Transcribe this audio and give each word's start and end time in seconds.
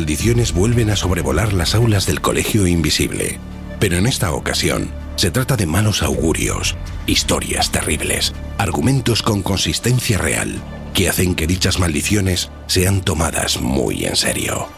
Maldiciones 0.00 0.54
vuelven 0.54 0.88
a 0.88 0.96
sobrevolar 0.96 1.52
las 1.52 1.74
aulas 1.74 2.06
del 2.06 2.22
Colegio 2.22 2.66
Invisible, 2.66 3.38
pero 3.78 3.98
en 3.98 4.06
esta 4.06 4.32
ocasión 4.32 4.90
se 5.16 5.30
trata 5.30 5.56
de 5.56 5.66
malos 5.66 6.02
augurios, 6.02 6.74
historias 7.06 7.70
terribles, 7.70 8.32
argumentos 8.56 9.22
con 9.22 9.42
consistencia 9.42 10.16
real 10.16 10.58
que 10.94 11.10
hacen 11.10 11.34
que 11.34 11.46
dichas 11.46 11.78
maldiciones 11.78 12.50
sean 12.66 13.02
tomadas 13.02 13.60
muy 13.60 14.06
en 14.06 14.16
serio. 14.16 14.68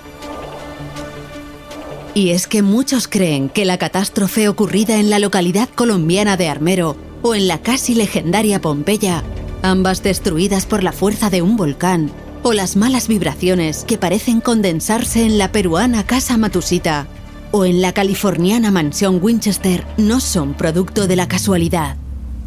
Y 2.15 2.31
es 2.31 2.49
que 2.49 2.63
muchos 2.63 3.07
creen 3.07 3.49
que 3.49 3.65
la 3.65 3.79
catástrofe 3.79 4.49
ocurrida 4.49 4.99
en 4.99 5.09
la 5.09 5.21
localidad 5.21 5.69
colombiana 5.69 6.37
de 6.37 6.49
Armero 6.49 6.97
o 7.23 7.37
en 7.37 7.47
la 7.47 7.59
casi 7.63 7.95
legendaria 7.95 8.61
Pompeya, 8.61 9.23
ambas 9.63 10.03
destruidas 10.03 10.67
por 10.67 10.83
la 10.83 10.91
fuerza 10.91 11.31
de 11.31 11.43
un 11.43 11.57
volcán, 11.57 12.11
o 12.43 12.53
las 12.53 12.77
malas 12.77 13.09
vibraciones 13.09 13.85
que 13.85 13.99
parecen 13.99 14.41
condensarse 14.41 15.25
en 15.25 15.39
la 15.39 15.53
peruana 15.53 16.05
Casa 16.05 16.37
Matusita 16.37 17.07
o 17.53 17.65
en 17.65 17.81
la 17.81 17.93
californiana 17.93 18.71
mansión 18.71 19.19
Winchester 19.23 19.87
no 19.97 20.21
son 20.21 20.55
producto 20.55 21.07
de 21.07 21.17
la 21.17 21.29
casualidad. 21.29 21.97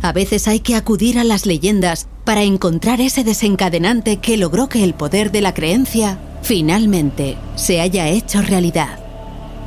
A 0.02 0.12
veces 0.12 0.48
hay 0.48 0.60
que 0.60 0.76
acudir 0.76 1.18
a 1.18 1.24
las 1.24 1.46
leyendas 1.46 2.08
para 2.26 2.44
encontrar 2.44 3.02
ese 3.02 3.24
desencadenante 3.24 4.18
que 4.18 4.38
logró 4.38 4.68
que 4.68 4.84
el 4.84 4.94
poder 4.94 5.32
de 5.32 5.42
la 5.42 5.54
creencia 5.54 6.20
finalmente 6.42 7.38
se 7.56 7.82
haya 7.82 8.08
hecho 8.08 8.42
realidad. 8.42 9.00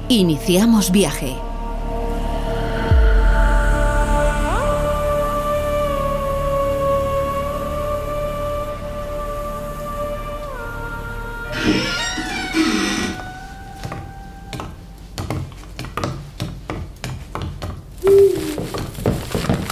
Iniciamos 0.09 0.91
viaje. 0.91 1.47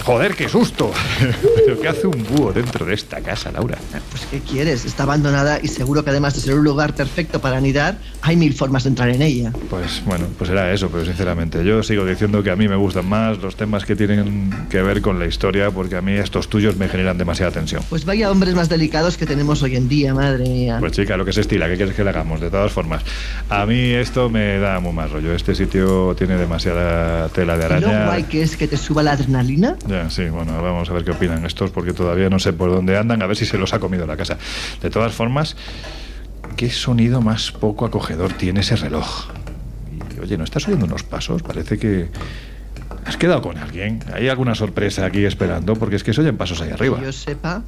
Joder, 0.07 0.35
qué 0.35 0.47
susto. 0.47 0.89
¿Pero 1.65 1.81
qué 1.81 1.89
hace 1.89 2.07
un 2.07 2.23
búho 2.23 2.53
dentro 2.53 2.85
de 2.85 2.93
esta 2.93 3.19
casa, 3.19 3.51
Laura? 3.51 3.77
Pues 4.09 4.25
¿qué 4.31 4.39
quieres? 4.39 4.85
Está 4.85 5.03
abandonada 5.03 5.59
y 5.61 5.67
seguro 5.67 6.01
que 6.01 6.11
además 6.11 6.33
de 6.33 6.39
ser 6.39 6.55
un 6.55 6.63
lugar 6.63 6.95
perfecto 6.95 7.41
para 7.41 7.57
anidar, 7.57 7.97
hay 8.21 8.37
mil 8.37 8.53
formas 8.53 8.85
de 8.85 8.91
entrar 8.91 9.09
en 9.09 9.21
ella. 9.21 9.51
Pues 9.69 10.01
bueno, 10.05 10.27
pues 10.37 10.49
era 10.49 10.71
eso, 10.71 10.87
pero 10.89 11.03
sinceramente 11.03 11.61
yo 11.65 11.83
sigo 11.83 12.05
diciendo 12.05 12.41
que 12.41 12.51
a 12.51 12.55
mí 12.55 12.69
me 12.69 12.77
gustan 12.77 13.05
más 13.05 13.39
los 13.39 13.57
temas 13.57 13.83
que 13.83 13.97
tienen 13.97 14.49
que 14.69 14.81
ver 14.81 15.01
con 15.01 15.19
la 15.19 15.25
historia 15.25 15.71
porque 15.71 15.97
a 15.97 16.01
mí 16.01 16.13
estos 16.13 16.47
tuyos 16.47 16.77
me 16.77 16.87
generan 16.87 17.17
demasiada 17.17 17.51
tensión. 17.51 17.83
Pues 17.89 18.05
vaya 18.05 18.31
hombres 18.31 18.55
más 18.55 18.69
delicados 18.69 19.17
que 19.17 19.25
tenemos 19.25 19.61
hoy 19.61 19.75
en 19.75 19.89
día, 19.89 20.13
madre 20.13 20.45
mía. 20.47 20.77
Pues 20.79 20.93
chica, 20.93 21.17
lo 21.17 21.25
que 21.25 21.33
se 21.33 21.41
estila, 21.41 21.67
¿qué 21.67 21.75
quieres 21.75 21.93
que 21.93 22.05
le 22.05 22.11
hagamos? 22.11 22.39
De 22.39 22.49
todas 22.49 22.71
formas, 22.71 23.03
a 23.49 23.65
mí 23.65 23.91
esto 23.91 24.29
me 24.29 24.57
da 24.57 24.79
muy 24.79 24.93
más 24.93 25.11
rollo. 25.11 25.33
Este 25.33 25.53
sitio 25.53 26.15
tiene 26.17 26.37
demasiada 26.37 27.27
tela 27.27 27.57
de 27.57 27.65
¿Y 27.65 27.81
lo 27.81 27.89
araña. 27.89 28.05
guay 28.05 28.23
que 28.23 28.41
es 28.41 28.55
que 28.55 28.69
te 28.69 28.77
suba 28.77 29.03
la 29.03 29.11
adrenalina? 29.11 29.75
Ya, 29.85 29.96
sí, 30.09 30.29
bueno, 30.29 30.61
vamos 30.61 30.89
a 30.89 30.93
ver 30.93 31.03
qué 31.03 31.11
opinan 31.11 31.45
estos 31.45 31.71
porque 31.71 31.93
todavía 31.93 32.29
no 32.29 32.39
sé 32.39 32.53
por 32.53 32.69
dónde 32.71 32.97
andan, 32.97 33.21
a 33.21 33.27
ver 33.27 33.37
si 33.37 33.45
se 33.45 33.57
los 33.57 33.73
ha 33.73 33.79
comido 33.79 34.05
la 34.05 34.17
casa. 34.17 34.37
De 34.81 34.89
todas 34.89 35.13
formas, 35.13 35.55
¿qué 36.55 36.69
sonido 36.69 37.21
más 37.21 37.51
poco 37.51 37.85
acogedor 37.85 38.33
tiene 38.33 38.61
ese 38.61 38.75
reloj? 38.75 39.27
Y, 40.15 40.19
oye, 40.19 40.37
¿no 40.37 40.43
estás 40.43 40.67
oyendo 40.67 40.85
unos 40.85 41.03
pasos? 41.03 41.43
Parece 41.43 41.77
que... 41.77 42.09
¿Has 43.07 43.15
quedado 43.15 43.41
con 43.41 43.57
alguien? 43.57 43.99
¿Hay 44.13 44.27
alguna 44.27 44.53
sorpresa 44.53 45.05
aquí 45.05 45.23
esperando? 45.25 45.75
Porque 45.75 45.95
es 45.95 46.03
que 46.03 46.13
se 46.13 46.19
oyen 46.21 46.35
pasos 46.37 46.59
ahí 46.61 46.71
arriba. 46.71 46.99
Que 46.99 47.05
yo 47.05 47.11
sepa. 47.13 47.63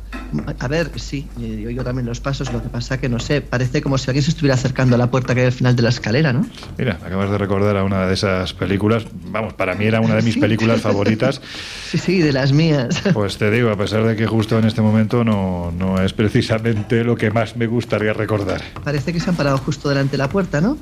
A 0.60 0.68
ver, 0.68 0.92
sí, 0.98 1.28
eh, 1.40 1.64
oigo 1.66 1.84
también 1.84 2.06
los 2.06 2.20
pasos, 2.20 2.52
lo 2.52 2.62
que 2.62 2.68
pasa 2.70 3.00
que 3.00 3.08
no 3.08 3.20
sé, 3.20 3.40
parece 3.42 3.82
como 3.82 3.98
si 3.98 4.10
alguien 4.12 4.24
se 4.24 4.32
estuviera 4.32 4.56
acercando 4.56 4.96
a 4.96 4.98
la 5.00 5.10
puerta 5.10 5.34
que 5.34 5.42
hay 5.42 5.46
al 5.48 5.52
final 5.54 5.76
de 5.78 5.82
la 5.82 5.90
escalera, 5.90 6.34
¿no? 6.34 6.46
Mira, 6.78 7.00
acabas 7.06 7.32
de 7.32 7.38
recordar 7.38 7.78
a 7.78 7.84
una 7.86 8.06
de 8.06 8.14
esas 8.14 8.54
películas. 8.54 9.06
Vamos, 9.32 9.54
para 9.54 9.76
mí 9.76 9.86
era 9.86 10.02
una 10.02 10.16
de 10.16 10.22
mis 10.24 10.34
Sí. 10.40 10.40
películas 10.42 10.82
favoritas. 10.82 11.42
Sí, 11.90 11.98
sí, 11.98 12.20
de 12.20 12.34
las 12.34 12.52
mías. 12.52 13.02
Pues 13.14 13.38
te 13.38 13.50
digo, 13.50 13.70
a 13.72 13.78
pesar 13.78 14.04
de 14.04 14.16
que 14.16 14.28
justo 14.28 14.60
en 14.60 14.66
este 14.66 14.82
momento 14.82 15.24
no, 15.24 15.72
no 15.72 16.02
es 16.02 16.14
precisamente 16.14 17.04
lo 17.04 17.16
que 17.16 17.32
más 17.32 17.56
me 17.56 17.66
gustaría 17.68 18.14
recordar. 18.14 18.62
Parece 18.84 19.14
que 19.14 19.20
se 19.20 19.30
han 19.30 19.36
parado 19.36 19.58
justo 19.58 19.88
delante 19.90 20.12
de 20.12 20.18
la 20.20 20.30
puerta, 20.30 20.60
¿no? 20.62 20.78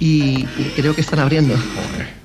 Y, 0.00 0.46
y 0.58 0.72
creo 0.76 0.94
que 0.94 1.00
están 1.02 1.18
abriendo. 1.18 1.54
Joder. 1.54 2.17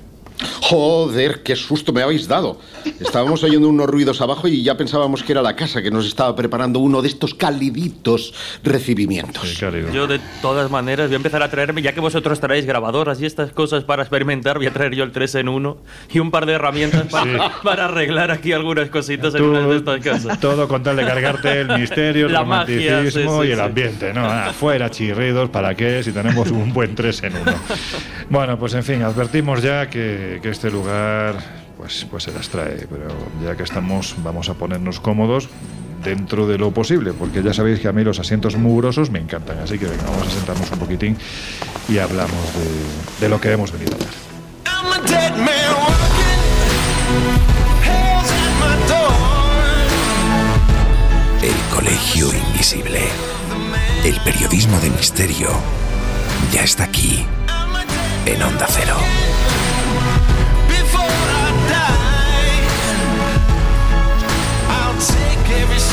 Joder, 0.62 1.42
qué 1.42 1.54
susto 1.56 1.92
me 1.92 2.02
habéis 2.02 2.26
dado. 2.26 2.58
Estábamos 3.00 3.42
oyendo 3.44 3.68
unos 3.68 3.86
ruidos 3.86 4.20
abajo 4.20 4.48
y 4.48 4.62
ya 4.62 4.76
pensábamos 4.76 5.22
que 5.22 5.32
era 5.32 5.42
la 5.42 5.54
casa 5.56 5.80
que 5.82 5.90
nos 5.90 6.06
estaba 6.06 6.34
preparando 6.34 6.80
uno 6.80 7.02
de 7.02 7.08
estos 7.08 7.34
caliditos 7.34 8.34
recibimientos. 8.62 9.48
Sí. 9.50 9.64
Yo 9.92 10.06
de 10.06 10.20
todas 10.42 10.70
maneras 10.70 11.06
voy 11.08 11.14
a 11.14 11.16
empezar 11.16 11.42
a 11.42 11.50
traerme, 11.50 11.82
ya 11.82 11.92
que 11.92 12.00
vosotros 12.00 12.40
traéis 12.40 12.66
grabadoras 12.66 13.20
y 13.20 13.26
estas 13.26 13.52
cosas 13.52 13.84
para 13.84 14.02
experimentar, 14.02 14.56
voy 14.58 14.66
a 14.66 14.72
traer 14.72 14.94
yo 14.94 15.04
el 15.04 15.12
3 15.12 15.34
en 15.36 15.48
1 15.48 15.76
y 16.12 16.18
un 16.18 16.30
par 16.30 16.46
de 16.46 16.54
herramientas 16.54 17.06
para, 17.10 17.52
para 17.62 17.84
arreglar 17.86 18.30
aquí 18.30 18.52
algunas 18.52 18.88
cositas 18.90 19.34
en 19.34 19.40
Tú- 19.40 19.50
una 19.50 19.66
de 19.66 19.76
estas 19.76 20.00
casas. 20.02 20.40
Todo 20.40 20.66
con 20.68 20.82
tal 20.82 20.96
de 20.96 21.04
cargarte 21.06 21.60
el 21.60 21.78
misterio, 21.78 22.26
el 22.26 22.32
La 22.32 22.44
magia, 22.44 22.90
romanticismo 22.96 23.42
sí, 23.42 23.44
sí, 23.44 23.48
y 23.48 23.52
el 23.52 23.58
sí. 23.58 23.64
ambiente, 23.64 24.12
¿no? 24.12 24.24
Ah, 24.24 24.52
fuera 24.58 24.90
chirridos, 24.90 25.48
¿para 25.50 25.74
qué? 25.74 26.02
Si 26.02 26.12
tenemos 26.12 26.50
un 26.50 26.72
buen 26.72 26.94
3 26.94 27.22
en 27.24 27.36
uno. 27.36 27.54
Bueno, 28.30 28.58
pues 28.58 28.74
en 28.74 28.82
fin, 28.82 29.02
advertimos 29.02 29.62
ya 29.62 29.88
que, 29.88 30.23
que 30.42 30.50
este 30.50 30.70
lugar 30.70 31.36
pues, 31.76 32.06
pues 32.10 32.24
se 32.24 32.32
las 32.32 32.48
trae, 32.48 32.86
pero 32.88 33.08
ya 33.42 33.56
que 33.56 33.62
estamos, 33.62 34.14
vamos 34.22 34.48
a 34.48 34.54
ponernos 34.54 35.00
cómodos 35.00 35.48
dentro 36.02 36.46
de 36.46 36.58
lo 36.58 36.70
posible, 36.70 37.12
porque 37.12 37.42
ya 37.42 37.54
sabéis 37.54 37.80
que 37.80 37.88
a 37.88 37.92
mí 37.92 38.04
los 38.04 38.18
asientos 38.20 38.56
mugrosos 38.56 39.10
me 39.10 39.18
encantan, 39.18 39.58
así 39.58 39.78
que 39.78 39.86
venga, 39.86 40.04
vamos 40.04 40.28
a 40.28 40.30
sentarnos 40.30 40.70
un 40.70 40.78
poquitín 40.78 41.16
y 41.88 41.98
hablamos 41.98 42.54
de, 42.54 43.24
de 43.24 43.28
lo 43.28 43.40
que 43.40 43.52
hemos 43.52 43.72
venido 43.72 43.92
a 43.92 43.94
hablar. 43.96 44.24
El 51.42 51.74
Colegio 51.74 52.28
Invisible. 52.32 53.02
El 54.04 54.20
periodismo 54.20 54.78
de 54.80 54.90
misterio 54.90 55.48
ya 56.52 56.62
está 56.62 56.84
aquí 56.84 57.24
en 58.26 58.42
Onda 58.42 58.66
Cero. 58.68 58.96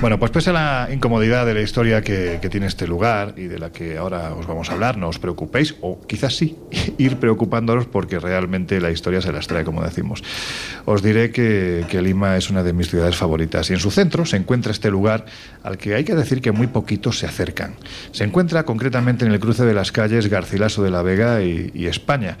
Bueno, 0.00 0.18
pues 0.18 0.30
pese 0.30 0.48
a 0.48 0.54
la 0.54 0.88
incomodidad 0.90 1.44
de 1.44 1.52
la 1.52 1.60
historia 1.60 2.00
que, 2.00 2.38
tiene 2.50 2.66
este 2.66 2.86
lugar 2.86 3.34
y 3.36 3.48
de 3.48 3.58
la 3.58 3.70
que 3.70 3.98
ahora 3.98 4.32
os 4.32 4.46
vamos 4.46 4.70
a 4.70 4.72
hablar, 4.72 4.96
no 4.96 5.08
os 5.08 5.18
preocupéis, 5.18 5.74
o 5.82 6.00
quizás 6.06 6.34
sí, 6.36 6.56
ir 6.98 7.18
preocupándonos 7.18 7.84
porque 7.84 8.18
realmente 8.18 8.80
la 8.80 8.90
historia 8.90 9.20
se 9.20 9.30
las 9.30 9.46
trae, 9.46 9.62
como 9.62 9.82
decimos. 9.82 10.24
Os 10.86 11.02
diré 11.02 11.30
que, 11.30 11.84
Lima 12.00 12.38
es 12.38 12.48
una 12.48 12.62
de 12.62 12.72
mis 12.72 12.88
ciudades 12.88 13.14
favoritas 13.16 13.68
y 13.68 13.74
en 13.74 13.78
su 13.78 13.90
centro 13.90 14.24
se 14.24 14.38
encuentra 14.38 14.72
este 14.72 14.90
lugar 14.90 15.26
al 15.62 15.76
que 15.76 15.94
hay 15.94 16.04
que 16.04 16.14
decir 16.14 16.40
que 16.40 16.50
muy 16.50 16.68
poquitos 16.68 17.18
se 17.18 17.26
acercan. 17.26 17.74
Se 18.12 18.24
encuentra 18.24 18.62
concretamente 18.62 19.26
en 19.26 19.32
el 19.32 19.38
cruce 19.38 19.66
de 19.66 19.74
las 19.74 19.92
calles 19.92 20.28
Garcilaso 20.28 20.82
de 20.82 20.90
la 20.90 21.02
Vega 21.02 21.42
y 21.42 21.86
España 21.86 22.38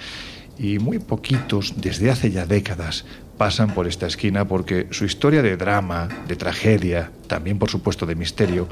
y 0.60 0.78
muy 0.78 0.98
poquitos, 0.98 1.74
desde 1.78 2.10
hace 2.10 2.30
ya 2.30 2.44
décadas, 2.44 3.06
pasan 3.40 3.70
por 3.70 3.86
esta 3.86 4.06
esquina 4.06 4.46
porque 4.46 4.86
su 4.90 5.06
historia 5.06 5.40
de 5.40 5.56
drama, 5.56 6.08
de 6.28 6.36
tragedia, 6.36 7.10
también 7.26 7.58
por 7.58 7.70
supuesto 7.70 8.04
de 8.04 8.14
misterio, 8.14 8.68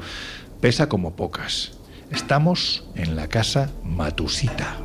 pesa 0.61 0.87
como 0.87 1.15
pocas. 1.15 1.71
Estamos 2.11 2.85
en 2.93 3.15
la 3.15 3.27
casa 3.27 3.71
Matusita. 3.83 4.77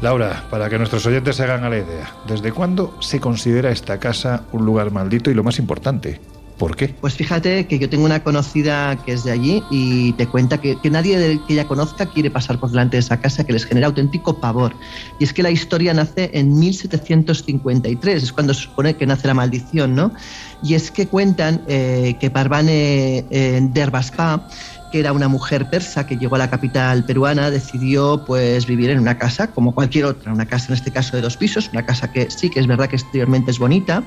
Laura, 0.00 0.46
para 0.48 0.70
que 0.70 0.78
nuestros 0.78 1.04
oyentes 1.04 1.36
se 1.36 1.42
hagan 1.42 1.64
a 1.64 1.68
la 1.68 1.76
idea, 1.76 2.14
¿desde 2.26 2.50
cuándo 2.50 2.96
se 3.02 3.20
considera 3.20 3.70
esta 3.70 3.98
casa 3.98 4.44
un 4.52 4.64
lugar 4.64 4.90
maldito 4.90 5.30
y 5.30 5.34
lo 5.34 5.44
más 5.44 5.58
importante, 5.58 6.18
¿Por 6.56 6.76
qué? 6.76 6.88
Pues 6.88 7.14
fíjate 7.14 7.66
que 7.66 7.80
yo 7.80 7.90
tengo 7.90 8.04
una 8.04 8.22
conocida 8.22 9.02
que 9.02 9.12
es 9.12 9.24
de 9.24 9.32
allí 9.32 9.66
y 9.70 10.12
te 10.12 10.28
cuenta 10.28 10.60
que, 10.60 10.78
nadie 10.88 11.42
que 11.44 11.52
ella 11.52 11.66
conozca 11.66 12.06
quiere 12.06 12.30
pasar 12.30 12.60
por 12.60 12.70
delante 12.70 12.96
de 12.96 13.00
esa 13.00 13.20
casa, 13.20 13.44
que 13.44 13.52
les 13.52 13.64
genera 13.64 13.88
auténtico 13.88 14.38
pavor. 14.38 14.76
Y 15.18 15.24
es 15.24 15.32
que 15.32 15.42
la 15.42 15.50
historia 15.50 15.92
nace 15.94 16.30
en 16.32 16.56
1753, 16.56 18.22
es 18.22 18.32
cuando 18.32 18.54
se 18.54 18.62
supone 18.62 18.96
que 18.96 19.04
nace 19.04 19.26
la 19.26 19.34
maldición, 19.34 19.96
¿no? 19.96 20.12
Y 20.62 20.74
es 20.74 20.92
que 20.92 21.08
cuentan 21.08 21.64
eh, 21.66 22.16
que 22.20 22.30
Parvane 22.30 23.26
eh, 23.30 23.60
Derbaspa 23.72 24.46
que 24.94 25.00
era 25.00 25.12
una 25.12 25.26
mujer 25.26 25.68
persa 25.68 26.06
que 26.06 26.18
llegó 26.18 26.36
a 26.36 26.38
la 26.38 26.48
capital 26.48 27.04
peruana, 27.04 27.50
decidió 27.50 28.24
pues 28.24 28.64
vivir 28.64 28.90
en 28.90 29.00
una 29.00 29.18
casa 29.18 29.50
como 29.50 29.74
cualquier 29.74 30.04
otra, 30.04 30.32
una 30.32 30.46
casa 30.46 30.66
en 30.68 30.74
este 30.74 30.92
caso 30.92 31.16
de 31.16 31.22
dos 31.22 31.36
pisos, 31.36 31.68
una 31.72 31.84
casa 31.84 32.12
que 32.12 32.30
sí 32.30 32.48
que 32.48 32.60
es 32.60 32.68
verdad 32.68 32.86
que 32.86 32.94
exteriormente 32.94 33.50
es 33.50 33.58
bonita, 33.58 34.04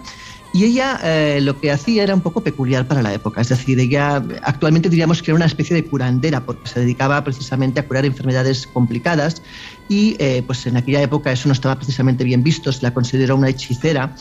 y 0.53 0.63
ella 0.63 0.99
eh, 1.03 1.39
lo 1.41 1.59
que 1.59 1.71
hacía 1.71 2.03
era 2.03 2.15
un 2.15 2.21
poco 2.21 2.41
peculiar 2.41 2.87
para 2.87 3.01
la 3.01 3.13
época, 3.13 3.41
es 3.41 3.49
decir, 3.49 3.79
ella 3.79 4.23
actualmente 4.43 4.89
diríamos 4.89 5.21
que 5.21 5.31
era 5.31 5.35
una 5.35 5.45
especie 5.45 5.75
de 5.75 5.85
curandera 5.85 6.41
porque 6.41 6.67
se 6.67 6.79
dedicaba 6.79 7.23
precisamente 7.23 7.79
a 7.79 7.87
curar 7.87 8.05
enfermedades 8.05 8.65
complicadas 8.67 9.41
y 9.89 10.15
eh, 10.19 10.43
pues 10.45 10.65
en 10.65 10.77
aquella 10.77 11.01
época 11.01 11.31
eso 11.31 11.47
no 11.47 11.53
estaba 11.53 11.75
precisamente 11.75 12.23
bien 12.23 12.43
visto, 12.43 12.71
se 12.71 12.83
la 12.83 12.93
consideró 12.93 13.35
una 13.35 13.49
hechicera. 13.49 14.15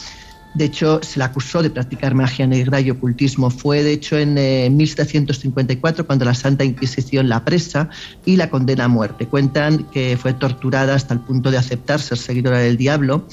De 0.54 0.64
hecho, 0.64 1.00
se 1.02 1.18
la 1.18 1.26
acusó 1.26 1.62
de 1.62 1.68
practicar 1.68 2.14
magia 2.14 2.46
negra 2.46 2.80
y 2.80 2.90
ocultismo. 2.90 3.50
Fue, 3.50 3.82
de 3.82 3.92
hecho, 3.92 4.16
en 4.16 4.38
eh, 4.38 4.70
1754 4.70 6.06
cuando 6.06 6.24
la 6.24 6.32
Santa 6.32 6.64
Inquisición 6.64 7.28
la 7.28 7.44
presa 7.44 7.90
y 8.24 8.36
la 8.36 8.48
condena 8.48 8.84
a 8.84 8.88
muerte. 8.88 9.26
Cuentan 9.26 9.84
que 9.92 10.16
fue 10.16 10.32
torturada 10.32 10.94
hasta 10.94 11.12
el 11.12 11.20
punto 11.20 11.50
de 11.50 11.58
aceptar 11.58 12.00
ser 12.00 12.16
seguidora 12.16 12.58
del 12.58 12.78
diablo 12.78 13.26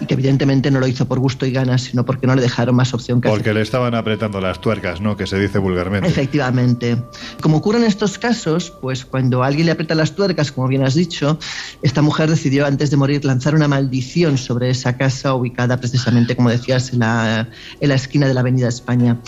y 0.00 0.06
que 0.06 0.14
evidentemente 0.14 0.70
no 0.70 0.80
lo 0.80 0.86
hizo 0.86 1.06
por 1.06 1.18
gusto 1.18 1.46
y 1.46 1.52
ganas, 1.52 1.82
sino 1.82 2.04
porque 2.04 2.26
no 2.26 2.34
le 2.34 2.42
dejaron 2.42 2.76
más 2.76 2.94
opción 2.94 3.20
que 3.20 3.28
Porque 3.28 3.50
hacer. 3.50 3.54
le 3.56 3.62
estaban 3.62 3.94
apretando 3.94 4.40
las 4.40 4.60
tuercas, 4.60 5.00
¿no? 5.00 5.16
Que 5.16 5.26
se 5.26 5.38
dice 5.38 5.58
vulgarmente. 5.58 6.08
Efectivamente. 6.08 7.02
Como 7.40 7.58
ocurre 7.58 7.78
en 7.78 7.84
estos 7.84 8.18
casos, 8.18 8.70
pues 8.80 9.04
cuando 9.04 9.42
alguien 9.42 9.66
le 9.66 9.72
aprieta 9.72 9.94
las 9.94 10.14
tuercas, 10.14 10.52
como 10.52 10.68
bien 10.68 10.84
has 10.84 10.94
dicho, 10.94 11.38
esta 11.82 12.02
mujer 12.02 12.30
decidió 12.30 12.66
antes 12.66 12.90
de 12.90 12.96
morir 12.96 13.24
lanzar 13.24 13.54
una 13.54 13.68
maldición 13.68 14.38
sobre 14.38 14.70
esa 14.70 14.96
casa 14.96 15.34
ubicada 15.34 15.78
precisamente, 15.78 16.36
como 16.36 16.50
decías, 16.50 16.92
en 16.92 17.00
la, 17.00 17.48
en 17.80 17.88
la 17.88 17.94
esquina 17.94 18.28
de 18.28 18.34
la 18.34 18.40
Avenida 18.40 18.68
España. 18.68 19.18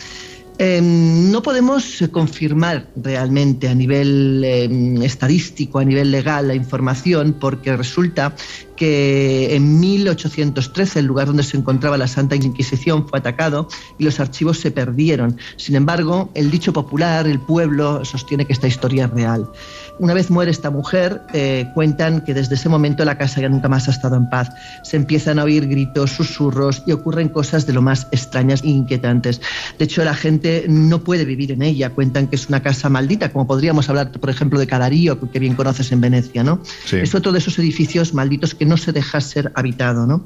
Eh, 0.62 0.82
no 0.82 1.42
podemos 1.42 2.04
confirmar 2.12 2.90
realmente 2.94 3.66
a 3.66 3.74
nivel 3.74 4.42
eh, 4.44 4.68
estadístico, 5.06 5.78
a 5.78 5.84
nivel 5.84 6.10
legal, 6.10 6.48
la 6.48 6.54
información, 6.54 7.32
porque 7.40 7.74
resulta 7.78 8.34
que 8.76 9.54
en 9.56 9.80
1813 9.80 10.98
el 10.98 11.06
lugar 11.06 11.28
donde 11.28 11.44
se 11.44 11.56
encontraba 11.56 11.96
la 11.96 12.06
Santa 12.06 12.36
Inquisición 12.36 13.08
fue 13.08 13.20
atacado 13.20 13.68
y 13.98 14.04
los 14.04 14.20
archivos 14.20 14.58
se 14.58 14.70
perdieron. 14.70 15.38
Sin 15.56 15.76
embargo, 15.76 16.30
el 16.34 16.50
dicho 16.50 16.74
popular, 16.74 17.26
el 17.26 17.40
pueblo, 17.40 18.04
sostiene 18.04 18.44
que 18.44 18.52
esta 18.52 18.68
historia 18.68 19.06
es 19.06 19.10
real. 19.12 19.50
Una 20.00 20.14
vez 20.14 20.30
muere 20.30 20.50
esta 20.50 20.70
mujer, 20.70 21.20
eh, 21.34 21.70
cuentan 21.74 22.22
que 22.22 22.32
desde 22.32 22.54
ese 22.54 22.70
momento 22.70 23.04
la 23.04 23.18
casa 23.18 23.42
ya 23.42 23.50
nunca 23.50 23.68
más 23.68 23.86
ha 23.86 23.90
estado 23.90 24.16
en 24.16 24.30
paz. 24.30 24.48
Se 24.82 24.96
empiezan 24.96 25.38
a 25.38 25.44
oír 25.44 25.68
gritos, 25.68 26.12
susurros 26.12 26.82
y 26.86 26.92
ocurren 26.92 27.28
cosas 27.28 27.66
de 27.66 27.74
lo 27.74 27.82
más 27.82 28.06
extrañas 28.10 28.62
e 28.62 28.68
inquietantes. 28.68 29.42
De 29.78 29.84
hecho, 29.84 30.02
la 30.02 30.14
gente 30.14 30.64
no 30.68 31.00
puede 31.00 31.26
vivir 31.26 31.52
en 31.52 31.60
ella. 31.60 31.90
Cuentan 31.90 32.28
que 32.28 32.36
es 32.36 32.48
una 32.48 32.62
casa 32.62 32.88
maldita, 32.88 33.30
como 33.30 33.46
podríamos 33.46 33.90
hablar, 33.90 34.10
por 34.10 34.30
ejemplo, 34.30 34.58
de 34.58 34.66
Cadarío, 34.66 35.20
que 35.30 35.38
bien 35.38 35.54
conoces 35.54 35.92
en 35.92 36.00
Venecia, 36.00 36.42
¿no? 36.44 36.62
Sí. 36.86 36.96
Es 36.96 37.14
otro 37.14 37.30
de 37.30 37.38
esos 37.38 37.58
edificios 37.58 38.14
malditos 38.14 38.54
que 38.54 38.64
no 38.64 38.78
se 38.78 38.92
deja 38.92 39.20
ser 39.20 39.52
habitado, 39.54 40.06
¿no? 40.06 40.24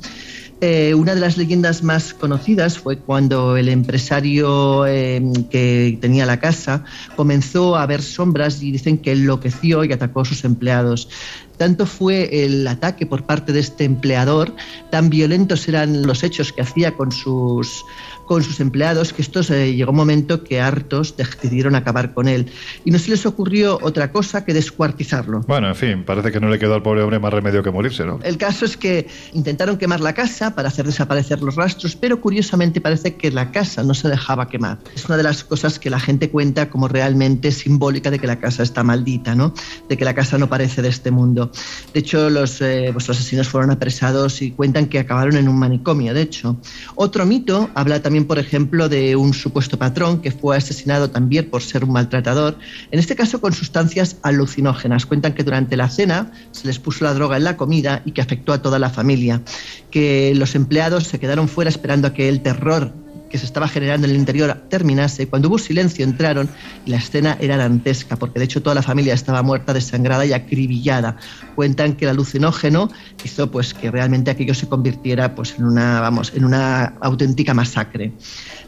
Eh, 0.60 0.94
una 0.94 1.14
de 1.14 1.20
las 1.20 1.36
leyendas 1.36 1.82
más 1.82 2.14
conocidas 2.14 2.78
fue 2.78 2.98
cuando 2.98 3.56
el 3.56 3.68
empresario 3.68 4.86
eh, 4.86 5.20
que 5.50 5.98
tenía 6.00 6.24
la 6.26 6.40
casa 6.40 6.84
comenzó 7.16 7.76
a 7.76 7.84
ver 7.86 8.00
sombras 8.02 8.62
y 8.62 8.70
dicen 8.70 8.98
que 8.98 9.12
enloqueció 9.12 9.84
y 9.84 9.92
atacó 9.92 10.20
a 10.20 10.24
sus 10.24 10.44
empleados. 10.44 11.08
Tanto 11.56 11.86
fue 11.86 12.44
el 12.44 12.66
ataque 12.66 13.06
por 13.06 13.24
parte 13.26 13.52
de 13.52 13.60
este 13.60 13.84
empleador, 13.84 14.54
tan 14.90 15.10
violentos 15.10 15.68
eran 15.68 16.06
los 16.06 16.22
hechos 16.22 16.52
que 16.52 16.62
hacía 16.62 16.96
con 16.96 17.12
sus 17.12 17.84
con 18.26 18.42
sus 18.42 18.60
empleados 18.60 19.12
que 19.12 19.22
estos 19.22 19.50
eh, 19.50 19.74
llegó 19.74 19.90
un 19.90 19.96
momento 19.96 20.44
que 20.44 20.60
hartos 20.60 21.16
decidieron 21.16 21.74
acabar 21.74 22.14
con 22.14 22.28
él 22.28 22.50
y 22.84 22.90
no 22.90 22.98
se 22.98 23.10
les 23.10 23.26
ocurrió 23.26 23.78
otra 23.82 24.12
cosa 24.12 24.44
que 24.44 24.54
descuartizarlo. 24.54 25.40
Bueno, 25.42 25.68
en 25.68 25.74
fin, 25.74 26.04
parece 26.04 26.32
que 26.32 26.40
no 26.40 26.48
le 26.48 26.58
quedó 26.58 26.74
al 26.74 26.82
pobre 26.82 27.02
hombre 27.02 27.18
más 27.18 27.32
remedio 27.32 27.62
que 27.62 27.70
morirse, 27.70 28.04
¿no? 28.04 28.20
El 28.22 28.38
caso 28.38 28.64
es 28.64 28.76
que 28.76 29.08
intentaron 29.32 29.76
quemar 29.76 30.00
la 30.00 30.14
casa 30.14 30.54
para 30.54 30.68
hacer 30.68 30.86
desaparecer 30.86 31.42
los 31.42 31.56
rastros, 31.56 31.96
pero 31.96 32.20
curiosamente 32.20 32.80
parece 32.80 33.16
que 33.16 33.30
la 33.30 33.50
casa 33.50 33.82
no 33.82 33.94
se 33.94 34.08
dejaba 34.08 34.48
quemar. 34.48 34.78
Es 34.94 35.04
una 35.06 35.16
de 35.16 35.22
las 35.22 35.44
cosas 35.44 35.78
que 35.78 35.90
la 35.90 36.00
gente 36.00 36.30
cuenta 36.30 36.70
como 36.70 36.88
realmente 36.88 37.52
simbólica 37.52 38.10
de 38.10 38.18
que 38.18 38.26
la 38.26 38.38
casa 38.38 38.62
está 38.62 38.82
maldita, 38.82 39.34
¿no? 39.34 39.52
De 39.88 39.96
que 39.96 40.04
la 40.04 40.14
casa 40.14 40.38
no 40.38 40.48
parece 40.48 40.82
de 40.82 40.88
este 40.88 41.10
mundo. 41.10 41.50
De 41.92 42.00
hecho, 42.00 42.30
los, 42.30 42.60
eh, 42.60 42.90
pues 42.92 43.08
los 43.08 43.16
asesinos 43.18 43.48
fueron 43.48 43.70
apresados 43.70 44.42
y 44.42 44.52
cuentan 44.52 44.86
que 44.86 44.98
acabaron 44.98 45.36
en 45.36 45.48
un 45.48 45.58
manicomio, 45.58 46.14
de 46.14 46.22
hecho. 46.22 46.56
Otro 46.94 47.26
mito 47.26 47.70
habla 47.74 48.00
también 48.02 48.13
por 48.22 48.38
ejemplo, 48.38 48.88
de 48.88 49.16
un 49.16 49.34
supuesto 49.34 49.76
patrón 49.76 50.22
que 50.22 50.30
fue 50.30 50.56
asesinado 50.56 51.10
también 51.10 51.50
por 51.50 51.60
ser 51.60 51.82
un 51.82 51.90
maltratador, 51.90 52.56
en 52.92 53.00
este 53.00 53.16
caso 53.16 53.40
con 53.40 53.52
sustancias 53.52 54.18
alucinógenas. 54.22 55.06
Cuentan 55.06 55.34
que 55.34 55.42
durante 55.42 55.76
la 55.76 55.90
cena 55.90 56.30
se 56.52 56.68
les 56.68 56.78
puso 56.78 57.04
la 57.04 57.14
droga 57.14 57.36
en 57.36 57.44
la 57.44 57.56
comida 57.56 58.02
y 58.04 58.12
que 58.12 58.22
afectó 58.22 58.52
a 58.52 58.62
toda 58.62 58.78
la 58.78 58.90
familia, 58.90 59.42
que 59.90 60.32
los 60.36 60.54
empleados 60.54 61.08
se 61.08 61.18
quedaron 61.18 61.48
fuera 61.48 61.68
esperando 61.68 62.06
a 62.06 62.14
que 62.14 62.28
el 62.28 62.40
terror 62.40 63.03
que 63.34 63.38
se 63.38 63.46
estaba 63.46 63.66
generando 63.66 64.06
en 64.06 64.12
el 64.12 64.16
interior 64.20 64.54
terminase. 64.68 65.26
Cuando 65.26 65.48
hubo 65.48 65.58
silencio 65.58 66.04
entraron 66.04 66.48
y 66.86 66.90
la 66.90 66.98
escena 66.98 67.36
era 67.40 67.56
dantesca, 67.56 68.14
porque 68.14 68.38
de 68.38 68.44
hecho 68.44 68.62
toda 68.62 68.76
la 68.76 68.82
familia 68.82 69.12
estaba 69.12 69.42
muerta, 69.42 69.74
desangrada 69.74 70.24
y 70.24 70.32
acribillada. 70.32 71.16
Cuentan 71.56 71.94
que 71.94 72.04
el 72.04 72.12
alucinógeno 72.12 72.92
hizo 73.24 73.50
pues 73.50 73.74
que 73.74 73.90
realmente 73.90 74.30
aquello 74.30 74.54
se 74.54 74.68
convirtiera 74.68 75.34
pues 75.34 75.56
en 75.58 75.64
una, 75.64 76.00
vamos, 76.00 76.30
en 76.32 76.44
una 76.44 76.94
auténtica 77.00 77.54
masacre. 77.54 78.12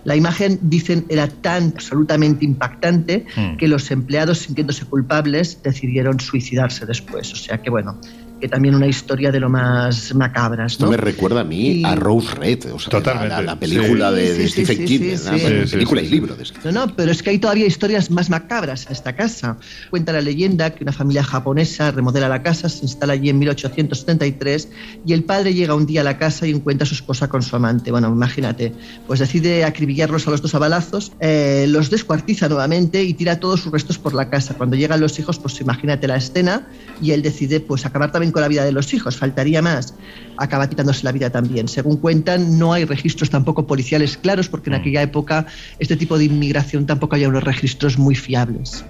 La 0.02 0.16
imagen, 0.16 0.58
dicen, 0.62 1.06
era 1.10 1.28
tan 1.28 1.72
absolutamente 1.76 2.44
impactante 2.44 3.24
Mm. 3.36 3.56
que 3.58 3.68
los 3.68 3.92
empleados, 3.92 4.38
sintiéndose 4.38 4.84
culpables, 4.84 5.62
decidieron 5.62 6.18
suicidarse 6.18 6.86
después. 6.86 7.32
O 7.32 7.36
sea 7.36 7.62
que 7.62 7.70
bueno, 7.70 8.00
que 8.40 8.48
también 8.48 8.74
una 8.74 8.86
historia 8.86 9.32
de 9.32 9.40
lo 9.40 9.48
más 9.48 10.14
macabras. 10.14 10.72
Esto 10.72 10.84
¿no? 10.86 10.90
me 10.92 10.96
recuerda 10.98 11.40
a 11.40 11.44
mí 11.44 11.80
Y- 11.80 11.84
a 11.84 11.94
Rose 11.94 12.34
Red, 12.34 12.72
o 12.72 12.78
sea, 12.78 12.90
Totalmente, 12.90 13.28
La, 13.28 13.42
la 13.42 13.58
película 13.58 14.10
sí. 14.10 14.16
de, 14.16 14.22
de 14.34 14.36
Sí, 14.36 14.42
sí, 14.42 14.64
Stephen 14.64 14.76
sí, 14.76 14.84
King, 14.98 14.98
sí, 14.98 15.10
¿no? 15.10 15.16
sí. 15.16 15.42
Bueno, 15.42 15.60
Sí, 15.62 15.66
sí, 15.68 15.72
película 15.72 16.02
y 16.02 16.08
libro. 16.08 16.36
de- 16.36 16.44
No, 16.64 16.72
no, 16.86 16.96
pero 16.96 17.10
es 17.12 17.22
que 17.22 17.30
hay 17.30 17.38
todavía 17.38 17.66
historias 17.66 18.10
más 18.10 18.28
macabras 18.30 18.86
en 18.86 18.92
esta 18.92 19.14
casa. 19.16 19.56
Cuenta 19.90 20.12
la 20.12 20.20
leyenda 20.20 20.70
que 20.74 20.84
una 20.84 20.92
familia 20.92 21.24
japonesa 21.24 21.90
remodela 21.90 22.28
la 22.28 22.42
casa, 22.42 22.68
se 22.68 22.82
instala 22.84 23.14
allí 23.14 23.30
en 23.30 23.38
1873 23.38 24.68
y 25.06 25.12
el 25.12 25.24
padre 25.24 25.54
llega 25.54 25.74
un 25.74 25.86
día 25.86 26.00
a 26.02 26.04
la 26.04 26.18
casa 26.18 26.46
y 26.46 26.50
encuentra 26.50 26.84
a 26.84 26.88
su 26.88 26.94
esposa 26.94 27.28
con 27.28 27.42
su 27.42 27.56
amante. 27.56 27.90
Bueno, 27.90 28.08
imagínate, 28.08 28.72
pues 29.06 29.20
decide 29.20 29.64
acribillarlos 29.64 30.26
a 30.26 30.30
los 30.30 30.42
dos 30.42 30.54
a 30.54 30.58
balazos, 30.58 31.12
eh, 31.20 31.66
los 31.68 31.90
descuartiza 31.90 32.48
nuevamente 32.48 33.02
y 33.02 33.14
tira 33.14 33.40
todos 33.40 33.60
sus 33.60 33.72
restos 33.72 33.98
por 33.98 34.14
la 34.14 34.28
casa. 34.30 34.54
Cuando 34.54 34.76
llegan 34.76 35.00
los 35.00 35.18
hijos, 35.18 35.38
pues 35.38 35.60
imagínate 35.60 36.06
la 36.06 36.16
escena 36.16 36.68
y 37.00 37.12
él 37.12 37.22
decide 37.22 37.60
pues 37.60 37.86
acabar 37.86 38.12
también 38.12 38.25
con 38.32 38.42
la 38.42 38.48
vida 38.48 38.64
de 38.64 38.72
los 38.72 38.92
hijos, 38.94 39.16
faltaría 39.16 39.62
más. 39.62 39.94
Acaba 40.36 40.68
quitándose 40.68 41.04
la 41.04 41.12
vida 41.12 41.30
también. 41.30 41.68
Según 41.68 41.96
cuentan, 41.96 42.58
no 42.58 42.72
hay 42.72 42.84
registros 42.84 43.30
tampoco 43.30 43.66
policiales 43.66 44.16
claros 44.16 44.48
porque 44.48 44.70
en 44.70 44.76
Mm. 44.76 44.80
aquella 44.80 45.02
época 45.02 45.46
este 45.78 45.96
tipo 45.96 46.18
de 46.18 46.24
inmigración 46.24 46.86
tampoco 46.86 47.14
había 47.16 47.28
unos 47.28 47.44
registros 47.44 47.98
muy 47.98 48.14
fiables. 48.14 48.84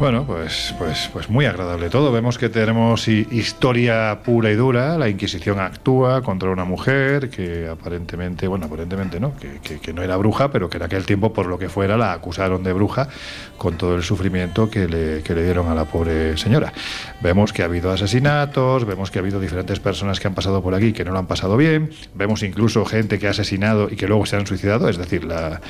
Bueno, 0.00 0.24
pues, 0.26 0.74
pues, 0.76 1.08
pues 1.12 1.30
muy 1.30 1.46
agradable 1.46 1.88
todo. 1.88 2.10
Vemos 2.12 2.36
que 2.36 2.48
tenemos 2.48 3.06
hi- 3.08 3.26
historia 3.30 4.18
pura 4.24 4.50
y 4.50 4.54
dura. 4.54 4.98
La 4.98 5.08
Inquisición 5.08 5.60
actúa 5.60 6.20
contra 6.20 6.50
una 6.50 6.64
mujer 6.64 7.30
que 7.30 7.68
aparentemente, 7.68 8.46
bueno, 8.48 8.66
aparentemente 8.66 9.18
no, 9.20 9.34
que- 9.36 9.78
que 9.78 9.92
no 9.94 10.02
era 10.02 10.16
bruja, 10.16 10.50
pero 10.50 10.68
que 10.68 10.76
en 10.78 10.82
aquel 10.82 11.06
tiempo, 11.06 11.32
por 11.32 11.46
lo 11.46 11.58
que 11.58 11.68
fuera, 11.68 11.96
la 11.96 12.12
acusaron 12.12 12.62
de 12.64 12.72
bruja 12.72 13.08
con 13.56 13.78
todo 13.78 13.94
el 13.94 14.02
sufrimiento 14.02 14.68
que 14.68 14.88
le, 14.88 15.22
que 15.22 15.32
le 15.34 15.44
dieron 15.44 15.68
a 15.68 15.74
la 15.74 15.84
pobre 15.84 16.36
señora. 16.36 16.72
Vemos 17.22 17.52
que 17.52 17.62
ha 17.62 17.66
habido 17.66 17.90
asesinatos, 17.92 18.84
vemos 18.84 19.10
que 19.12 19.20
ha 19.20 19.22
habido 19.22 19.38
diferentes 19.40 19.78
personas 19.80 20.18
que 20.20 20.26
han 20.26 20.34
pasado 20.34 20.60
por 20.60 20.74
aquí 20.74 20.92
que 20.92 21.04
no 21.04 21.12
lo 21.12 21.18
han 21.20 21.26
pasado 21.28 21.56
bien, 21.56 21.90
vemos 22.14 22.42
incluso 22.42 22.84
gente 22.84 23.18
que 23.20 23.28
ha 23.28 23.30
asesinado 23.30 23.88
y 23.90 23.96
que 23.96 24.08
luego 24.08 24.26
se 24.26 24.36
han 24.36 24.46
suicidado, 24.46 24.88
es 24.88 24.98
decir, 24.98 25.24
la, 25.24 25.60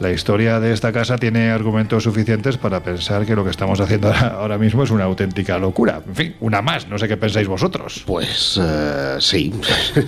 la 0.00 0.10
historia 0.10 0.60
de 0.60 0.72
esta 0.72 0.92
casa 0.92 1.18
tiene 1.18 1.50
argumentos 1.50 2.02
suficientes 2.02 2.56
para 2.56 2.82
pensar 2.82 3.24
que 3.26 3.36
lo 3.36 3.44
que 3.44 3.50
estamos 3.50 3.80
haciendo 3.80 4.12
ahora, 4.12 4.58
mismo 4.58 4.82
es 4.82 4.90
una 4.90 5.04
auténtica 5.04 5.58
locura. 5.58 6.02
En 6.06 6.14
fin, 6.14 6.34
una 6.40 6.62
más, 6.62 6.88
no 6.88 6.98
sé 6.98 7.08
qué 7.08 7.16
pensáis 7.16 7.48
vosotros. 7.48 8.02
Pues 8.06 8.58
eh, 8.62 9.16
sí. 9.20 9.52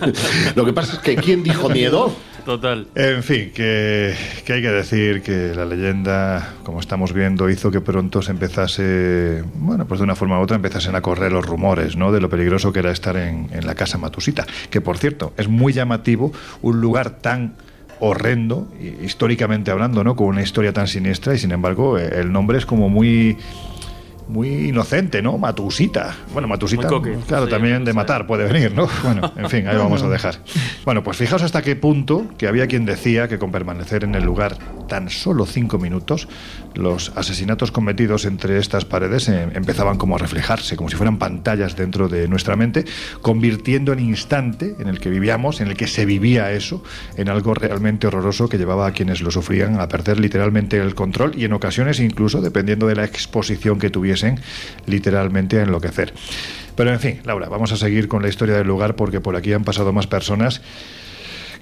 Lo 0.55 0.65
que 0.65 0.73
pasa 0.73 0.95
es 0.95 0.99
que 1.01 1.17
¿quién 1.17 1.43
dijo 1.43 1.69
miedo? 1.69 2.15
Total. 2.45 2.87
En 2.95 3.25
fin, 3.25 3.51
que, 3.53 4.15
que 4.45 4.53
hay 4.53 4.63
que 4.63 4.71
decir 4.71 5.23
que 5.23 5.53
la 5.55 5.65
leyenda, 5.65 6.55
como 6.63 6.79
estamos 6.79 7.13
viendo, 7.13 7.51
hizo 7.51 7.73
que 7.73 7.81
pronto 7.81 8.23
se 8.23 8.31
empezase, 8.31 9.43
bueno, 9.55 9.87
pues 9.87 9.99
de 9.99 10.05
una 10.05 10.15
forma 10.15 10.39
u 10.39 10.43
otra 10.43 10.55
empezasen 10.55 10.95
a 10.95 11.01
correr 11.01 11.33
los 11.33 11.45
rumores, 11.45 11.97
¿no? 11.97 12.13
De 12.13 12.21
lo 12.21 12.31
peligroso 12.31 12.73
que 12.73 12.79
era 12.79 12.93
estar 12.93 13.17
en, 13.17 13.49
en 13.53 13.67
la 13.67 13.75
casa 13.75 13.99
Matusita. 13.99 14.47
Que 14.71 14.81
por 14.81 14.97
cierto, 14.97 15.33
es 15.37 15.49
muy 15.49 15.73
llamativo 15.73 16.33
un 16.63 16.81
lugar 16.81 17.11
tan 17.11 17.55
horrendo, 18.01 18.69
hi- 18.81 19.05
históricamente 19.05 19.71
hablando, 19.71 20.05
¿no? 20.05 20.17
Con 20.17 20.27
una 20.29 20.43
historia 20.43 20.73
tan 20.73 20.87
siniestra 20.89 21.35
y 21.35 21.39
sin 21.39 21.53
embargo 21.53 21.99
el 21.99 22.31
nombre 22.33 22.59
es 22.59 22.67
como 22.67 22.89
muy 22.89 23.37
muy 24.29 24.49
inocente, 24.71 25.23
¿no? 25.23 25.39
Matusita. 25.39 26.17
Bueno, 26.33 26.49
Matusita, 26.49 26.89
coque. 26.89 27.17
claro, 27.29 27.45
Sí, 27.45 27.51
también 27.53 27.85
de 27.85 27.93
matar 27.93 28.27
puede 28.27 28.51
venir, 28.53 28.73
¿no? 28.75 28.89
Bueno, 29.05 29.33
en 29.37 29.49
fin, 29.49 29.69
ahí 29.69 29.77
vamos 29.77 30.03
a 30.03 30.09
dejar. 30.09 30.39
Bueno, 30.85 31.05
pues 31.05 31.17
fijaos 31.17 31.43
hasta 31.45 31.63
qué 31.63 31.77
punto 31.77 32.27
que 32.37 32.49
había 32.49 32.67
quien 32.67 32.85
decía 32.87 33.29
que 33.29 33.39
con 33.39 33.53
permanecer 33.53 34.03
en 34.03 34.17
el 34.17 34.25
lugar 34.25 34.57
tan 34.89 35.11
solo 35.11 35.47
cinco 35.47 35.79
minutos, 35.79 36.29
los 36.75 37.13
asesinatos 37.17 37.73
cometidos 37.73 38.25
entre 38.25 38.59
estas 38.59 38.85
paredes 38.85 39.29
eh, 39.29 39.49
empezaban 39.55 39.99
como 39.99 40.17
a 40.17 40.19
reflejarse, 40.19 40.77
como 40.77 40.89
si 40.89 40.97
fueran 40.97 41.19
pantallas 41.19 41.77
dentro 41.77 42.09
de 42.09 42.29
nuestra 42.29 42.57
mente, 42.57 42.85
convirtiendo 43.23 43.93
el 43.93 44.01
instante 44.01 44.77
en 44.79 44.89
el 44.89 45.01
que 45.01 45.11
vivíamos, 45.11 45.61
en 45.61 45.69
el 45.69 45.77
que 45.77 45.87
se 45.87 46.05
vivía 46.07 46.53
eso, 46.53 46.83
en 47.17 47.29
algo 47.29 47.55
realmente 47.55 48.07
horroroso 48.07 48.49
que 48.49 48.59
llevaba 48.59 48.87
a 48.87 48.93
quienes 48.93 49.21
lo 49.23 49.31
sufrían 49.31 49.81
a 49.81 49.89
perder 49.89 50.21
literalmente 50.21 50.79
el 50.79 50.95
control 50.95 51.33
y 51.37 51.45
en 51.45 51.53
ocasiones 51.53 52.01
incluso, 52.01 52.41
dependiendo 52.41 52.87
de 52.87 52.97
la 52.97 53.05
exposición 53.05 53.79
que 53.79 53.91
tuviesen, 53.91 54.41
literalmente 54.87 55.61
a 55.61 55.63
enloquecer. 55.63 56.13
Pero 56.77 56.93
en 56.93 57.01
fin, 57.01 57.21
Laura, 57.25 57.49
vamos 57.49 57.73
a 57.73 57.77
seguir 57.77 58.07
con 58.07 58.23
la 58.23 58.29
historia 58.29 58.57
del 58.57 58.67
lugar 58.67 58.97
porque 58.97 59.21
por 59.21 59.35
aquí 59.35 59.53
han 59.53 59.65
pasado 59.65 59.93
más 59.93 60.07
personas 60.07 60.61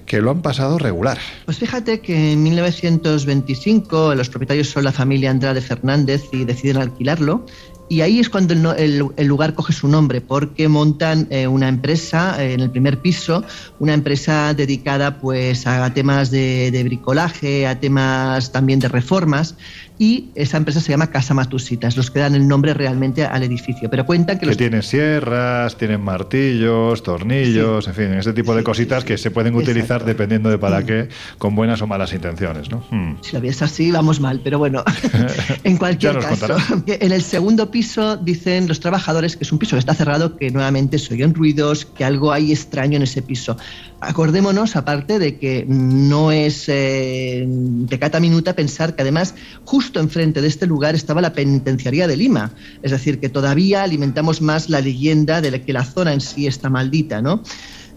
que 0.05 0.21
lo 0.21 0.31
han 0.31 0.41
pasado 0.41 0.77
regular. 0.77 1.17
Pues 1.45 1.57
fíjate 1.57 1.99
que 1.99 2.33
en 2.33 2.43
1925 2.43 4.15
los 4.15 4.29
propietarios 4.29 4.69
son 4.69 4.83
la 4.83 4.91
familia 4.91 5.31
Andrade 5.31 5.61
Fernández 5.61 6.23
y 6.31 6.45
deciden 6.45 6.77
alquilarlo. 6.77 7.45
Y 7.87 8.01
ahí 8.01 8.19
es 8.19 8.29
cuando 8.29 8.53
el, 8.53 8.65
el- 8.79 9.05
el 9.15 9.27
lugar 9.27 9.53
coge 9.53 9.71
su 9.71 9.87
nombre, 9.87 10.19
porque 10.19 10.67
montan 10.67 11.27
eh, 11.29 11.45
una 11.45 11.67
empresa 11.67 12.43
eh, 12.43 12.53
en 12.53 12.61
el 12.61 12.71
primer 12.71 12.99
piso, 12.99 13.43
una 13.77 13.93
empresa 13.93 14.55
dedicada 14.55 15.19
pues 15.19 15.67
a 15.67 15.93
temas 15.93 16.31
de, 16.31 16.71
de 16.71 16.83
bricolaje, 16.83 17.67
a 17.67 17.79
temas 17.79 18.51
también 18.51 18.79
de 18.79 18.87
reformas, 18.87 19.53
y 19.97 20.29
esa 20.35 20.57
empresa 20.57 20.81
se 20.81 20.91
llama 20.91 21.07
Casa 21.07 21.33
Matusitas, 21.33 21.95
los 21.95 22.11
que 22.11 22.19
dan 22.19 22.35
el 22.35 22.47
nombre 22.47 22.73
realmente 22.73 23.23
al 23.25 23.43
edificio. 23.43 23.89
Pero 23.89 24.05
cuentan 24.05 24.35
que 24.37 24.41
Que 24.41 24.45
los 24.47 24.57
tienen 24.57 24.83
sierras, 24.83 25.77
tienen 25.77 26.01
martillos, 26.01 27.01
tornillos, 27.03 27.87
en 27.87 27.93
fin, 27.93 28.13
ese 28.13 28.33
tipo 28.33 28.53
de 28.53 28.61
Sí, 28.61 28.65
cositas 28.65 29.03
sí, 29.03 29.07
que 29.07 29.17
se 29.17 29.31
pueden 29.31 29.53
exacto. 29.53 29.71
utilizar 29.71 30.05
dependiendo 30.05 30.49
de 30.49 30.57
para 30.57 30.81
Mm. 30.81 30.85
qué, 30.85 31.09
con 31.37 31.55
buenas 31.55 31.81
o 31.81 31.87
malas 31.87 32.11
intenciones, 32.13 32.69
¿no? 32.69 32.83
Mm. 32.91 33.17
Si 33.21 33.33
lo 33.33 33.41
ves 33.41 33.61
así, 33.61 33.91
vamos 33.91 34.19
mal, 34.19 34.41
pero 34.43 34.59
bueno, 34.59 34.83
en 35.63 35.77
cualquier 35.77 36.19
caso. 36.19 36.29
contarás. 36.55 36.63
En 36.87 37.11
el 37.11 37.21
segundo 37.21 37.71
piso 37.71 38.17
dicen 38.17 38.67
los 38.67 38.79
trabajadores 38.79 39.37
que 39.37 39.43
es 39.45 39.51
un 39.51 39.59
piso 39.59 39.75
que 39.75 39.79
está 39.79 39.93
cerrado, 39.93 40.35
que 40.37 40.51
nuevamente 40.51 40.99
se 40.99 41.13
oyen 41.13 41.33
ruidos, 41.33 41.85
que 41.85 42.03
algo 42.03 42.31
hay 42.33 42.51
extraño 42.51 42.97
en 42.97 43.03
ese 43.03 43.21
piso. 43.21 43.57
Acordémonos, 44.01 44.75
aparte 44.75 45.19
de 45.19 45.37
que 45.37 45.65
no 45.67 46.31
es 46.31 46.65
eh, 46.67 47.45
de 47.47 47.99
cata 47.99 48.19
minuta 48.19 48.53
pensar 48.53 48.95
que 48.95 49.01
además 49.01 49.35
justo 49.63 49.84
enfrente 49.95 50.41
de 50.41 50.47
este 50.47 50.67
lugar 50.67 50.95
estaba 50.95 51.21
la 51.21 51.33
penitenciaría 51.33 52.07
de 52.07 52.17
Lima. 52.17 52.51
Es 52.83 52.91
decir, 52.91 53.19
que 53.19 53.29
todavía 53.29 53.83
alimentamos 53.83 54.41
más 54.41 54.69
la 54.69 54.81
leyenda 54.81 55.41
de 55.41 55.61
que 55.61 55.73
la 55.73 55.83
zona 55.83 56.13
en 56.13 56.21
sí 56.21 56.47
está 56.47 56.69
maldita, 56.69 57.21
¿no? 57.21 57.41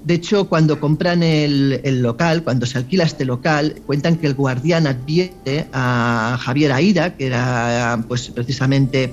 De 0.04 0.14
hecho, 0.14 0.48
cuando 0.48 0.78
compran 0.78 1.22
el, 1.22 1.80
el 1.82 2.02
local, 2.02 2.42
cuando 2.44 2.66
se 2.66 2.78
alquila 2.78 3.04
este 3.04 3.24
local, 3.24 3.74
cuentan 3.84 4.16
que 4.16 4.26
el 4.26 4.34
guardián 4.34 4.86
advierte 4.86 5.66
a 5.72 6.38
Javier 6.40 6.72
Aida, 6.72 7.16
que 7.16 7.26
era 7.26 8.02
pues 8.06 8.28
precisamente 8.28 9.12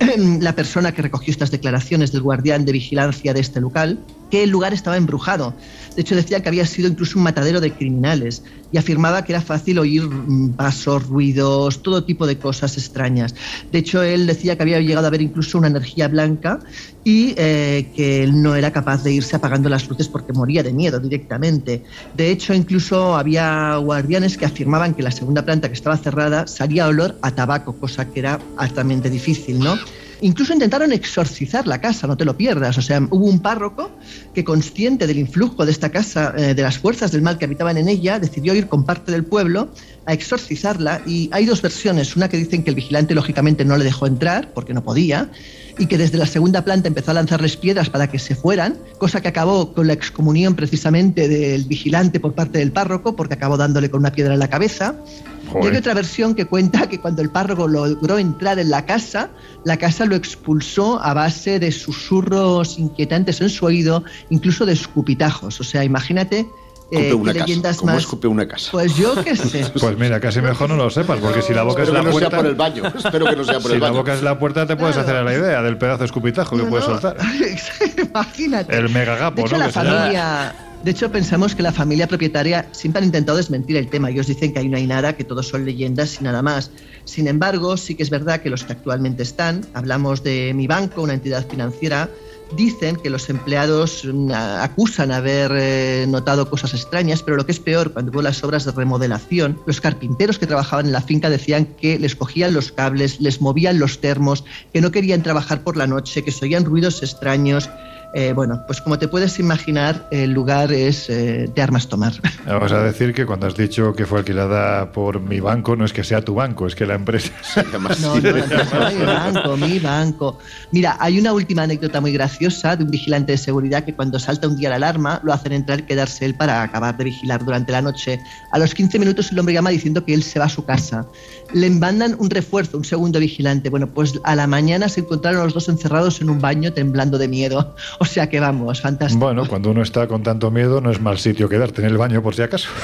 la 0.40 0.54
persona 0.54 0.92
que 0.92 1.02
recogió 1.02 1.30
estas 1.30 1.50
declaraciones 1.50 2.10
del 2.12 2.22
guardián 2.22 2.64
de 2.64 2.72
vigilancia 2.72 3.32
de 3.32 3.40
este 3.40 3.60
local, 3.60 3.98
que 4.30 4.44
el 4.44 4.50
lugar 4.50 4.72
estaba 4.72 4.96
embrujado. 4.96 5.54
De 5.94 6.02
hecho, 6.02 6.16
decía 6.16 6.42
que 6.42 6.48
había 6.48 6.66
sido 6.66 6.88
incluso 6.88 7.18
un 7.18 7.24
matadero 7.24 7.60
de 7.60 7.72
criminales 7.72 8.42
y 8.72 8.78
afirmaba 8.78 9.24
que 9.24 9.32
era 9.32 9.40
fácil 9.40 9.78
oír 9.78 10.02
mm, 10.02 10.54
pasos, 10.54 11.06
ruidos, 11.06 11.82
todo 11.82 12.04
tipo 12.04 12.26
de 12.26 12.38
cosas 12.38 12.76
extrañas. 12.76 13.34
De 13.70 13.78
hecho, 13.78 14.02
él 14.02 14.26
decía 14.26 14.56
que 14.56 14.62
había 14.62 14.80
llegado 14.80 15.06
a 15.06 15.10
ver 15.10 15.22
incluso 15.22 15.58
una 15.58 15.68
energía 15.68 16.08
blanca 16.08 16.58
y 17.04 17.34
eh, 17.36 17.92
que 17.94 18.24
él 18.24 18.42
no 18.42 18.56
era 18.56 18.72
capaz 18.72 19.04
de 19.04 19.12
irse 19.12 19.36
apagando 19.36 19.68
las 19.68 19.88
luces 19.88 20.08
porque 20.08 20.32
moría 20.32 20.62
de 20.62 20.72
miedo 20.72 20.98
directamente. 20.98 21.84
De 22.14 22.30
hecho, 22.30 22.54
incluso 22.54 23.16
había 23.16 23.76
guardianes 23.76 24.36
que 24.36 24.46
afirmaban 24.46 24.94
que 24.94 25.02
la 25.02 25.12
segunda 25.12 25.44
planta 25.44 25.68
que 25.68 25.74
estaba 25.74 25.96
cerrada 25.96 26.46
salía 26.46 26.88
olor 26.88 27.16
a 27.22 27.30
tabaco, 27.30 27.78
cosa 27.78 28.10
que 28.10 28.20
era 28.20 28.40
altamente 28.56 29.10
difícil, 29.10 29.60
¿no? 29.60 29.78
Incluso 30.24 30.54
intentaron 30.54 30.90
exorcizar 30.90 31.66
la 31.66 31.82
casa, 31.82 32.06
no 32.06 32.16
te 32.16 32.24
lo 32.24 32.34
pierdas. 32.34 32.78
O 32.78 32.82
sea, 32.82 32.98
hubo 33.10 33.26
un 33.26 33.40
párroco 33.40 33.90
que, 34.32 34.42
consciente 34.42 35.06
del 35.06 35.18
influjo 35.18 35.66
de 35.66 35.70
esta 35.70 35.90
casa, 35.90 36.32
eh, 36.34 36.54
de 36.54 36.62
las 36.62 36.78
fuerzas 36.78 37.12
del 37.12 37.20
mal 37.20 37.36
que 37.36 37.44
habitaban 37.44 37.76
en 37.76 37.90
ella, 37.90 38.18
decidió 38.18 38.54
ir 38.54 38.66
con 38.66 38.84
parte 38.84 39.12
del 39.12 39.26
pueblo 39.26 39.68
a 40.06 40.12
exorcizarla. 40.12 41.02
Y 41.06 41.28
hay 41.32 41.46
dos 41.46 41.62
versiones. 41.62 42.16
Una 42.16 42.28
que 42.28 42.36
dicen 42.36 42.62
que 42.62 42.70
el 42.70 42.76
vigilante, 42.76 43.14
lógicamente, 43.14 43.64
no 43.64 43.76
le 43.76 43.84
dejó 43.84 44.06
entrar 44.06 44.52
porque 44.52 44.74
no 44.74 44.82
podía. 44.82 45.30
Y 45.78 45.86
que 45.86 45.98
desde 45.98 46.18
la 46.18 46.26
segunda 46.26 46.62
planta 46.62 46.88
empezó 46.88 47.10
a 47.10 47.14
lanzarles 47.14 47.56
piedras 47.56 47.90
para 47.90 48.08
que 48.08 48.20
se 48.20 48.36
fueran, 48.36 48.78
cosa 48.98 49.20
que 49.20 49.26
acabó 49.26 49.72
con 49.74 49.88
la 49.88 49.92
excomunión 49.92 50.54
precisamente 50.54 51.26
del 51.26 51.64
vigilante 51.64 52.20
por 52.20 52.32
parte 52.32 52.60
del 52.60 52.70
párroco, 52.70 53.16
porque 53.16 53.34
acabó 53.34 53.56
dándole 53.56 53.90
con 53.90 54.00
una 54.00 54.12
piedra 54.12 54.34
en 54.34 54.38
la 54.38 54.48
cabeza. 54.48 54.94
Y 55.42 55.46
Joder. 55.48 55.72
hay 55.72 55.78
otra 55.78 55.94
versión 55.94 56.36
que 56.36 56.44
cuenta 56.44 56.88
que 56.88 57.00
cuando 57.00 57.22
el 57.22 57.30
párroco 57.30 57.66
logró 57.66 58.18
entrar 58.18 58.60
en 58.60 58.70
la 58.70 58.86
casa, 58.86 59.30
la 59.64 59.76
casa 59.76 60.04
lo 60.04 60.14
expulsó 60.14 61.02
a 61.02 61.12
base 61.12 61.58
de 61.58 61.72
susurros 61.72 62.78
inquietantes 62.78 63.40
en 63.40 63.50
su 63.50 63.66
oído, 63.66 64.04
incluso 64.30 64.66
de 64.66 64.74
escupitajos. 64.74 65.60
O 65.60 65.64
sea, 65.64 65.82
imagínate 65.82 66.46
eh, 66.90 67.08
Escupe 67.08 67.14
una 67.14 67.34
casa. 67.62 67.76
¿Cómo 67.80 67.92
escupe 67.98 68.26
una 68.28 68.46
casa? 68.48 68.68
Pues 68.72 68.96
yo 68.96 69.14
qué 69.24 69.34
sé. 69.36 69.64
Pues 69.80 69.98
mira, 69.98 70.20
casi 70.20 70.40
mejor 70.40 70.68
no 70.70 70.76
lo 70.76 70.90
sepas, 70.90 71.18
porque 71.20 71.42
si 71.42 71.52
la 71.54 71.62
boca 71.62 71.82
es 71.82 71.88
Espero 71.88 72.02
la 72.04 72.10
que 72.10 72.14
no 72.14 72.18
sea 72.18 72.30
puerta... 72.30 72.36
por 72.36 72.46
el 72.46 72.54
baño. 72.54 72.82
Espero 72.98 73.26
que 73.26 73.36
no 73.36 73.44
sea 73.44 73.54
por 73.60 73.70
Si 73.70 73.72
el 73.74 73.80
la 73.80 73.86
baño. 73.88 73.98
boca 73.98 74.14
es 74.14 74.22
la 74.22 74.38
puerta, 74.38 74.66
te 74.66 74.76
puedes 74.76 74.94
Claro. 74.96 75.08
hacer 75.08 75.20
a 75.20 75.24
la 75.24 75.32
idea 75.34 75.62
del 75.62 75.78
pedazo 75.78 75.98
de 76.00 76.04
escupitajo 76.06 76.56
que 76.56 76.62
puedes 76.64 76.86
no. 76.88 77.00
soltar. 77.00 77.16
Imagínate. 78.10 78.76
El 78.76 78.88
megagapo, 78.90 79.36
de 79.36 79.42
hecho, 79.42 79.58
¿no? 79.58 79.64
la 79.66 79.72
familia. 79.72 80.54
De 80.84 80.90
hecho, 80.90 81.10
pensamos 81.10 81.54
que 81.54 81.62
la 81.62 81.72
familia 81.72 82.06
propietaria 82.06 82.66
siempre 82.72 82.98
han 82.98 83.06
intentado 83.06 83.38
desmentir 83.38 83.76
el 83.78 83.88
tema. 83.88 84.10
Ellos 84.10 84.26
dicen 84.26 84.52
que 84.52 84.58
ahí 84.58 84.68
no 84.68 84.76
hay 84.76 84.86
nada, 84.86 85.14
que 85.16 85.24
todo 85.24 85.42
son 85.42 85.64
leyendas 85.64 86.20
y 86.20 86.24
nada 86.24 86.42
más. 86.42 86.70
Sin 87.06 87.26
embargo, 87.26 87.78
sí 87.78 87.94
que 87.94 88.02
es 88.02 88.10
verdad 88.10 88.42
que 88.42 88.50
los 88.50 88.64
que 88.64 88.74
actualmente 88.74 89.22
están, 89.22 89.62
hablamos 89.72 90.22
de 90.22 90.52
mi 90.54 90.66
banco, 90.66 91.00
una 91.00 91.14
entidad 91.14 91.46
financiera, 91.48 92.10
dicen 92.52 92.96
que 92.96 93.10
los 93.10 93.28
empleados 93.30 94.04
mm, 94.04 94.30
acusan 94.32 95.12
haber 95.12 95.52
eh, 95.54 96.06
notado 96.08 96.48
cosas 96.48 96.74
extrañas, 96.74 97.22
pero 97.22 97.36
lo 97.36 97.46
que 97.46 97.52
es 97.52 97.60
peor, 97.60 97.92
cuando 97.92 98.12
hubo 98.12 98.22
las 98.22 98.42
obras 98.44 98.64
de 98.64 98.72
remodelación, 98.72 99.58
los 99.66 99.80
carpinteros 99.80 100.38
que 100.38 100.46
trabajaban 100.46 100.86
en 100.86 100.92
la 100.92 101.00
finca 101.00 101.30
decían 101.30 101.66
que 101.66 101.98
les 101.98 102.16
cogían 102.16 102.54
los 102.54 102.72
cables, 102.72 103.20
les 103.20 103.40
movían 103.40 103.78
los 103.78 104.00
termos, 104.00 104.44
que 104.72 104.80
no 104.80 104.90
querían 104.90 105.22
trabajar 105.22 105.62
por 105.62 105.76
la 105.76 105.86
noche, 105.86 106.22
que 106.22 106.32
se 106.32 106.44
oían 106.44 106.64
ruidos 106.64 107.02
extraños. 107.02 107.68
Eh, 108.12 108.32
bueno, 108.32 108.62
pues 108.66 108.80
como 108.80 108.98
te 108.98 109.08
puedes 109.08 109.38
imaginar, 109.38 110.06
el 110.10 110.32
lugar 110.32 110.72
es 110.72 111.08
eh, 111.10 111.50
de 111.52 111.62
armas 111.62 111.88
tomar. 111.88 112.12
Vamos 112.46 112.70
a 112.72 112.82
decir 112.82 113.12
que 113.14 113.26
cuando 113.26 113.46
has 113.46 113.56
dicho 113.56 113.92
que 113.94 114.06
fue 114.06 114.18
alquilada 114.20 114.92
por 114.92 115.20
mi 115.20 115.40
banco, 115.40 115.74
no 115.76 115.84
es 115.84 115.92
que 115.92 116.04
sea 116.04 116.22
tu 116.22 116.34
banco, 116.34 116.66
es 116.66 116.74
que 116.74 116.86
la 116.86 116.94
empresa. 116.94 117.32
Además, 117.56 118.00
No, 118.00 118.14
sí. 118.16 118.22
no, 118.22 118.32
no, 118.32 118.90
mi 118.90 119.04
banco, 119.04 119.56
mi 119.56 119.78
banco. 119.78 120.38
Mira, 120.72 120.96
hay 121.00 121.18
una 121.18 121.32
última 121.32 121.62
anécdota 121.62 122.00
muy 122.00 122.12
graciosa 122.12 122.76
de 122.76 122.84
un 122.84 122.90
vigilante 122.90 123.32
de 123.32 123.38
seguridad 123.38 123.84
que 123.84 123.94
cuando 123.94 124.18
salta 124.18 124.46
un 124.48 124.56
día 124.56 124.70
la 124.70 124.76
alarma 124.76 125.20
lo 125.24 125.32
hacen 125.32 125.52
entrar 125.52 125.80
y 125.80 125.82
quedarse 125.84 126.24
él 126.24 126.34
para 126.34 126.62
acabar 126.62 126.96
de 126.96 127.04
vigilar 127.04 127.44
durante 127.44 127.72
la 127.72 127.82
noche. 127.82 128.20
A 128.52 128.58
los 128.58 128.74
15 128.74 128.98
minutos 128.98 129.32
el 129.32 129.38
hombre 129.38 129.54
llama 129.54 129.70
diciendo 129.70 130.04
que 130.04 130.14
él 130.14 130.22
se 130.22 130.38
va 130.38 130.44
a 130.46 130.48
su 130.48 130.64
casa. 130.64 131.06
Le 131.52 131.70
mandan 131.70 132.16
un 132.18 132.30
refuerzo, 132.30 132.78
un 132.78 132.84
segundo 132.84 133.18
vigilante. 133.20 133.70
Bueno, 133.70 133.88
pues 133.88 134.20
a 134.24 134.34
la 134.34 134.46
mañana 134.46 134.88
se 134.88 135.00
encontraron 135.00 135.44
los 135.44 135.54
dos 135.54 135.68
encerrados 135.68 136.20
en 136.20 136.30
un 136.30 136.40
baño 136.40 136.72
temblando 136.72 137.18
de 137.18 137.28
miedo. 137.28 137.74
O 138.00 138.06
sea 138.06 138.28
que 138.28 138.38
vamos, 138.40 138.80
fantástico. 138.80 139.24
Bueno, 139.24 139.46
cuando 139.48 139.70
uno 139.70 139.82
está 139.82 140.06
con 140.06 140.22
tanto 140.22 140.50
miedo, 140.50 140.80
no 140.80 140.90
es 140.90 141.00
mal 141.00 141.18
sitio 141.18 141.48
quedarte 141.48 141.80
en 141.80 141.88
el 141.88 141.96
baño 141.96 142.22
por 142.22 142.34
si 142.34 142.42
acaso. 142.42 142.68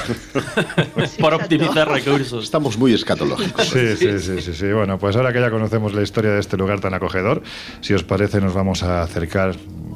Sí, 1.11 1.17
exacto. 1.17 1.35
optimizar 1.35 1.89
recursos. 1.89 2.43
Estamos 2.43 2.77
muy 2.77 2.93
escatológicos. 2.93 3.67
Sí, 3.67 3.95
sí, 3.97 4.19
sí, 4.19 4.41
sí, 4.41 4.53
sí. 4.53 4.71
Bueno, 4.71 4.97
pues 4.97 5.15
ahora 5.15 5.33
que 5.33 5.39
ya 5.39 5.49
conocemos 5.49 5.93
la 5.93 6.01
historia 6.01 6.31
de 6.31 6.39
este 6.39 6.57
lugar 6.57 6.79
tan 6.79 6.93
acogedor, 6.93 7.41
si 7.81 7.93
os 7.93 8.03
parece, 8.03 8.39
nos 8.39 8.53
vamos 8.53 8.83
a 8.83 9.01
acercar, 9.03 9.55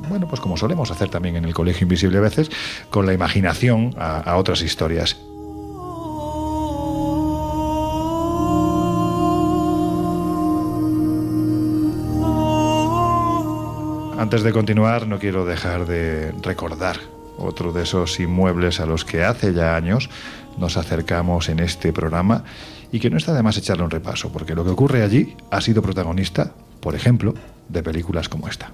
bueno, 0.09 0.27
pues 0.27 0.41
como 0.41 0.57
solemos 0.57 0.91
hacer 0.91 1.09
también 1.09 1.35
en 1.35 1.45
el 1.45 1.53
Colegio 1.53 1.85
Invisible 1.85 2.17
a 2.17 2.21
veces, 2.21 2.49
con 2.89 3.05
la 3.05 3.13
imaginación 3.13 3.93
a, 3.97 4.19
a 4.19 4.37
otras 4.37 4.61
historias. 4.61 5.17
Antes 14.25 14.41
de 14.41 14.51
continuar, 14.51 15.05
no 15.05 15.19
quiero 15.19 15.45
dejar 15.45 15.85
de 15.85 16.31
recordar 16.41 16.97
otro 17.37 17.71
de 17.71 17.83
esos 17.83 18.19
inmuebles 18.19 18.79
a 18.79 18.87
los 18.87 19.05
que 19.05 19.23
hace 19.23 19.53
ya 19.53 19.75
años 19.75 20.09
nos 20.57 20.77
acercamos 20.77 21.47
en 21.47 21.59
este 21.59 21.93
programa 21.93 22.43
y 22.91 22.99
que 22.99 23.11
no 23.11 23.17
está 23.17 23.35
de 23.35 23.43
más 23.43 23.55
echarle 23.55 23.83
un 23.83 23.91
repaso, 23.91 24.31
porque 24.31 24.55
lo 24.55 24.63
que 24.63 24.71
ocurre 24.71 25.03
allí 25.03 25.37
ha 25.51 25.61
sido 25.61 25.83
protagonista, 25.83 26.53
por 26.79 26.95
ejemplo, 26.95 27.35
de 27.69 27.83
películas 27.83 28.27
como 28.27 28.47
esta. 28.47 28.71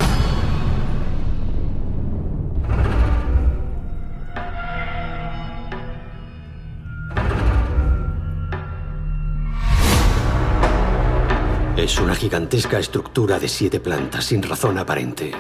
Es 11.81 11.99
una 11.99 12.13
gigantesca 12.13 12.77
estructura 12.77 13.39
de 13.39 13.49
siete 13.49 13.79
plantas 13.79 14.25
sin 14.25 14.43
razón 14.43 14.77
aparente. 14.77 15.31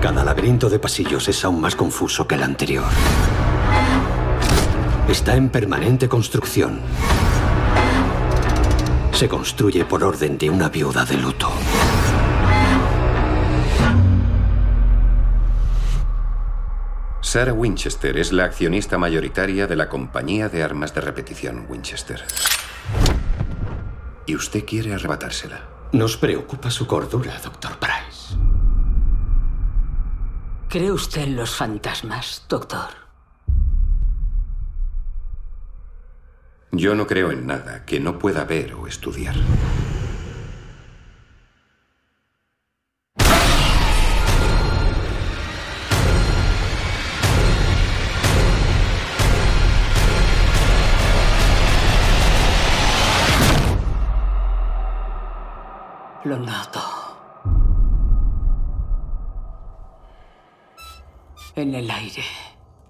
Cada 0.00 0.22
laberinto 0.22 0.70
de 0.70 0.78
pasillos 0.78 1.26
es 1.26 1.44
aún 1.44 1.60
más 1.60 1.74
confuso 1.74 2.24
que 2.28 2.36
el 2.36 2.44
anterior. 2.44 2.84
Está 5.08 5.34
en 5.34 5.48
permanente 5.48 6.08
construcción. 6.08 6.78
Se 9.10 9.28
construye 9.28 9.84
por 9.84 10.04
orden 10.04 10.38
de 10.38 10.48
una 10.48 10.68
viuda 10.68 11.04
de 11.04 11.16
luto. 11.16 11.50
Sarah 17.20 17.52
Winchester 17.52 18.16
es 18.16 18.32
la 18.32 18.44
accionista 18.44 18.96
mayoritaria 18.96 19.66
de 19.66 19.74
la 19.74 19.88
compañía 19.88 20.48
de 20.48 20.62
armas 20.62 20.94
de 20.94 21.00
repetición 21.00 21.66
Winchester. 21.68 22.24
Y 24.26 24.34
usted 24.34 24.64
quiere 24.64 24.94
arrebatársela. 24.94 25.68
Nos 25.92 26.16
preocupa 26.16 26.70
su 26.70 26.86
cordura, 26.86 27.38
doctor 27.42 27.78
Price. 27.78 28.34
¿Cree 30.68 30.90
usted 30.90 31.22
en 31.22 31.36
los 31.36 31.54
fantasmas, 31.54 32.46
doctor? 32.48 32.88
Yo 36.72 36.96
no 36.96 37.06
creo 37.06 37.30
en 37.30 37.46
nada 37.46 37.84
que 37.84 38.00
no 38.00 38.18
pueda 38.18 38.44
ver 38.44 38.74
o 38.74 38.88
estudiar. 38.88 39.36
En 61.64 61.74
el 61.74 61.90
aire, 61.90 62.24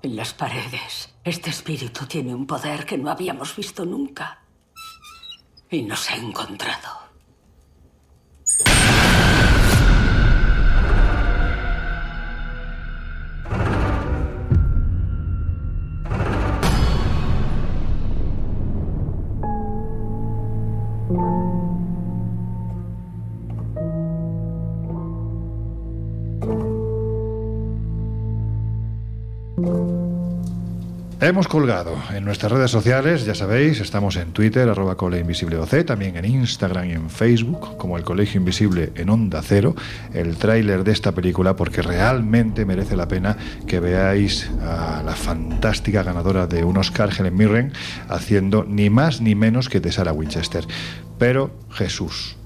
en 0.02 0.16
las 0.16 0.34
paredes, 0.34 1.14
este 1.22 1.50
espíritu 1.50 2.06
tiene 2.06 2.34
un 2.34 2.44
poder 2.44 2.84
que 2.84 2.98
no 2.98 3.08
habíamos 3.08 3.54
visto 3.54 3.84
nunca. 3.84 4.42
Y 5.70 5.82
nos 5.82 6.10
ha 6.10 6.16
encontrado. 6.16 6.88
Hemos 31.24 31.48
colgado 31.48 31.96
en 32.14 32.22
nuestras 32.22 32.52
redes 32.52 32.70
sociales, 32.70 33.24
ya 33.24 33.34
sabéis, 33.34 33.80
estamos 33.80 34.16
en 34.16 34.32
Twitter, 34.32 34.68
arroba 34.68 34.94
Cole 34.94 35.22
OC, 35.22 35.87
también 35.87 36.18
en 36.18 36.26
Instagram 36.26 36.90
y 36.90 36.92
en 36.92 37.08
Facebook, 37.08 37.78
como 37.78 37.96
el 37.96 38.04
Colegio 38.04 38.40
Invisible 38.40 38.92
en 38.94 39.08
Onda 39.08 39.40
Cero, 39.42 39.74
el 40.12 40.37
tráiler 40.37 40.84
de 40.84 40.92
esta 40.92 41.12
película, 41.12 41.56
porque 41.56 41.80
realmente 41.80 42.66
merece 42.66 42.94
la 42.94 43.08
pena 43.08 43.38
que 43.66 43.80
veáis 43.80 44.50
a 44.60 45.02
la 45.02 45.16
fantástica 45.16 46.02
ganadora 46.02 46.46
de 46.46 46.62
un 46.62 46.76
Oscar, 46.76 47.08
Helen 47.18 47.34
Mirren, 47.34 47.72
haciendo 48.10 48.62
ni 48.62 48.90
más 48.90 49.22
ni 49.22 49.34
menos 49.34 49.70
que 49.70 49.80
de 49.80 49.92
Sarah 49.92 50.12
Winchester. 50.12 50.66
Pero 51.18 51.56
Jesús, 51.70 52.37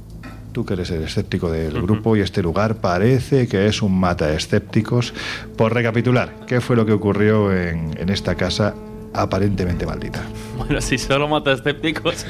tú 0.59 0.65
que 0.65 0.75
eres 0.75 0.91
el 0.91 1.05
escéptico 1.05 1.53
del 1.53 1.81
grupo 1.81 2.17
y 2.17 2.21
este 2.21 2.43
lugar 2.43 2.75
parece 2.79 3.47
que 3.47 3.67
es 3.67 3.81
un 3.81 3.97
mata 4.01 4.33
escépticos. 4.33 5.15
Por 5.57 5.73
recapitular, 5.73 6.33
¿qué 6.49 6.61
fue 6.61 6.75
lo 6.75 6.85
que 6.85 6.91
ocurrió 6.91 7.53
en, 7.57 7.97
en 7.97 8.09
esta 8.09 8.35
casa 8.35 8.75
aparentemente 9.15 9.87
maldita? 9.87 10.21
Bueno, 10.57 10.81
si 10.81 10.99
solo 10.99 11.29
mata 11.29 11.53
escépticos, 11.53 12.27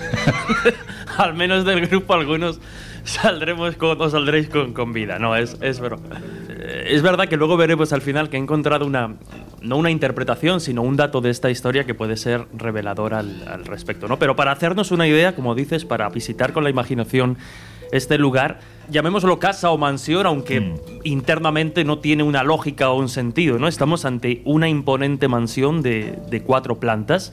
al 1.17 1.33
menos 1.33 1.65
del 1.65 1.87
grupo 1.87 2.13
algunos 2.13 2.61
saldremos 3.05 3.77
con, 3.77 3.99
o 3.99 4.11
saldréis 4.11 4.51
con, 4.51 4.75
con 4.75 4.93
vida. 4.93 5.19
No, 5.19 5.35
es, 5.35 5.57
es, 5.63 5.81
bro- 5.81 5.99
eh, 6.51 6.89
es 6.91 7.01
verdad 7.01 7.29
que 7.29 7.39
luego 7.39 7.57
veremos 7.57 7.95
al 7.95 8.03
final 8.03 8.29
que 8.29 8.37
he 8.37 8.41
encontrado 8.41 8.85
una, 8.85 9.15
no 9.63 9.79
una 9.79 9.91
interpretación, 9.91 10.61
sino 10.61 10.83
un 10.83 10.97
dato 10.97 11.23
de 11.23 11.31
esta 11.31 11.49
historia 11.51 11.85
que 11.85 11.95
puede 11.95 12.19
ser 12.19 12.45
revelador 12.53 13.15
al, 13.15 13.49
al 13.49 13.65
respecto. 13.65 14.07
¿no? 14.07 14.19
Pero 14.19 14.37
para 14.37 14.53
hacernos 14.53 14.91
una 14.91 15.07
idea, 15.09 15.35
como 15.35 15.55
dices, 15.55 15.87
para 15.87 16.11
visitar 16.11 16.53
con 16.53 16.63
la 16.63 16.69
imaginación 16.69 17.39
este 17.93 18.19
lugar, 18.19 18.61
llamémoslo 18.91 19.39
casa 19.39 19.71
o 19.71 19.79
mansión, 19.79 20.27
aunque 20.27 20.75
internamente 21.05 21.85
no 21.85 21.99
tiene 21.99 22.23
una 22.23 22.43
lógica 22.43 22.91
o 22.91 22.99
un 22.99 23.09
sentido. 23.09 23.59
¿no? 23.59 23.69
Estamos 23.69 24.05
ante 24.05 24.43
una 24.45 24.69
imponente 24.69 25.29
mansión 25.29 25.83
de, 25.83 26.19
de 26.31 26.43
cuatro 26.43 26.81
plantas 26.81 27.33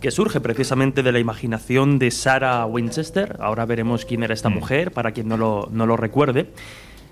que 0.00 0.10
surge 0.10 0.40
precisamente 0.40 1.02
de 1.02 1.12
la 1.12 1.18
imaginación 1.18 1.98
de 1.98 2.10
Sarah 2.10 2.64
Winchester. 2.66 3.36
Ahora 3.40 3.66
veremos 3.66 4.04
quién 4.04 4.22
era 4.22 4.34
esta 4.34 4.48
mujer, 4.48 4.92
para 4.92 5.12
quien 5.12 5.28
no 5.28 5.36
lo, 5.36 5.68
no 5.72 5.86
lo 5.86 5.96
recuerde. 5.96 6.50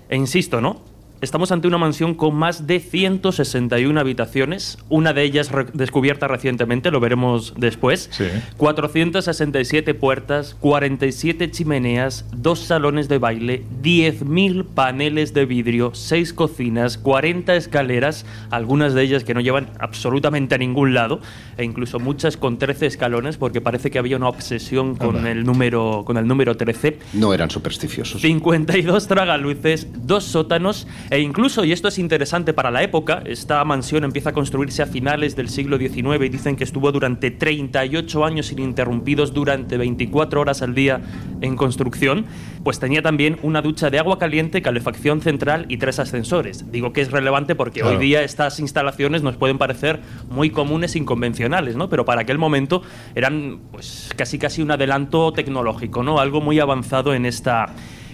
E 0.09 0.15
insisto, 0.15 0.61
¿no? 0.61 0.81
Estamos 1.19 1.51
ante 1.51 1.67
una 1.67 1.79
mansión 1.79 2.13
con 2.13 2.35
más 2.35 2.67
de 2.67 2.79
161 2.79 3.99
habitaciones, 3.99 4.77
una 4.87 5.13
de 5.13 5.23
ellas 5.23 5.49
descubierta 5.73 6.27
recientemente, 6.27 6.91
lo 6.91 6.99
veremos 6.99 7.55
después. 7.57 8.09
Sí. 8.11 8.25
467 8.57 9.95
puertas, 9.95 10.55
47 10.59 11.49
chimeneas, 11.49 12.25
dos 12.31 12.59
salones 12.59 13.09
de 13.09 13.17
baile, 13.17 13.63
10.000 13.81 14.63
paneles 14.65 15.33
de 15.33 15.45
vidrio, 15.45 15.95
6 15.95 16.33
cocinas, 16.33 16.99
40 16.99 17.55
escaleras, 17.55 18.27
algunas 18.51 18.93
de 18.93 19.01
ellas 19.01 19.23
que 19.23 19.33
no 19.33 19.41
llevan 19.41 19.71
absolutamente 19.79 20.53
a 20.53 20.59
ningún 20.59 20.93
lado, 20.93 21.19
e 21.57 21.63
incluso 21.63 21.99
muchas 21.99 22.37
con 22.37 22.59
13 22.59 22.85
escalones, 22.85 23.37
porque 23.37 23.59
parece 23.59 23.89
que 23.89 23.97
había 23.97 24.17
una 24.17 24.29
obsesión 24.29 24.95
con 24.95 25.17
Anda. 25.17 25.31
el 25.31 25.45
número, 25.45 26.03
con 26.05 26.17
el 26.17 26.27
número 26.27 26.55
13. 26.55 26.99
No 27.13 27.33
eran 27.33 27.49
supersticiosos. 27.49 28.21
52 28.21 29.07
tragaluces, 29.07 29.87
dos 30.05 30.23
sótanos 30.23 30.85
E 31.09 31.19
incluso, 31.19 31.63
y 31.63 31.71
esto 31.71 31.87
es 31.87 31.99
interesante 31.99 32.53
para 32.53 32.69
la 32.69 32.83
época, 32.83 33.21
esta 33.25 33.63
mansión 33.63 34.03
empieza 34.03 34.31
a 34.31 34.33
construirse 34.33 34.81
a 34.83 34.85
finales 34.87 35.35
del 35.35 35.47
siglo 35.47 35.77
XIX 35.77 36.25
y 36.25 36.29
dicen 36.29 36.55
que 36.57 36.65
estuvo 36.65 36.91
durante 36.91 37.31
38 37.31 38.25
años 38.25 38.51
ininterrumpidos 38.51 39.33
durante 39.33 39.77
24 39.77 40.41
horas 40.41 40.61
al 40.61 40.75
día 40.75 41.01
en 41.39 41.55
construcción, 41.55 42.25
pues 42.63 42.79
tenía 42.79 43.01
también 43.01 43.39
una 43.41 43.61
ducha 43.61 43.89
de 43.89 43.99
agua 43.99 44.19
caliente, 44.19 44.61
calefacción 44.61 45.21
central 45.21 45.65
y 45.69 45.77
tres 45.77 45.99
ascensores. 45.99 46.71
Digo 46.71 46.91
que 46.91 47.01
es 47.01 47.11
relevante 47.11 47.55
porque 47.55 47.79
Claro. 47.79 47.97
hoy 47.97 48.05
día 48.05 48.23
estas 48.23 48.59
instalaciones 48.59 49.23
nos 49.23 49.37
pueden 49.37 49.57
parecer 49.57 50.01
muy 50.29 50.49
comunes 50.49 50.95
e 50.95 50.99
inconvencionales, 50.99 51.75
¿no? 51.77 51.89
Pero 51.89 52.03
para 52.03 52.21
aquel 52.21 52.37
momento 52.37 52.81
eran 53.15 53.59
pues 53.71 54.09
casi 54.15 54.37
casi 54.37 54.61
un 54.61 54.71
adelanto 54.71 55.31
tecnológico, 55.31 56.03
¿no? 56.03 56.19
Algo 56.19 56.41
muy 56.41 56.59
avanzado 56.59 57.13
en 57.13 57.25
esta 57.25 57.67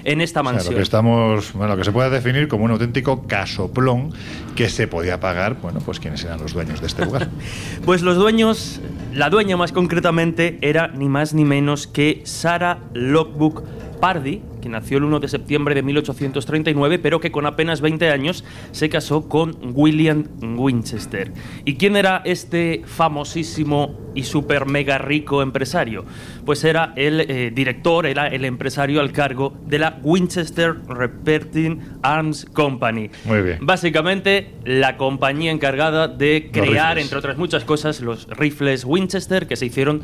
en 0.04 0.22
esta 0.22 0.42
O 0.42 0.44
sea, 0.44 0.54
mansión. 0.54 0.74
lo 0.74 0.78
que 0.78 0.84
estamos, 0.84 1.54
bueno, 1.54 1.74
lo 1.74 1.78
que 1.78 1.84
se 1.86 1.92
puede 1.92 2.10
definir 2.10 2.48
como 2.48 2.66
un 2.66 2.72
auténtico 2.72 3.26
casoplón 3.28 4.12
que 4.56 4.70
se 4.70 4.88
podía 4.88 5.20
pagar, 5.20 5.56
bueno, 5.62 5.80
pues 5.80 6.00
quiénes 6.00 6.24
eran 6.24 6.39
los 6.42 6.54
dueños 6.54 6.82
de 6.82 6.88
este 6.88 7.06
lugar. 7.06 7.30
Pues 7.86 8.02
los 8.02 8.16
dueños, 8.18 8.80
la 9.13 9.30
dueña 9.30 9.58
más 9.58 9.72
concretamente, 9.72 10.58
era 10.62 10.88
ni 10.88 11.10
más 11.10 11.34
ni 11.34 11.46
menos 11.46 11.88
que 11.88 12.22
Sarah 12.26 12.80
Lockwood 12.94 13.63
Pardy, 14.04 14.42
que 14.62 14.68
nació 14.68 14.98
el 14.98 15.06
1 15.06 15.22
de 15.22 15.30
septiembre 15.30 15.76
de 15.76 15.82
1839, 15.82 17.00
pero 17.00 17.22
que 17.22 17.32
con 17.32 17.46
apenas 17.46 17.80
20 17.80 18.10
años 18.10 18.44
se 18.74 18.89
casó 18.89 19.30
con 19.30 19.56
William 19.74 20.26
Winchester. 20.42 21.32
¿Y 21.63 21.76
quién 21.76 21.96
era 21.96 22.22
este 22.26 22.82
famosísimo 22.86 24.12
y 24.13 24.24
súper 24.24 24.66
mega 24.66 24.98
rico 24.98 25.42
empresario? 25.42 26.04
Pues 26.46 26.66
era 26.66 26.92
el 26.98 27.22
eh, 27.22 27.52
director, 27.56 28.06
era 28.06 28.28
el 28.28 28.44
empresario 28.44 29.00
al 29.00 29.13
cargo 29.13 29.54
de 29.66 29.80
la 29.80 29.98
Winchester 30.04 30.76
Repeating 30.86 31.80
Arms 32.02 32.46
Company. 32.52 33.10
Muy 33.24 33.42
bien. 33.42 33.60
Básicamente, 33.62 34.56
la 34.66 34.98
compañía 34.98 35.52
encargada 35.52 36.10
de 36.10 36.50
crear, 36.52 37.00
entre 37.00 37.20
otras 37.20 37.38
muchas 37.38 37.63
cosas, 37.63 38.02
los 38.02 38.28
rifles 38.28 38.84
Winchester 38.84 39.48
que 39.48 39.56
se 39.56 39.66
hicieron 39.66 40.02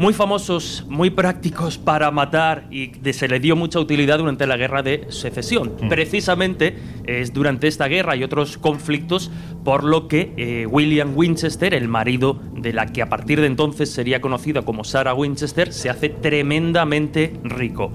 muy 0.00 0.14
famosos, 0.14 0.86
muy 0.88 1.10
prácticos 1.10 1.76
para 1.76 2.10
matar 2.10 2.66
y 2.70 2.90
se 3.12 3.28
le 3.28 3.38
dio 3.38 3.54
mucha 3.54 3.78
utilidad 3.78 4.16
durante 4.16 4.46
la 4.46 4.56
guerra 4.56 4.82
de 4.82 5.04
secesión. 5.10 5.74
Mm. 5.78 5.90
Precisamente 5.90 6.74
es 7.04 7.34
durante 7.34 7.68
esta 7.68 7.86
guerra 7.86 8.16
y 8.16 8.24
otros 8.24 8.56
conflictos 8.56 9.30
por 9.62 9.84
lo 9.84 10.08
que 10.08 10.32
eh, 10.38 10.64
William 10.64 11.12
Winchester, 11.14 11.74
el 11.74 11.88
marido 11.88 12.40
de 12.56 12.72
la 12.72 12.86
que 12.86 13.02
a 13.02 13.10
partir 13.10 13.42
de 13.42 13.46
entonces 13.46 13.90
sería 13.92 14.22
conocida 14.22 14.62
como 14.62 14.84
Sarah 14.84 15.12
Winchester, 15.12 15.70
se 15.70 15.90
hace 15.90 16.08
tremendamente 16.08 17.34
rico. 17.44 17.92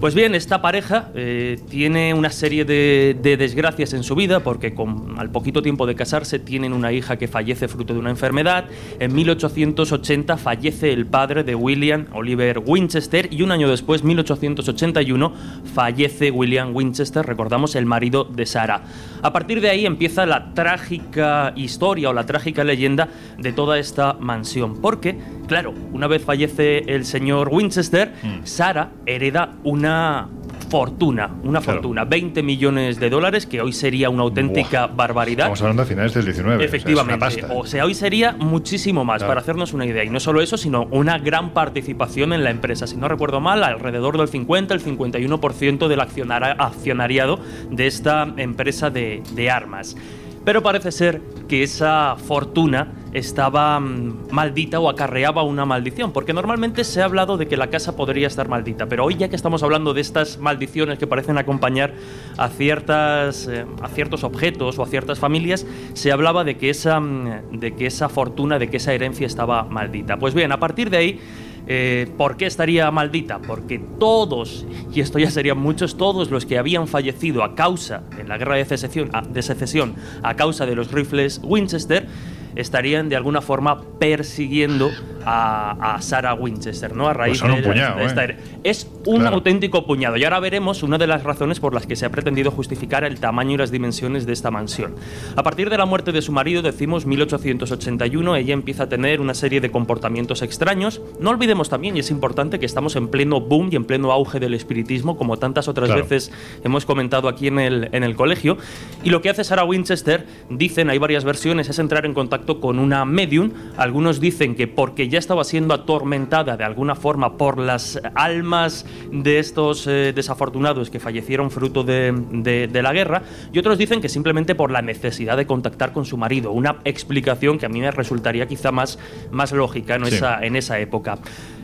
Pues 0.00 0.14
bien, 0.14 0.34
esta 0.34 0.62
pareja 0.62 1.10
eh, 1.14 1.60
tiene 1.68 2.14
una 2.14 2.30
serie 2.30 2.64
de, 2.64 3.14
de 3.22 3.36
desgracias 3.36 3.92
en 3.92 4.02
su 4.02 4.14
vida 4.14 4.40
porque 4.40 4.74
al 5.18 5.30
poquito 5.30 5.60
tiempo 5.60 5.86
de 5.86 5.94
casarse 5.94 6.38
tienen 6.38 6.72
una 6.72 6.90
hija 6.90 7.18
que 7.18 7.28
fallece 7.28 7.68
fruto 7.68 7.92
de 7.92 8.00
una 8.00 8.08
enfermedad. 8.08 8.64
En 8.98 9.14
1880 9.14 10.38
fallece 10.38 10.94
el 10.94 11.04
padre 11.04 11.44
de 11.44 11.54
William, 11.54 12.06
Oliver 12.14 12.62
Winchester, 12.64 13.28
y 13.30 13.42
un 13.42 13.52
año 13.52 13.68
después, 13.68 14.02
1881, 14.02 15.34
fallece 15.74 16.30
William 16.30 16.74
Winchester, 16.74 17.26
recordamos, 17.26 17.74
el 17.74 17.84
marido 17.84 18.24
de 18.24 18.46
Sarah. 18.46 18.82
A 19.22 19.32
partir 19.32 19.60
de 19.60 19.70
ahí 19.70 19.86
empieza 19.86 20.26
la 20.26 20.54
trágica 20.54 21.52
historia 21.56 22.10
o 22.10 22.12
la 22.12 22.26
trágica 22.26 22.64
leyenda 22.64 23.08
de 23.38 23.52
toda 23.52 23.78
esta 23.78 24.14
mansión. 24.14 24.80
Porque, 24.80 25.18
claro, 25.46 25.74
una 25.92 26.06
vez 26.06 26.24
fallece 26.24 26.78
el 26.86 27.04
señor 27.04 27.48
Winchester, 27.52 28.12
Sarah 28.44 28.90
hereda 29.06 29.56
una 29.64 30.28
fortuna, 30.70 31.28
una 31.42 31.60
Claro. 31.60 31.78
fortuna, 31.80 32.04
20 32.04 32.42
millones 32.42 33.00
de 33.00 33.10
dólares, 33.10 33.44
que 33.46 33.60
hoy 33.60 33.72
sería 33.72 34.08
una 34.08 34.22
auténtica 34.22 34.86
barbaridad. 34.86 35.46
Estamos 35.46 35.60
hablando 35.62 35.82
de 35.82 35.88
finales 35.88 36.14
del 36.14 36.24
19. 36.24 36.64
Efectivamente. 36.64 37.24
O 37.24 37.28
sea, 37.30 37.38
es 37.38 37.44
una 37.44 37.54
O 37.60 37.66
sea, 37.66 37.84
hoy 37.84 37.94
sería 37.94 38.32
muchísimo 38.38 39.04
más, 39.04 39.18
Claro. 39.18 39.30
para 39.30 39.40
hacernos 39.40 39.72
una 39.74 39.84
idea. 39.84 40.04
Y 40.04 40.10
no 40.10 40.20
solo 40.20 40.40
eso, 40.40 40.56
sino 40.56 40.84
una 40.92 41.18
gran 41.18 41.50
participación 41.50 42.32
en 42.32 42.44
la 42.44 42.50
empresa. 42.50 42.86
Si 42.86 42.96
no 42.96 43.08
recuerdo 43.08 43.40
mal, 43.40 43.64
alrededor 43.64 44.16
del 44.16 44.28
50, 44.28 44.72
el 44.74 44.80
51% 44.80 45.88
del 45.88 46.00
accionariado 46.00 47.40
de 47.70 47.86
esta 47.86 48.32
empresa 48.36 48.90
de, 48.90 49.22
de 49.34 49.50
armas. 49.50 49.96
Pero 50.44 50.62
parece 50.62 50.92
ser 50.92 51.20
que 51.48 51.62
esa 51.62 52.16
fortuna 52.16 52.92
estaba 53.12 53.80
mm, 53.80 54.28
maldita 54.30 54.80
o 54.80 54.88
acarreaba 54.88 55.42
una 55.42 55.64
maldición, 55.64 56.12
porque 56.12 56.32
normalmente 56.32 56.84
se 56.84 57.02
ha 57.02 57.04
hablado 57.04 57.36
de 57.36 57.48
que 57.48 57.56
la 57.56 57.68
casa 57.68 57.96
podría 57.96 58.26
estar 58.26 58.48
maldita, 58.48 58.86
pero 58.86 59.04
hoy 59.04 59.16
ya 59.16 59.28
que 59.28 59.36
estamos 59.36 59.62
hablando 59.62 59.94
de 59.94 60.00
estas 60.00 60.38
maldiciones 60.38 60.98
que 60.98 61.06
parecen 61.06 61.38
acompañar 61.38 61.92
a, 62.36 62.48
ciertas, 62.48 63.48
eh, 63.48 63.66
a 63.82 63.88
ciertos 63.88 64.24
objetos 64.24 64.78
o 64.78 64.82
a 64.82 64.86
ciertas 64.86 65.18
familias, 65.18 65.66
se 65.94 66.12
hablaba 66.12 66.44
de 66.44 66.56
que, 66.56 66.70
esa, 66.70 67.00
mm, 67.00 67.58
de 67.58 67.74
que 67.74 67.86
esa 67.86 68.08
fortuna, 68.08 68.58
de 68.58 68.68
que 68.68 68.76
esa 68.76 68.92
herencia 68.92 69.26
estaba 69.26 69.64
maldita. 69.64 70.18
Pues 70.18 70.34
bien, 70.34 70.52
a 70.52 70.60
partir 70.60 70.90
de 70.90 70.96
ahí 70.96 71.20
eh, 71.66 72.08
¿Por 72.16 72.36
qué 72.36 72.46
estaría 72.46 72.90
maldita? 72.90 73.38
Porque 73.38 73.78
todos, 73.78 74.66
y 74.92 75.00
esto 75.00 75.18
ya 75.18 75.30
serían 75.30 75.58
muchos, 75.58 75.96
todos 75.96 76.30
los 76.30 76.46
que 76.46 76.58
habían 76.58 76.88
fallecido 76.88 77.44
a 77.44 77.54
causa, 77.54 78.02
en 78.18 78.28
la 78.28 78.38
guerra 78.38 78.56
de 78.56 78.64
secesión, 78.64 79.10
de 79.30 79.42
secesión, 79.42 79.94
a 80.22 80.34
causa 80.34 80.66
de 80.66 80.74
los 80.74 80.90
rifles 80.90 81.40
Winchester, 81.44 82.08
estarían 82.56 83.08
de 83.08 83.16
alguna 83.16 83.40
forma 83.40 83.80
persiguiendo 83.98 84.90
a, 85.24 85.94
a 85.96 86.02
Sarah 86.02 86.34
Winchester, 86.34 86.94
¿no? 86.96 87.08
A 87.08 87.12
raíz 87.14 87.40
Pues 87.40 87.50
son 87.52 87.60
de, 87.60 87.66
la- 87.66 87.72
puñado, 87.72 87.98
de 87.98 88.04
esta 88.06 88.24
¿eh? 88.24 88.36
Es 88.64 88.86
un 89.06 89.20
Claro. 89.20 89.36
auténtico 89.36 89.86
puñado. 89.86 90.16
Y 90.16 90.24
ahora 90.24 90.40
veremos 90.40 90.82
una 90.82 90.98
de 90.98 91.06
las 91.06 91.22
razones 91.24 91.60
por 91.60 91.74
las 91.74 91.86
que 91.86 91.96
se 91.96 92.06
ha 92.06 92.10
pretendido 92.10 92.50
justificar 92.50 93.04
el 93.04 93.20
tamaño 93.20 93.52
y 93.52 93.56
las 93.58 93.70
dimensiones 93.70 94.26
de 94.26 94.32
esta 94.32 94.50
mansión. 94.50 94.94
A 95.36 95.42
partir 95.42 95.68
de 95.70 95.76
la 95.78 95.84
muerte 95.86 96.12
de 96.12 96.22
su 96.22 96.32
marido, 96.32 96.62
decimos 96.62 97.06
1881, 97.06 98.36
ella 98.36 98.54
empieza 98.54 98.84
a 98.84 98.88
tener 98.88 99.20
una 99.20 99.34
serie 99.34 99.60
de 99.60 99.70
comportamientos 99.70 100.42
extraños. 100.42 101.00
No 101.20 101.30
olvidemos 101.30 101.68
también, 101.68 101.96
y 101.96 102.00
es 102.00 102.10
importante, 102.10 102.58
que 102.58 102.66
estamos 102.66 102.96
en 102.96 103.08
pleno 103.08 103.40
boom 103.40 103.68
y 103.72 103.76
en 103.76 103.84
pleno 103.84 104.12
auge 104.12 104.40
del 104.40 104.54
espiritismo, 104.54 105.16
como 105.16 105.36
tantas 105.38 105.68
otras 105.68 105.88
Claro. 105.88 106.02
veces 106.02 106.32
hemos 106.64 106.84
comentado 106.86 107.28
aquí 107.28 107.46
en 107.48 107.58
el, 107.58 107.88
en 107.92 108.04
el 108.04 108.14
colegio. 108.16 108.56
Y 109.02 109.10
lo 109.10 109.20
que 109.22 109.30
hace 109.30 109.44
Sarah 109.44 109.64
Winchester, 109.64 110.26
dicen, 110.48 110.90
hay 110.90 110.98
varias 110.98 111.24
versiones, 111.24 111.68
es 111.68 111.78
entrar 111.78 112.06
en 112.06 112.14
contacto 112.14 112.39
con 112.60 112.78
una 112.78 113.04
medium. 113.04 113.50
Algunos 113.76 114.20
dicen 114.20 114.54
que 114.54 114.66
porque 114.66 115.08
ya 115.08 115.18
estaba 115.18 115.44
siendo 115.44 115.74
atormentada 115.74 116.56
de 116.56 116.64
alguna 116.64 116.94
forma 116.94 117.36
por 117.36 117.58
las 117.58 118.00
almas 118.14 118.86
de 119.12 119.38
estos 119.38 119.86
eh, 119.86 120.12
desafortunados 120.14 120.90
que 120.90 121.00
fallecieron 121.00 121.50
fruto 121.50 121.82
de, 121.84 122.12
de- 122.32 122.66
de 122.68 122.82
la 122.82 122.92
guerra. 122.92 123.22
Y 123.52 123.58
otros 123.58 123.78
dicen 123.78 124.00
que 124.00 124.08
simplemente 124.08 124.54
por 124.54 124.70
la 124.70 124.82
necesidad 124.82 125.36
de 125.36 125.46
contactar 125.46 125.92
con 125.92 126.04
su 126.04 126.16
marido. 126.16 126.52
Una 126.52 126.76
explicación 126.84 127.58
que 127.58 127.66
a 127.66 127.68
mí 127.68 127.80
me 127.80 127.90
resultaría 127.90 128.46
quizá 128.46 128.72
más, 128.72 128.98
más 129.30 129.52
lógica 129.52 129.94
en, 129.96 130.06
Sí. 130.06 130.14
esa, 130.16 130.44
en 130.44 130.56
esa 130.56 130.78
época. 130.78 131.18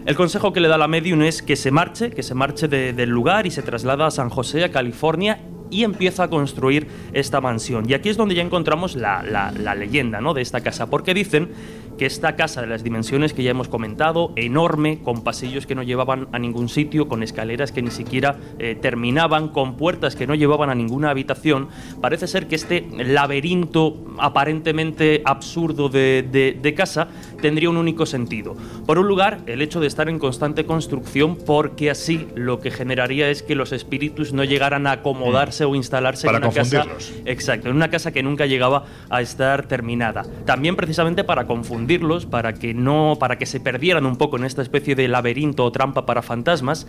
El 0.04 0.14
consejo 0.14 0.52
que 0.52 0.60
le 0.60 0.68
da 0.68 0.78
la 0.78 0.86
medium 0.88 1.22
es 1.22 1.42
que 1.42 1.56
se 1.56 1.70
marche, 1.70 2.10
que 2.10 2.22
se 2.22 2.34
marche 2.34 2.68
de- 2.68 2.92
del 2.92 3.10
lugar 3.10 3.46
y 3.46 3.50
se 3.50 3.62
traslada 3.62 4.06
a 4.06 4.10
San 4.10 4.28
José, 4.28 4.62
a 4.64 4.70
California, 4.70 5.40
y 5.70 5.84
empieza 5.84 6.24
a 6.24 6.28
construir 6.28 6.86
esta 7.12 7.40
mansión. 7.40 7.88
Y 7.88 7.94
aquí 7.94 8.08
es 8.08 8.16
donde 8.16 8.34
ya 8.34 8.42
encontramos 8.42 8.96
la, 8.96 9.22
la- 9.22 9.74
leyenda 9.74 10.20
¿no? 10.20 10.32
de 10.34 10.42
esta 10.42 10.60
casa, 10.62 10.88
porque 10.88 11.12
dicen 11.14 11.50
que 11.98 12.04
esta 12.06 12.36
casa 12.36 12.60
de 12.60 12.66
las 12.66 12.84
dimensiones 12.84 13.32
que 13.32 13.42
ya 13.42 13.50
hemos 13.50 13.68
comentado, 13.68 14.32
enorme, 14.36 15.00
con 15.02 15.24
pasillos 15.24 15.66
que 15.66 15.74
no 15.74 15.82
llevaban 15.82 16.28
a 16.32 16.38
ningún 16.38 16.68
sitio, 16.68 17.08
con 17.08 17.22
escaleras 17.22 17.72
que 17.72 17.80
ni 17.82 17.90
siquiera 17.90 18.36
eh, 18.58 18.74
terminaban, 18.80 19.48
con 19.48 19.76
puertas 19.78 20.14
que 20.14 20.26
no 20.26 20.34
llevaban 20.34 20.68
a 20.68 20.74
ninguna 20.74 21.08
habitación, 21.10 21.68
parece 22.02 22.26
ser 22.26 22.48
que 22.48 22.54
este 22.56 22.86
laberinto 22.98 24.04
aparentemente 24.18 25.22
absurdo 25.24 25.88
de- 25.88 26.22
de 26.60 26.74
casa 26.74 27.08
tendría 27.46 27.70
un 27.70 27.76
único 27.76 28.06
sentido. 28.06 28.56
Por 28.86 28.98
un 28.98 29.06
lugar, 29.06 29.38
el 29.46 29.62
hecho 29.62 29.78
de 29.78 29.86
estar 29.86 30.08
en 30.08 30.18
constante 30.18 30.66
construcción, 30.66 31.36
porque 31.36 31.92
así 31.92 32.26
lo 32.34 32.58
que 32.58 32.72
generaría 32.72 33.30
es 33.30 33.44
que 33.44 33.54
los 33.54 33.70
espíritus 33.70 34.32
no 34.32 34.42
llegaran 34.42 34.88
a 34.88 34.90
acomodarse 34.90 35.64
o 35.64 35.76
instalarse 35.76 36.26
Para 36.26 36.38
en 36.38 36.44
una 36.44 36.52
casa. 36.52 36.86
Exacto, 37.24 37.68
en 37.68 37.76
una 37.76 37.88
casa 37.88 38.10
que 38.10 38.24
nunca 38.24 38.46
llegaba 38.46 38.86
a 39.10 39.22
estar 39.22 39.68
terminada. 39.68 40.24
También 40.44 40.74
precisamente 40.74 41.22
para 41.22 41.46
confundirlos, 41.46 42.26
para 42.26 42.52
que 42.54 42.74
no, 42.74 43.16
para 43.20 43.38
que 43.38 43.46
se 43.46 43.60
perdieran 43.60 44.06
un 44.06 44.16
poco 44.16 44.38
en 44.38 44.44
esta 44.44 44.62
especie 44.62 44.96
de 44.96 45.06
laberinto 45.06 45.64
o 45.64 45.70
trampa 45.70 46.04
para 46.04 46.22
fantasmas. 46.22 46.88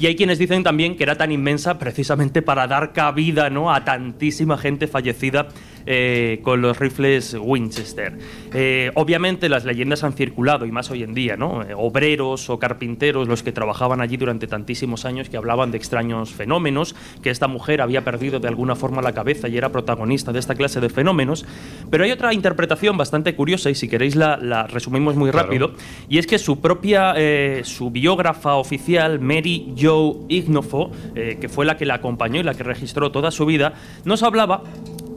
Y 0.00 0.06
hay 0.06 0.16
quienes 0.16 0.40
dicen 0.40 0.64
también 0.64 0.96
que 0.96 1.04
era 1.04 1.14
tan 1.14 1.30
inmensa 1.30 1.78
precisamente 1.78 2.42
para 2.42 2.66
dar 2.66 2.92
cabida 2.92 3.50
¿no? 3.50 3.72
a 3.72 3.84
tantísima 3.84 4.58
gente 4.58 4.88
fallecida 4.88 5.46
eh, 5.86 6.40
con 6.42 6.60
los 6.62 6.78
rifles 6.78 7.36
Winchester. 7.40 8.18
Eh, 8.52 8.90
obviamente 8.94 9.48
las 9.48 9.64
leyendas 9.64 10.04
han 10.04 10.12
circulado, 10.12 10.66
y 10.66 10.72
más 10.72 10.90
hoy 10.90 11.02
en 11.02 11.14
día, 11.14 11.36
¿no? 11.36 11.62
Eh, 11.62 11.74
obreros 11.76 12.50
o 12.50 12.58
carpinteros, 12.58 13.28
los 13.28 13.42
que 13.42 13.52
trabajaban 13.52 14.00
allí 14.00 14.16
durante 14.16 14.46
tantísimos 14.46 15.04
años, 15.04 15.28
que 15.28 15.36
hablaban 15.36 15.70
de 15.70 15.78
extraños 15.78 16.32
fenómenos, 16.32 16.94
que 17.22 17.30
esta 17.30 17.48
mujer 17.48 17.80
había 17.80 18.04
perdido 18.04 18.40
de 18.40 18.48
alguna 18.48 18.74
forma 18.74 19.02
la 19.02 19.12
cabeza 19.12 19.48
y 19.48 19.56
era 19.56 19.70
protagonista 19.70 20.32
de 20.32 20.38
esta 20.38 20.54
clase 20.54 20.80
de 20.80 20.88
fenómenos. 20.88 21.44
Pero 21.90 22.04
hay 22.04 22.10
otra 22.10 22.32
interpretación 22.34 22.96
bastante 22.96 23.34
curiosa, 23.34 23.70
y 23.70 23.74
si 23.74 23.88
queréis 23.88 24.16
la, 24.16 24.36
la 24.36 24.66
resumimos 24.66 25.16
muy 25.16 25.30
rápido, 25.30 25.72
y 26.08 26.18
es 26.18 26.26
que 26.26 26.38
su 26.38 26.60
propia, 26.60 27.14
eh, 27.16 27.62
su 27.64 27.90
biógrafa 27.90 28.56
oficial, 28.56 29.20
Mary 29.20 29.74
Jo 29.80 30.26
Ignofo, 30.28 30.90
eh, 31.14 31.38
que 31.40 31.48
fue 31.48 31.64
la 31.64 31.76
que 31.76 31.86
la 31.86 31.94
acompañó 31.94 32.40
y 32.40 32.42
la 32.42 32.54
que 32.54 32.62
registró 32.62 33.10
toda 33.10 33.30
su 33.30 33.46
vida, 33.46 33.74
nos 34.04 34.22
hablaba 34.22 34.62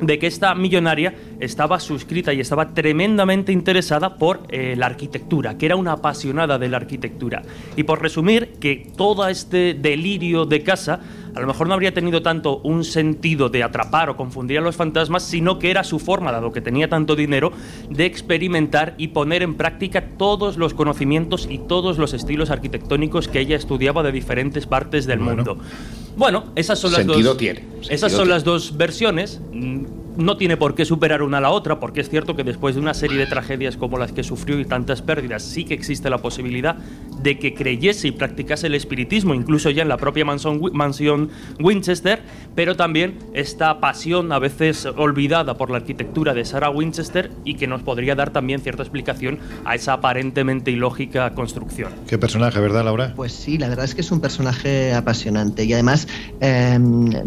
de 0.01 0.19
que 0.19 0.27
esta 0.27 0.55
millonaria 0.55 1.13
estaba 1.39 1.79
suscrita 1.79 2.33
y 2.33 2.39
estaba 2.39 2.73
tremendamente 2.73 3.51
interesada 3.51 4.15
por 4.17 4.41
eh, 4.49 4.75
la 4.77 4.87
arquitectura, 4.87 5.57
que 5.57 5.65
era 5.65 5.75
una 5.75 5.93
apasionada 5.93 6.57
de 6.57 6.69
la 6.69 6.77
arquitectura. 6.77 7.43
Y 7.75 7.83
por 7.83 8.01
resumir, 8.01 8.53
que 8.59 8.87
todo 8.95 9.27
este 9.27 9.73
delirio 9.73 10.45
de 10.45 10.63
casa 10.63 10.99
a 11.35 11.39
lo 11.41 11.47
mejor 11.47 11.67
no 11.67 11.73
habría 11.73 11.93
tenido 11.93 12.21
tanto 12.21 12.59
un 12.59 12.83
sentido 12.85 13.49
de 13.49 13.61
atrapar 13.61 14.09
o 14.09 14.15
confundir 14.15 14.57
a 14.57 14.61
los 14.61 14.75
fantasmas, 14.75 15.23
sino 15.23 15.59
que 15.59 15.69
era 15.69 15.83
su 15.83 15.99
forma, 15.99 16.31
dado 16.31 16.51
que 16.51 16.61
tenía 16.61 16.87
tanto 16.89 17.15
dinero, 17.15 17.51
de 17.89 18.05
experimentar 18.05 18.95
y 18.97 19.09
poner 19.09 19.43
en 19.43 19.55
práctica 19.55 20.05
todos 20.17 20.57
los 20.57 20.73
conocimientos 20.73 21.47
y 21.49 21.57
todos 21.59 21.97
los 21.97 22.13
estilos 22.13 22.51
arquitectónicos 22.51 23.27
que 23.27 23.41
ella 23.41 23.55
estudiaba 23.57 24.01
de 24.01 24.11
diferentes 24.11 24.65
partes 24.65 25.05
del 25.05 25.19
mundo. 25.19 25.57
Bueno, 26.15 26.45
esas 26.55 26.79
son 26.79 26.93
las 26.93 27.01
Sentido 27.01 27.29
dos. 27.31 27.37
tiene, 27.37 27.65
Esas 27.89 28.11
son 28.11 28.21
tiene. 28.21 28.33
las 28.33 28.43
dos 28.45 28.77
versiones. 28.77 29.41
No 30.17 30.37
tiene 30.37 30.57
por 30.57 30.75
qué 30.75 30.85
superar 30.85 31.21
una 31.21 31.39
a 31.39 31.41
la 31.41 31.49
otra, 31.49 31.79
porque 31.79 32.01
es 32.01 32.09
cierto 32.09 32.35
que 32.35 32.43
después 32.43 32.75
de 32.75 32.81
una 32.81 32.93
serie 32.93 33.17
de 33.17 33.25
tragedias 33.25 33.77
como 33.77 33.97
las 33.97 34.11
que 34.11 34.23
sufrió 34.23 34.59
y 34.59 34.65
tantas 34.65 35.01
pérdidas, 35.01 35.43
sí 35.43 35.65
que 35.65 35.73
existe 35.73 36.09
la 36.09 36.19
posibilidad 36.19 36.77
de 37.21 37.37
que 37.39 37.53
creyese 37.53 38.07
y 38.07 38.11
practicase 38.11 38.67
el 38.67 38.75
espiritismo, 38.75 39.33
incluso 39.33 39.69
ya 39.69 39.81
en 39.81 39.89
la 39.89 39.97
propia 39.97 40.25
mansión, 40.25 40.61
mansión 40.73 41.29
Winchester, 41.59 42.21
pero 42.55 42.75
también 42.75 43.17
esta 43.33 43.79
pasión 43.79 44.31
a 44.31 44.39
veces 44.39 44.85
olvidada 44.85 45.55
por 45.55 45.69
la 45.69 45.77
arquitectura 45.77 46.33
de 46.33 46.45
Sarah 46.45 46.69
Winchester 46.69 47.31
y 47.43 47.55
que 47.55 47.67
nos 47.67 47.81
podría 47.81 48.15
dar 48.15 48.31
también 48.31 48.61
cierta 48.61 48.83
explicación 48.83 49.39
a 49.65 49.75
esa 49.75 49.93
aparentemente 49.93 50.71
ilógica 50.71 51.33
construcción. 51.33 51.91
Qué 52.07 52.17
personaje, 52.17 52.59
¿verdad, 52.59 52.85
Laura? 52.85 53.13
Pues 53.15 53.33
sí, 53.33 53.57
la 53.57 53.67
verdad 53.69 53.85
es 53.85 53.95
que 53.95 54.01
es 54.01 54.11
un 54.11 54.21
personaje 54.21 54.93
apasionante. 54.93 55.65
Y 55.65 55.73
además, 55.73 56.07
eh, 56.41 56.79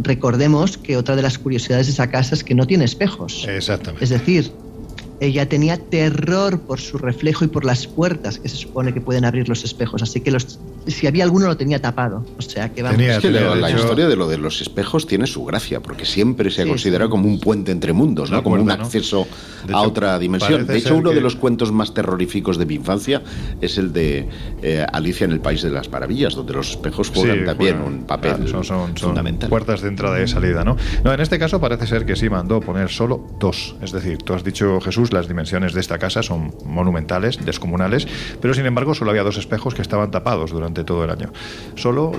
recordemos 0.02 0.78
que 0.78 0.96
otra 0.96 1.16
de 1.16 1.22
las 1.22 1.38
curiosidades 1.38 1.86
de 1.86 1.92
esa 1.92 2.08
casa 2.08 2.34
es 2.34 2.44
que 2.44 2.54
no 2.54 2.66
tiene 2.66 2.77
espejos. 2.82 3.46
Exactamente. 3.48 4.04
Es 4.04 4.10
decir, 4.10 4.52
ella 5.20 5.48
tenía 5.48 5.76
terror 5.76 6.60
por 6.60 6.80
su 6.80 6.98
reflejo 6.98 7.44
y 7.44 7.48
por 7.48 7.64
las 7.64 7.86
puertas 7.86 8.38
que 8.38 8.48
se 8.48 8.56
supone 8.56 8.92
que 8.92 9.00
pueden 9.00 9.24
abrir 9.24 9.48
los 9.48 9.64
espejos. 9.64 10.02
Así 10.02 10.20
que 10.20 10.30
los, 10.30 10.58
si 10.86 11.06
había 11.06 11.24
alguno 11.24 11.46
lo 11.46 11.56
tenía 11.56 11.80
tapado. 11.80 12.24
O 12.38 12.42
sea 12.42 12.72
que 12.72 12.82
vamos. 12.82 13.00
Es 13.00 13.18
que 13.18 13.30
la, 13.30 13.54
la 13.54 13.70
historia 13.70 14.08
de 14.08 14.16
lo 14.16 14.28
de 14.28 14.38
los 14.38 14.60
espejos 14.60 15.06
tiene 15.06 15.26
su 15.26 15.44
gracia, 15.44 15.80
porque 15.80 16.04
siempre 16.04 16.50
se 16.50 16.62
ha 16.62 16.64
Sí, 16.64 16.70
considerado 16.70 17.10
como 17.10 17.26
un 17.28 17.40
puente 17.40 17.72
entre 17.72 17.92
mundos, 17.92 18.30
¿no? 18.30 18.42
como 18.42 18.56
un 18.56 18.70
acceso 18.70 19.26
a 19.62 19.64
hecho, 19.66 19.78
otra 19.80 20.18
dimensión. 20.18 20.66
De 20.66 20.78
hecho, 20.78 20.96
uno 20.96 21.10
que- 21.10 21.16
de 21.16 21.20
los 21.20 21.36
cuentos 21.36 21.72
más 21.72 21.92
terroríficos 21.94 22.56
de 22.58 22.66
mi 22.66 22.74
infancia 22.76 23.22
es 23.60 23.76
el 23.78 23.92
de 23.92 24.28
eh, 24.62 24.86
Alicia 24.92 25.24
en 25.24 25.32
el 25.32 25.40
País 25.40 25.62
de 25.62 25.70
las 25.70 25.90
Maravillas, 25.90 26.34
donde 26.34 26.52
los 26.54 26.70
espejos 26.70 27.10
juegan 27.14 27.38
Sí, 27.40 27.44
también 27.44 27.80
un 27.80 28.04
papel 28.04 28.32
Claro, 28.36 28.48
son, 28.48 28.64
son- 28.64 28.96
son 28.96 29.08
fundamental. 29.08 29.48
puertas 29.50 29.80
de 29.82 29.88
entrada 29.88 30.22
y 30.22 30.28
salida, 30.28 30.64
¿no? 30.64 30.76
No, 31.04 31.12
en 31.12 31.20
este 31.20 31.38
caso 31.38 31.60
parece 31.60 31.86
ser 31.86 32.06
que 32.06 32.16
sí 32.16 32.28
mandó 32.30 32.60
poner 32.60 32.88
solo 32.88 33.26
dos. 33.38 33.76
Es 33.82 33.92
decir, 33.92 34.18
tú 34.18 34.34
has 34.34 34.44
dicho, 34.44 34.80
Jesús, 34.80 35.12
las 35.12 35.28
dimensiones 35.28 35.72
de 35.74 35.80
esta 35.80 35.98
casa 35.98 36.22
son 36.22 36.54
monumentales, 36.64 37.44
descomunales, 37.44 38.06
pero 38.40 38.54
sin 38.54 38.66
embargo 38.66 38.94
solo 38.94 39.10
había 39.10 39.22
dos 39.22 39.36
espejos 39.38 39.74
que 39.74 39.82
estaban 39.82 40.10
tapados 40.10 40.50
durante 40.50 40.67
todo 40.72 41.04
el 41.04 41.10
año. 41.10 41.30
Solo 41.74 42.12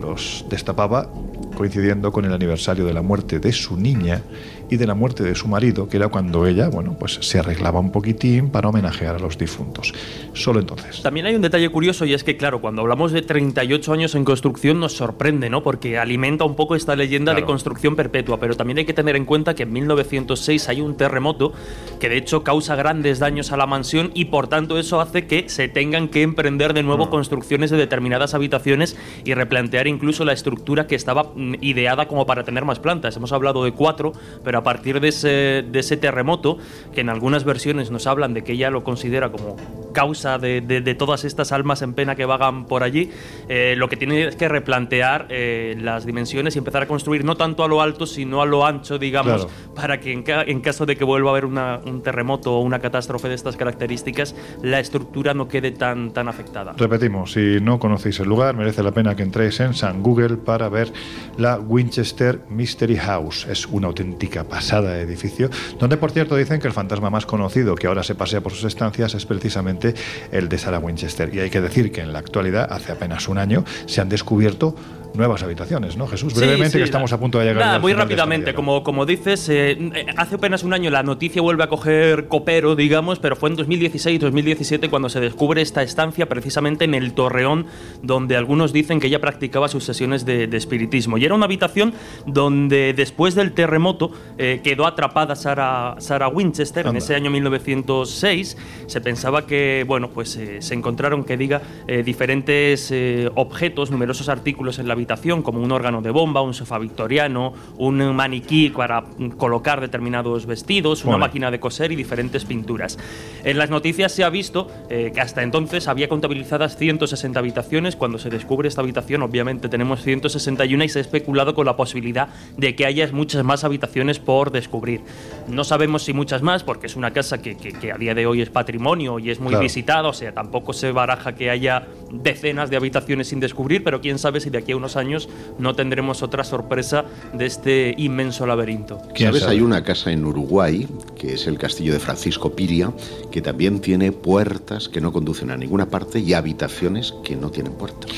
los 0.00 0.44
destapaba 0.48 1.08
coincidiendo 1.56 2.10
con 2.12 2.24
el 2.24 2.32
aniversario 2.32 2.84
de 2.84 2.92
la 2.92 3.02
muerte 3.02 3.38
de 3.38 3.52
su 3.52 3.76
niña 3.76 4.22
y 4.70 4.76
de 4.76 4.86
la 4.86 4.94
muerte 4.94 5.22
de 5.22 5.34
su 5.34 5.48
marido, 5.48 5.88
que 5.88 5.96
era 5.96 6.08
cuando 6.08 6.46
ella, 6.46 6.68
bueno, 6.68 6.96
pues 6.98 7.18
se 7.20 7.38
arreglaba 7.38 7.80
un 7.80 7.92
poquitín 7.92 8.50
para 8.50 8.68
homenajear 8.68 9.16
a 9.16 9.18
los 9.18 9.38
difuntos. 9.38 9.92
Solo 10.32 10.60
entonces. 10.60 11.02
También 11.02 11.26
hay 11.26 11.34
un 11.34 11.42
detalle 11.42 11.68
curioso 11.68 12.04
y 12.04 12.14
es 12.14 12.24
que, 12.24 12.36
claro, 12.36 12.60
cuando 12.60 12.82
hablamos 12.82 13.12
de 13.12 13.22
38 13.22 13.92
años 13.92 14.14
en 14.14 14.24
construcción 14.24 14.80
nos 14.80 14.96
sorprende, 14.96 15.50
¿no? 15.50 15.62
Porque 15.62 15.98
alimenta 15.98 16.44
un 16.44 16.56
poco 16.56 16.74
esta 16.74 16.96
leyenda 16.96 17.34
de 17.34 17.44
construcción 17.44 17.96
perpetua, 17.96 18.38
pero 18.40 18.56
también 18.56 18.78
hay 18.78 18.84
que 18.84 18.94
tener 18.94 19.16
en 19.16 19.24
cuenta 19.24 19.54
que 19.54 19.64
en 19.64 19.72
1906 19.72 20.68
hay 20.68 20.80
un 20.80 20.96
terremoto 20.96 21.52
que 22.00 22.08
de 22.08 22.16
hecho 22.16 22.42
causa 22.42 22.76
grandes 22.76 23.18
daños 23.18 23.52
a 23.52 23.56
la 23.56 23.66
mansión 23.66 24.10
y 24.14 24.26
por 24.26 24.48
tanto 24.48 24.78
eso 24.78 25.00
hace 25.00 25.26
que 25.26 25.48
se 25.48 25.68
tengan 25.68 26.08
que 26.08 26.22
emprender 26.22 26.74
de 26.74 26.82
nuevo 26.82 27.10
construcciones 27.10 27.70
de 27.70 27.76
determinadas 27.76 28.34
habitaciones 28.34 28.96
y 29.24 29.34
replantear 29.34 29.86
incluso 29.86 30.24
la 30.24 30.32
estructura 30.32 30.86
que 30.86 30.94
estaba 30.94 31.32
mm, 31.34 31.54
ideada 31.60 32.06
como 32.08 32.26
para 32.26 32.44
tener 32.44 32.64
más 32.64 32.78
plantas. 32.78 33.16
Hemos 33.16 33.32
hablado 33.32 33.64
de 33.64 33.72
cuatro, 33.72 34.12
pero 34.42 34.53
a 34.56 34.62
partir 34.62 35.00
de 35.00 35.08
ese, 35.08 35.64
de 35.68 35.78
ese 35.78 35.96
terremoto, 35.96 36.58
que 36.94 37.00
en 37.00 37.08
algunas 37.08 37.44
versiones 37.44 37.90
nos 37.90 38.06
hablan 38.06 38.34
de 38.34 38.42
que 38.44 38.52
ella 38.52 38.70
lo 38.70 38.84
considera 38.84 39.30
como 39.32 39.56
causa 39.92 40.38
de, 40.38 40.60
de- 40.60 40.80
de 40.80 40.94
todas 40.94 41.24
estas 41.24 41.52
almas 41.52 41.82
en 41.82 41.94
pena 41.94 42.16
que 42.16 42.24
vagan 42.24 42.66
por 42.66 42.82
allí, 42.82 43.10
eh, 43.48 43.74
lo 43.76 43.88
que 43.88 43.96
tiene 43.96 44.26
es 44.26 44.36
que 44.36 44.48
replantear 44.48 45.26
eh, 45.30 45.76
las 45.80 46.04
dimensiones 46.04 46.56
y 46.56 46.58
empezar 46.58 46.82
a 46.82 46.86
construir 46.86 47.24
no 47.24 47.36
tanto 47.36 47.62
a 47.64 47.68
lo 47.68 47.80
alto, 47.80 48.06
sino 48.06 48.42
a 48.42 48.46
lo 48.46 48.66
ancho, 48.66 48.98
digamos, 48.98 49.44
Claro. 49.46 49.50
para 49.74 50.00
que 50.00 50.12
en, 50.12 50.22
ca- 50.22 50.42
en 50.42 50.60
caso 50.60 50.84
de 50.86 50.96
que 50.96 51.04
vuelva 51.04 51.30
a 51.30 51.32
haber 51.32 51.44
una- 51.44 51.80
un 51.84 52.02
terremoto 52.02 52.54
o 52.54 52.60
una 52.60 52.78
catástrofe 52.80 53.28
de 53.28 53.34
estas 53.34 53.56
características, 53.56 54.34
la 54.62 54.80
estructura 54.80 55.32
no 55.34 55.48
quede 55.48 55.70
tan, 55.70 56.12
tan 56.12 56.28
afectada. 56.28 56.74
Repetimos, 56.76 57.32
si 57.32 57.58
no 57.60 57.78
conocéis 57.78 58.18
el 58.20 58.28
lugar, 58.28 58.56
merece 58.56 58.82
la 58.82 58.92
pena 58.92 59.14
que 59.14 59.22
entréis 59.22 59.60
en 59.60 59.74
San 59.74 60.02
Google 60.02 60.36
para 60.36 60.68
ver 60.68 60.92
la 61.38 61.58
Winchester 61.58 62.40
Mystery 62.50 62.96
House. 62.96 63.46
Es 63.48 63.66
una 63.66 63.86
auténtica 63.88 64.43
pasada 64.44 64.92
de 64.92 65.02
edificio, 65.02 65.50
donde 65.78 65.96
por 65.96 66.10
cierto 66.10 66.36
dicen 66.36 66.60
que 66.60 66.66
el 66.66 66.72
fantasma 66.72 67.10
más 67.10 67.26
conocido 67.26 67.74
que 67.74 67.86
ahora 67.86 68.02
se 68.02 68.14
pasea 68.14 68.40
por 68.40 68.52
sus 68.52 68.64
estancias 68.64 69.14
es 69.14 69.26
precisamente 69.26 69.94
el 70.32 70.48
de 70.48 70.58
Sarah 70.58 70.78
Winchester. 70.78 71.34
Y 71.34 71.40
hay 71.40 71.50
que 71.50 71.60
decir 71.60 71.92
que 71.92 72.00
en 72.00 72.12
la 72.12 72.18
actualidad, 72.18 72.72
hace 72.72 72.92
apenas 72.92 73.28
un 73.28 73.38
año, 73.38 73.64
se 73.86 74.00
han 74.00 74.08
descubierto 74.08 74.74
nuevas 75.14 75.42
habitaciones, 75.42 75.96
¿no, 75.96 76.06
Jesús? 76.06 76.32
Sí, 76.32 76.40
Brevemente, 76.40 76.70
sí, 76.70 76.78
que 76.78 76.84
estamos 76.84 77.12
a 77.12 77.18
punto 77.18 77.38
de 77.38 77.46
llegar. 77.46 77.64
Nada, 77.64 77.78
muy 77.78 77.92
rápidamente, 77.92 78.50
hora. 78.50 78.56
como, 78.56 78.82
como 78.82 79.06
dices, 79.06 79.48
eh, 79.48 80.06
hace 80.16 80.36
apenas 80.36 80.62
un 80.62 80.74
año 80.74 80.90
la 80.90 81.02
noticia 81.02 81.40
vuelve 81.42 81.64
a 81.64 81.68
coger 81.68 82.28
copero, 82.28 82.76
digamos, 82.76 83.18
pero 83.18 83.36
fue 83.36 83.50
en 83.50 83.56
2016-2017 83.56 84.90
cuando 84.90 85.08
se 85.08 85.20
descubre 85.20 85.62
esta 85.62 85.82
estancia 85.82 86.26
precisamente 86.28 86.84
en 86.84 86.94
el 86.94 87.12
Torreón, 87.12 87.66
donde 88.02 88.36
algunos 88.36 88.72
dicen 88.72 89.00
que 89.00 89.06
ella 89.06 89.20
practicaba 89.20 89.68
sus 89.68 89.84
sesiones 89.84 90.24
de, 90.24 90.46
de 90.46 90.56
espiritismo. 90.56 91.18
Y 91.18 91.24
era 91.24 91.34
una 91.34 91.46
habitación 91.46 91.94
donde 92.26 92.92
después 92.94 93.34
del 93.34 93.52
terremoto 93.52 94.10
eh, 94.38 94.60
quedó 94.62 94.86
atrapada 94.86 95.36
Sarah, 95.36 95.96
Sarah 95.98 96.28
Winchester 96.28 96.82
en 96.82 96.88
Anda. 96.88 96.98
ese 96.98 97.14
año 97.14 97.30
1906. 97.30 98.56
Se 98.86 99.00
pensaba 99.00 99.46
que, 99.46 99.84
bueno, 99.86 100.10
pues 100.10 100.36
eh, 100.36 100.60
se 100.60 100.74
encontraron, 100.74 101.24
que 101.24 101.36
diga, 101.36 101.62
eh, 101.86 102.02
diferentes 102.02 102.90
eh, 102.90 103.30
objetos, 103.34 103.90
numerosos 103.90 104.28
artículos 104.28 104.78
en 104.78 104.88
la 104.88 104.92
habitación, 104.94 105.03
como 105.42 105.60
un 105.60 105.72
órgano 105.72 106.02
de 106.02 106.10
bomba, 106.10 106.40
un 106.42 106.54
sofá 106.54 106.78
victoriano, 106.78 107.52
un 107.78 108.14
maniquí 108.14 108.70
para 108.70 109.04
colocar 109.36 109.80
determinados 109.80 110.46
vestidos, 110.46 111.02
una 111.04 111.12
Bueno. 111.14 111.26
máquina 111.26 111.50
de 111.50 111.60
coser 111.60 111.92
y 111.92 111.96
diferentes 111.96 112.44
pinturas. 112.44 112.98
En 113.44 113.58
las 113.58 113.70
noticias 113.70 114.12
se 114.12 114.24
ha 114.24 114.30
visto 114.30 114.68
eh, 114.90 115.12
que 115.14 115.20
hasta 115.20 115.42
entonces 115.42 115.88
había 115.88 116.08
contabilizadas 116.08 116.76
160 116.76 117.38
habitaciones. 117.38 117.96
Cuando 117.96 118.18
se 118.18 118.30
descubre 118.30 118.68
esta 118.68 118.80
habitación, 118.80 119.22
obviamente 119.22 119.68
tenemos 119.68 120.02
161 120.02 120.84
y 120.84 120.88
se 120.88 120.98
ha 120.98 121.02
especulado 121.02 121.54
con 121.54 121.66
la 121.66 121.76
posibilidad 121.76 122.28
de 122.56 122.74
que 122.74 122.86
haya 122.86 123.08
muchas 123.12 123.44
más 123.44 123.64
habitaciones 123.64 124.18
por 124.18 124.50
descubrir. 124.50 125.00
No 125.48 125.64
sabemos 125.64 126.02
si 126.02 126.12
muchas 126.12 126.42
más, 126.42 126.64
porque 126.64 126.86
es 126.86 126.96
una 126.96 127.12
casa 127.12 127.40
que, 127.42 127.56
que- 127.56 127.72
que 127.72 127.92
a 127.92 127.96
día 127.98 128.14
de 128.14 128.26
hoy 128.26 128.40
es 128.42 128.50
patrimonio 128.50 129.18
y 129.18 129.30
es 129.30 129.40
muy 129.40 129.50
Claro. 129.50 129.62
visitada, 129.62 130.08
o 130.08 130.12
sea, 130.12 130.32
tampoco 130.32 130.72
se 130.72 130.90
baraja 130.92 131.34
que 131.34 131.50
haya 131.50 131.86
decenas 132.10 132.70
de 132.70 132.76
habitaciones 132.76 133.28
sin 133.28 133.40
descubrir, 133.40 133.82
pero 133.84 134.00
quién 134.00 134.18
sabe 134.18 134.40
si 134.40 134.50
de 134.50 134.58
aquí 134.58 134.72
a 134.72 134.76
unos 134.76 134.93
años 134.96 135.28
no 135.58 135.74
tendremos 135.74 136.22
otra 136.22 136.44
sorpresa 136.44 137.04
de 137.32 137.46
este 137.46 137.94
inmenso 137.96 138.46
laberinto. 138.46 139.00
¿Quién 139.14 139.28
¿Sabes? 139.28 139.42
sabe? 139.42 139.52
Hay 139.54 139.60
una 139.60 139.82
casa 139.84 140.12
en 140.12 140.24
Uruguay, 140.24 140.88
que 141.16 141.34
es 141.34 141.46
el 141.46 141.58
castillo 141.58 141.92
de 141.92 142.00
Francisco 142.00 142.54
Piria, 142.54 142.92
que 143.30 143.42
también 143.42 143.80
tiene 143.80 144.12
puertas 144.12 144.88
que 144.88 145.00
no 145.00 145.12
conducen 145.12 145.50
a 145.50 145.56
ninguna 145.56 145.86
parte 145.86 146.18
y 146.18 146.34
habitaciones 146.34 147.14
que 147.24 147.36
no 147.36 147.50
tienen 147.50 147.72
puertas. 147.74 148.10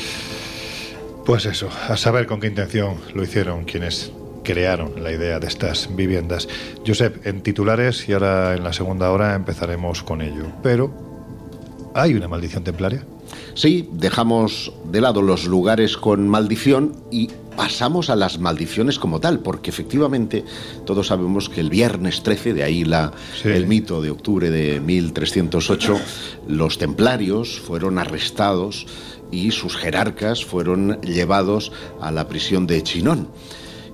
Pues 1.24 1.44
eso, 1.46 1.68
a 1.88 1.96
saber 1.96 2.26
con 2.26 2.38
qué 2.38 2.46
intención 2.46 2.96
lo 3.14 3.24
hicieron 3.24 3.64
quienes 3.64 4.12
crearon 4.44 5.02
la 5.02 5.10
idea 5.10 5.40
de 5.40 5.48
estas 5.48 5.94
viviendas. 5.96 6.48
Josep, 6.86 7.26
en 7.26 7.42
titulares 7.42 8.08
y 8.08 8.12
ahora 8.12 8.54
en 8.54 8.62
la 8.62 8.72
segunda 8.72 9.10
hora 9.10 9.34
empezaremos 9.34 10.04
con 10.04 10.22
ello. 10.22 10.46
Pero, 10.62 10.92
¿hay 11.94 12.14
una 12.14 12.28
maldición 12.28 12.62
templaria? 12.62 13.04
Sí, 13.56 13.88
dejamos 13.90 14.70
de 14.84 15.00
lado 15.00 15.22
los 15.22 15.46
lugares 15.46 15.96
con 15.96 16.28
maldición 16.28 16.92
y 17.10 17.30
pasamos 17.56 18.10
a 18.10 18.14
las 18.14 18.38
maldiciones 18.38 18.98
como 18.98 19.18
tal, 19.18 19.38
porque 19.38 19.70
efectivamente 19.70 20.44
todos 20.84 21.06
sabemos 21.06 21.48
que 21.48 21.62
el 21.62 21.70
viernes 21.70 22.22
13, 22.22 22.52
de 22.52 22.62
ahí 22.62 22.84
la, 22.84 23.12
el 23.44 23.66
mito 23.66 24.02
de 24.02 24.10
octubre 24.10 24.50
de 24.50 24.78
1308, 24.80 25.98
los 26.48 26.76
templarios 26.76 27.58
fueron 27.58 27.98
arrestados 27.98 28.86
y 29.32 29.50
sus 29.52 29.74
jerarcas 29.74 30.44
fueron 30.44 31.00
llevados 31.00 31.72
a 32.02 32.12
la 32.12 32.28
prisión 32.28 32.66
de 32.66 32.82
Chinón. 32.82 33.28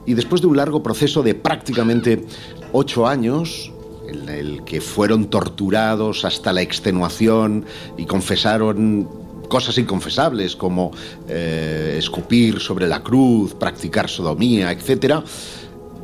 Y 0.07 0.15
después 0.15 0.41
de 0.41 0.49
un 0.49 0.57
largo 0.57 0.83
proceso 0.83 1.23
de 1.23 1.37
prácticamente 1.37 2.27
ocho 2.73 3.07
años, 3.07 3.71
en 4.09 4.29
el 4.29 4.65
que 4.65 4.81
fueron 4.81 5.27
torturados 5.27 6.25
hasta 6.25 6.53
la 6.53 6.63
extenuación 6.63 7.65
y 7.97 8.07
confesaron 8.07 9.22
cosas 9.53 9.77
inconfesables 9.77 10.57
como 10.57 10.93
eh, 11.29 11.97
escupir 11.99 12.59
sobre 12.59 12.87
la 12.87 13.03
cruz, 13.03 13.55
practicar 13.55 14.09
sodomía, 14.09 14.73
etc., 14.73 15.17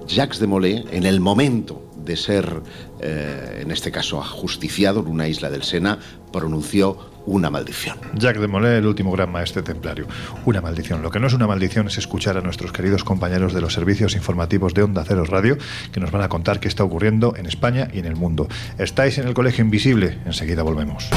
Jacques 0.06 0.38
de 0.38 0.46
Molay, 0.46 0.84
en 0.90 1.06
el 1.06 1.18
momento 1.20 1.82
de 1.96 2.14
ser, 2.16 2.60
eh, 3.00 3.60
en 3.62 3.70
este 3.70 3.90
caso, 3.90 4.20
ajusticiado 4.20 5.00
en 5.00 5.06
una 5.06 5.28
isla 5.28 5.48
del 5.48 5.62
Sena, 5.62 5.98
pronunció 6.30 6.98
una 7.24 7.48
maldición. 7.48 7.96
Jacques 8.12 8.42
de 8.42 8.48
Molay, 8.48 8.76
el 8.76 8.86
último 8.86 9.12
gran 9.12 9.32
maestre 9.32 9.62
templario. 9.62 10.06
Una 10.44 10.60
maldición. 10.60 11.00
Lo 11.00 11.10
que 11.10 11.18
no 11.18 11.26
es 11.26 11.32
una 11.32 11.46
maldición 11.46 11.86
es 11.86 11.96
escuchar 11.96 12.36
a 12.36 12.42
nuestros 12.42 12.70
queridos 12.70 13.02
compañeros 13.02 13.54
de 13.54 13.62
los 13.62 13.72
servicios 13.72 14.14
informativos 14.14 14.74
de 14.74 14.82
Onda 14.82 15.04
Cero 15.08 15.24
Radio 15.24 15.56
que 15.90 16.00
nos 16.00 16.10
van 16.10 16.20
a 16.20 16.28
contar 16.28 16.60
qué 16.60 16.68
está 16.68 16.84
ocurriendo 16.84 17.34
en 17.34 17.46
España 17.46 17.88
y 17.94 17.98
en 17.98 18.04
el 18.04 18.16
mundo. 18.16 18.46
Estáis 18.76 19.16
en 19.16 19.26
el 19.26 19.32
Colegio 19.32 19.64
Invisible. 19.64 20.18
Enseguida 20.26 20.62
volvemos. 20.62 21.08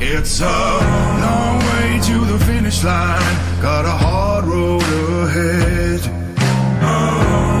It's 0.00 0.40
a 0.40 0.44
long 0.46 1.58
way 1.58 1.98
to 2.04 2.24
the 2.24 2.38
finish 2.44 2.84
line. 2.84 3.36
Got 3.60 3.84
a 3.84 3.90
hard 3.90 4.44
road 4.44 4.82
ahead. 5.26 6.00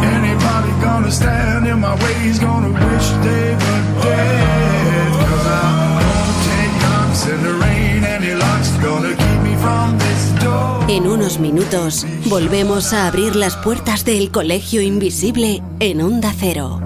Anybody 0.02 0.70
gonna 0.80 1.10
stand 1.10 1.66
in 1.66 1.80
my 1.80 1.96
way 1.96 2.28
is 2.28 2.38
gonna 2.38 2.68
wish 2.68 3.08
they 3.26 3.54
were 3.54 3.84
dead. 4.02 5.12
Cause 5.28 5.46
I'm 5.46 5.98
gonna 5.98 6.44
take 6.46 6.74
knocks 6.82 7.26
in 7.26 7.42
the 7.42 7.54
rain. 7.54 8.04
Any 8.04 8.34
luck's 8.34 8.70
gonna 8.78 9.16
keep 9.16 9.40
me 9.42 9.56
from 9.56 9.98
this 9.98 10.44
door. 10.44 10.84
En 10.88 11.08
unos 11.08 11.40
minutos 11.40 12.06
volvemos 12.26 12.92
a 12.92 13.08
abrir 13.08 13.34
las 13.34 13.56
puertas 13.56 14.04
del 14.04 14.30
Colegio 14.30 14.80
Invisible 14.80 15.60
en 15.80 16.02
Onda 16.02 16.32
Cero. 16.38 16.80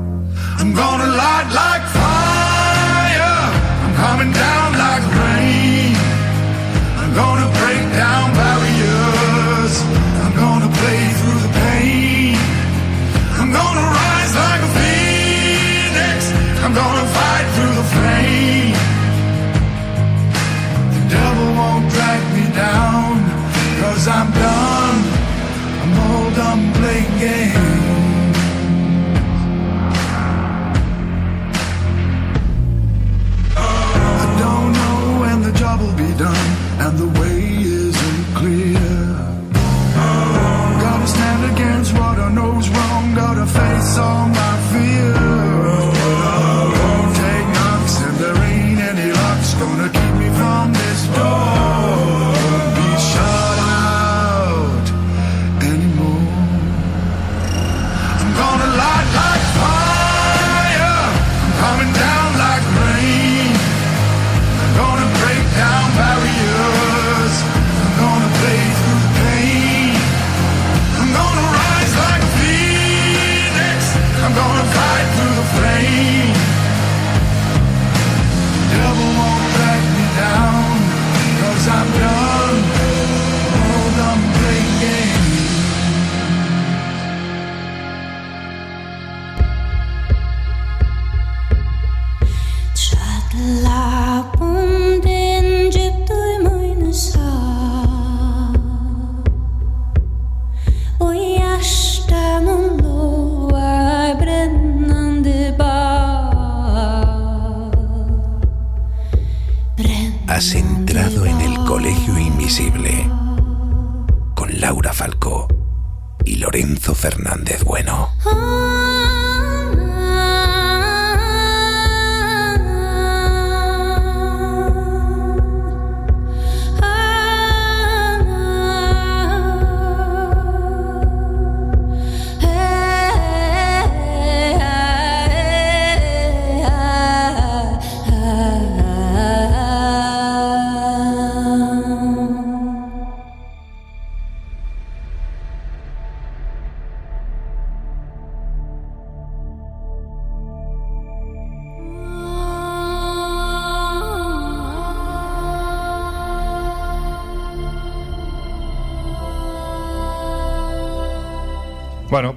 I'm 0.59 0.73
gonna 0.73 1.09
light 1.09 1.53
like 1.53 1.87
fire. 1.93 3.53
I'm 3.85 3.95
coming 3.97 4.33
down. 4.33 4.71
I'm 7.12 7.18
gonna 7.18 7.53
break 7.61 7.83
down 7.92 8.33
barriers. 8.33 9.83
I'm 10.25 10.35
gonna 10.35 10.70
play 10.81 11.03
through 11.18 11.40
the 11.46 11.53
pain. 11.61 12.37
I'm 13.38 13.53
gonna 13.53 13.85
rise 13.85 14.35
like 14.35 14.62
a 14.62 14.70
phoenix. 14.79 16.33
I'm 16.64 16.72
gonna 16.72 17.07
fight 17.16 17.46
through 17.55 17.75
the 17.81 17.87
flame. 17.94 18.72
The 20.94 21.03
devil 21.14 21.48
won't 21.53 21.90
drag 21.92 22.22
me 22.33 22.44
down. 22.57 23.12
Cause 23.79 24.09
I'm 24.09 24.33
done. 24.33 24.52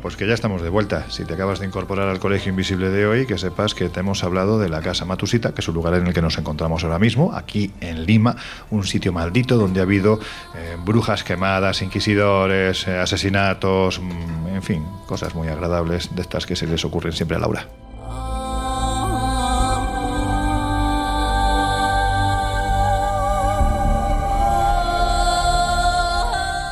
Pues 0.05 0.17
que 0.17 0.27
ya 0.27 0.35
estamos 0.35 0.61
de 0.61 0.69
vuelta. 0.69 1.07
Si 1.09 1.25
te 1.25 1.33
acabas 1.33 1.59
de 1.59 1.65
incorporar 1.65 2.09
al 2.09 2.19
Colegio 2.19 2.51
Invisible 2.51 2.91
de 2.91 3.07
hoy, 3.07 3.25
que 3.25 3.39
sepas 3.39 3.73
que 3.73 3.89
te 3.89 4.01
hemos 4.01 4.23
hablado 4.23 4.59
de 4.59 4.69
la 4.69 4.83
Casa 4.83 5.03
Matusita, 5.03 5.55
que 5.55 5.61
es 5.61 5.67
un 5.67 5.73
lugar 5.73 5.95
en 5.95 6.05
el 6.05 6.13
que 6.13 6.21
nos 6.21 6.37
encontramos 6.37 6.83
ahora 6.83 6.99
mismo, 6.99 7.33
aquí 7.33 7.71
en 7.81 8.05
Lima, 8.05 8.35
un 8.69 8.83
sitio 8.83 9.11
maldito 9.11 9.57
donde 9.57 9.79
ha 9.79 9.83
habido 9.83 10.19
eh, 10.53 10.77
brujas 10.85 11.23
quemadas, 11.23 11.81
inquisidores, 11.81 12.87
eh, 12.87 12.99
asesinatos, 12.99 13.99
mm, 13.99 14.47
en 14.53 14.61
fin, 14.61 14.85
cosas 15.07 15.33
muy 15.33 15.47
agradables 15.47 16.15
de 16.15 16.21
estas 16.21 16.45
que 16.45 16.55
se 16.55 16.67
les 16.67 16.85
ocurren 16.85 17.11
siempre 17.11 17.37
a 17.37 17.39
Laura. 17.39 17.67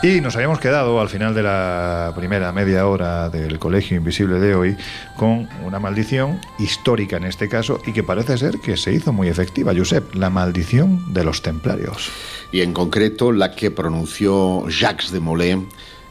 Y 0.03 0.19
nos 0.19 0.35
habíamos 0.35 0.59
quedado 0.59 0.99
al 0.99 1.07
final 1.07 1.33
de 1.33 1.43
la 1.43 2.11
primera 2.13 2.51
media 2.51 2.85
hora 2.87 3.29
del 3.29 3.57
Colegio 3.57 3.95
Invisible 3.95 4.37
de 4.37 4.53
hoy 4.53 4.75
con 5.15 5.47
una 5.63 5.79
maldición 5.79 6.41
histórica 6.59 7.15
en 7.15 7.23
este 7.23 7.47
caso 7.47 7.81
y 7.87 7.93
que 7.93 8.03
parece 8.03 8.37
ser 8.37 8.59
que 8.59 8.75
se 8.75 8.91
hizo 8.91 9.13
muy 9.13 9.29
efectiva, 9.29 9.71
Josep, 9.73 10.13
la 10.13 10.29
maldición 10.29 11.13
de 11.13 11.23
los 11.23 11.41
templarios. 11.41 12.11
Y 12.51 12.59
en 12.59 12.73
concreto 12.73 13.31
la 13.31 13.55
que 13.55 13.71
pronunció 13.71 14.67
Jacques 14.67 15.09
de 15.09 15.21
Molay 15.21 15.65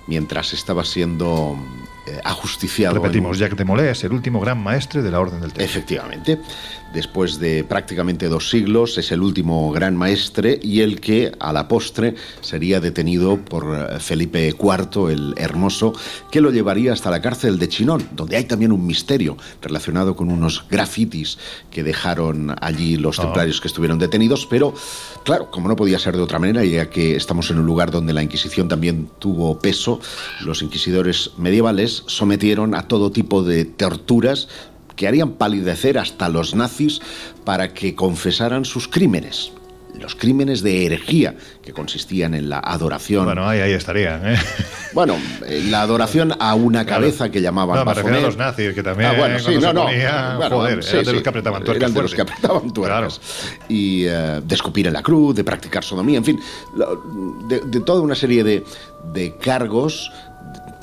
mientras 0.07 0.55
estaba 0.55 0.87
siendo 0.87 1.59
eh, 2.07 2.21
ajusticiado. 2.25 2.95
Repetimos, 2.97 3.39
Jacques 3.39 3.57
de 3.59 3.65
Molay 3.65 3.89
es 3.89 4.05
el 4.05 4.13
último 4.13 4.41
gran 4.41 4.63
maestre 4.63 5.03
de 5.03 5.11
la 5.11 5.21
Orden 5.21 5.41
del 5.41 5.51
Temple. 5.51 5.65
Efectivamente. 5.65 6.39
Después 6.93 7.39
de 7.39 7.65
prácticamente 7.65 8.29
dos 8.29 8.51
siglos, 8.51 8.99
es 8.99 9.13
el 9.13 9.23
último 9.23 9.73
gran 9.73 9.97
maestre 9.97 10.61
y 10.63 10.81
el 10.81 11.01
que, 11.01 11.33
a 11.41 11.51
la 11.55 11.67
postre, 11.67 12.15
sería 12.43 12.81
detenido 12.81 13.39
por 13.39 13.65
eh, 13.75 13.99
Felipe 13.99 14.49
IV 14.49 15.11
el 15.11 15.35
Hermoso, 15.39 15.95
que 16.31 16.43
lo 16.43 16.51
llevaría 16.51 16.93
hasta 16.93 17.11
la 17.11 17.23
cárcel 17.23 17.59
de 17.59 17.69
Chinón, 17.69 18.07
donde 18.13 18.37
hay 18.37 18.45
también 18.45 18.73
un 18.73 18.87
misterio 18.87 19.39
relacionado 19.63 20.15
con 20.17 20.31
unos 20.31 20.67
grafitis 20.69 21.39
que 21.71 21.83
dejaron 21.83 22.55
allí 22.61 22.97
los 22.97 23.19
Ah. 23.19 23.23
templarios 23.23 23.61
que 23.61 23.69
estuvieron 23.69 23.99
detenidos. 23.99 24.47
Pero, 24.47 24.75
claro, 25.25 25.51
como 25.51 25.69
no 25.69 25.77
podía 25.77 25.99
ser 25.99 26.17
de 26.17 26.23
otra 26.23 26.39
manera, 26.39 26.65
ya 26.65 26.91
que 26.91 27.17
estamos 27.17 27.51
en 27.51 27.59
un 27.59 27.67
lugar 27.67 27.91
donde 27.91 28.13
la 28.13 28.23
Inquisición 28.23 28.69
también 28.69 29.09
tuvo 29.19 29.59
peso, 29.59 30.01
los 30.41 30.63
inquisidores 30.63 31.33
medievales 31.37 32.05
sometieron 32.07 32.75
a 32.75 32.89
todo 32.89 33.11
tipo 33.11 33.43
de 33.43 33.65
torturas 33.65 34.49
que 34.97 35.09
harían 35.09 35.33
palidecer 35.33 35.99
hasta 35.99 36.29
los 36.29 36.55
nazis 36.55 37.01
para 37.45 37.73
que 37.73 37.95
confesaran 37.95 38.65
sus 38.65 38.89
crímenes. 38.89 39.53
Los 40.01 40.15
crímenes 40.15 40.63
de 40.63 40.87
herejía, 40.87 41.35
que 41.63 41.73
consistían 41.73 42.35
en 42.35 42.49
la 42.49 42.59
adoración. 42.59 43.25
Bueno, 43.27 43.47
ahí, 43.49 43.61
ahí 43.61 43.73
estarían. 43.73 44.27
¿eh? 44.27 44.37
Bueno, 44.95 45.17
en 45.47 45.71
la 45.71 45.83
adoración 45.83 46.35
a 46.39 46.55
una 46.55 46.85
cabeza 46.87 47.31
que 47.31 47.41
llamaban 47.41 47.77
No, 47.79 47.85
me 47.85 47.95
refiero 47.95 48.19
a 48.19 48.21
los 48.23 48.37
nazis, 48.37 48.75
que 48.75 48.83
también. 48.83 49.11
Ah, 49.11 49.15
bueno, 49.19 49.39
sí, 49.39 49.45
cuando 49.45 49.73
no, 49.73 49.81
no. 49.81 49.87
ponía, 49.87 50.35
Bueno, 50.37 50.57
joder, 50.57 50.83
sí, 50.83 50.91
eran 50.91 51.05
de 51.05 51.11
sí. 51.11 51.15
los 51.15 51.23
que 51.23 51.29
apretaban 51.29 51.65
tuercas. 51.65 51.83
Eran 51.83 51.95
de 51.95 52.03
los 52.03 52.15
que 52.15 52.21
apretaban 52.23 52.73
tuercas. 52.73 53.21
Y 53.69 54.05
eh, 54.07 54.41
de 54.45 54.55
escupir 54.55 54.87
en 54.87 54.93
la 54.95 55.03
cruz, 55.03 55.35
de 55.37 55.45
practicar 55.45 55.85
sodomía, 55.85 56.19
en 56.19 56.25
fin, 56.25 56.41
de, 57.49 57.61
de 57.61 57.81
toda 57.81 58.01
una 58.01 58.15
serie 58.15 58.43
de, 58.45 58.65
de 59.13 59.37
cargos 59.37 60.11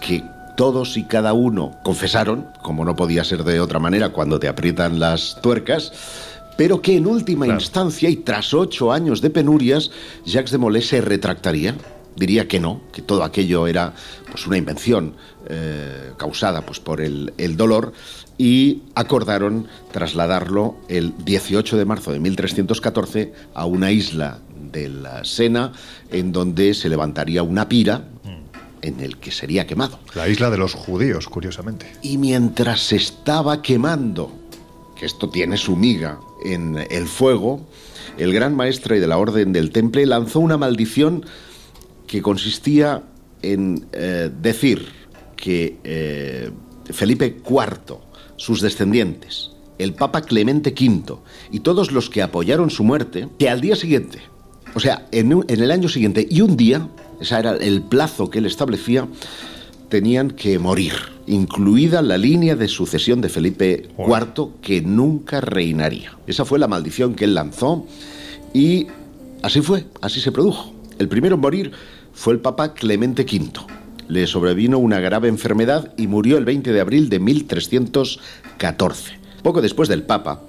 que 0.01 0.24
todos 0.55 0.97
y 0.97 1.05
cada 1.05 1.34
uno 1.34 1.78
confesaron, 1.84 2.47
como 2.62 2.84
no 2.86 2.95
podía 2.95 3.24
ser 3.24 3.43
de 3.43 3.60
otra 3.62 3.80
manera 3.80 4.10
cuando 4.10 4.39
te 4.39 4.47
aprietan 4.49 4.99
las 4.99 5.39
tuercas, 5.41 5.91
pero 6.60 6.82
que 6.82 6.97
en 6.97 7.07
última 7.07 7.47
instancia 7.47 8.10
y 8.10 8.18
tras 8.18 8.53
ocho 8.53 8.91
años 8.91 9.22
de 9.22 9.30
penurias, 9.30 9.91
Jacques 10.26 10.51
de 10.51 10.57
Molay 10.57 10.82
se 10.82 10.99
retractaría. 10.99 11.74
Diría 12.18 12.49
que 12.49 12.60
no, 12.60 12.82
que 12.91 13.01
todo 13.01 13.24
aquello 13.24 13.66
era 13.66 13.93
pues, 14.30 14.45
una 14.45 14.57
invención 14.57 15.16
eh, 15.47 16.12
causada 16.18 16.66
pues, 16.66 16.82
por 16.82 16.99
el, 16.99 17.32
el 17.38 17.55
dolor 17.55 17.93
y 18.38 18.82
acordaron 18.93 19.68
trasladarlo 19.93 20.76
el 20.89 21.14
18 21.24 21.78
de 21.78 21.86
marzo 21.86 22.12
de 22.12 22.20
1314 22.20 23.32
a 23.53 23.66
una 23.66 23.93
isla 23.93 24.39
de 24.70 24.89
la 24.89 25.24
Sena 25.24 25.72
en 26.12 26.34
donde 26.34 26.74
se 26.74 26.89
levantaría 26.89 27.41
una 27.41 27.70
pira 27.70 28.03
en 28.82 28.99
el 28.99 29.18
que 29.18 29.32
sería 29.32 29.66
quemado. 29.66 29.99
La 30.14 30.28
isla 30.28 30.49
de 30.49 30.57
los 30.57 30.74
judíos, 30.74 31.28
curiosamente. 31.28 31.86
Y 32.01 32.18
mientras 32.18 32.82
se 32.82 32.97
estaba 32.97 33.62
quemando, 33.62 34.39
que 35.00 35.06
esto 35.06 35.30
tiene 35.30 35.56
su 35.56 35.78
miga 35.78 36.20
en 36.43 36.78
el 36.89 37.08
fuego, 37.08 37.66
el 38.18 38.34
gran 38.34 38.54
maestre 38.56 39.00
de 39.00 39.08
la 39.08 39.18
Orden 39.18 39.54
del 39.54 39.72
Temple 39.72 40.06
lanzó 40.06 40.41
una 40.41 40.58
maldición 40.58 41.26
que 42.06 42.22
consistía 42.22 43.04
en 43.41 43.88
eh, 43.93 44.30
decir 44.41 44.86
que 45.38 45.78
eh, 45.86 46.52
Felipe 46.91 47.38
IV, 47.50 47.97
sus 48.36 48.62
descendientes, 48.62 49.52
el 49.78 49.93
Papa 49.93 50.22
Clemente 50.22 50.72
V 50.72 51.16
y 51.50 51.62
todos 51.62 51.93
los 51.93 52.10
que 52.10 52.22
apoyaron 52.22 52.70
su 52.70 52.84
muerte, 52.84 53.30
que 53.39 53.50
al 53.50 53.62
día 53.62 53.78
siguiente, 53.78 54.20
o 54.76 54.82
sea, 54.82 55.08
en, 55.14 55.32
en 55.32 55.62
el 55.62 55.72
año 55.72 55.88
siguiente 55.88 56.28
y 56.30 56.41
un 56.41 56.58
día, 56.58 56.89
ese 57.22 57.39
era 57.39 57.56
el 57.56 57.84
plazo 57.84 58.30
que 58.30 58.39
él 58.39 58.45
establecía, 58.45 59.08
tenían 59.90 60.32
que 60.32 60.60
morir, 60.60 60.94
incluida 61.28 62.02
la 62.02 62.18
línea 62.18 62.56
de 62.56 62.68
sucesión 62.68 63.22
de 63.22 63.30
Felipe 63.30 63.90
IV, 63.98 64.50
que 64.62 64.82
nunca 64.82 65.42
reinaría. 65.42 66.18
Esa 66.28 66.46
fue 66.46 66.60
la 66.60 66.68
maldición 66.68 67.16
que 67.16 67.26
él 67.26 67.36
lanzó 67.36 67.86
y 68.54 68.88
así 69.42 69.62
fue, 69.62 69.86
así 70.02 70.22
se 70.22 70.32
produjo. 70.32 70.74
El 71.00 71.08
primero 71.08 71.36
en 71.36 71.42
morir 71.42 71.72
fue 72.14 72.34
el 72.34 72.40
Papa 72.40 72.74
Clemente 72.74 73.24
V. 73.24 73.52
Le 74.08 74.28
sobrevino 74.28 74.80
una 74.80 75.00
grave 75.00 75.28
enfermedad 75.28 75.94
y 75.98 76.08
murió 76.08 76.38
el 76.38 76.46
20 76.46 76.72
de 76.72 76.82
abril 76.82 77.10
de 77.10 77.20
1314. 77.20 79.20
Poco 79.44 79.62
después 79.62 79.88
del 79.88 80.04
Papa, 80.04 80.42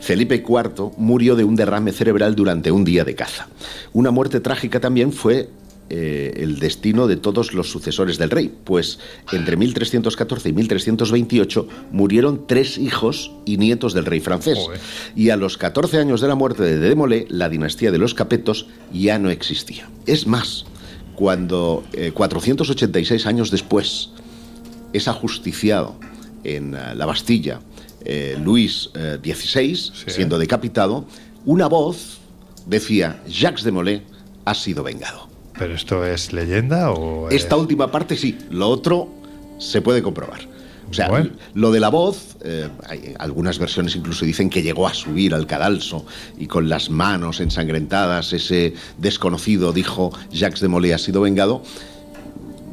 Felipe 0.00 0.44
IV 0.46 0.92
murió 0.96 1.36
de 1.36 1.44
un 1.44 1.56
derrame 1.56 1.92
cerebral 1.92 2.34
durante 2.34 2.70
un 2.70 2.84
día 2.84 3.04
de 3.04 3.14
caza. 3.14 3.48
Una 3.92 4.10
muerte 4.10 4.40
trágica 4.40 4.80
también 4.80 5.12
fue 5.12 5.50
eh, 5.90 6.34
el 6.36 6.58
destino 6.58 7.06
de 7.06 7.16
todos 7.16 7.54
los 7.54 7.70
sucesores 7.70 8.18
del 8.18 8.30
rey, 8.30 8.52
pues 8.64 8.98
entre 9.32 9.56
1314 9.56 10.48
y 10.48 10.52
1328 10.52 11.68
murieron 11.92 12.46
tres 12.46 12.78
hijos 12.78 13.32
y 13.44 13.56
nietos 13.56 13.94
del 13.94 14.04
rey 14.04 14.20
francés. 14.20 14.58
Y 15.16 15.30
a 15.30 15.36
los 15.36 15.56
14 15.58 15.98
años 15.98 16.20
de 16.20 16.28
la 16.28 16.34
muerte 16.34 16.62
de 16.62 16.78
Demolé, 16.78 17.26
la 17.28 17.48
dinastía 17.48 17.90
de 17.90 17.98
los 17.98 18.14
Capetos 18.14 18.66
ya 18.92 19.18
no 19.18 19.30
existía. 19.30 19.88
Es 20.06 20.26
más, 20.26 20.66
cuando 21.14 21.84
eh, 21.92 22.12
486 22.12 23.26
años 23.26 23.50
después 23.50 24.10
es 24.92 25.08
ajusticiado 25.08 25.96
en 26.44 26.74
eh, 26.74 26.94
la 26.94 27.06
Bastilla 27.06 27.60
eh, 28.04 28.38
Luis 28.42 28.90
eh, 28.94 29.18
XVI, 29.22 29.76
siendo 30.06 30.38
decapitado, 30.38 31.04
una 31.44 31.66
voz 31.66 32.18
decía, 32.66 33.22
Jacques 33.28 33.64
de 33.64 33.72
Molay 33.72 34.02
ha 34.44 34.54
sido 34.54 34.82
vengado. 34.82 35.27
¿Pero 35.58 35.74
esto 35.74 36.04
es 36.04 36.32
leyenda 36.32 36.90
o.? 36.92 37.28
Esta 37.30 37.56
última 37.56 37.90
parte 37.90 38.16
sí, 38.16 38.38
lo 38.50 38.68
otro 38.68 39.08
se 39.58 39.82
puede 39.82 40.02
comprobar. 40.02 40.40
O 40.90 40.94
sea, 40.94 41.10
lo 41.54 41.70
de 41.70 41.80
la 41.80 41.90
voz, 41.90 42.36
eh, 42.42 42.68
hay 42.86 43.14
algunas 43.18 43.58
versiones 43.58 43.94
incluso 43.94 44.24
dicen 44.24 44.48
que 44.48 44.62
llegó 44.62 44.86
a 44.86 44.94
subir 44.94 45.34
al 45.34 45.46
cadalso 45.46 46.06
y 46.38 46.46
con 46.46 46.68
las 46.70 46.88
manos 46.88 47.40
ensangrentadas 47.40 48.32
ese 48.32 48.72
desconocido 48.96 49.74
dijo 49.74 50.12
Jacques 50.32 50.60
de 50.60 50.68
Molay 50.68 50.92
ha 50.92 50.98
sido 50.98 51.20
vengado. 51.20 51.62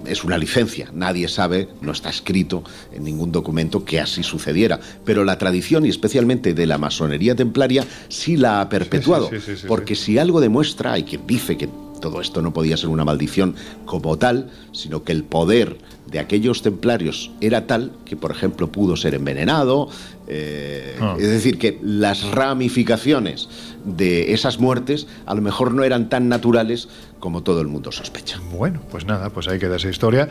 Es 0.06 0.24
una 0.24 0.38
licencia, 0.38 0.92
nadie 0.94 1.28
sabe, 1.28 1.68
no 1.82 1.92
está 1.92 2.10
escrito 2.10 2.64
en 2.94 3.04
ningún 3.04 3.32
documento 3.32 3.84
que 3.84 4.00
así 4.00 4.22
sucediera, 4.22 4.80
pero 5.04 5.26
la 5.26 5.40
tradición 5.40 5.84
y 5.86 5.90
especialmente 5.90 6.54
de 6.54 6.68
la 6.68 6.78
masonería 6.78 7.36
templaria 7.36 7.84
sí 8.08 8.38
la 8.38 8.62
ha 8.62 8.70
perpetuado, 8.70 9.30
sí, 9.32 9.40
sí, 9.44 9.58
sí, 9.58 9.68
porque 9.68 9.96
si 9.96 10.20
algo 10.20 10.40
demuestra, 10.40 10.94
hay 10.94 11.04
quien 11.04 11.26
dice 11.26 11.58
que 11.58 11.68
todo 12.10 12.22
esto 12.22 12.42
no 12.44 12.54
podía 12.54 12.78
ser 12.78 12.90
una 12.90 13.04
maldición 13.04 13.56
como 13.86 14.18
tal, 14.18 14.52
sino 14.72 15.04
que 15.04 15.12
el 15.12 15.24
poder 15.24 15.78
de 16.06 16.20
aquellos 16.20 16.62
templarios 16.62 17.32
era 17.42 17.66
tal 17.66 17.92
que, 18.06 18.16
por 18.16 18.30
ejemplo, 18.32 18.72
pudo 18.72 18.96
ser 18.96 19.16
envenenado. 19.16 19.90
eh, 20.28 20.98
Ah. 21.02 21.16
Es 21.20 21.28
decir, 21.30 21.58
que 21.58 21.80
las 21.84 22.24
ramificaciones 22.32 23.48
de 23.86 24.34
esas 24.34 24.60
muertes 24.60 25.08
a 25.26 25.34
lo 25.36 25.42
mejor 25.42 25.74
no 25.74 25.84
eran 25.84 26.10
tan 26.10 26.30
naturales 26.30 26.88
como 27.20 27.42
todo 27.44 27.62
el 27.62 27.68
mundo 27.68 27.92
sospecha. 27.92 28.40
Bueno, 28.52 28.82
pues 28.92 29.06
nada, 29.06 29.30
pues 29.32 29.48
ahí 29.48 29.58
queda 29.60 29.78
esa 29.78 29.90
historia 29.90 30.30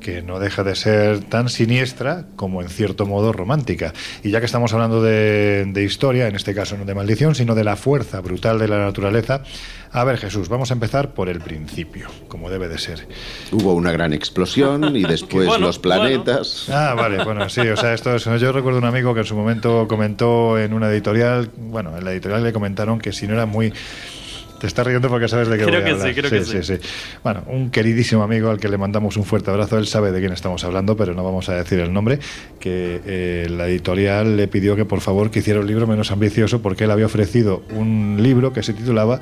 que 0.00 0.22
no 0.22 0.38
deja 0.38 0.64
de 0.64 0.74
ser 0.74 1.20
tan 1.20 1.48
siniestra 1.48 2.26
como 2.36 2.62
en 2.62 2.68
cierto 2.68 3.06
modo 3.06 3.32
romántica. 3.32 3.92
Y 4.22 4.30
ya 4.30 4.40
que 4.40 4.46
estamos 4.46 4.72
hablando 4.72 5.02
de, 5.02 5.64
de 5.66 5.84
historia, 5.84 6.28
en 6.28 6.36
este 6.36 6.54
caso 6.54 6.76
no 6.76 6.84
de 6.84 6.94
maldición, 6.94 7.34
sino 7.34 7.54
de 7.54 7.64
la 7.64 7.76
fuerza 7.76 8.20
brutal 8.20 8.58
de 8.58 8.68
la 8.68 8.78
naturaleza, 8.78 9.42
a 9.92 10.04
ver 10.04 10.18
Jesús, 10.18 10.48
vamos 10.48 10.70
a 10.70 10.74
empezar 10.74 11.14
por 11.14 11.28
el 11.28 11.40
principio, 11.40 12.08
como 12.28 12.48
debe 12.48 12.68
de 12.68 12.78
ser. 12.78 13.08
Hubo 13.50 13.74
una 13.74 13.90
gran 13.90 14.12
explosión 14.12 14.94
y 14.94 15.02
después 15.08 15.46
Bueno, 15.48 15.66
los 15.66 15.78
planetas. 15.80 16.68
Ah, 16.70 16.94
vale, 16.94 17.24
bueno, 17.24 17.48
sí, 17.48 17.62
o 17.62 17.76
sea, 17.76 17.92
esto 17.92 18.14
es, 18.14 18.24
yo 18.24 18.52
recuerdo 18.52 18.78
un 18.78 18.84
amigo 18.84 19.14
que 19.14 19.20
en 19.20 19.26
su 19.26 19.34
momento 19.34 19.88
comentó 19.88 20.58
en 20.58 20.74
una 20.74 20.88
editorial, 20.90 21.50
bueno, 21.56 21.96
en 21.98 22.04
la 22.04 22.12
editorial 22.12 22.44
le 22.44 22.52
comentaron 22.52 23.00
que 23.00 23.12
si 23.12 23.26
no 23.26 23.34
era 23.34 23.46
muy... 23.46 23.72
Te 24.60 24.66
estás 24.66 24.86
riendo 24.86 25.08
porque 25.08 25.26
sabes 25.26 25.48
de 25.48 25.56
qué 25.56 25.64
Creo 25.64 25.80
voy 25.80 25.82
a 25.82 25.84
que 25.86 25.90
hablar. 25.92 26.08
sí, 26.08 26.14
creo 26.20 26.30
que 26.30 26.62
sí. 26.62 26.74
Bueno, 27.24 27.44
un 27.46 27.70
queridísimo 27.70 28.22
amigo 28.22 28.50
al 28.50 28.60
que 28.60 28.68
le 28.68 28.76
mandamos 28.76 29.16
un 29.16 29.24
fuerte 29.24 29.50
abrazo, 29.50 29.78
él 29.78 29.86
sabe 29.86 30.12
de 30.12 30.20
quién 30.20 30.34
estamos 30.34 30.62
hablando, 30.64 30.98
pero 30.98 31.14
no 31.14 31.24
vamos 31.24 31.48
a 31.48 31.54
decir 31.54 31.80
el 31.80 31.90
nombre, 31.94 32.18
que 32.58 33.00
eh, 33.06 33.46
la 33.48 33.68
editorial 33.68 34.36
le 34.36 34.48
pidió 34.48 34.76
que 34.76 34.84
por 34.84 35.00
favor 35.00 35.30
que 35.30 35.38
hiciera 35.38 35.60
un 35.60 35.66
libro 35.66 35.86
menos 35.86 36.10
ambicioso 36.10 36.60
porque 36.60 36.84
él 36.84 36.90
había 36.90 37.06
ofrecido 37.06 37.62
un 37.70 38.18
libro 38.20 38.52
que 38.52 38.62
se 38.62 38.74
titulaba 38.74 39.20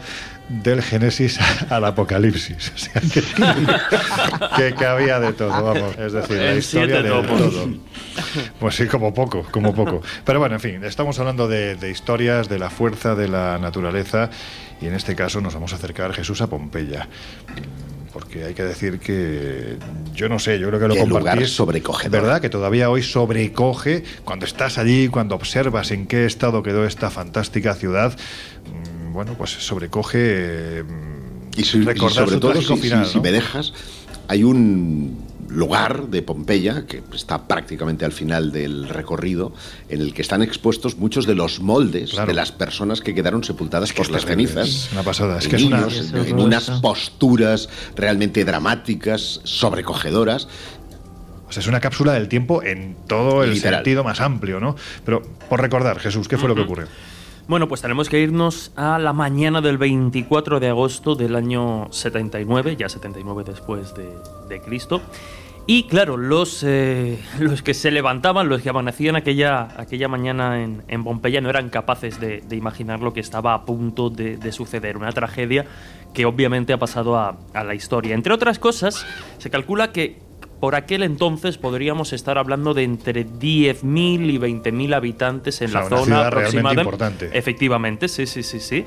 Del 0.49 0.82
Génesis 0.82 1.39
al 1.70 1.84
Apocalipsis. 1.84 2.72
O 2.74 2.78
sea, 2.78 3.01
que, 3.01 3.22
que 4.57 4.74
cabía 4.74 5.20
de 5.20 5.34
todo, 5.34 5.51
vamos, 5.51 5.97
es 5.99 6.14
decir, 6.14 6.36
la 6.36 6.55
historia 6.57 7.01
de 7.01 7.11
todo. 7.11 7.68
Pues 8.59 8.74
sí, 8.74 8.86
como 8.86 9.14
poco, 9.14 9.47
como 9.53 9.72
poco. 9.72 10.03
Pero 10.24 10.41
bueno, 10.41 10.57
en 10.57 10.61
fin, 10.61 10.82
estamos 10.82 11.16
hablando 11.20 11.47
de, 11.47 11.76
de 11.76 11.91
historias, 11.93 12.49
de 12.49 12.59
la 12.59 12.70
fuerza 12.70 13.14
de 13.14 13.28
la 13.28 13.57
naturaleza 13.61 14.30
y 14.81 14.87
en 14.87 14.95
este 14.95 15.14
caso 15.14 15.41
nos 15.41 15.55
vamos 15.55 15.72
a 15.72 15.76
acercar, 15.76 16.12
Jesús, 16.12 16.41
a 16.41 16.47
Pompeya. 16.49 17.09
Porque 18.12 18.45
hay 18.45 18.55
que 18.55 18.64
decir 18.64 18.99
que 18.99 19.76
yo 20.14 20.29
no 20.29 20.39
sé, 20.39 20.59
yo 20.59 20.68
creo 20.68 20.81
que 20.81 20.89
lo 20.89 20.95
lugar 20.95 21.22
compartís. 21.24 21.51
sobrecogedor. 21.55 22.11
¿Verdad? 22.22 22.41
Que 22.41 22.49
todavía 22.49 22.91
hoy 22.91 23.03
sobrecoge 23.03 24.03
cuando 24.24 24.47
estás 24.47 24.79
allí, 24.79 25.09
cuando 25.09 25.35
observas 25.35 25.91
en 25.91 26.07
qué 26.07 26.24
estado 26.24 26.62
quedó 26.62 26.85
esta 26.87 27.11
fantástica 27.11 27.74
ciudad. 27.74 28.16
mm, 28.66 29.12
Bueno, 29.12 29.35
pues 29.37 29.51
sobrecoge. 29.51 30.85
Y, 31.57 31.64
si- 31.64 31.79
y 31.79 32.09
sobre 32.11 32.37
todo, 32.39 32.61
si, 32.61 32.76
final, 32.76 33.05
si- 33.07 33.12
si 33.12 33.16
¿no? 33.18 33.22
me 33.24 33.33
dejas, 33.33 33.72
hay 34.29 34.43
un 34.45 35.18
lugar 35.49 36.09
de 36.09 36.22
Pompeya, 36.22 36.84
que 36.86 37.03
está 37.14 37.46
prácticamente 37.49 38.05
al 38.05 38.12
final 38.12 38.53
del 38.53 38.88
recorrido, 38.88 39.53
en 39.88 40.01
el 40.01 40.12
que 40.14 40.22
están 40.22 40.42
expuestos 40.42 40.99
muchos 40.99 41.26
de 41.26 41.34
los 41.34 41.61
moldes 41.61 42.14
de 42.14 42.34
las 42.34 42.53
personas 42.53 43.01
que 43.01 43.14
quedaron 43.14 43.42
sepultadas 43.44 43.92
por 43.92 44.11
las 44.11 44.24
terrible, 44.24 44.53
cenizas. 44.53 44.68
es 44.86 44.92
una 44.92 45.03
pasada, 45.03 45.38
es 45.38 45.49
que 45.49 45.57
es 45.57 45.62
una- 45.64 45.86
en 46.12 46.38
unas 46.38 46.70
posturas 46.82 47.68
realmente 47.96 48.44
dramáticas, 48.44 49.40
sobrecogedoras. 49.44 50.49
O 51.49 51.53
sea, 51.53 51.62
es 51.62 51.66
una 51.66 51.80
cápsula 51.80 52.12
del 52.12 52.28
tiempo 52.28 52.62
en 52.62 52.94
todo 53.07 53.42
el 53.42 53.55
Literal. 53.55 53.76
sentido 53.76 54.05
más 54.05 54.20
amplio, 54.20 54.61
¿no? 54.61 54.76
Pero 55.07 55.22
por 55.49 55.62
recordar, 55.62 55.99
Jesús, 55.99 56.28
¿qué 56.28 56.36
fue 56.36 56.49
lo 56.49 56.55
que 56.55 56.61
ocurrió? 56.61 56.86
Bueno, 57.49 57.66
pues 57.66 57.80
tenemos 57.80 58.11
que 58.11 58.20
irnos 58.20 58.72
a 58.76 58.99
la 58.99 59.14
mañana 59.14 59.62
del 59.62 59.78
24 59.78 60.61
de 60.61 60.68
agosto 60.68 61.14
del 61.14 61.34
año 61.34 61.88
79, 61.90 62.76
ya 62.76 62.90
79 62.90 63.42
después 63.42 63.94
de, 63.94 64.11
de 64.51 64.61
Cristo. 64.61 65.01
Y 65.66 65.84
claro, 65.84 66.18
los, 66.18 66.62
eh, 66.62 67.18
los 67.38 67.62
que 67.62 67.72
se 67.72 67.90
levantaban, 67.90 68.51
los 68.51 68.61
que 68.61 68.68
amanecían 68.68 69.16
aquella, 69.16 69.68
aquella 69.80 70.09
mañana 70.09 70.62
en, 70.62 70.82
en 70.88 71.05
Pompeya 71.05 71.40
no 71.40 71.49
eran 71.49 71.70
capaces 71.70 72.20
de, 72.20 72.42
de 72.42 72.57
imaginar 72.57 73.01
lo 73.01 73.14
que 73.14 73.20
estaba 73.20 73.55
a 73.55 73.64
punto 73.64 74.11
de, 74.11 74.36
de 74.36 74.53
suceder. 74.53 74.99
Una 74.99 75.12
tragedia 75.12 75.64
que 76.12 76.26
obviamente 76.26 76.74
ha 76.74 76.78
pasado 76.78 77.16
a, 77.16 77.38
a 77.55 77.64
la 77.64 77.74
historia. 77.74 78.14
Entre 78.14 78.34
otras 78.34 78.59
cosas, 78.59 79.07
se 79.38 79.49
calcula 79.49 79.90
que 79.90 80.28
por 80.61 80.75
aquel 80.75 81.03
entonces 81.03 81.59
podríamos 81.59 82.13
estar 82.13 82.39
hablando 82.39 82.75
de 82.75 82.83
entre 82.83 83.27
10.000 83.27 84.31
y 84.31 84.39
20.000 84.39 84.95
habitantes 84.95 85.61
en 85.61 85.69
O 85.69 85.71
sea, 85.73 85.81
la 85.83 85.87
una 85.87 85.97
zona 85.97 86.05
ciudad 86.05 86.31
realmente 86.31 86.59
aproximada. 86.59 86.83
importante. 86.83 87.31
Efectivamente, 87.33 88.09
sí, 88.09 88.27
sí, 88.27 88.43
sí, 88.43 88.61
sí. 88.61 88.85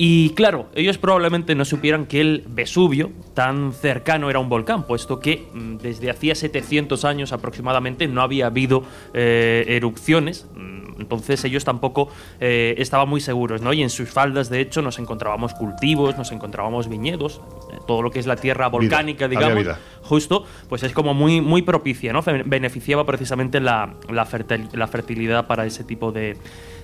Y 0.00 0.30
claro, 0.30 0.66
ellos 0.76 0.96
probablemente 0.96 1.56
no 1.56 1.64
supieran 1.64 2.06
que 2.06 2.20
el 2.20 2.44
Vesubio, 2.48 3.10
tan 3.34 3.72
cercano, 3.72 4.30
era 4.30 4.38
un 4.38 4.48
volcán, 4.48 4.84
puesto 4.86 5.18
que 5.18 5.48
mm, 5.52 5.78
desde 5.78 6.08
hacía 6.10 6.36
700 6.36 7.04
años 7.04 7.32
aproximadamente 7.32 8.06
no 8.06 8.22
había 8.22 8.46
habido 8.46 8.84
eh, 9.12 9.64
erupciones. 9.68 10.46
Mm, 10.54 11.00
Entonces 11.00 11.44
ellos 11.44 11.64
tampoco 11.64 12.08
eh, 12.40 12.74
estaban 12.78 13.08
muy 13.08 13.20
seguros, 13.20 13.60
¿no? 13.60 13.72
Y 13.72 13.82
en 13.82 13.90
sus 13.90 14.08
faldas, 14.08 14.50
de 14.50 14.60
hecho, 14.60 14.82
nos 14.82 14.98
encontrábamos 15.00 15.52
cultivos, 15.54 16.16
nos 16.16 16.30
encontrábamos 16.32 16.88
viñedos, 16.88 17.40
eh, 17.72 17.78
todo 17.86 18.00
lo 18.02 18.10
que 18.12 18.18
es 18.20 18.26
la 18.26 18.36
tierra 18.36 18.68
volcánica, 18.68 19.24
había 19.26 19.38
digamos 19.40 19.64
vida. 19.64 19.78
justo, 20.02 20.44
pues 20.68 20.82
es 20.84 20.92
como 20.92 21.12
muy, 21.14 21.40
muy 21.40 21.62
propicia, 21.62 22.12
¿no? 22.12 22.22
Beneficiaba 22.44 23.04
precisamente 23.04 23.58
la, 23.60 23.94
la, 24.10 24.26
fertil- 24.26 24.70
la 24.72 24.86
fertilidad 24.86 25.46
para 25.48 25.66
ese 25.66 25.82
tipo 25.84 26.10
de, 26.12 26.36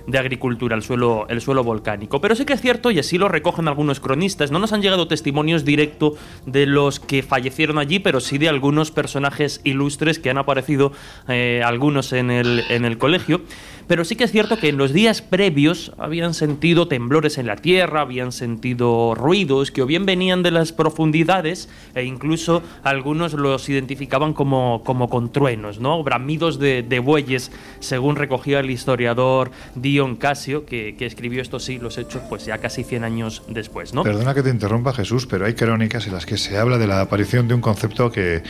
de 0.07 0.17
agricultura, 0.17 0.75
el 0.75 0.83
suelo, 0.83 1.25
el 1.29 1.41
suelo 1.41 1.63
volcánico. 1.63 2.21
Pero 2.21 2.35
sí 2.35 2.45
que 2.45 2.53
es 2.53 2.61
cierto, 2.61 2.91
y 2.91 2.99
así 2.99 3.17
lo 3.17 3.27
recogen 3.27 3.67
algunos 3.67 3.99
cronistas, 3.99 4.51
no 4.51 4.59
nos 4.59 4.73
han 4.73 4.81
llegado 4.81 5.07
testimonios 5.07 5.65
directos 5.65 6.13
de 6.45 6.65
los 6.65 6.99
que 6.99 7.23
fallecieron 7.23 7.77
allí, 7.77 7.99
pero 7.99 8.19
sí 8.19 8.37
de 8.37 8.49
algunos 8.49 8.91
personajes 8.91 9.61
ilustres 9.63 10.19
que 10.19 10.29
han 10.29 10.37
aparecido, 10.37 10.91
eh, 11.27 11.61
algunos 11.65 12.13
en 12.13 12.31
el, 12.31 12.63
en 12.69 12.85
el 12.85 12.97
colegio. 12.97 13.41
Pero 13.87 14.03
sí 14.03 14.15
que 14.15 14.23
es 14.23 14.31
cierto 14.31 14.57
que 14.57 14.69
en 14.69 14.77
los 14.77 14.93
días 14.93 15.21
previos 15.21 15.91
habían 15.97 16.33
sentido 16.33 16.87
temblores 16.87 17.37
en 17.37 17.47
la 17.47 17.55
tierra, 17.55 18.01
habían 18.01 18.31
sentido 18.31 19.13
ruidos 19.15 19.71
que 19.71 19.81
o 19.81 19.85
bien 19.85 20.05
venían 20.05 20.43
de 20.43 20.51
las 20.51 20.71
profundidades 20.71 21.69
e 21.93 22.03
incluso 22.03 22.63
algunos 22.83 23.33
los 23.33 23.69
identificaban 23.69 24.33
como, 24.33 24.83
como 24.83 25.09
con 25.09 25.31
truenos, 25.31 25.79
¿no? 25.79 26.03
Bramidos 26.03 26.59
de, 26.59 26.83
de 26.83 26.99
bueyes, 26.99 27.51
según 27.79 28.15
recogía 28.15 28.59
el 28.59 28.71
historiador 28.71 29.51
Dion 29.75 30.15
Casio, 30.15 30.65
que, 30.65 30.95
que 30.97 31.05
escribió 31.05 31.41
estos 31.41 31.63
siglos 31.63 31.97
hechos 31.97 32.21
pues 32.29 32.45
ya 32.45 32.57
casi 32.57 32.83
100 32.83 33.03
años 33.03 33.43
después, 33.47 33.93
¿no? 33.93 34.03
Perdona 34.03 34.33
que 34.33 34.43
te 34.43 34.49
interrumpa, 34.49 34.93
Jesús, 34.93 35.27
pero 35.27 35.45
hay 35.45 35.53
crónicas 35.53 36.07
en 36.07 36.13
las 36.13 36.25
que 36.25 36.37
se 36.37 36.57
habla 36.57 36.77
de 36.77 36.87
la 36.87 37.01
aparición 37.01 37.47
de 37.47 37.53
un 37.53 37.61
concepto 37.61 38.11
que, 38.11 38.43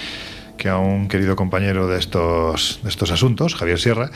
que 0.58 0.70
a 0.70 0.78
un 0.78 1.08
querido 1.08 1.36
compañero 1.36 1.88
de 1.88 2.00
estos, 2.00 2.80
de 2.84 2.90
estos 2.90 3.12
asuntos, 3.12 3.56
Javier 3.56 3.80
Sierra, 3.80 4.12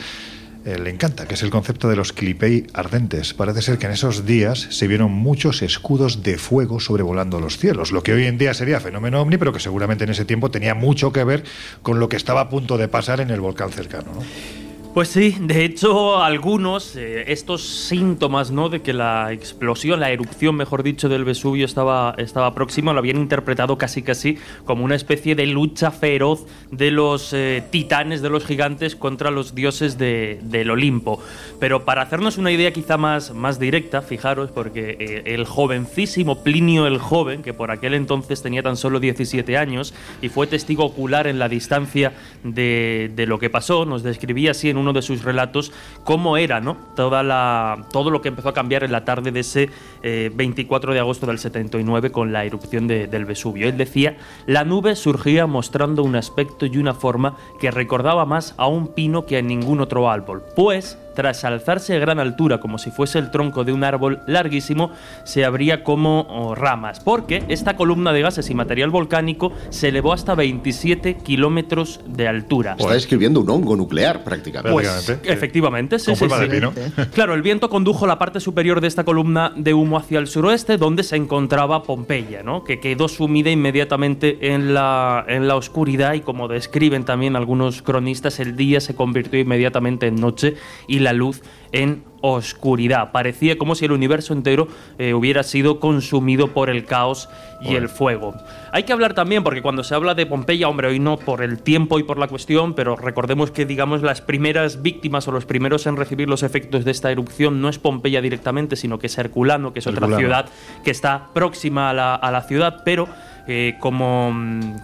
eh, 0.64 0.78
le 0.78 0.90
encanta, 0.90 1.26
que 1.26 1.34
es 1.34 1.42
el 1.42 1.50
concepto 1.50 1.88
de 1.88 1.96
los 1.96 2.12
clipei 2.12 2.66
ardentes. 2.74 3.34
Parece 3.34 3.62
ser 3.62 3.78
que 3.78 3.86
en 3.86 3.92
esos 3.92 4.26
días 4.26 4.66
se 4.70 4.86
vieron 4.86 5.12
muchos 5.12 5.62
escudos 5.62 6.22
de 6.22 6.38
fuego 6.38 6.80
sobrevolando 6.80 7.40
los 7.40 7.58
cielos, 7.58 7.92
lo 7.92 8.02
que 8.02 8.12
hoy 8.12 8.26
en 8.26 8.38
día 8.38 8.54
sería 8.54 8.80
fenómeno 8.80 9.20
ovni, 9.20 9.38
pero 9.38 9.52
que 9.52 9.60
seguramente 9.60 10.04
en 10.04 10.10
ese 10.10 10.24
tiempo 10.24 10.50
tenía 10.50 10.74
mucho 10.74 11.12
que 11.12 11.24
ver 11.24 11.44
con 11.82 11.98
lo 11.98 12.08
que 12.08 12.16
estaba 12.16 12.42
a 12.42 12.48
punto 12.48 12.78
de 12.78 12.88
pasar 12.88 13.20
en 13.20 13.30
el 13.30 13.40
volcán 13.40 13.70
cercano. 13.70 14.12
¿no? 14.14 14.69
Pues 14.92 15.08
sí, 15.10 15.36
de 15.40 15.64
hecho, 15.64 16.20
algunos, 16.20 16.96
eh, 16.96 17.30
estos 17.30 17.62
síntomas, 17.62 18.50
¿no? 18.50 18.68
De 18.68 18.82
que 18.82 18.92
la 18.92 19.32
explosión, 19.32 20.00
la 20.00 20.10
erupción, 20.10 20.56
mejor 20.56 20.82
dicho, 20.82 21.08
del 21.08 21.24
Vesubio 21.24 21.64
estaba, 21.64 22.12
estaba 22.18 22.54
próxima, 22.54 22.92
lo 22.92 22.98
habían 22.98 23.18
interpretado 23.18 23.78
casi 23.78 24.02
casi 24.02 24.36
como 24.64 24.84
una 24.84 24.96
especie 24.96 25.36
de 25.36 25.46
lucha 25.46 25.92
feroz 25.92 26.44
de 26.72 26.90
los 26.90 27.32
eh, 27.32 27.62
titanes, 27.70 28.20
de 28.20 28.30
los 28.30 28.44
gigantes, 28.44 28.96
contra 28.96 29.30
los 29.30 29.54
dioses 29.54 29.96
de- 29.96 30.40
del 30.42 30.70
Olimpo. 30.72 31.22
Pero 31.60 31.84
para 31.84 32.02
hacernos 32.02 32.36
una 32.36 32.50
idea 32.50 32.72
quizá 32.72 32.96
más, 32.96 33.32
más 33.32 33.60
directa, 33.60 34.02
fijaros, 34.02 34.50
porque 34.50 34.96
eh, 34.98 35.22
el 35.26 35.44
jovencísimo 35.44 36.42
Plinio 36.42 36.88
el 36.88 36.98
Joven, 36.98 37.42
que 37.42 37.54
por 37.54 37.70
aquel 37.70 37.94
entonces 37.94 38.42
tenía 38.42 38.64
tan 38.64 38.76
solo 38.76 38.98
17 38.98 39.56
años 39.56 39.94
y 40.20 40.30
fue 40.30 40.48
testigo 40.48 40.84
ocular 40.84 41.28
en 41.28 41.38
la 41.38 41.48
distancia 41.48 42.12
de, 42.42 43.12
de 43.14 43.26
lo 43.26 43.38
que 43.38 43.50
pasó, 43.50 43.86
nos 43.86 44.02
describía 44.02 44.50
así 44.50 44.68
en 44.68 44.79
uno 44.80 44.92
de 44.92 45.02
sus 45.02 45.22
relatos 45.22 45.72
cómo 46.04 46.36
era, 46.36 46.60
¿no? 46.60 46.76
Toda 46.96 47.22
la, 47.22 47.84
todo 47.92 48.10
lo 48.10 48.20
que 48.20 48.28
empezó 48.28 48.48
a 48.48 48.54
cambiar 48.54 48.82
en 48.82 48.92
la 48.92 49.04
tarde 49.04 49.30
de 49.30 49.40
ese 49.40 49.70
eh, 50.02 50.30
24 50.34 50.92
de 50.94 51.00
agosto 51.00 51.26
del 51.26 51.38
79 51.38 52.10
con 52.10 52.32
la 52.32 52.44
erupción 52.44 52.86
de- 52.88 53.06
del 53.06 53.24
Vesubio. 53.26 53.68
Él 53.68 53.76
decía, 53.76 54.16
la 54.46 54.64
nube 54.64 54.96
surgía 54.96 55.46
mostrando 55.46 56.02
un 56.02 56.16
aspecto 56.16 56.66
y 56.66 56.78
una 56.78 56.94
forma 56.94 57.36
que 57.60 57.70
recordaba 57.70 58.24
más 58.24 58.54
a 58.56 58.66
un 58.66 58.88
pino 58.88 59.26
que 59.26 59.36
a 59.38 59.42
ningún 59.42 59.80
otro 59.80 60.10
árbol, 60.10 60.42
pues 60.56 60.98
tras 61.20 61.44
alzarse 61.44 61.94
a 61.94 61.98
gran 61.98 62.18
altura 62.18 62.60
como 62.60 62.78
si 62.78 62.90
fuese 62.90 63.18
el 63.18 63.30
tronco 63.30 63.62
de 63.62 63.74
un 63.74 63.84
árbol 63.84 64.20
larguísimo, 64.26 64.90
se 65.24 65.44
abría 65.44 65.84
como 65.84 66.22
oh, 66.30 66.54
ramas, 66.54 67.00
porque 67.00 67.44
esta 67.48 67.76
columna 67.76 68.14
de 68.14 68.22
gases 68.22 68.48
y 68.48 68.54
material 68.54 68.88
volcánico 68.88 69.52
se 69.68 69.88
elevó 69.88 70.14
hasta 70.14 70.34
27 70.34 71.18
kilómetros 71.18 72.00
de 72.06 72.26
altura. 72.26 72.76
Está 72.78 72.94
describiendo 72.94 73.40
un 73.40 73.50
hongo 73.50 73.76
nuclear 73.76 74.24
prácticamente. 74.24 74.72
Pues, 74.72 75.20
efectivamente, 75.24 75.98
sí, 75.98 76.16
sí, 76.16 76.24
sí. 76.26 76.46
pino. 76.50 76.72
Claro, 77.12 77.34
el 77.34 77.42
viento 77.42 77.68
condujo 77.68 78.06
la 78.06 78.18
parte 78.18 78.40
superior 78.40 78.80
de 78.80 78.88
esta 78.88 79.04
columna 79.04 79.52
de 79.54 79.74
humo 79.74 79.98
hacia 79.98 80.18
el 80.20 80.26
suroeste, 80.26 80.78
donde 80.78 81.02
se 81.02 81.16
encontraba 81.16 81.82
Pompeya, 81.82 82.42
¿no? 82.42 82.64
que 82.64 82.80
quedó 82.80 83.08
sumida 83.08 83.50
inmediatamente 83.50 84.54
en 84.54 84.72
la, 84.72 85.22
en 85.28 85.48
la 85.48 85.56
oscuridad 85.56 86.14
y 86.14 86.20
como 86.20 86.48
describen 86.48 87.04
también 87.04 87.36
algunos 87.36 87.82
cronistas, 87.82 88.40
el 88.40 88.56
día 88.56 88.80
se 88.80 88.94
convirtió 88.94 89.38
inmediatamente 89.38 90.06
en 90.06 90.14
noche 90.14 90.54
y 90.86 91.00
la 91.00 91.09
luz 91.12 91.42
en 91.72 92.04
oscuridad. 92.22 93.12
Parecía 93.12 93.56
como 93.56 93.74
si 93.74 93.84
el 93.84 93.92
universo 93.92 94.32
entero 94.32 94.68
eh, 94.98 95.14
hubiera 95.14 95.42
sido 95.42 95.80
consumido 95.80 96.48
por 96.48 96.70
el 96.70 96.84
caos 96.84 97.28
y 97.62 97.74
el 97.74 97.88
fuego. 97.88 98.34
Hay 98.72 98.84
que 98.84 98.92
hablar 98.92 99.14
también, 99.14 99.42
porque 99.42 99.62
cuando 99.62 99.84
se 99.84 99.94
habla 99.94 100.14
de 100.14 100.26
Pompeya, 100.26 100.68
hombre, 100.68 100.88
hoy 100.88 100.98
no 100.98 101.16
por 101.18 101.42
el 101.42 101.62
tiempo 101.62 101.98
y 101.98 102.02
por 102.02 102.18
la 102.18 102.28
cuestión, 102.28 102.74
pero 102.74 102.96
recordemos 102.96 103.50
que, 103.50 103.66
digamos, 103.66 104.02
las 104.02 104.20
primeras 104.20 104.82
víctimas 104.82 105.28
o 105.28 105.32
los 105.32 105.44
primeros 105.44 105.86
en 105.86 105.96
recibir 105.96 106.28
los 106.28 106.42
efectos 106.42 106.84
de 106.84 106.90
esta 106.90 107.10
erupción 107.10 107.60
no 107.60 107.68
es 107.68 107.78
Pompeya 107.78 108.20
directamente, 108.20 108.76
sino 108.76 108.98
que 108.98 109.06
es 109.08 109.18
Herculano, 109.18 109.72
que 109.72 109.80
es 109.80 109.86
otra 109.86 110.06
ciudad 110.16 110.46
que 110.84 110.90
está 110.90 111.28
próxima 111.32 111.90
a 111.90 111.94
la, 111.94 112.14
a 112.14 112.30
la 112.30 112.42
ciudad, 112.42 112.82
pero 112.84 113.08
eh, 113.50 113.76
como, 113.80 114.32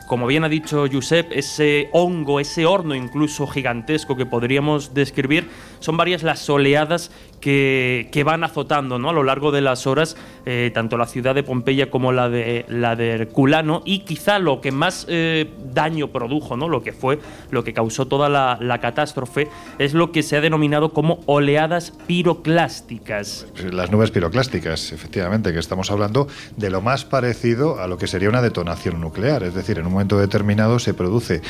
como 0.09 0.27
bien 0.27 0.43
ha 0.43 0.49
dicho 0.49 0.87
Josep, 0.93 1.31
ese 1.31 1.89
hongo, 1.93 2.41
ese 2.41 2.67
horno 2.67 2.95
incluso 2.95 3.47
gigantesco 3.47 4.17
que 4.17 4.27
podríamos 4.27 4.93
describir, 4.93 5.49
son 5.79 5.97
varias 5.97 6.23
las 6.25 6.51
oleadas 6.51 7.13
que, 7.41 8.09
que 8.11 8.25
van 8.25 8.43
azotando 8.43 8.99
¿no? 8.99 9.11
a 9.11 9.13
lo 9.13 9.23
largo 9.23 9.53
de 9.53 9.61
las 9.61 9.87
horas 9.87 10.17
eh, 10.47 10.71
tanto 10.73 10.97
la 10.97 11.07
ciudad 11.07 11.35
de 11.35 11.43
Pompeya 11.43 11.91
como 11.91 12.13
la 12.13 12.29
de, 12.29 12.65
la 12.69 12.97
de 12.97 13.11
Herculano 13.11 13.83
y 13.85 14.01
quizá 14.01 14.39
lo 14.39 14.61
que 14.61 14.73
más 14.73 15.05
eh, 15.09 15.51
daño 15.75 16.09
produjo, 16.09 16.57
¿no? 16.57 16.69
lo 16.69 16.83
que 16.83 16.93
fue, 16.93 17.19
lo 17.51 17.65
que 17.65 17.73
causó 17.75 18.07
toda 18.07 18.29
la, 18.29 18.57
la 18.61 18.81
catástrofe, 18.81 19.49
es 19.79 19.93
lo 19.93 20.13
que 20.13 20.23
se 20.23 20.37
ha 20.37 20.41
denominado 20.41 20.93
como 20.93 21.21
oleadas 21.27 21.93
piroclásticas. 22.07 23.47
Las 23.73 23.91
nubes 23.91 24.11
piroclásticas, 24.11 24.93
efectivamente, 24.93 25.53
que 25.53 25.59
estamos 25.59 25.91
hablando 25.91 26.29
de 26.57 26.71
lo 26.71 26.81
más 26.81 27.05
parecido 27.05 27.81
a 27.81 27.89
lo 27.89 27.99
que 27.99 28.07
sería 28.07 28.29
una 28.29 28.41
detonación 28.41 29.01
nuclear. 29.01 29.43
Es 29.43 29.55
decir, 29.55 29.79
en 29.79 29.87
un 29.87 29.93
momento 29.93 30.19
determinado 30.19 30.79
se 30.79 30.95
produce 30.95 31.43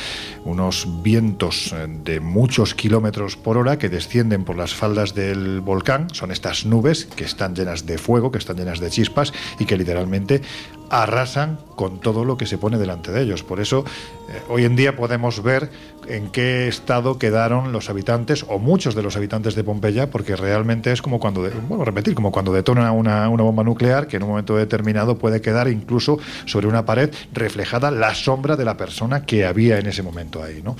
unos 0.43 0.87
vientos 1.03 1.71
eh, 1.73 1.87
de 1.87 2.19
muchos 2.19 2.73
kilómetros 2.73 3.35
por 3.35 3.57
hora 3.57 3.77
que 3.77 3.89
descienden 3.89 4.07
descienden 4.07 4.45
por 4.45 4.55
las 4.55 4.73
faldas 4.73 5.13
del 5.13 5.59
volcán 5.59 6.07
son 6.13 6.31
estas 6.31 6.65
nubes 6.65 7.05
que 7.05 7.25
están 7.25 7.53
llenas 7.53 7.85
de 7.85 7.97
fuego, 7.97 8.31
que 8.31 8.37
están 8.37 8.55
llenas 8.55 8.79
de 8.79 8.86
chispas 8.89 9.33
y 9.59 9.65
que 9.65 9.77
literalmente 9.77 10.41
arrasan 10.89 11.59
con 11.75 11.99
todo 11.99 12.23
lo 12.23 12.37
que 12.37 12.45
se 12.45 12.57
pone 12.57 12.77
delante 12.77 13.11
de 13.11 13.21
ellos. 13.21 13.43
Por 13.43 13.59
eso, 13.59 13.83
eh, 14.29 14.41
hoy 14.47 14.63
en 14.63 14.77
día 14.77 14.95
podemos 14.95 15.43
ver 15.43 15.69
en 16.07 16.29
qué 16.29 16.69
estado 16.69 17.19
quedaron 17.19 17.73
los 17.73 17.89
habitantes 17.89 18.45
o 18.47 18.57
muchos 18.57 18.95
de 18.95 19.03
los 19.03 19.17
habitantes 19.17 19.53
de 19.55 19.65
Pompeya, 19.65 20.09
porque 20.09 20.37
realmente 20.37 20.93
es 20.93 21.01
como 21.01 21.19
cuando, 21.19 21.43
de- 21.43 21.49
bueno, 21.67 21.83
repetir, 21.83 22.15
como 22.15 22.31
cuando 22.31 22.53
detona 22.53 22.93
una, 22.93 23.27
una 23.27 23.43
bomba 23.43 23.63
nuclear, 23.65 24.07
que 24.07 24.15
en 24.15 24.23
un 24.23 24.29
momento 24.29 24.55
determinado 24.55 25.17
puede 25.17 25.41
quedar 25.41 25.67
incluso 25.67 26.19
sobre 26.45 26.67
una 26.67 26.85
pared 26.85 27.09
reflejada 27.33 27.91
la 27.91 28.15
sombra 28.15 28.55
de 28.55 28.63
la 28.63 28.77
persona 28.77 29.25
que 29.25 29.45
había 29.45 29.79
en 29.79 29.87
ese 29.87 30.03
momento 30.03 30.41
ahí, 30.41 30.61
¿no? 30.63 30.77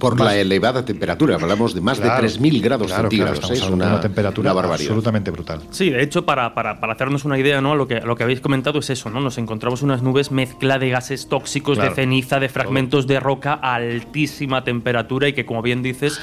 Por 0.00 0.18
la 0.18 0.34
elevada 0.36 0.84
temperatura, 0.84 1.36
hablamos 1.36 1.74
de 1.74 1.80
más 1.80 2.00
Claro, 2.00 2.22
de 2.22 2.28
3.000 2.28 2.60
grados 2.62 2.86
claro, 2.88 3.08
claro, 3.08 3.10
centígrados. 3.10 3.34
estamos 3.38 3.56
es 3.58 3.62
hablando 3.62 3.76
una, 3.76 3.84
de 3.86 3.92
una 3.92 4.00
temperatura 4.00 4.50
una 4.50 4.60
barbaridad. 4.60 4.88
absolutamente 4.90 5.30
brutal. 5.30 5.60
Sí, 5.70 5.90
de 5.90 6.02
hecho, 6.02 6.24
para, 6.24 6.54
para, 6.54 6.80
para 6.80 6.94
hacernos 6.94 7.24
una 7.24 7.38
idea, 7.38 7.60
¿no? 7.60 7.74
Lo 7.76 7.86
que, 7.86 8.00
lo 8.00 8.16
que 8.16 8.22
habéis 8.24 8.40
comentado 8.40 8.78
es 8.80 8.90
eso, 8.90 9.10
¿no? 9.10 9.20
Nos 9.20 9.38
encontramos 9.38 9.82
unas 9.82 10.02
nubes 10.02 10.30
mezcla 10.32 10.78
de 10.78 10.88
gases 10.90 11.28
tóxicos, 11.28 11.76
Claro. 11.76 11.90
de 11.90 11.96
ceniza, 11.96 12.40
de 12.40 12.48
fragmentos 12.48 13.06
de 13.06 13.20
roca 13.20 13.58
a 13.62 13.74
altísima 13.74 14.64
temperatura 14.64 15.28
y 15.28 15.32
que, 15.34 15.44
como 15.44 15.62
bien 15.62 15.82
dices, 15.82 16.20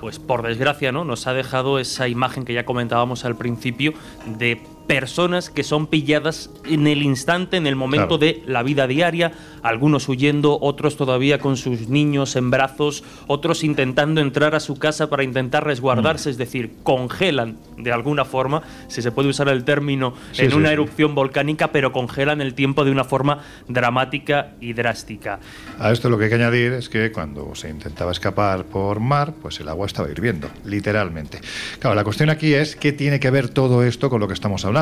pues 0.00 0.18
por 0.18 0.42
desgracia, 0.46 0.92
¿no? 0.92 1.04
Nos 1.04 1.26
ha 1.26 1.32
dejado 1.34 1.78
esa 1.78 2.06
imagen 2.08 2.44
que 2.44 2.54
ya 2.54 2.64
comentábamos 2.64 3.24
al 3.24 3.36
principio 3.36 3.92
de 4.38 4.62
personas 4.86 5.50
que 5.50 5.62
son 5.64 5.86
pilladas 5.86 6.50
en 6.64 6.86
el 6.86 7.02
instante, 7.02 7.56
en 7.56 7.66
el 7.66 7.76
momento 7.76 8.18
Claro. 8.18 8.18
de 8.18 8.42
la 8.46 8.62
vida 8.62 8.86
diaria, 8.86 9.32
algunos 9.62 10.08
huyendo, 10.08 10.58
otros 10.60 10.96
todavía 10.96 11.38
con 11.38 11.56
sus 11.56 11.88
niños 11.88 12.36
en 12.36 12.50
brazos, 12.50 13.02
otros 13.26 13.64
intentando 13.64 14.20
entrar 14.20 14.54
a 14.54 14.60
su 14.60 14.76
casa 14.78 15.08
para 15.10 15.24
intentar 15.24 15.64
Mm. 15.64 15.66
resguardarse, 15.66 16.30
es 16.30 16.38
decir, 16.38 16.72
congelan 16.82 17.56
de 17.76 17.92
alguna 17.92 18.24
forma, 18.24 18.62
si 18.88 19.02
se 19.02 19.10
puede 19.12 19.28
usar 19.28 19.48
el 19.48 19.64
término, 19.64 20.14
Sí, 20.32 20.42
en 20.44 20.50
sí, 20.50 20.56
una 20.56 20.68
sí. 20.68 20.74
erupción 20.74 21.14
volcánica, 21.14 21.72
pero 21.72 21.92
congelan 21.92 22.40
el 22.40 22.54
tiempo 22.54 22.84
de 22.84 22.90
una 22.92 23.04
forma 23.04 23.40
dramática 23.68 24.52
y 24.60 24.72
drástica. 24.72 25.40
A 25.78 25.90
esto 25.92 26.08
lo 26.08 26.16
que 26.18 26.24
hay 26.24 26.30
que 26.30 26.36
añadir 26.36 26.72
es 26.72 26.88
que 26.88 27.10
cuando 27.12 27.54
se 27.54 27.68
intentaba 27.68 28.12
escapar 28.12 28.64
por 28.64 29.00
mar, 29.00 29.34
pues 29.42 29.58
el 29.60 29.68
agua 29.68 29.86
estaba 29.86 30.08
hirviendo, 30.10 30.48
literalmente. 30.64 31.40
Claro, 31.80 31.94
la 31.96 32.04
cuestión 32.04 32.30
aquí 32.30 32.54
es 32.54 32.76
qué 32.76 32.92
tiene 32.92 33.18
que 33.20 33.30
ver 33.30 33.48
todo 33.48 33.82
esto 33.82 34.08
con 34.10 34.20
lo 34.20 34.28
que 34.28 34.34
estamos 34.34 34.64
hablando. 34.64 34.75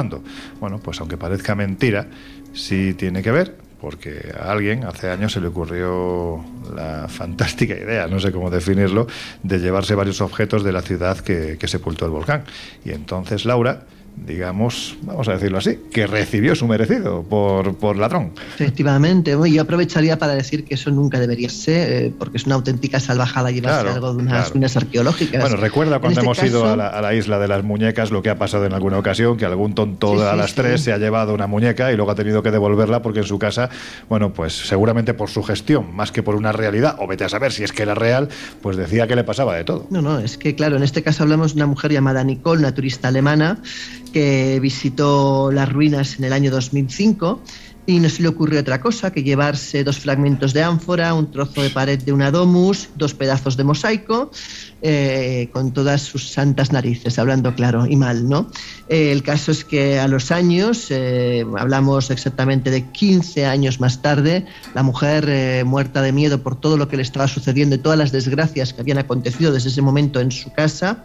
Bueno, 0.60 0.78
pues 0.78 1.00
aunque 1.00 1.16
parezca 1.16 1.54
mentira, 1.54 2.06
sí 2.52 2.94
tiene 2.94 3.22
que 3.22 3.30
ver, 3.30 3.56
porque 3.80 4.32
a 4.38 4.50
alguien 4.50 4.84
hace 4.84 5.10
años 5.10 5.32
se 5.32 5.40
le 5.40 5.48
ocurrió 5.48 6.44
la 6.74 7.06
fantástica 7.08 7.74
idea, 7.74 8.06
no 8.08 8.18
sé 8.18 8.32
cómo 8.32 8.50
definirlo, 8.50 9.06
de 9.42 9.58
llevarse 9.58 9.94
varios 9.94 10.20
objetos 10.20 10.64
de 10.64 10.72
la 10.72 10.82
ciudad 10.82 11.18
que, 11.18 11.58
que 11.58 11.68
sepultó 11.68 12.06
el 12.06 12.10
volcán. 12.10 12.44
Y 12.84 12.90
entonces 12.90 13.44
Laura, 13.44 13.84
digamos, 14.16 14.96
vamos 15.02 15.28
a 15.28 15.32
decirlo 15.32 15.58
así, 15.58 15.78
que 15.92 16.06
recibió 16.06 16.54
su 16.54 16.66
merecido 16.66 17.22
por, 17.22 17.74
por 17.76 17.96
ladrón. 17.96 18.32
Efectivamente, 18.54 19.36
yo 19.50 19.62
aprovecharía 19.62 20.18
para 20.18 20.34
decir 20.34 20.64
que 20.64 20.74
eso 20.74 20.90
nunca 20.90 21.18
debería 21.20 21.48
ser, 21.50 21.92
eh, 22.06 22.12
porque 22.18 22.38
es 22.38 22.46
una 22.46 22.54
auténtica 22.54 23.00
salvajada 23.00 23.50
llevarse 23.50 23.82
Claro, 23.82 23.94
algo 23.94 24.14
de 24.14 24.22
unas 24.22 24.32
claro. 24.34 24.50
ruinas 24.52 24.76
arqueológicas. 24.76 25.40
Bueno, 25.40 25.56
recuerda 25.56 25.98
cuando 25.98 26.20
este 26.20 26.24
hemos 26.24 26.42
ido 26.42 26.72
a 26.72 26.76
la, 26.76 26.88
a 26.88 27.02
la 27.02 27.14
isla 27.14 27.38
de 27.38 27.48
las 27.48 27.64
muñecas 27.64 28.10
lo 28.10 28.22
que 28.22 28.30
ha 28.30 28.38
pasado 28.38 28.64
en 28.66 28.72
alguna 28.72 28.98
ocasión, 28.98 29.36
que 29.36 29.44
algún 29.46 29.74
tonto 29.74 30.14
Sí, 30.16 30.22
a 30.22 30.32
sí, 30.32 30.36
las 30.38 30.50
sí. 30.50 30.56
tres 30.56 30.80
se 30.82 30.92
ha 30.92 30.98
llevado 30.98 31.34
una 31.34 31.46
muñeca 31.46 31.92
y 31.92 31.96
luego 31.96 32.10
ha 32.10 32.14
tenido 32.14 32.42
que 32.42 32.50
devolverla 32.50 33.02
porque 33.02 33.20
en 33.20 33.26
su 33.26 33.38
casa, 33.38 33.68
bueno, 34.08 34.32
pues 34.32 34.52
seguramente 34.54 35.12
por 35.14 35.28
su 35.28 35.42
gestión, 35.42 35.94
más 35.94 36.12
que 36.12 36.22
por 36.22 36.34
una 36.36 36.52
realidad, 36.52 36.96
o 37.00 37.06
vete 37.06 37.24
a 37.24 37.28
saber 37.28 37.52
si 37.52 37.64
es 37.64 37.72
que 37.72 37.82
era 37.82 37.94
real, 37.94 38.28
pues 38.62 38.76
decía 38.76 39.06
que 39.06 39.16
le 39.16 39.24
pasaba 39.24 39.54
de 39.56 39.64
todo. 39.64 39.86
No, 39.90 40.00
no, 40.02 40.18
es 40.20 40.38
que 40.38 40.54
claro, 40.54 40.76
en 40.76 40.82
este 40.82 41.02
caso 41.02 41.22
hablamos 41.24 41.54
de 41.54 41.58
una 41.58 41.66
mujer 41.66 41.92
llamada 41.92 42.22
Nicole, 42.24 42.60
una 42.60 42.72
turista 42.74 43.08
alemana, 43.08 43.58
que 44.14 44.60
visitó 44.60 45.50
las 45.50 45.68
ruinas 45.68 46.20
en 46.20 46.24
el 46.24 46.32
año 46.32 46.52
2005 46.52 47.42
y 47.84 47.98
no 47.98 48.08
se 48.08 48.22
le 48.22 48.28
ocurrió 48.28 48.60
otra 48.60 48.80
cosa 48.80 49.10
que 49.10 49.24
llevarse 49.24 49.82
dos 49.82 49.98
fragmentos 49.98 50.52
de 50.52 50.62
ánfora, 50.62 51.12
un 51.14 51.32
trozo 51.32 51.62
de 51.62 51.70
pared 51.70 52.00
de 52.00 52.12
una 52.12 52.30
domus, 52.30 52.90
dos 52.94 53.12
pedazos 53.12 53.56
de 53.56 53.64
mosaico, 53.64 54.30
eh, 54.82 55.50
con 55.52 55.72
todas 55.72 56.02
sus 56.02 56.30
santas 56.30 56.70
narices, 56.70 57.18
hablando 57.18 57.56
claro 57.56 57.86
y 57.86 57.96
mal, 57.96 58.28
¿no? 58.28 58.48
Eh, 58.88 59.10
el 59.10 59.24
caso 59.24 59.50
es 59.50 59.64
que 59.64 59.98
a 59.98 60.06
los 60.06 60.30
años, 60.30 60.86
eh, 60.90 61.44
hablamos 61.58 62.12
exactamente 62.12 62.70
de 62.70 62.88
15 62.92 63.46
años 63.46 63.80
más 63.80 64.00
tarde, 64.00 64.46
la 64.74 64.84
mujer 64.84 65.64
muerta 65.64 66.02
de 66.02 66.12
miedo 66.12 66.40
por 66.40 66.60
todo 66.60 66.76
lo 66.76 66.86
que 66.86 66.96
le 66.96 67.02
estaba 67.02 67.26
sucediendo 67.26 67.74
y 67.74 67.78
todas 67.78 67.98
las 67.98 68.12
desgracias 68.12 68.72
que 68.72 68.80
habían 68.80 68.98
acontecido 68.98 69.52
desde 69.52 69.70
ese 69.70 69.82
momento 69.82 70.20
en 70.20 70.30
su 70.30 70.52
casa, 70.52 71.02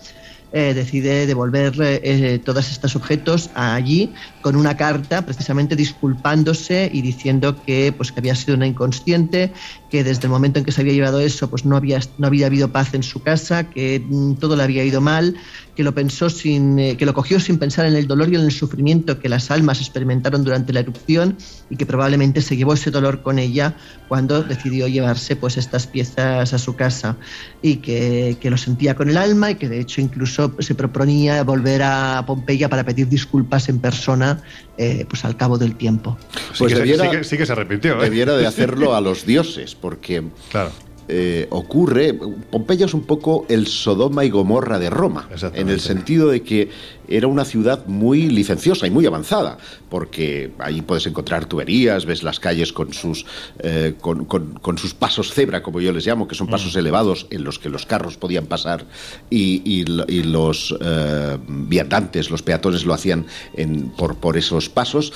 eh, 0.51 0.73
decide 0.73 1.27
devolver 1.27 1.73
eh, 1.79 2.39
todos 2.43 2.71
estos 2.71 2.95
objetos 2.95 3.51
allí 3.53 4.13
con 4.41 4.55
una 4.55 4.77
carta 4.77 5.25
precisamente 5.25 5.75
disculpándose 5.75 6.89
y 6.91 7.01
diciendo 7.01 7.61
que 7.65 7.93
pues 7.95 8.11
que 8.11 8.19
había 8.19 8.35
sido 8.35 8.55
una 8.55 8.67
inconsciente 8.67 9.53
que 9.89 10.03
desde 10.03 10.23
el 10.23 10.29
momento 10.29 10.59
en 10.59 10.65
que 10.65 10.71
se 10.71 10.81
había 10.81 10.93
llevado 10.93 11.19
eso 11.19 11.49
pues 11.49 11.65
no 11.65 11.75
había 11.75 11.99
no 12.17 12.27
había 12.27 12.47
habido 12.47 12.71
paz 12.71 12.93
en 12.93 13.03
su 13.03 13.21
casa 13.21 13.69
que 13.69 14.03
mm, 14.07 14.35
todo 14.35 14.55
le 14.55 14.63
había 14.63 14.83
ido 14.83 15.01
mal 15.01 15.35
que 15.75 15.83
lo 15.83 15.93
pensó 15.93 16.29
sin 16.29 16.77
eh, 16.79 16.97
que 16.97 17.05
lo 17.05 17.13
cogió 17.13 17.39
sin 17.39 17.57
pensar 17.57 17.85
en 17.85 17.95
el 17.95 18.07
dolor 18.07 18.31
y 18.31 18.35
en 18.35 18.41
el 18.41 18.51
sufrimiento 18.51 19.19
que 19.19 19.29
las 19.29 19.49
almas 19.51 19.79
experimentaron 19.79 20.43
durante 20.43 20.73
la 20.73 20.81
erupción 20.81 21.37
y 21.69 21.75
que 21.75 21.85
probablemente 21.85 22.41
se 22.41 22.57
llevó 22.57 22.73
ese 22.73 22.91
dolor 22.91 23.21
con 23.21 23.39
ella 23.39 23.75
cuando 24.07 24.43
decidió 24.43 24.87
llevarse 24.87 25.35
pues 25.35 25.57
estas 25.57 25.87
piezas 25.87 26.53
a 26.53 26.57
su 26.57 26.75
casa. 26.75 27.15
Y 27.61 27.77
que, 27.77 28.37
que 28.39 28.49
lo 28.49 28.57
sentía 28.57 28.95
con 28.95 29.09
el 29.09 29.17
alma 29.17 29.51
y 29.51 29.55
que 29.55 29.69
de 29.69 29.79
hecho 29.79 30.01
incluso 30.01 30.53
se 30.59 30.75
proponía 30.75 31.43
volver 31.43 31.81
a 31.83 32.23
Pompeya 32.25 32.69
para 32.69 32.83
pedir 32.83 33.07
disculpas 33.07 33.69
en 33.69 33.79
persona 33.79 34.28
eh, 34.77 35.05
pues 35.09 35.25
al 35.25 35.35
cabo 35.37 35.57
del 35.57 35.75
tiempo. 35.75 36.17
Sí, 36.19 36.39
Pues 36.59 36.59
que, 36.59 36.69
se- 36.69 36.75
debiera- 36.83 37.03
sí 37.05 37.17
que- 37.17 37.23
sí 37.23 37.37
que 37.37 37.45
se 37.45 37.51
arrepintió. 37.51 37.97
¿eh? 37.99 38.03
Debiera 38.03 38.35
de 38.37 38.47
hacerlo 38.47 38.95
a 38.95 39.01
los 39.01 39.25
dioses, 39.25 39.75
porque 39.75 40.23
Claro. 40.51 40.71
Eh, 41.09 41.47
ocurre. 41.49 42.13
Pompeya 42.13 42.85
es 42.85 42.93
un 42.93 43.01
poco 43.03 43.45
el 43.49 43.67
Sodoma 43.67 44.23
y 44.25 44.29
Gomorra 44.29 44.79
de 44.79 44.89
Roma, 44.89 45.27
en 45.55 45.69
el 45.69 45.79
sentido 45.79 46.29
de 46.29 46.41
que 46.43 46.69
era 47.07 47.27
una 47.27 47.43
ciudad 47.43 47.87
muy 47.87 48.29
licenciosa 48.29 48.85
y 48.85 48.91
muy 48.91 49.05
avanzada, 49.07 49.57
porque 49.89 50.51
ahí 50.59 50.81
puedes 50.83 51.07
encontrar 51.07 51.45
tuberías, 51.45 52.05
ves 52.05 52.21
las 52.21 52.39
calles 52.39 52.71
con 52.71 52.93
sus, 52.93 53.25
eh, 53.59 53.95
con, 53.99 54.25
con- 54.25 54.53
con 54.61 54.77
sus 54.77 54.93
pasos 54.93 55.33
cebra, 55.33 55.63
como 55.63 55.81
yo 55.81 55.91
les 55.91 56.05
llamo, 56.05 56.27
que 56.27 56.35
son 56.35 56.47
pasos 56.47 56.75
elevados 56.75 57.25
en 57.31 57.43
los 57.43 57.57
que 57.57 57.69
los 57.69 57.85
carros 57.87 58.15
podían 58.17 58.45
pasar 58.45 58.85
y, 59.31 59.61
y 59.65 59.85
lo- 59.85 60.05
y 60.07 60.21
los 60.23 60.75
eh, 60.79 61.37
viandantes, 61.47 62.29
los 62.29 62.43
peatones 62.43 62.85
lo 62.85 62.93
hacían 62.93 63.25
en- 63.55 63.89
por, 63.89 64.15
por 64.17 64.37
esos 64.37 64.69
pasos, 64.69 65.11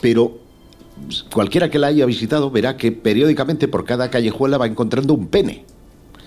pero 0.00 0.40
cualquiera 1.32 1.70
que 1.70 1.78
la 1.78 1.88
haya 1.88 2.06
visitado 2.06 2.50
verá 2.50 2.76
que 2.76 2.92
periódicamente 2.92 3.68
por 3.68 3.84
cada 3.84 4.10
callejuela 4.10 4.58
va 4.58 4.66
encontrando 4.66 5.14
un 5.14 5.28
pene. 5.28 5.64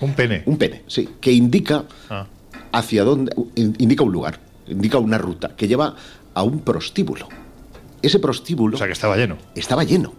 Un 0.00 0.14
pene. 0.14 0.42
Un 0.46 0.56
pene, 0.56 0.82
sí, 0.86 1.08
que 1.20 1.32
indica 1.32 1.84
Ah. 2.08 2.26
hacia 2.72 3.04
dónde, 3.04 3.32
in- 3.56 3.74
indica 3.78 4.02
un 4.04 4.12
lugar, 4.12 4.40
indica 4.68 4.98
una 4.98 5.18
ruta 5.18 5.54
que 5.56 5.68
lleva 5.68 5.94
a 6.34 6.42
un 6.42 6.60
prostíbulo. 6.60 7.28
Ese 8.00 8.18
prostíbulo 8.18 8.76
O 8.76 8.78
sea 8.78 8.86
que 8.86 8.94
estaba 8.94 9.16
lleno. 9.16 9.36
estaba 9.54 9.84
lleno. 9.84 10.14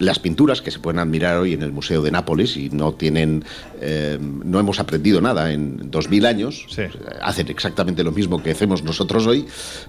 Las 0.00 0.18
pinturas 0.18 0.60
que 0.60 0.72
se 0.72 0.80
pueden 0.80 0.98
admirar 0.98 1.38
hoy 1.38 1.52
en 1.52 1.62
el 1.62 1.70
Museo 1.72 2.02
de 2.02 2.10
Nápoles 2.10 2.56
y 2.56 2.68
no 2.68 2.94
tienen, 2.94 3.44
eh, 3.80 4.18
no 4.20 4.58
hemos 4.58 4.80
aprendido 4.80 5.20
nada 5.20 5.52
en 5.52 5.88
2000 5.90 6.26
años, 6.26 6.66
Sí. 6.68 6.82
hacen 7.22 7.48
exactamente 7.48 8.02
lo 8.02 8.10
mismo 8.10 8.42
que 8.42 8.50
hacemos 8.50 8.82
nosotros 8.82 9.24
hoy, 9.28 9.46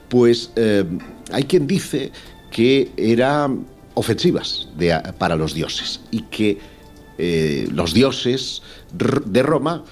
pues 0.08 0.52
eh, 0.56 0.86
hay 1.34 1.44
quien 1.46 1.66
dice 1.66 2.12
que 2.52 2.92
eran 2.96 3.66
ofensivas 3.96 4.68
de- 4.78 4.98
para 5.18 5.36
los 5.36 5.54
dioses. 5.54 6.02
Y 6.12 6.22
que 6.24 6.60
eh, 7.18 7.68
los 7.72 7.94
dioses 7.94 8.62
de 8.94 9.42
Roma 9.44 9.84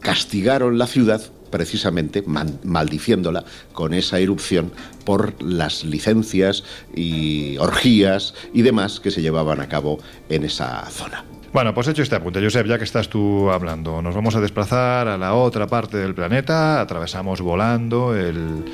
castigaron 0.00 0.78
la 0.78 0.86
ciudad 0.86 1.20
precisamente 1.50 2.22
maldiciéndola 2.62 3.44
con 3.72 3.92
esa 3.92 4.20
erupción 4.20 4.70
por 5.04 5.42
las 5.42 5.84
licencias 5.84 6.62
y 6.94 7.58
orgías 7.58 8.34
y 8.54 8.62
demás 8.62 9.00
que 9.00 9.10
se 9.10 9.20
llevaban 9.20 9.60
a 9.60 9.68
cabo 9.68 9.98
en 10.28 10.44
esa 10.44 10.86
zona. 10.90 11.24
Bueno, 11.52 11.74
pues 11.74 11.88
hecho 11.88 12.02
este 12.02 12.14
apunte, 12.14 12.40
Josep, 12.40 12.68
ya 12.68 12.78
que 12.78 12.84
estás 12.84 13.08
tú 13.08 13.50
hablando, 13.50 14.00
nos 14.00 14.14
vamos 14.14 14.36
a 14.36 14.40
desplazar 14.40 15.08
a 15.08 15.18
la 15.18 15.34
otra 15.34 15.66
parte 15.66 15.96
del 15.96 16.14
planeta, 16.14 16.80
atravesamos 16.80 17.40
volando 17.40 18.14
el, 18.14 18.64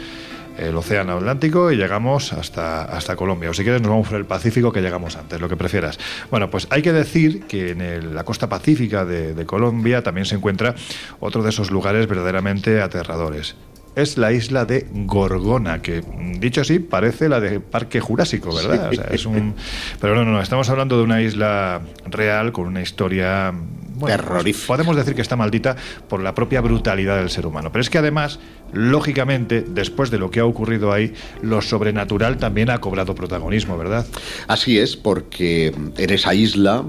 el 0.59 0.75
Océano 0.77 1.17
Atlántico 1.17 1.71
y 1.71 1.77
llegamos 1.77 2.33
hasta, 2.33 2.85
hasta 2.85 3.17
Colombia. 3.17 3.51
O 3.51 3.55
si 3.55 3.63
quieres, 3.63 3.83
nos 3.83 3.91
vamos 3.91 4.09
por 4.09 4.17
el 4.19 4.25
Pacífico, 4.25 4.73
que 4.73 4.81
llegamos 4.81 5.17
antes, 5.17 5.41
lo 5.41 5.49
que 5.49 5.57
prefieras. 5.57 5.99
Bueno, 6.31 6.51
pues 6.51 6.67
hay 6.71 6.83
que 6.83 6.93
decir 6.93 7.43
que 7.47 7.71
en 7.71 7.81
el- 7.81 8.15
la 8.15 8.25
costa 8.25 8.49
pacífica 8.49 9.05
de, 9.05 9.35
de 9.35 9.47
Colombia 9.47 10.03
también 10.03 10.25
se 10.25 10.35
encuentra 10.35 10.75
otro 11.21 11.43
de 11.43 11.51
esos 11.51 11.71
lugares 11.71 12.07
verdaderamente 12.07 12.81
aterradores. 12.81 13.57
Es 13.95 14.19
la 14.19 14.31
isla 14.31 14.67
de 14.67 14.87
Gorgona, 14.93 15.81
que 15.81 16.03
dicho 16.39 16.61
así 16.61 16.79
parece 16.81 17.31
la 17.31 17.41
de 17.41 17.61
Parque 17.61 17.99
Jurásico, 18.01 18.55
¿verdad? 18.55 18.91
O 18.91 18.95
sea, 18.95 19.05
es 19.11 19.25
un... 19.25 19.55
Pero 20.03 20.15
no, 20.15 20.23
no, 20.25 20.33
no, 20.33 20.43
estamos 20.43 20.69
hablando 20.69 20.99
de 20.99 21.03
una 21.03 21.23
isla 21.23 21.81
real 22.05 22.53
con 22.53 22.67
una 22.67 22.83
historia 22.83 23.55
bueno, 23.97 24.23
pues 24.43 24.65
podemos 24.67 24.95
decir 24.95 25.15
que 25.15 25.23
está 25.23 25.37
maldita 25.37 25.75
por 26.09 26.23
la 26.23 26.35
propia 26.35 26.61
brutalidad 26.61 27.17
del 27.17 27.31
ser 27.31 27.47
humano. 27.47 27.73
Pero 27.73 27.81
es 27.81 27.89
que 27.89 27.99
además, 27.99 28.39
lógicamente, 28.73 29.63
después 29.63 30.11
de 30.11 30.19
lo 30.19 30.31
que 30.31 30.41
ha 30.41 30.45
ocurrido 30.45 30.93
ahí, 30.93 31.15
lo 31.41 31.63
sobrenatural 31.63 32.37
también 32.37 32.69
ha 32.69 32.79
cobrado 32.79 33.15
protagonismo, 33.15 33.79
¿verdad? 33.79 34.07
Así 34.49 34.79
es, 34.79 34.97
porque 34.97 35.69
en 35.69 36.11
esa 36.11 36.35
isla 36.35 36.85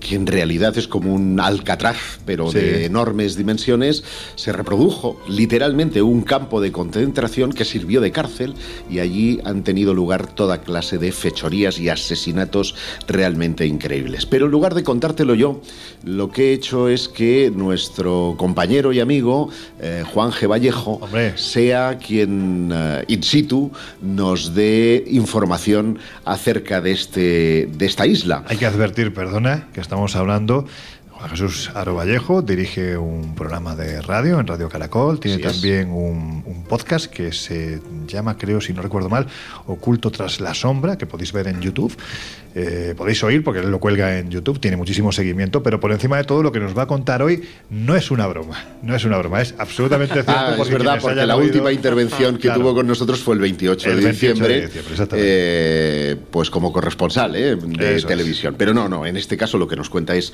que 0.00 0.14
en 0.14 0.26
realidad 0.26 0.76
es 0.78 0.88
como 0.88 1.14
un 1.14 1.40
alcatraz, 1.40 1.96
pero 2.24 2.50
Sí. 2.50 2.58
de 2.58 2.84
enormes 2.84 3.36
dimensiones, 3.36 4.04
se 4.36 4.52
reprodujo 4.52 5.20
literalmente 5.28 6.02
un 6.02 6.22
campo 6.22 6.60
de 6.60 6.72
concentración 6.72 7.52
que 7.52 7.64
sirvió 7.64 8.00
de 8.00 8.12
cárcel 8.12 8.54
y 8.90 9.00
allí 9.00 9.40
han 9.44 9.64
tenido 9.64 9.94
lugar 9.94 10.26
toda 10.34 10.62
clase 10.62 10.98
de 10.98 11.12
fechorías 11.12 11.78
y 11.78 11.88
asesinatos 11.88 12.74
realmente 13.06 13.66
increíbles. 13.66 14.26
Pero 14.26 14.46
en 14.46 14.52
lugar 14.52 14.74
de 14.74 14.84
contártelo 14.84 15.34
yo, 15.34 15.60
lo 16.04 16.30
que 16.30 16.50
he 16.50 16.52
hecho 16.52 16.88
es 16.88 17.08
que 17.08 17.50
nuestro 17.54 18.34
compañero 18.38 18.92
y 18.92 19.00
amigo 19.00 19.50
eh, 19.80 20.04
Juan 20.12 20.30
G. 20.30 20.48
Vallejo 20.48 21.00
sea 21.36 21.98
quien 21.98 22.70
eh, 22.72 23.04
in 23.08 23.22
situ 23.22 23.70
nos 24.02 24.54
dé 24.54 25.04
información 25.08 25.98
acerca 26.24 26.80
de, 26.80 26.92
este, 26.92 27.68
de 27.72 27.86
esta 27.86 28.06
isla. 28.06 28.44
Hay 28.48 28.56
que 28.56 28.66
advertir, 28.66 29.12
perdona, 29.12 29.68
que 29.72 29.80
estamos 29.88 30.16
hablando. 30.16 30.66
Juan 31.12 31.30
Jesús 31.30 31.70
Aro 31.74 31.94
Vallejo 31.94 32.42
dirige 32.42 32.98
un 32.98 33.34
programa 33.34 33.74
de 33.74 34.02
radio 34.02 34.38
en 34.38 34.46
Radio 34.46 34.68
Caracol, 34.68 35.18
tiene 35.18 35.38
también 35.38 35.90
un, 35.90 36.42
un 36.44 36.64
podcast 36.64 37.06
que 37.06 37.32
se 37.32 37.80
llama, 38.06 38.36
creo, 38.36 38.60
si 38.60 38.74
no 38.74 38.82
recuerdo 38.82 39.08
mal, 39.08 39.26
Oculto 39.66 40.10
tras 40.10 40.40
la 40.40 40.52
sombra, 40.52 40.98
que 40.98 41.06
podéis 41.06 41.32
ver 41.32 41.48
en 41.48 41.62
YouTube. 41.62 41.96
Eh, 42.60 42.94
podéis 42.96 43.22
oír 43.22 43.44
porque 43.44 43.60
él 43.60 43.70
lo 43.70 43.78
cuelga 43.78 44.18
en 44.18 44.30
YouTube, 44.30 44.58
tiene 44.58 44.76
muchísimo 44.76 45.12
seguimiento, 45.12 45.62
pero 45.62 45.78
por 45.78 45.92
encima 45.92 46.16
de 46.16 46.24
todo 46.24 46.42
lo 46.42 46.50
que 46.50 46.58
nos 46.58 46.76
va 46.76 46.82
a 46.82 46.86
contar 46.88 47.22
hoy 47.22 47.42
no 47.70 47.94
es 47.94 48.10
una 48.10 48.26
broma, 48.26 48.64
no 48.82 48.96
es 48.96 49.04
una 49.04 49.16
broma, 49.18 49.40
es 49.40 49.54
absolutamente 49.58 50.14
cierto. 50.24 50.32
Ah, 50.34 50.56
es 50.60 50.68
verdad, 50.68 50.98
porque 51.00 51.24
la 51.24 51.36
oído- 51.36 51.46
última 51.52 51.70
intervención 51.72 52.34
que 52.36 52.42
Claro. 52.48 52.60
tuvo 52.62 52.74
con 52.74 52.86
nosotros 52.88 53.20
fue 53.20 53.36
el 53.36 53.40
28 53.42 53.90
El 53.90 53.96
de 53.98 54.04
28 54.06 54.42
de 54.44 54.60
diciembre, 54.62 55.08
eh, 55.12 56.16
pues 56.30 56.50
como 56.50 56.72
corresponsal 56.72 57.36
eh, 57.36 57.54
de 57.56 57.88
Eso 57.90 57.96
es. 57.96 58.06
televisión. 58.06 58.56
Pero 58.58 58.74
no, 58.74 58.88
no, 58.88 59.06
en 59.06 59.16
este 59.16 59.36
caso 59.36 59.56
lo 59.58 59.68
que 59.68 59.76
nos 59.76 59.88
cuenta 59.88 60.16
es 60.16 60.32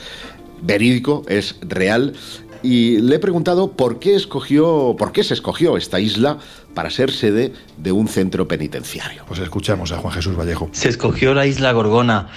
verídico, 0.62 1.24
es 1.28 1.56
real. 1.60 2.14
Y 2.62 2.98
le 3.02 3.16
he 3.16 3.18
preguntado 3.18 3.72
por 3.72 3.98
qué 3.98 4.14
escogió, 4.14 4.96
por 4.98 5.12
qué 5.12 5.22
se 5.22 5.34
escogió 5.34 5.76
esta 5.76 6.00
isla 6.00 6.38
para 6.74 6.90
ser 6.90 7.10
sede 7.10 7.52
de 7.78 7.92
un 7.92 8.08
centro 8.08 8.46
penitenciario. 8.46 9.24
Pues 9.26 9.40
escuchamos 9.40 9.92
a 9.92 9.98
Juan 9.98 10.12
Jesús 10.12 10.36
Vallejo. 10.36 10.68
Se 10.72 10.88
escogió 10.88 11.34
la 11.34 11.46
isla 11.46 11.72
Gorgona 11.72 12.28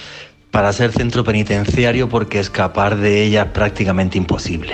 para 0.52 0.72
ser 0.74 0.92
centro 0.92 1.24
penitenciario 1.24 2.10
porque 2.10 2.40
escapar 2.40 2.98
de 2.98 3.24
ella 3.24 3.44
es 3.44 3.52
prácticamente 3.52 4.18
imposible. 4.18 4.74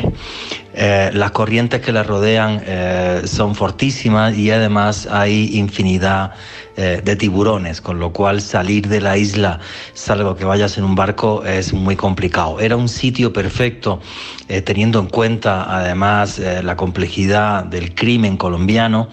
Eh, 0.74 1.12
las 1.14 1.32
corrientes 1.32 1.82
que 1.82 1.92
la 1.92 2.04
rodean 2.04 2.62
eh, 2.66 3.22
son 3.26 3.56
fortísimas 3.56 4.36
y 4.36 4.50
además 4.52 5.08
hay 5.10 5.58
infinidad 5.58 6.34
eh, 6.76 7.02
de 7.06 7.16
tiburones, 7.16 7.82
con 7.82 8.00
lo 8.00 8.12
cual 8.12 8.42
salir 8.42 8.88
de 8.88 9.00
la 9.00 9.16
isla, 9.16 9.60
salvo 9.94 10.36
que 10.36 10.44
vayas 10.44 10.76
en 10.80 10.86
un 10.86 10.96
barco, 10.96 11.46
es 11.46 11.72
muy 11.72 11.96
complicado. 11.96 12.60
Era 12.60 12.76
un 12.76 12.90
sitio 12.90 13.32
perfecto, 13.32 14.02
eh, 14.48 14.64
teniendo 14.64 15.00
en 15.00 15.06
cuenta 15.06 15.66
además 15.70 16.40
eh, 16.40 16.64
la 16.64 16.76
complejidad 16.76 17.64
del 17.64 17.94
crimen 17.94 18.38
colombiano, 18.38 19.08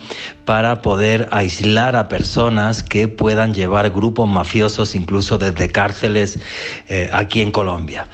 para 0.46 0.80
poder 0.80 1.28
aislar 1.32 1.96
a 1.96 2.08
personas 2.08 2.82
que 2.82 3.08
puedan 3.08 3.52
llevar 3.52 3.90
grupos 3.90 4.26
mafiosos 4.26 4.94
incluso 4.94 5.38
desde 5.38 5.68
cárceles 5.68 6.40
aquí 7.12 7.40
en 7.40 7.52
Colombia. 7.52 8.08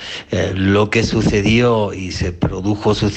Lo 0.54 0.90
que 0.90 1.02
sucedió 1.02 1.94
y 1.94 2.12
se 2.12 2.32
produjo 2.32 2.94
su 2.94 3.08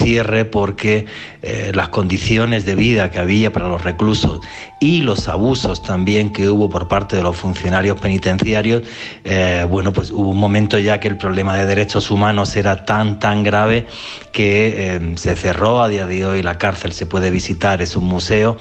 porque 0.45 1.05
eh, 1.41 1.71
las 1.73 1.89
condiciones 1.89 2.65
de 2.65 2.75
vida 2.75 3.11
que 3.11 3.19
había 3.19 3.51
para 3.51 3.67
los 3.67 3.83
reclusos 3.83 4.39
y 4.79 5.01
los 5.01 5.27
abusos 5.27 5.83
también 5.83 6.31
que 6.31 6.49
hubo 6.49 6.69
por 6.69 6.87
parte 6.87 7.15
de 7.15 7.23
los 7.23 7.35
funcionarios 7.35 7.99
penitenciarios, 7.99 8.83
eh, 9.23 9.65
bueno, 9.69 9.91
pues 9.91 10.11
hubo 10.11 10.29
un 10.29 10.37
momento 10.37 10.79
ya 10.79 10.99
que 10.99 11.07
el 11.07 11.17
problema 11.17 11.55
de 11.57 11.65
derechos 11.65 12.11
humanos 12.11 12.55
era 12.55 12.85
tan, 12.85 13.19
tan 13.19 13.43
grave 13.43 13.87
que 14.31 14.95
eh, 14.95 15.13
se 15.15 15.35
cerró. 15.35 15.81
A 15.81 15.89
día 15.89 16.05
de 16.05 16.25
hoy 16.25 16.41
la 16.41 16.57
cárcel, 16.57 16.93
se 16.93 17.05
puede 17.05 17.31
visitar, 17.31 17.81
es 17.81 17.95
un 17.95 18.05
museo, 18.05 18.57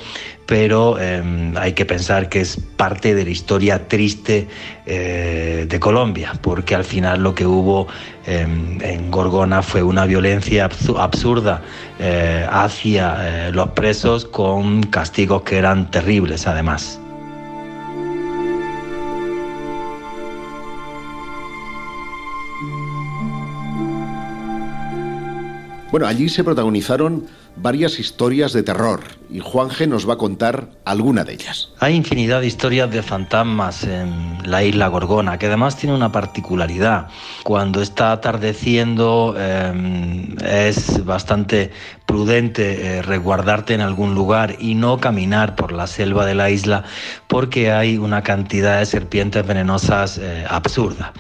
pero 0.49 0.97
eh, 0.99 1.53
hay 1.57 1.75
que 1.75 1.85
pensar 1.85 2.31
que 2.31 2.41
es 2.41 2.57
parte 2.79 3.15
de 3.15 3.23
la 3.23 3.31
historia 3.31 3.87
triste 3.87 4.49
eh, 4.87 5.67
de 5.69 5.79
Colombia, 5.79 6.33
porque 6.41 6.75
al 6.75 6.85
final 6.85 7.23
lo 7.23 7.35
que 7.35 7.45
hubo 7.45 7.87
eh, 8.27 8.47
en 8.81 9.11
Gorgona 9.11 9.61
fue 9.61 9.83
una 9.83 10.07
violencia 10.07 10.71
absu- 10.71 10.99
absurda 10.99 11.61
eh, 11.99 12.47
hacia 12.51 13.49
eh, 13.49 13.53
los 13.53 13.69
presos 13.73 14.25
con 14.25 14.83
castigos 14.85 15.43
que 15.43 15.59
eran 15.59 15.91
terribles 15.91 16.47
además. 16.47 16.99
Bueno, 25.91 26.07
allí 26.07 26.29
se 26.31 26.43
protagonizaron 26.43 27.27
varias 27.61 27.99
historias 27.99 28.53
de 28.53 28.63
terror 28.63 29.01
y 29.31 29.41
Juan 29.41 29.69
G 29.69 29.87
nos 29.87 30.09
va 30.09 30.15
a 30.15 30.19
contar 30.19 30.71
alguna 30.85 31.25
de 31.25 31.35
ellas. 31.35 31.71
Hay 31.81 31.95
infinidad 31.95 32.41
de 32.41 32.47
historias 32.47 32.91
de 32.91 33.03
fantasmas 33.03 33.85
en 33.85 34.39
la 34.45 34.63
isla 34.65 34.89
Gorgona, 34.89 35.39
que 35.39 35.47
además 35.47 35.77
tiene 35.77 35.95
una 35.95 36.11
particularidad. 36.11 37.09
Cuando 37.43 37.83
está 37.83 38.13
atardeciendo 38.13 39.35
eh, 39.37 40.35
es 40.45 41.05
bastante 41.05 41.71
prudente 42.07 42.99
eh, 42.99 43.03
resguardarte 43.03 43.75
en 43.75 43.83
algún 43.83 44.15
lugar 44.15 44.57
y 44.59 44.75
no 44.75 44.99
caminar 44.99 45.57
por 45.57 45.73
la 45.73 45.87
selva 45.87 46.25
de 46.25 46.35
la 46.35 46.51
isla 46.51 46.85
porque 47.27 47.71
hay 47.71 47.99
una 47.99 48.23
cantidad 48.23 48.79
de 48.79 48.87
serpientes 48.87 49.47
venenosas 49.47 50.19
eh, 50.19 50.47
absurda. 50.49 51.13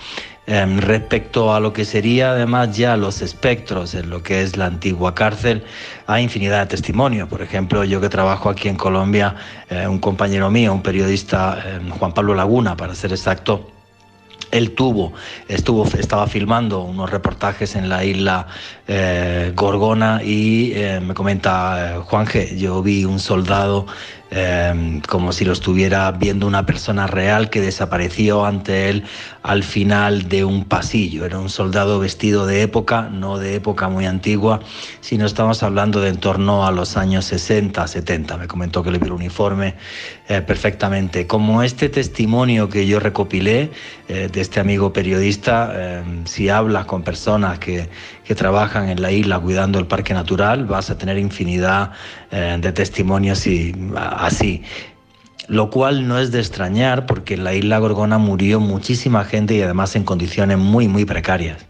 Em, 0.50 0.78
respecto 0.78 1.52
a 1.52 1.60
lo 1.60 1.74
que 1.74 1.84
sería 1.84 2.30
además 2.30 2.74
ya 2.74 2.96
los 2.96 3.20
espectros 3.20 3.94
en 3.94 4.08
lo 4.08 4.22
que 4.22 4.40
es 4.40 4.56
la 4.56 4.64
antigua 4.64 5.14
cárcel, 5.14 5.62
hay 6.06 6.24
infinidad 6.24 6.60
de 6.60 6.66
testimonios. 6.68 7.28
Por 7.28 7.42
ejemplo, 7.42 7.84
yo 7.84 8.00
que 8.00 8.08
trabajo 8.08 8.48
aquí 8.48 8.68
en 8.68 8.76
Colombia, 8.76 9.34
eh, 9.68 9.86
un 9.86 9.98
compañero 9.98 10.50
mío, 10.50 10.72
un 10.72 10.82
periodista, 10.82 11.62
em, 11.66 11.90
Juan 11.90 12.14
Pablo 12.14 12.34
Laguna, 12.34 12.74
para 12.78 12.94
ser 12.94 13.12
exacto, 13.12 13.70
él 14.50 14.74
tuvo, 14.74 15.12
estuvo, 15.48 15.84
estaba 15.84 16.26
filmando 16.26 16.80
unos 16.82 17.10
reportajes 17.10 17.76
en 17.76 17.88
la 17.88 18.04
isla 18.04 18.46
eh, 18.86 19.52
Gorgona 19.54 20.22
y 20.22 20.72
eh, 20.74 21.00
me 21.00 21.14
comenta 21.14 21.96
eh, 21.96 22.00
Juan 22.04 22.26
G, 22.26 22.56
yo 22.56 22.82
vi 22.82 23.04
un 23.04 23.20
soldado 23.20 23.86
eh, 24.30 25.00
como 25.08 25.32
si 25.32 25.44
lo 25.44 25.52
estuviera 25.52 26.10
viendo 26.12 26.46
una 26.46 26.66
persona 26.66 27.06
real 27.06 27.48
que 27.50 27.60
desapareció 27.60 28.44
ante 28.44 28.90
él 28.90 29.04
al 29.42 29.62
final 29.62 30.28
de 30.28 30.44
un 30.44 30.64
pasillo. 30.64 31.24
Era 31.24 31.38
un 31.38 31.48
soldado 31.48 31.98
vestido 31.98 32.46
de 32.46 32.62
época, 32.62 33.08
no 33.10 33.38
de 33.38 33.54
época 33.54 33.88
muy 33.88 34.06
antigua, 34.06 34.60
sino 35.00 35.26
estamos 35.26 35.62
hablando 35.62 36.00
de 36.00 36.08
en 36.08 36.16
torno 36.16 36.66
a 36.66 36.72
los 36.72 36.96
años 36.96 37.26
60, 37.26 37.86
70. 37.86 38.36
Me 38.36 38.48
comentó 38.48 38.82
que 38.82 38.90
le 38.90 38.98
vio 38.98 39.08
el 39.08 39.12
uniforme 39.12 39.76
eh, 40.28 40.40
perfectamente. 40.42 41.26
Como 41.26 41.62
este 41.62 41.88
testimonio 41.88 42.68
que 42.68 42.86
yo 42.86 42.98
recopilé 42.98 43.70
eh, 44.08 44.28
de 44.32 44.40
este 44.40 44.60
amigo 44.60 44.92
periodista, 44.92 45.72
eh, 45.74 46.02
si 46.24 46.48
hablas 46.48 46.86
con 46.86 47.02
personas 47.02 47.58
que, 47.58 47.88
que 48.28 48.34
trabajan 48.34 48.90
en 48.90 49.00
la 49.00 49.10
isla 49.10 49.40
cuidando 49.40 49.78
el 49.78 49.86
parque 49.86 50.12
natural, 50.12 50.66
vas 50.66 50.90
a 50.90 50.98
tener 50.98 51.16
infinidad 51.16 51.92
eh, 52.30 52.58
de 52.60 52.72
testimonios 52.72 53.46
y, 53.46 53.74
así. 53.96 54.62
Lo 55.48 55.70
cual 55.70 56.06
no 56.06 56.18
es 56.18 56.30
de 56.30 56.38
extrañar 56.38 57.06
porque 57.06 57.34
en 57.34 57.44
la 57.44 57.54
isla 57.54 57.78
Gorgona 57.78 58.18
murió 58.18 58.60
muchísima 58.60 59.24
gente 59.24 59.54
y 59.54 59.62
además 59.62 59.96
en 59.96 60.04
condiciones 60.04 60.58
muy, 60.58 60.88
muy 60.88 61.06
precarias. 61.06 61.64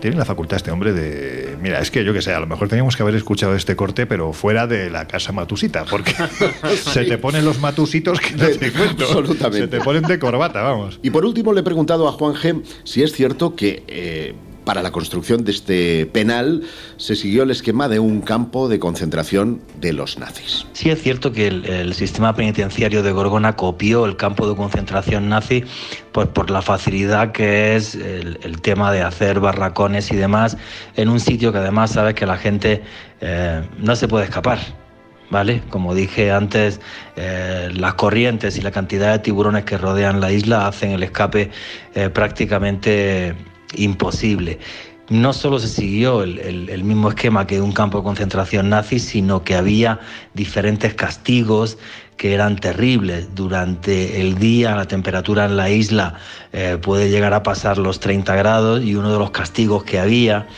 Tiene 0.00 0.16
la 0.16 0.24
facultad 0.24 0.56
este 0.56 0.70
hombre 0.70 0.92
de. 0.92 1.56
Mira, 1.60 1.80
es 1.80 1.90
que 1.90 2.04
yo 2.04 2.12
que 2.12 2.22
sé, 2.22 2.32
a 2.32 2.40
lo 2.40 2.46
mejor 2.46 2.68
teníamos 2.68 2.96
que 2.96 3.02
haber 3.02 3.14
escuchado 3.14 3.54
este 3.54 3.76
corte, 3.76 4.06
pero 4.06 4.32
fuera 4.32 4.66
de 4.66 4.90
la 4.90 5.06
casa 5.06 5.32
matusita, 5.32 5.84
porque 5.84 6.14
se 6.92 7.04
te 7.04 7.18
ponen 7.18 7.44
los 7.44 7.60
matusitos 7.60 8.20
que 8.20 8.32
no 8.32 8.46
te 8.46 8.72
cuento. 8.72 9.04
Absolutamente. 9.04 9.60
Se 9.60 9.68
te 9.68 9.80
ponen 9.80 10.02
de 10.02 10.18
corbata, 10.18 10.62
vamos. 10.62 11.00
Y 11.02 11.10
por 11.10 11.24
último 11.24 11.52
le 11.52 11.60
he 11.60 11.64
preguntado 11.64 12.08
a 12.08 12.12
Juan 12.12 12.34
G 12.34 12.62
si 12.84 13.02
es 13.02 13.12
cierto 13.12 13.56
que 13.56 13.84
eh, 13.88 14.34
para 14.66 14.82
la 14.82 14.90
construcción 14.90 15.44
de 15.44 15.52
este 15.52 16.06
penal 16.06 16.62
se 16.96 17.14
siguió 17.14 17.44
el 17.44 17.52
esquema 17.52 17.88
de 17.88 18.00
un 18.00 18.20
campo 18.20 18.68
de 18.68 18.80
concentración 18.80 19.62
de 19.80 19.92
los 19.92 20.18
nazis. 20.18 20.66
Sí 20.72 20.90
es 20.90 21.00
cierto 21.00 21.32
que 21.32 21.46
el, 21.46 21.94
sistema 21.94 22.34
penitenciario 22.34 23.02
de 23.02 23.12
Gorgona 23.12 23.54
copió 23.54 24.04
el 24.04 24.16
campo 24.16 24.46
de 24.48 24.56
concentración 24.56 25.28
nazi 25.28 25.64
pues 26.12 26.26
por 26.26 26.50
la 26.50 26.60
facilidad 26.60 27.30
que 27.30 27.76
es 27.76 27.94
el, 27.94 28.38
el 28.42 28.60
tema 28.60 28.92
de 28.92 29.02
hacer 29.02 29.38
barracones 29.38 30.10
y 30.10 30.16
demás 30.16 30.56
en 30.96 31.08
un 31.08 31.20
sitio 31.20 31.52
que 31.52 31.58
además 31.58 31.92
sabes 31.92 32.14
que 32.14 32.26
la 32.26 32.36
gente 32.36 32.82
eh, 33.20 33.62
no 33.78 33.94
se 33.94 34.08
puede 34.08 34.24
escapar. 34.24 34.58
¿vale? 35.30 35.62
Como 35.70 35.94
dije 35.94 36.32
antes, 36.32 36.80
eh, 37.16 37.68
las 37.72 37.94
corrientes 37.94 38.58
y 38.58 38.62
la 38.62 38.70
cantidad 38.70 39.12
de 39.12 39.18
tiburones 39.20 39.64
que 39.64 39.78
rodean 39.78 40.20
la 40.20 40.32
isla 40.32 40.66
hacen 40.66 40.92
el 40.92 41.02
escape 41.02 41.50
eh, 41.94 42.08
prácticamente 42.10 43.34
imposible. 43.74 44.58
No 45.08 45.32
solo 45.32 45.60
se 45.60 45.68
siguió 45.68 46.22
el, 46.24 46.38
el- 46.40 46.82
mismo 46.82 47.08
esquema 47.10 47.46
que 47.46 47.60
un 47.60 47.70
campo 47.70 47.98
de 47.98 48.04
concentración 48.04 48.70
nazi, 48.70 48.98
sino 48.98 49.44
que 49.44 49.54
había 49.54 50.00
diferentes 50.34 50.94
castigos 50.94 51.78
que 52.16 52.34
eran 52.34 52.56
terribles. 52.56 53.32
Durante 53.34 54.20
el 54.20 54.36
día 54.38 54.74
la 54.74 54.86
temperatura 54.86 55.44
en 55.44 55.56
la 55.56 55.70
isla 55.70 56.14
eh, 56.52 56.76
puede 56.82 57.08
llegar 57.08 57.34
a 57.34 57.44
pasar 57.44 57.78
los 57.78 58.00
30 58.00 58.34
grados 58.34 58.82
y 58.82 58.96
uno 58.96 59.12
de 59.12 59.18
los 59.18 59.30
castigos 59.30 59.84
que 59.84 60.00
había 60.00 60.48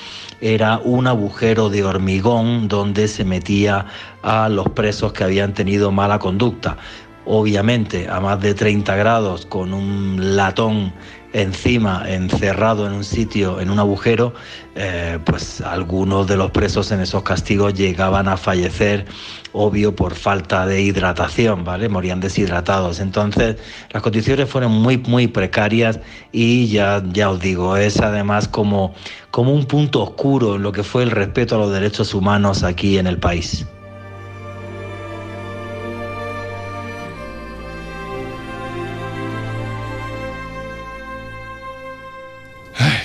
era 0.41 0.79
un 0.79 1.07
agujero 1.09 1.69
de 1.69 1.85
hormigón 1.85 2.69
donde 2.69 3.09
se 3.09 3.25
metía 3.25 3.85
a 4.23 4.49
los 4.49 4.69
presos 4.71 5.13
que 5.13 5.25
habían 5.25 5.53
tenido 5.53 5.93
mala 5.93 6.19
conducta. 6.19 6.79
Obviamente 7.27 8.09
a 8.09 8.21
más 8.21 8.41
de 8.41 8.55
30 8.55 8.97
grados 8.97 9.45
con 9.45 9.75
un 9.75 10.37
latón 10.37 10.95
encima, 11.43 12.05
encerrado 12.07 12.87
en 12.87 12.93
un 12.93 13.05
sitio, 13.05 13.61
en 13.61 13.71
un 13.71 13.79
agujero, 13.79 14.35
eh, 14.75 15.19
pues 15.25 15.61
algunos 15.61 16.27
de 16.27 16.37
los 16.37 16.51
presos 16.51 16.91
en 16.91 17.01
esos 17.01 17.23
castigos 17.23 17.75
llegaban 17.75 18.29
a 18.29 18.37
fallecer, 18.37 19.07
obvio, 19.53 19.95
por 19.95 20.15
falta 20.15 20.67
de 20.67 20.83
hidratación, 20.83 21.65
¿vale? 21.65 21.89
Morían 21.89 22.21
deshidratados. 22.21 23.01
Entonces, 23.01 23.57
las 23.91 24.03
condiciones 24.03 24.49
fueron 24.49 24.73
muy, 24.73 24.99
muy 24.99 25.27
precarias 25.29 26.01
y 26.33 26.69
ya, 26.69 27.03
ya 27.13 27.31
os 27.31 27.41
digo, 27.41 27.77
es 27.77 28.01
además 28.01 28.49
como, 28.49 28.95
como 29.31 29.53
un 29.53 29.67
punto 29.67 30.03
oscuro 30.03 30.57
en 30.57 30.63
lo 30.63 30.73
que 30.73 30.83
fue 30.83 31.03
el 31.03 31.11
respeto 31.11 31.55
a 31.55 31.59
los 31.59 31.73
derechos 31.73 32.15
humanos 32.15 32.63
aquí 32.63 32.99
en 32.99 33.07
el 33.07 33.19
país. 33.19 33.67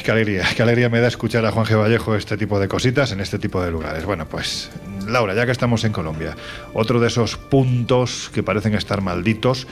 Qué 0.04 0.12
alegría, 0.12 0.44
qué 0.54 0.62
alegría 0.62 0.90
me 0.90 1.00
da 1.00 1.08
escuchar 1.08 1.46
a 1.46 1.52
Juan 1.54 1.66
G. 1.66 1.78
Vallejo 1.78 2.14
este 2.16 2.36
tipo 2.36 2.60
de 2.60 2.68
cositas 2.68 3.14
en 3.14 3.22
este 3.22 3.40
tipo 3.40 3.64
de 3.64 3.72
lugares. 3.72 4.04
Bueno, 4.04 4.28
pues 4.28 4.70
Laura, 5.08 5.34
ya 5.34 5.46
que 5.46 5.54
estamos 5.54 5.86
en 5.86 5.94
Colombia, 5.94 6.36
otro 6.74 7.00
de 7.00 7.08
esos 7.08 7.38
puntos 7.38 8.30
que 8.34 8.44
parecen 8.44 8.74
estar 8.74 9.00
malditos 9.00 9.66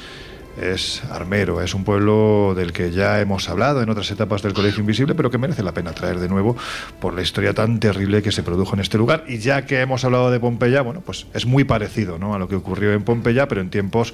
es 0.58 1.04
Armero. 1.12 1.62
Es 1.62 1.74
un 1.74 1.84
pueblo 1.84 2.54
del 2.56 2.72
que 2.72 2.92
ya 2.92 3.20
hemos 3.20 3.50
hablado 3.50 3.82
en 3.82 3.90
otras 3.90 4.10
etapas 4.10 4.42
del 4.42 4.54
Colegio 4.54 4.80
Invisible, 4.80 5.16
pero 5.16 5.30
que 5.30 5.38
merece 5.38 5.64
la 5.64 5.74
pena 5.74 5.92
traer 5.92 6.18
de 6.20 6.30
nuevo 6.30 6.56
por 7.02 7.14
la 7.14 7.24
historia 7.24 7.54
tan 7.54 7.82
terrible 7.82 8.22
que 8.22 8.32
se 8.32 8.42
produjo 8.42 8.74
en 8.76 8.80
este 8.80 8.98
lugar. 8.98 9.26
Y 9.28 9.40
ya 9.40 9.66
que 9.66 9.82
hemos 9.82 10.06
hablado 10.06 10.32
de 10.32 10.40
Pompeya, 10.40 10.82
bueno, 10.82 11.02
pues 11.02 11.28
es 11.34 11.46
muy 11.46 11.66
parecido 11.66 12.18
¿no? 12.18 12.34
a 12.36 12.40
lo 12.40 12.48
que 12.48 12.56
ocurrió 12.56 12.94
en 12.94 13.04
Pompeya, 13.04 13.50
pero 13.50 13.60
en 13.60 13.70
tiempos 13.70 14.14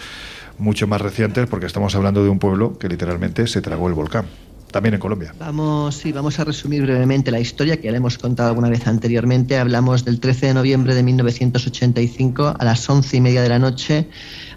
mucho 0.57 0.87
más 0.87 0.99
recientes, 0.99 1.47
porque 1.47 1.67
estamos 1.67 1.93
hablando 1.93 2.23
de 2.23 2.29
un 2.29 2.39
pueblo 2.39 2.79
que 2.79 2.89
literalmente 2.89 3.45
se 3.45 3.61
tragó 3.61 3.87
el 3.87 3.93
volcán. 3.93 4.25
También 4.71 4.95
en 4.95 4.99
Colombia. 4.99 5.33
Vamos, 5.39 5.95
sí, 5.95 6.11
vamos 6.11 6.39
a 6.39 6.43
resumir 6.43 6.81
brevemente 6.81 7.31
la 7.31 7.39
historia 7.39 7.77
que 7.77 7.83
ya 7.83 7.91
le 7.91 7.97
hemos 7.97 8.17
contado 8.17 8.49
alguna 8.49 8.69
vez 8.69 8.85
anteriormente. 8.85 9.57
Hablamos 9.57 10.03
del 10.03 10.19
13 10.19 10.47
de 10.47 10.53
noviembre 10.53 10.93
de 10.93 11.03
1985 11.03 12.55
a 12.59 12.65
las 12.65 12.89
once 12.89 13.15
y 13.17 13.21
media 13.21 13.41
de 13.41 13.49
la 13.49 13.59
noche. 13.59 14.09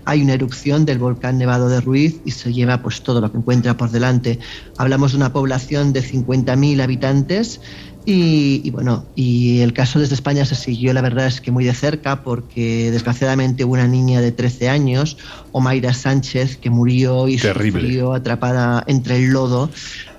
Hay 0.05 0.23
una 0.23 0.33
erupción 0.33 0.87
del 0.87 0.99
volcán 0.99 1.39
Nevado 1.39 1.69
de 1.69 1.81
Ruiz 1.81 2.21
y 2.25 2.33
se 2.33 2.53
lleva 2.53 2.83
pues 2.83 3.03
todo 3.03 3.21
lo 3.21 3.31
que 3.31 3.39
encuentra 3.39 3.77
por 3.77 3.91
delante. 3.91 4.41
Hablamos 4.79 5.13
de 5.13 5.19
una 5.19 5.33
población 5.33 5.93
de 5.93 6.03
50.000 6.03 6.83
habitantes 6.83 7.61
y, 8.07 8.63
y, 8.65 8.71
bueno, 8.71 9.05
y 9.15 9.61
el 9.61 9.73
caso 9.73 9.99
desde 9.99 10.15
España 10.15 10.45
se 10.45 10.55
siguió, 10.55 10.93
la 10.93 11.03
verdad 11.03 11.27
es 11.27 11.41
que 11.41 11.51
muy 11.51 11.65
de 11.65 11.75
cerca, 11.75 12.23
porque 12.23 12.91
desgraciadamente 12.91 13.65
hubo 13.65 13.75
una 13.75 13.87
niña 13.87 14.21
de 14.21 14.33
13 14.33 14.69
años, 14.69 15.19
Omaira 15.53 15.93
Sánchez, 15.93 16.57
que 16.57 16.71
murió 16.71 17.29
y 17.29 17.37
Terrible. 17.37 17.81
sufrió 17.83 18.15
atrapada 18.15 18.85
entre 18.87 19.17
el 19.17 19.31
lodo, 19.31 19.71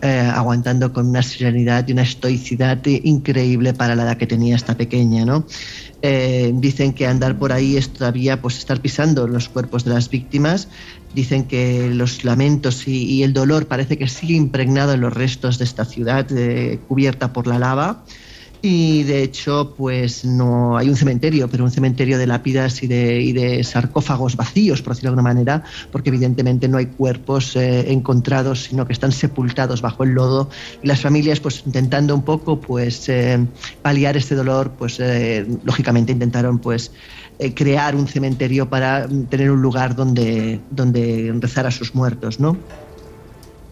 eh, 0.02 0.32
aguantando 0.34 0.92
con 0.92 1.08
una 1.08 1.22
serenidad 1.22 1.88
y 1.88 1.92
una 1.92 2.02
estoicidad 2.02 2.84
increíble 2.86 3.74
para 3.74 3.96
la 3.96 4.04
edad 4.04 4.18
que 4.18 4.28
tenía 4.28 4.56
esta 4.56 4.76
pequeña, 4.76 5.26
¿no? 5.26 5.46
Eh, 6.02 6.52
dicen 6.56 6.94
que 6.94 7.06
andar 7.06 7.38
por 7.38 7.54
ahí 7.54 7.78
es 7.78 7.90
todavía 7.94 8.42
pues 8.42 8.58
estar 8.58 8.82
pisando 8.82 9.28
los 9.28 9.50
cuerpos 9.50 9.84
de 9.84 9.92
las 9.92 10.10
víctimas. 10.10 10.68
Dicen 11.14 11.44
que 11.44 11.90
los 11.90 12.24
lamentos 12.24 12.88
y, 12.88 13.22
el 13.22 13.34
dolor 13.34 13.68
parece 13.68 13.98
que 13.98 14.08
sigue 14.08 14.34
impregnado 14.34 14.94
en 14.94 15.02
los 15.02 15.14
restos 15.14 15.60
de 15.60 15.66
esta 15.66 15.86
ciudad 15.86 16.26
eh, 16.32 16.80
cubierta 16.88 17.34
por 17.34 17.46
la 17.46 17.60
lava. 17.60 18.04
Y 18.64 19.04
de 19.04 19.24
hecho, 19.24 19.74
pues 19.76 20.24
no 20.24 20.78
hay 20.78 20.88
un 20.88 20.96
cementerio, 20.96 21.50
pero 21.50 21.64
un 21.64 21.72
cementerio 21.72 22.20
de 22.20 22.28
lápidas 22.28 22.84
y 22.84 22.88
de, 22.88 23.20
y 23.20 23.34
de 23.34 23.64
sarcófagos 23.64 24.36
vacíos, 24.36 24.84
por 24.84 24.94
decirlo 24.94 25.10
de 25.10 25.20
alguna 25.20 25.34
manera, 25.34 25.64
porque 25.92 26.10
evidentemente 26.10 26.68
no 26.68 26.78
hay 26.78 26.86
cuerpos 26.86 27.56
eh, 27.56 27.92
encontrados, 27.92 28.66
sino 28.66 28.86
que 28.86 28.94
están 28.94 29.12
sepultados 29.12 29.82
bajo 29.82 30.04
el 30.04 30.12
lodo. 30.12 30.50
Y 30.84 30.88
las 30.88 31.02
familias, 31.02 31.40
pues 31.40 31.64
intentando 31.66 32.14
un 32.14 32.22
poco, 32.22 32.62
pues 32.62 33.10
eh, 33.10 33.44
paliar 33.82 34.16
este 34.16 34.36
dolor, 34.36 34.74
pues 34.78 35.00
eh, 35.00 35.46
lógicamente 35.64 36.12
intentaron, 36.12 36.60
pues 36.60 36.92
eh, 37.40 37.56
crear 37.56 37.96
un 37.96 38.08
cementerio 38.08 38.70
para 38.70 39.08
tener 39.30 39.50
un 39.50 39.64
lugar 39.64 39.96
donde, 39.96 40.60
donde 40.70 41.34
rezar 41.40 41.66
a 41.66 41.72
sus 41.72 41.96
muertos, 41.96 42.40
¿no? 42.40 42.56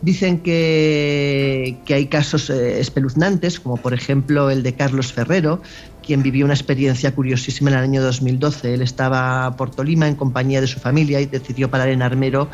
Dicen 0.02 0.40
que, 0.40 1.78
que 1.86 1.94
hay 1.94 2.06
casos 2.08 2.50
eh, 2.50 2.80
espeluznantes, 2.80 3.60
como 3.60 3.78
por 3.78 3.94
ejemplo 3.94 4.50
el 4.50 4.64
de 4.64 4.74
Carlos 4.74 5.12
Ferrero, 5.12 5.62
quien 6.06 6.24
vivió 6.24 6.46
una 6.46 6.54
experiencia 6.54 7.14
curiosísima 7.14 7.70
en 7.72 7.78
el 7.78 7.84
año 7.84 8.02
2012. 8.02 8.74
Él 8.74 8.82
estaba 8.82 9.56
por 9.58 9.72
Tolima 9.72 10.08
en 10.08 10.16
compañía 10.16 10.62
de 10.62 10.68
su 10.68 10.80
familia 10.80 11.20
y 11.20 11.26
decidió 11.26 11.70
parar 11.70 11.90
en 11.90 12.02
Armero 12.02 12.50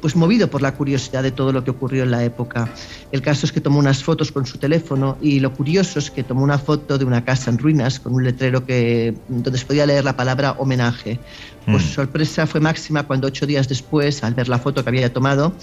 pues 0.00 0.14
movido 0.14 0.48
por 0.48 0.62
la 0.62 0.74
curiosidad 0.74 1.22
de 1.22 1.30
todo 1.30 1.52
lo 1.52 1.64
que 1.64 1.70
ocurrió 1.70 2.02
en 2.02 2.10
la 2.10 2.22
época. 2.24 2.68
El 3.12 3.22
caso 3.22 3.46
es 3.46 3.52
que 3.52 3.60
tomó 3.60 3.78
unas 3.78 4.02
fotos 4.02 4.30
con 4.30 4.46
su 4.46 4.58
teléfono 4.58 5.16
y 5.20 5.40
lo 5.40 5.52
curioso 5.52 5.98
es 5.98 6.10
que 6.10 6.22
tomó 6.22 6.42
una 6.42 6.58
foto 6.58 6.98
de 6.98 7.04
una 7.04 7.24
casa 7.24 7.50
en 7.50 7.58
ruinas 7.58 8.00
con 8.00 8.14
un 8.14 8.24
letrero 8.24 8.64
que 8.64 9.14
donde 9.28 9.58
se 9.58 9.66
podía 9.66 9.86
leer 9.86 10.04
la 10.04 10.16
palabra 10.16 10.52
homenaje. 10.58 11.18
Pues 11.66 11.82
su 11.82 11.88
sorpresa 11.94 12.46
fue 12.46 12.60
máxima 12.60 13.02
cuando 13.06 13.26
ocho 13.26 13.46
días 13.46 13.68
después, 13.68 14.22
al 14.24 14.34
ver 14.34 14.48
la 14.48 14.58
foto 14.58 14.82
que 14.84 14.90
había 14.90 15.12
tomado, 15.12 15.56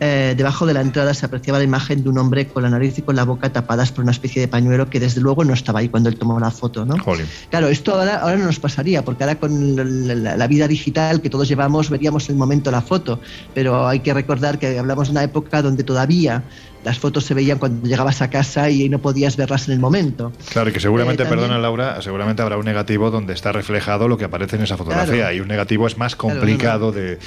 eh, 0.00 0.34
debajo 0.36 0.64
de 0.66 0.74
la 0.74 0.80
entrada 0.80 1.12
se 1.14 1.26
apreciaba 1.26 1.58
la 1.58 1.64
imagen 1.64 2.04
de 2.04 2.08
un 2.08 2.18
hombre 2.18 2.46
con 2.48 2.62
la 2.62 2.70
nariz 2.70 2.96
y 2.98 3.02
con 3.02 3.16
la 3.16 3.24
boca 3.24 3.52
tapadas 3.52 3.90
por 3.90 4.04
una 4.04 4.12
especie 4.12 4.40
de 4.40 4.46
pañuelo 4.46 4.88
que 4.88 5.00
desde 5.00 5.20
luego 5.20 5.44
no 5.44 5.52
estaba 5.54 5.80
ahí 5.80 5.88
cuando 5.88 6.08
él 6.08 6.16
tomó 6.16 6.38
la 6.38 6.52
foto, 6.52 6.84
¿no? 6.86 6.96
Jolín. 7.02 7.26
Claro, 7.50 7.66
esto 7.68 7.94
ahora, 7.98 8.18
ahora 8.20 8.36
no 8.36 8.44
nos 8.44 8.60
pasaría, 8.60 9.04
porque 9.04 9.24
ahora 9.24 9.40
con 9.40 9.74
la, 9.74 10.14
la- 10.14 10.36
la 10.36 10.46
vida 10.46 10.68
digital 10.68 11.20
que 11.20 11.30
todos 11.30 11.48
llevamos 11.48 11.90
veríamos 11.90 12.28
en 12.28 12.34
el 12.36 12.38
momento 12.38 12.70
la 12.70 12.80
foto, 12.82 13.20
pero 13.52 13.88
hay 13.88 14.00
que 14.00 14.14
recordar 14.14 14.58
que 14.60 14.78
hablamos 14.78 15.08
de 15.08 15.12
una 15.12 15.24
época 15.24 15.60
donde 15.62 15.82
todavía 15.82 16.46
las 16.88 16.98
fotos 16.98 17.24
se 17.24 17.34
veían 17.34 17.58
cuando 17.58 17.86
llegabas 17.86 18.22
a 18.22 18.30
casa 18.30 18.70
y 18.70 18.88
no 18.88 18.98
podías 19.00 19.36
verlas 19.36 19.68
en 19.68 19.74
el 19.74 19.80
momento. 19.80 20.32
Claro, 20.50 20.70
y 20.70 20.72
que 20.72 20.80
seguramente, 20.80 21.22
Eh, 21.22 21.26
también- 21.26 21.40
perdona 21.46 21.60
Laura, 21.60 22.00
seguramente 22.02 22.42
habrá 22.42 22.56
un 22.56 22.64
negativo 22.64 23.10
donde 23.10 23.34
está 23.34 23.52
reflejado 23.52 24.08
lo 24.08 24.16
que 24.16 24.24
aparece 24.24 24.56
en 24.56 24.62
esa 24.62 24.76
fotografía. 24.76 25.14
Claro. 25.14 25.34
Y 25.36 25.40
un 25.40 25.48
negativo 25.48 25.86
es 25.86 25.98
más 25.98 26.16
Claro, 26.16 26.34
no, 26.34 26.40
complicado 26.40 26.92
De, 26.92 27.18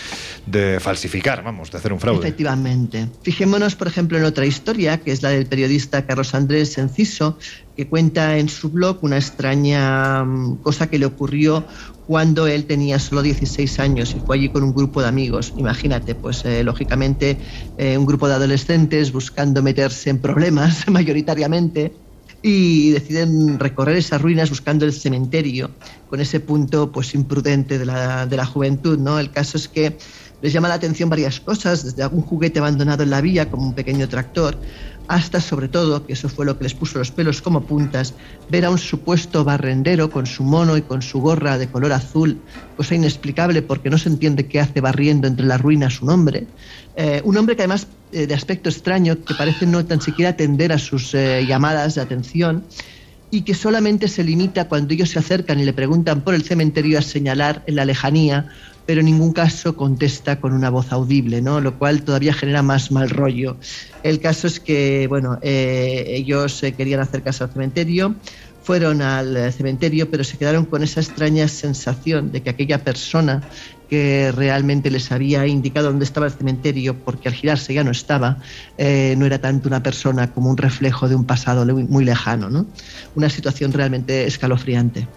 de 0.45 0.80
falsificar, 0.80 1.43
vamos, 1.43 1.72
de 1.72 1.78
hacer 1.78 1.93
un 1.93 1.99
fraude. 1.99 2.20
Efectivamente. 2.20 3.07
Fijémonos, 3.24 3.76
por 3.76 3.88
ejemplo, 3.88 4.18
en 4.18 4.24
otra 4.24 4.45
historia, 4.45 4.97
que 4.99 5.12
es 5.12 5.22
la 5.22 5.30
del 5.30 5.45
periodista 5.45 6.05
Carlos 6.05 6.34
Andrés 6.34 6.78
Enciso, 6.78 7.38
cuenta 7.88 8.38
en 8.38 8.49
su 8.49 8.69
blog 8.69 9.03
una 9.03 9.17
extraña 9.17 10.23
mm, 10.23 10.57
cosa 10.57 10.89
que 10.89 10.99
le 10.99 11.05
ocurrió 11.05 11.65
cuando 12.07 12.47
él 12.47 12.65
tenía 12.65 12.99
solo 12.99 13.21
16 13.21 13.79
años 13.79 14.15
y 14.15 14.19
fue 14.19 14.36
allí 14.36 14.49
con 14.49 14.63
un 14.63 14.73
grupo 14.73 15.01
de 15.01 15.07
amigos. 15.07 15.53
Imagínate, 15.55 16.15
pues 16.15 16.43
eh, 16.45 16.63
lógicamente 16.63 17.38
eh, 17.77 17.97
un 17.97 18.05
grupo 18.05 18.27
de 18.27 18.34
adolescentes 18.34 19.11
buscando 19.11 19.61
meterse 19.61 20.09
en 20.09 20.19
problemas 20.19 20.88
mayoritariamente 20.89 21.93
y 22.41 22.91
deciden 22.91 23.59
recorrer 23.59 23.97
esas 23.97 24.21
ruinas 24.21 24.49
buscando 24.49 24.86
el 24.86 24.93
cementerio 24.93 25.69
con 26.09 26.19
ese 26.19 26.39
punto 26.39 26.91
pues 26.91 27.13
imprudente 27.13 27.77
de 27.77 27.86
la, 27.86 28.25
de 28.25 28.36
la 28.36 28.45
juventud, 28.45 28.97
¿no? 28.97 29.19
El 29.19 29.32
caso 29.32 29.57
es 29.57 29.67
que 29.67 29.97
les 30.41 30.51
llama 30.51 30.67
la 30.67 30.73
atención 30.73 31.09
varias 31.09 31.39
cosas, 31.39 31.84
desde 31.84 32.01
algún 32.01 32.23
juguete 32.23 32.59
abandonado 32.59 33.03
en 33.03 33.11
la 33.11 33.21
vía 33.21 33.49
como 33.49 33.67
un 33.67 33.75
pequeño 33.75 34.09
tractor, 34.09 34.57
hasta 35.12 35.41
sobre 35.41 35.68
todo, 35.68 36.05
que 36.05 36.14
eso 36.14 36.30
fue 36.30 36.45
lo 36.45 36.57
que 36.57 36.64
les 36.64 36.74
puso 36.74 36.97
los 36.97 37.12
pelos 37.12 37.41
como 37.41 37.64
puntas, 37.64 38.14
ver 38.49 38.64
a 38.64 38.70
un 38.70 38.78
supuesto 38.78 39.43
barrendero 39.43 40.09
con 40.09 40.26
su 40.26 40.41
mono 40.41 40.78
y 40.78 40.84
con 40.84 41.01
su 41.01 41.20
gorra 41.20 41.57
de 41.57 41.68
color 41.68 41.91
azul, 41.91 42.39
cosa 42.78 42.95
inexplicable 42.95 43.62
porque 43.62 43.89
no 43.89 43.97
se 43.97 44.07
entiende 44.07 44.47
qué 44.47 44.62
hace 44.62 44.80
barriendo 44.80 45.28
entre 45.28 45.45
las 45.45 45.59
ruinas 45.59 46.01
un 46.01 46.12
hombre. 46.12 46.47
Eh, 46.95 47.22
un 47.26 47.36
hombre 47.36 47.57
que 47.57 47.64
además 47.64 47.88
eh, 48.14 48.26
de 48.26 48.34
aspecto 48.34 48.70
extraño, 48.70 49.22
que 49.26 49.34
parece 49.34 49.66
no 49.66 49.84
tan 49.86 49.99
siquiera 49.99 50.30
atender 50.30 50.72
a 50.72 50.78
sus 50.78 51.14
eh, 51.14 51.45
llamadas 51.45 51.95
de 51.95 52.01
atención 52.01 52.64
y 53.32 53.41
que 53.41 53.53
solamente 53.53 54.07
se 54.07 54.24
limita 54.24 54.70
cuando 54.70 54.93
ellos 54.93 55.09
se 55.09 55.20
acercan 55.20 55.59
y 55.59 55.66
le 55.66 55.74
preguntan 55.74 56.22
por 56.22 56.36
el 56.36 56.43
cementerio 56.43 56.97
a 56.99 57.01
señalar 57.01 57.64
en 57.68 57.76
la 57.76 57.84
lejanía, 57.84 58.47
pero 58.86 59.01
en 59.01 59.05
ningún 59.05 59.34
caso 59.34 59.75
contesta 59.75 60.39
con 60.39 60.53
una 60.53 60.69
voz 60.69 60.91
audible, 60.91 61.41
¿no? 61.41 61.61
Lo 61.61 61.77
cual 61.77 62.03
todavía 62.03 62.34
genera 62.34 62.61
más 62.61 62.91
mal 62.91 63.09
rollo. 63.09 63.57
El 64.03 64.19
caso 64.19 64.47
es 64.47 64.59
que, 64.59 65.07
bueno, 65.07 65.38
eh, 65.41 66.05
ellos 66.07 66.61
eh, 66.63 66.73
querían 66.73 66.99
acercarse 66.99 67.43
al 67.43 67.51
cementerio, 67.51 68.15
fueron 68.63 69.01
al 69.01 69.38
eh, 69.38 69.51
cementerio, 69.51 70.09
pero 70.09 70.23
se 70.23 70.38
quedaron 70.38 70.65
con 70.65 70.84
esa 70.84 70.99
extraña 70.99 71.47
sensación 71.47 72.32
de 72.32 72.41
que 72.41 72.49
aquella 72.49 72.84
persona 72.84 73.47
que 73.89 74.32
realmente 74.32 74.89
les 74.89 75.11
había 75.11 75.45
indicado 75.47 75.88
dónde 75.88 76.05
estaba 76.05 76.25
el 76.25 76.32
cementerio, 76.32 76.95
porque 77.03 77.27
al 77.27 77.36
girarse 77.36 77.73
ya 77.73 77.84
no 77.84 77.91
estaba, 77.91 78.38
no 78.77 79.25
era 79.25 79.39
tanto 79.39 79.67
una 79.67 79.84
persona 79.84 80.32
como 80.32 80.49
un 80.49 80.55
reflejo 80.55 81.09
de 81.09 81.15
un 81.15 81.25
pasado 81.25 81.65
muy 81.65 82.05
lejano. 82.05 82.49
¿no? 82.49 82.67
Una 83.15 83.29
situación 83.29 83.73
realmente 83.73 84.25
escalofriante. 84.25 85.09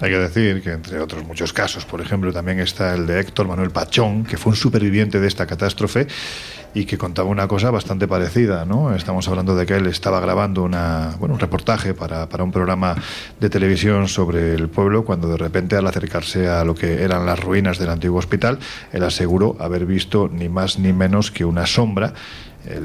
Hay 0.00 0.10
que 0.10 0.18
decir 0.18 0.62
que 0.62 0.72
entre 0.72 1.00
otros 1.00 1.24
muchos 1.24 1.52
casos, 1.52 1.84
por 1.84 2.00
ejemplo, 2.00 2.32
también 2.32 2.60
está 2.60 2.94
el 2.94 3.06
de 3.06 3.20
Héctor 3.20 3.48
Manuel 3.48 3.70
Pachón, 3.70 4.24
que 4.24 4.36
fue 4.36 4.50
un 4.50 4.56
superviviente 4.56 5.20
de 5.20 5.28
esta 5.28 5.46
catástrofe 5.46 6.06
y 6.74 6.84
que 6.84 6.96
contaba 6.96 7.28
una 7.28 7.48
cosa 7.48 7.70
bastante 7.70 8.06
parecida, 8.06 8.64
¿no? 8.64 8.94
Estamos 8.94 9.26
hablando 9.28 9.56
de 9.56 9.66
que 9.66 9.74
él 9.74 9.86
estaba 9.86 10.20
grabando 10.20 10.62
una, 10.62 11.16
un 11.18 11.38
reportaje 11.38 11.94
para, 11.94 12.28
para 12.28 12.44
un 12.44 12.52
programa 12.52 12.94
de 13.40 13.50
televisión 13.50 14.06
sobre 14.08 14.54
el 14.54 14.68
pueblo 14.68 15.04
cuando 15.04 15.28
de 15.28 15.36
repente 15.36 15.76
al 15.76 15.86
acercarse 15.86 16.48
a 16.48 16.64
lo 16.64 16.74
que 16.74 17.02
eran 17.02 17.26
las 17.26 17.40
ruinas 17.40 17.78
del 17.78 17.90
antiguo 17.90 18.18
hospital, 18.18 18.58
él 18.92 19.02
aseguró 19.02 19.56
haber 19.58 19.84
visto 19.84 20.28
ni 20.32 20.48
más 20.48 20.78
ni 20.78 20.92
menos 20.92 21.30
que 21.30 21.44
una 21.44 21.66
sombra 21.66 22.14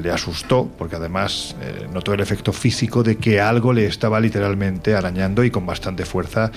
le 0.02 0.10
asustó 0.10 0.70
porque 0.78 0.96
además 0.96 1.54
eh, 1.60 1.86
notó 1.92 2.14
el 2.14 2.20
efecto 2.20 2.52
físico 2.52 3.02
de 3.02 3.16
que 3.16 3.40
algo 3.40 3.72
le 3.74 3.86
estaba 3.86 4.18
literalmente 4.20 4.94
arañando 4.94 5.44
y 5.44 5.50
con 5.50 5.66
bastante 5.66 6.04
fuerza 6.06 6.50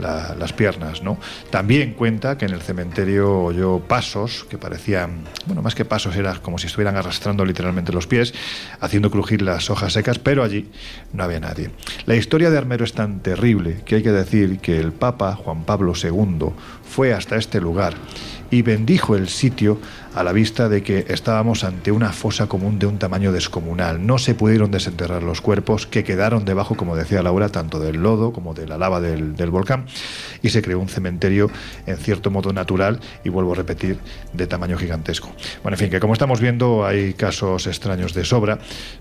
la- 0.00 0.34
las 0.38 0.54
piernas. 0.54 1.02
¿no? 1.02 1.18
También 1.50 1.92
cuenta 1.92 2.38
que 2.38 2.46
en 2.46 2.52
el 2.52 2.62
cementerio 2.62 3.40
oyó 3.40 3.80
pasos 3.80 4.46
que 4.48 4.56
parecían, 4.56 5.24
bueno, 5.46 5.60
más 5.60 5.74
que 5.74 5.84
pasos, 5.84 6.16
era 6.16 6.34
como 6.36 6.56
si 6.56 6.66
estuvieran 6.66 6.96
arrastrando 6.96 7.44
literalmente 7.44 7.92
los 7.92 8.06
pies, 8.06 8.32
haciendo 8.80 9.10
crujir 9.10 9.42
las 9.42 9.68
hojas 9.68 9.92
secas, 9.92 10.18
pero 10.18 10.42
allí 10.42 10.70
no 11.12 11.24
había 11.24 11.40
nadie. 11.40 11.70
La 12.06 12.14
historia 12.16 12.48
de 12.50 12.56
Armero 12.56 12.84
es 12.84 12.94
tan 12.94 13.20
terrible 13.20 13.82
que 13.84 13.96
hay 13.96 14.02
que 14.02 14.12
decir 14.12 14.60
que 14.60 14.78
el 14.80 14.92
Papa 14.92 15.34
Juan 15.36 15.64
Pablo 15.64 15.92
II 16.02 16.52
fue 16.88 17.12
hasta 17.12 17.36
este 17.36 17.60
lugar 17.60 17.92
y 18.50 18.62
bendijo 18.62 19.16
el 19.16 19.28
sitio 19.28 19.78
a 20.14 20.22
la 20.22 20.32
vista 20.32 20.68
de 20.68 20.82
que 20.82 21.06
estábamos 21.08 21.64
ante 21.64 21.90
una 21.90 22.12
fosa 22.12 22.46
común 22.46 22.78
de 22.78 22.86
un 22.86 22.98
tamaño 22.98 23.32
descomunal. 23.32 24.06
No 24.06 24.18
se 24.18 24.34
pudieron 24.34 24.70
desenterrar 24.70 25.22
los 25.22 25.40
cuerpos 25.40 25.86
que 25.86 26.04
quedaron 26.04 26.44
debajo, 26.44 26.76
como 26.76 26.96
decía 26.96 27.22
Laura, 27.22 27.48
tanto 27.48 27.80
del 27.80 28.02
lodo 28.02 28.32
como 28.32 28.54
de 28.54 28.66
la 28.66 28.78
lava 28.78 29.00
del, 29.00 29.50
volcán, 29.50 29.86
y 30.42 30.50
se 30.50 30.62
creó 30.62 30.78
un 30.78 30.88
cementerio 30.88 31.50
en 31.86 31.96
cierto 31.96 32.30
modo 32.30 32.52
natural 32.52 33.00
y 33.24 33.28
vuelvo 33.28 33.52
a 33.52 33.56
repetir, 33.56 33.98
de 34.32 34.46
tamaño 34.46 34.76
gigantesco. 34.76 35.30
Bueno, 35.62 35.76
en 35.76 35.78
fin, 35.78 35.90
que 35.90 36.00
como 36.00 36.12
estamos 36.12 36.40
viendo 36.40 36.84
hay 36.84 37.14
casos 37.14 37.66
extraños 37.66 38.14
de 38.14 38.24
sobra, 38.24 38.58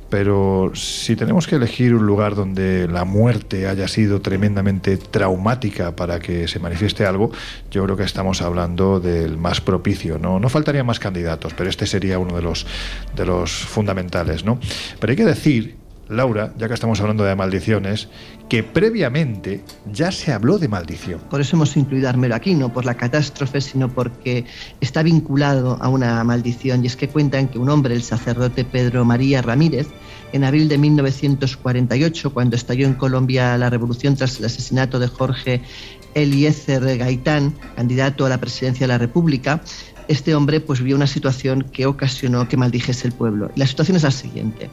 pero 0.10 0.72
si 0.76 1.16
tenemos 1.16 1.48
que 1.48 1.56
elegir 1.56 1.96
un 1.96 2.06
lugar 2.06 2.36
donde 2.36 2.88
la 2.88 3.06
muerte 3.06 3.68
haya 3.68 3.88
sido 3.88 4.22
tremendamente 4.22 4.98
traumática 4.98 5.96
para 5.96 6.20
que 6.20 6.48
se 6.48 6.60
manifieste 6.60 7.06
algo, 7.06 7.32
yo 7.70 7.84
creo 7.84 7.98
que 7.98 8.04
estamos 8.04 8.42
hablando 8.42 9.00
del 9.00 9.38
más 9.38 9.62
propicio. 9.62 10.20
No, 10.20 10.40
no 10.40 10.50
faltarían 10.50 10.86
más 10.86 11.00
candidatos, 11.02 11.54
pero 11.54 11.70
este 11.70 11.86
sería 11.86 12.18
uno 12.18 12.36
de 12.36 12.42
los, 12.42 12.66
de 13.14 13.26
los 13.26 13.52
fundamentales. 13.52 14.46
¿no? 14.46 14.60
Pero 15.00 15.12
hay 15.12 15.18
que 15.18 15.26
decir, 15.26 15.76
Laura, 16.12 16.54
ya 16.58 16.68
que 16.68 16.74
estamos 16.74 17.00
hablando 17.00 17.24
de 17.24 17.36
maldiciones, 17.36 18.10
que 18.50 18.64
previamente 18.64 19.64
ya 19.90 20.12
se 20.12 20.34
habló 20.34 20.60
de 20.60 20.68
maldición. 20.68 21.22
Por 21.30 21.40
eso 21.40 21.56
hemos 21.56 21.78
incluido 21.78 22.10
a 22.10 22.36
aquí, 22.36 22.54
no 22.54 22.74
por 22.74 22.84
la 22.84 22.96
catástrofe, 22.96 23.62
sino 23.62 23.88
porque 23.88 24.44
está 24.82 25.04
vinculado 25.04 25.78
a 25.82 25.88
una 25.88 26.22
maldición. 26.26 26.84
Y 26.84 26.88
es 26.88 26.98
que 26.98 27.08
cuentan 27.08 27.48
que 27.48 27.60
un 27.60 27.70
hombre, 27.70 27.96
el 27.96 28.04
sacerdote 28.04 28.66
Pedro 28.66 29.06
María 29.06 29.42
Ramírez, 29.42 29.88
en 30.34 30.44
abril 30.44 30.68
de 30.68 30.78
1948, 30.78 32.34
cuando 32.34 32.58
estalló 32.58 32.86
en 32.86 32.96
Colombia 32.96 33.58
la 33.58 33.70
revolución 33.70 34.18
tras 34.18 34.38
el 34.40 34.46
asesinato 34.46 35.00
de 35.00 35.08
Jorge 35.08 35.62
Eliezer 36.14 36.98
Gaitán, 36.98 37.54
candidato 37.78 38.26
a 38.26 38.30
la 38.30 38.40
presidencia 38.40 38.86
de 38.86 38.90
la 38.90 38.98
República, 38.98 39.62
este 40.12 40.36
hombre 40.36 40.60
pues 40.60 40.82
vio 40.82 40.96
una 40.96 41.08
situación 41.08 41.64
que 41.72 41.86
ocasionó 41.86 42.48
que 42.48 42.58
maldijese 42.58 43.08
el 43.08 43.14
pueblo. 43.14 43.52
La 43.56 43.66
situación 43.66 43.96
es 43.96 44.04
la 44.04 44.12
siguiente. 44.12 44.70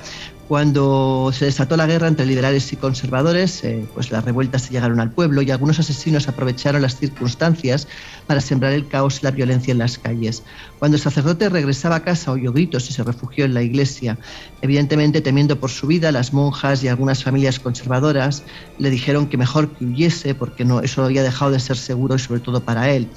Cuando 0.48 1.30
se 1.32 1.44
desató 1.44 1.76
la 1.76 1.86
guerra 1.86 2.08
entre 2.08 2.24
liberales 2.24 2.72
y 2.72 2.76
conservadores, 2.76 3.62
eh, 3.64 3.86
pues 3.94 4.10
las 4.10 4.24
revueltas 4.24 4.62
se 4.62 4.72
llegaron 4.72 4.98
al 4.98 5.10
pueblo 5.10 5.42
y 5.42 5.50
algunos 5.50 5.78
asesinos 5.78 6.26
aprovecharon 6.26 6.82
las 6.82 6.96
circunstancias 6.96 7.86
para 8.26 8.40
sembrar 8.40 8.72
el 8.72 8.88
caos 8.88 9.20
y 9.20 9.24
la 9.24 9.30
violencia 9.30 9.72
en 9.72 9.78
las 9.78 9.98
calles. 9.98 10.42
Cuando 10.78 10.96
el 10.96 11.02
sacerdote 11.02 11.48
regresaba 11.50 11.96
a 11.96 12.02
casa 12.02 12.32
oyó 12.32 12.52
gritos 12.52 12.88
y 12.88 12.92
se 12.94 13.04
refugió 13.04 13.44
en 13.44 13.54
la 13.54 13.62
iglesia. 13.62 14.18
Evidentemente, 14.62 15.20
temiendo 15.20 15.60
por 15.60 15.70
su 15.70 15.86
vida, 15.86 16.10
las 16.12 16.32
monjas 16.32 16.82
y 16.82 16.88
algunas 16.88 17.22
familias 17.22 17.60
conservadoras 17.60 18.42
le 18.78 18.90
dijeron 18.90 19.28
que 19.28 19.36
mejor 19.36 19.70
que 19.70 19.84
huyese 19.84 20.34
porque 20.34 20.64
no, 20.64 20.80
eso 20.80 21.04
había 21.04 21.22
dejado 21.22 21.50
de 21.50 21.60
ser 21.60 21.76
seguro 21.76 22.16
y 22.16 22.18
sobre 22.18 22.40
todo 22.40 22.60
para 22.60 22.90
él. 22.90 23.08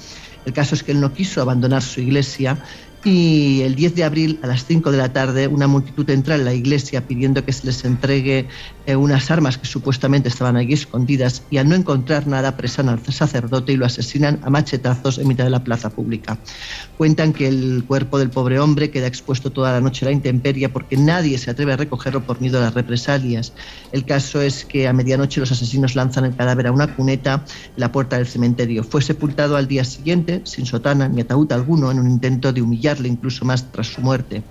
El 0.44 0.52
caso 0.52 0.74
es 0.74 0.82
que 0.82 0.92
él 0.92 1.00
no 1.00 1.12
quiso 1.12 1.40
abandonar 1.40 1.82
su 1.82 2.00
iglesia 2.00 2.62
y 3.04 3.62
el 3.62 3.74
10 3.74 3.94
de 3.96 4.04
abril 4.04 4.38
a 4.42 4.46
las 4.46 4.64
5 4.64 4.92
de 4.92 4.98
la 4.98 5.12
tarde 5.12 5.48
una 5.48 5.66
multitud 5.66 6.08
entra 6.10 6.36
en 6.36 6.44
la 6.44 6.54
iglesia 6.54 7.06
pidiendo 7.06 7.44
que 7.44 7.52
se 7.52 7.66
les 7.66 7.84
entregue 7.84 8.46
eh, 8.86 8.96
unas 8.96 9.30
armas 9.30 9.58
que 9.58 9.66
supuestamente 9.66 10.28
estaban 10.28 10.56
allí 10.56 10.74
escondidas 10.74 11.42
y 11.50 11.58
al 11.58 11.68
no 11.68 11.74
encontrar 11.74 12.26
nada 12.26 12.50
apresan 12.50 12.88
al 12.88 13.00
sacerdote 13.04 13.72
y 13.72 13.76
lo 13.76 13.86
asesinan 13.86 14.40
a 14.42 14.50
machetazos 14.50 15.18
en 15.18 15.28
mitad 15.28 15.44
de 15.44 15.50
la 15.50 15.64
plaza 15.64 15.90
pública. 15.90 16.38
Cuentan 16.96 17.32
que 17.32 17.48
el 17.48 17.84
cuerpo 17.86 18.18
del 18.18 18.30
pobre 18.30 18.60
hombre 18.60 18.90
queda 18.90 19.06
expuesto 19.06 19.50
toda 19.50 19.72
la 19.72 19.80
noche 19.80 20.04
a 20.04 20.08
la 20.08 20.12
intemperie 20.12 20.68
porque 20.68 20.96
nadie 20.96 21.38
se 21.38 21.50
atreve 21.50 21.72
a 21.72 21.76
recogerlo 21.76 22.24
por 22.24 22.40
miedo 22.40 22.58
a 22.58 22.62
las 22.62 22.74
represalias. 22.74 23.52
El 23.90 24.04
caso 24.04 24.40
es 24.40 24.64
que 24.64 24.86
a 24.86 24.92
medianoche 24.92 25.40
los 25.40 25.50
asesinos 25.50 25.96
lanzan 25.96 26.24
el 26.24 26.36
cadáver 26.36 26.68
a 26.68 26.72
una 26.72 26.94
cuneta 26.94 27.44
en 27.76 27.80
la 27.80 27.90
puerta 27.90 28.16
del 28.16 28.26
cementerio. 28.26 28.84
Fue 28.84 29.02
sepultado 29.02 29.56
al 29.56 29.66
día 29.66 29.84
siguiente, 29.84 30.42
sin 30.44 30.66
sotana 30.66 31.08
ni 31.08 31.20
ataúd 31.22 31.50
alguno, 31.52 31.90
en 31.90 31.98
un 31.98 32.08
intento 32.08 32.52
de 32.52 32.62
incluso 33.00 33.44
más 33.44 33.70
tras 33.72 33.88
su 33.88 34.00
muerte. 34.00 34.44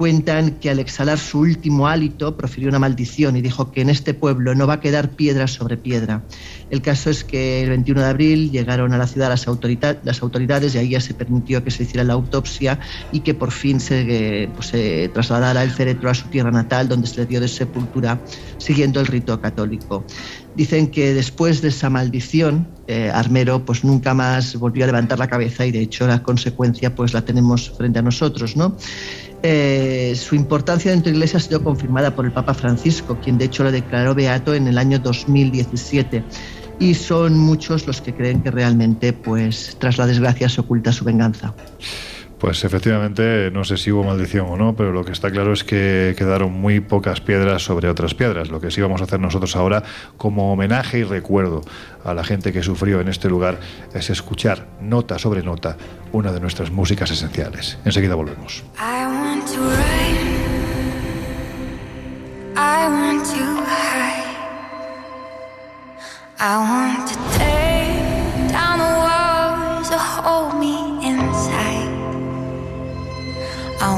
Cuentan 0.00 0.52
que 0.52 0.70
al 0.70 0.78
exhalar 0.78 1.18
su 1.18 1.40
último 1.40 1.86
hálito 1.86 2.34
profirió 2.34 2.70
una 2.70 2.78
maldición 2.78 3.36
y 3.36 3.42
dijo 3.42 3.70
que 3.70 3.82
en 3.82 3.90
este 3.90 4.14
pueblo 4.14 4.54
no 4.54 4.66
va 4.66 4.74
a 4.74 4.80
quedar 4.80 5.10
piedra 5.10 5.46
sobre 5.46 5.76
piedra. 5.76 6.22
El 6.70 6.80
caso 6.80 7.10
es 7.10 7.22
que 7.22 7.62
el 7.64 7.68
21 7.68 8.00
de 8.00 8.06
abril 8.06 8.50
llegaron 8.50 8.94
a 8.94 8.96
la 8.96 9.06
ciudad 9.06 9.28
las, 9.28 9.46
autorita- 9.46 9.98
las 10.02 10.22
autoridades 10.22 10.74
y 10.74 10.78
ahí 10.78 10.88
ya 10.88 11.02
se 11.02 11.12
permitió 11.12 11.62
que 11.62 11.70
se 11.70 11.82
hiciera 11.82 12.02
la 12.02 12.14
autopsia 12.14 12.80
y 13.12 13.20
que 13.20 13.34
por 13.34 13.50
fin 13.50 13.78
se, 13.78 14.48
pues, 14.54 14.68
se 14.68 15.10
trasladara 15.12 15.62
el 15.62 15.70
féretro 15.70 16.08
a 16.08 16.14
su 16.14 16.28
tierra 16.28 16.50
natal 16.50 16.88
donde 16.88 17.06
se 17.06 17.20
le 17.20 17.26
dio 17.26 17.38
de 17.38 17.48
sepultura 17.48 18.18
siguiendo 18.56 19.00
el 19.00 19.06
rito 19.06 19.38
católico. 19.38 20.06
Dicen 20.54 20.90
que 20.90 21.12
después 21.12 21.60
de 21.60 21.68
esa 21.68 21.90
maldición, 21.90 22.66
eh, 22.88 23.10
Armero 23.12 23.64
pues 23.66 23.84
nunca 23.84 24.14
más 24.14 24.56
volvió 24.56 24.84
a 24.84 24.86
levantar 24.86 25.18
la 25.18 25.28
cabeza 25.28 25.66
y 25.66 25.72
de 25.72 25.80
hecho 25.80 26.06
la 26.06 26.22
consecuencia 26.22 26.94
pues 26.94 27.12
la 27.12 27.22
tenemos 27.22 27.70
frente 27.76 27.98
a 27.98 28.02
nosotros, 28.02 28.56
¿no? 28.56 28.76
Eh, 29.42 30.14
su 30.16 30.34
importancia 30.34 30.90
dentro 30.90 31.06
de 31.06 31.12
la 31.12 31.16
Iglesia 31.18 31.38
ha 31.38 31.40
sido 31.40 31.64
confirmada 31.64 32.14
por 32.14 32.26
el 32.26 32.32
Papa 32.32 32.52
Francisco, 32.52 33.18
quien 33.22 33.38
de 33.38 33.46
hecho 33.46 33.64
lo 33.64 33.72
declaró 33.72 34.14
beato 34.14 34.54
en 34.54 34.68
el 34.68 34.76
año 34.76 34.98
2017. 34.98 36.24
Y 36.78 36.94
son 36.94 37.38
muchos 37.38 37.86
los 37.86 38.00
que 38.00 38.14
creen 38.14 38.42
que 38.42 38.50
realmente, 38.50 39.12
pues, 39.12 39.76
tras 39.78 39.98
la 39.98 40.06
desgracia 40.06 40.48
se 40.48 40.60
oculta 40.60 40.92
su 40.92 41.04
venganza. 41.04 41.54
Pues 42.40 42.64
efectivamente, 42.64 43.50
no 43.52 43.64
sé 43.64 43.76
si 43.76 43.92
hubo 43.92 44.02
maldición 44.02 44.46
o 44.48 44.56
no, 44.56 44.74
pero 44.74 44.92
lo 44.92 45.04
que 45.04 45.12
está 45.12 45.30
claro 45.30 45.52
es 45.52 45.62
que 45.62 46.14
quedaron 46.16 46.52
muy 46.54 46.80
pocas 46.80 47.20
piedras 47.20 47.62
sobre 47.62 47.90
otras 47.90 48.14
piedras. 48.14 48.48
Lo 48.48 48.62
que 48.62 48.70
sí 48.70 48.80
vamos 48.80 49.02
a 49.02 49.04
hacer 49.04 49.20
nosotros 49.20 49.56
ahora, 49.56 49.82
como 50.16 50.50
homenaje 50.50 51.00
y 51.00 51.04
recuerdo 51.04 51.60
a 52.02 52.14
la 52.14 52.24
gente 52.24 52.50
que 52.50 52.62
sufrió 52.62 53.02
en 53.02 53.08
este 53.08 53.28
lugar, 53.28 53.60
es 53.92 54.08
escuchar 54.08 54.68
nota 54.80 55.18
sobre 55.18 55.42
nota 55.42 55.76
una 56.12 56.32
de 56.32 56.40
nuestras 56.40 56.70
músicas 56.70 57.10
esenciales. 57.10 57.76
Enseguida 57.84 58.14
volvemos. 58.14 58.64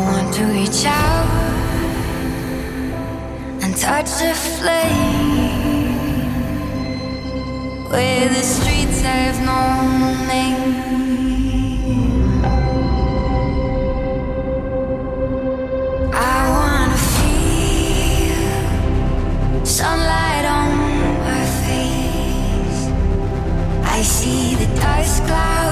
Want 0.05 0.34
to 0.34 0.44
reach 0.44 0.84
out 0.84 1.26
and 3.62 3.76
touch 3.76 4.11
the 4.22 4.34
flame 4.34 5.92
where 7.90 8.28
the 8.28 8.42
streets 8.42 9.00
have 9.03 9.38
no 9.50 9.61
name. 10.32 10.62
I 16.12 16.36
wanna 16.57 17.00
feel 17.16 18.44
sunlight 19.64 20.44
on 20.59 20.70
my 21.26 21.44
face. 21.64 22.82
I 23.96 24.03
see 24.03 24.55
the 24.57 24.68
dust 24.80 25.24
cloud 25.26 25.72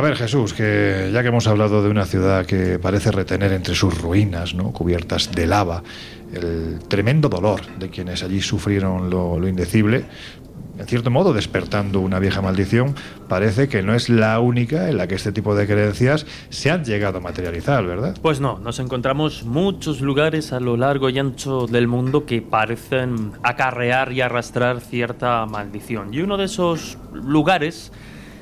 A 0.00 0.02
ver, 0.02 0.16
Jesús, 0.16 0.54
que 0.54 1.10
ya 1.12 1.20
que 1.20 1.28
hemos 1.28 1.46
hablado 1.46 1.82
de 1.82 1.90
una 1.90 2.06
ciudad 2.06 2.46
que 2.46 2.78
parece 2.78 3.12
retener 3.12 3.52
entre 3.52 3.74
sus 3.74 4.00
ruinas, 4.00 4.54
¿no? 4.54 4.72
cubiertas 4.72 5.30
de 5.30 5.46
lava, 5.46 5.82
el 6.32 6.78
tremendo 6.88 7.28
dolor 7.28 7.60
de 7.78 7.90
quienes 7.90 8.22
allí 8.22 8.40
sufrieron 8.40 9.10
lo, 9.10 9.38
lo 9.38 9.46
indecible, 9.46 10.06
en 10.78 10.86
cierto 10.86 11.10
modo 11.10 11.34
despertando 11.34 12.00
una 12.00 12.18
vieja 12.18 12.40
maldición, 12.40 12.94
parece 13.28 13.68
que 13.68 13.82
no 13.82 13.94
es 13.94 14.08
la 14.08 14.40
única 14.40 14.88
en 14.88 14.96
la 14.96 15.06
que 15.06 15.16
este 15.16 15.32
tipo 15.32 15.54
de 15.54 15.66
creencias 15.66 16.24
se 16.48 16.70
han 16.70 16.82
llegado 16.82 17.18
a 17.18 17.20
materializar, 17.20 17.84
¿verdad? 17.84 18.16
Pues 18.22 18.40
no, 18.40 18.58
nos 18.58 18.78
encontramos 18.78 19.44
muchos 19.44 20.00
lugares 20.00 20.54
a 20.54 20.60
lo 20.60 20.78
largo 20.78 21.10
y 21.10 21.18
ancho 21.18 21.66
del 21.66 21.88
mundo 21.88 22.24
que 22.24 22.40
parecen 22.40 23.32
acarrear 23.42 24.12
y 24.12 24.22
arrastrar 24.22 24.80
cierta 24.80 25.44
maldición. 25.44 26.14
Y 26.14 26.22
uno 26.22 26.38
de 26.38 26.46
esos 26.46 26.96
lugares, 27.12 27.92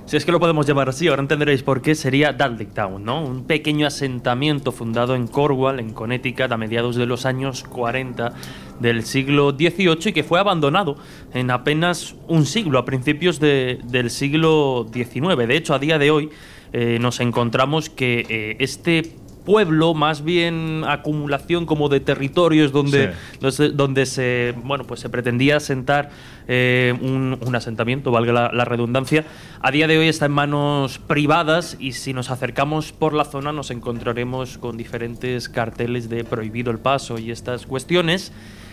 si 0.08 0.16
es 0.16 0.24
que 0.24 0.32
lo 0.32 0.40
podemos 0.40 0.66
llamar 0.66 0.88
así, 0.88 1.06
ahora 1.06 1.20
entenderéis 1.22 1.62
por 1.62 1.82
qué, 1.82 1.94
sería 1.94 2.32
Dudley 2.32 2.66
Town, 2.66 3.04
¿no? 3.04 3.22
Un 3.22 3.44
pequeño 3.44 3.86
asentamiento 3.86 4.72
fundado 4.72 5.14
en 5.14 5.26
Cornwall, 5.26 5.80
en 5.80 5.92
Connecticut, 5.92 6.50
a 6.50 6.56
mediados 6.56 6.96
de 6.96 7.04
los 7.06 7.26
años 7.26 7.62
40 7.64 8.32
del 8.80 9.02
siglo 9.04 9.50
XVIII 9.50 10.08
y 10.08 10.12
que 10.12 10.24
fue 10.24 10.40
abandonado 10.40 10.96
en 11.34 11.50
apenas 11.50 12.14
un 12.26 12.46
siglo, 12.46 12.78
a 12.78 12.84
principios 12.86 13.38
de- 13.38 13.80
del 13.84 14.08
siglo 14.10 14.86
XIX. 14.92 15.46
De 15.46 15.56
hecho, 15.56 15.74
a 15.74 15.78
día 15.78 15.98
de 15.98 16.10
hoy 16.10 16.30
eh, 16.72 16.98
nos 17.00 17.20
encontramos 17.20 17.90
que 17.90 18.24
eh, 18.28 18.56
este 18.60 19.14
pueblo, 19.44 19.94
más 19.94 20.22
bien 20.24 20.84
acumulación 20.86 21.64
como 21.64 21.88
de 21.88 22.00
territorios 22.00 22.70
donde, 22.70 23.12
donde- 23.40 23.70
donde 23.70 24.04
se, 24.04 24.54
bueno, 24.62 24.84
pues 24.84 25.00
se 25.00 25.08
pretendía 25.08 25.56
asentar 25.56 26.10
eh, 26.48 26.94
un, 27.00 27.54
asentamiento, 27.54 28.10
valga 28.10 28.50
la 28.52 28.64
redundancia, 28.64 29.24
a 29.60 29.70
día 29.70 29.86
de 29.86 29.98
hoy 29.98 30.08
está 30.08 30.26
en 30.26 30.32
manos 30.32 30.98
privadas 30.98 31.76
y 31.78 31.92
si 31.92 32.14
nos 32.14 32.30
acercamos 32.30 32.92
por 32.92 33.12
la 33.12 33.24
zona 33.24 33.52
nos 33.52 33.70
encontraremos 33.70 34.58
con 34.58 34.76
diferentes 34.76 35.48
carteles 35.48 36.08
de 36.08 36.24
prohibido 36.24 36.70
el 36.70 36.78
paso 36.78 37.18
y 37.18 37.30
estas 37.30 37.66
cuestiones 37.66 38.32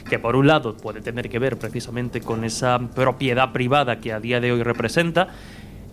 que 0.09 0.19
por 0.19 0.35
un 0.35 0.47
lado 0.47 0.77
puede 0.77 1.01
tener 1.01 1.29
que 1.29 1.39
ver 1.39 1.57
precisamente 1.57 2.21
con 2.21 2.43
esa 2.43 2.79
propiedad 2.79 3.51
privada 3.51 3.99
que 3.99 4.13
a 4.13 4.19
día 4.19 4.39
de 4.39 4.51
hoy 4.51 4.63
representa 4.63 5.29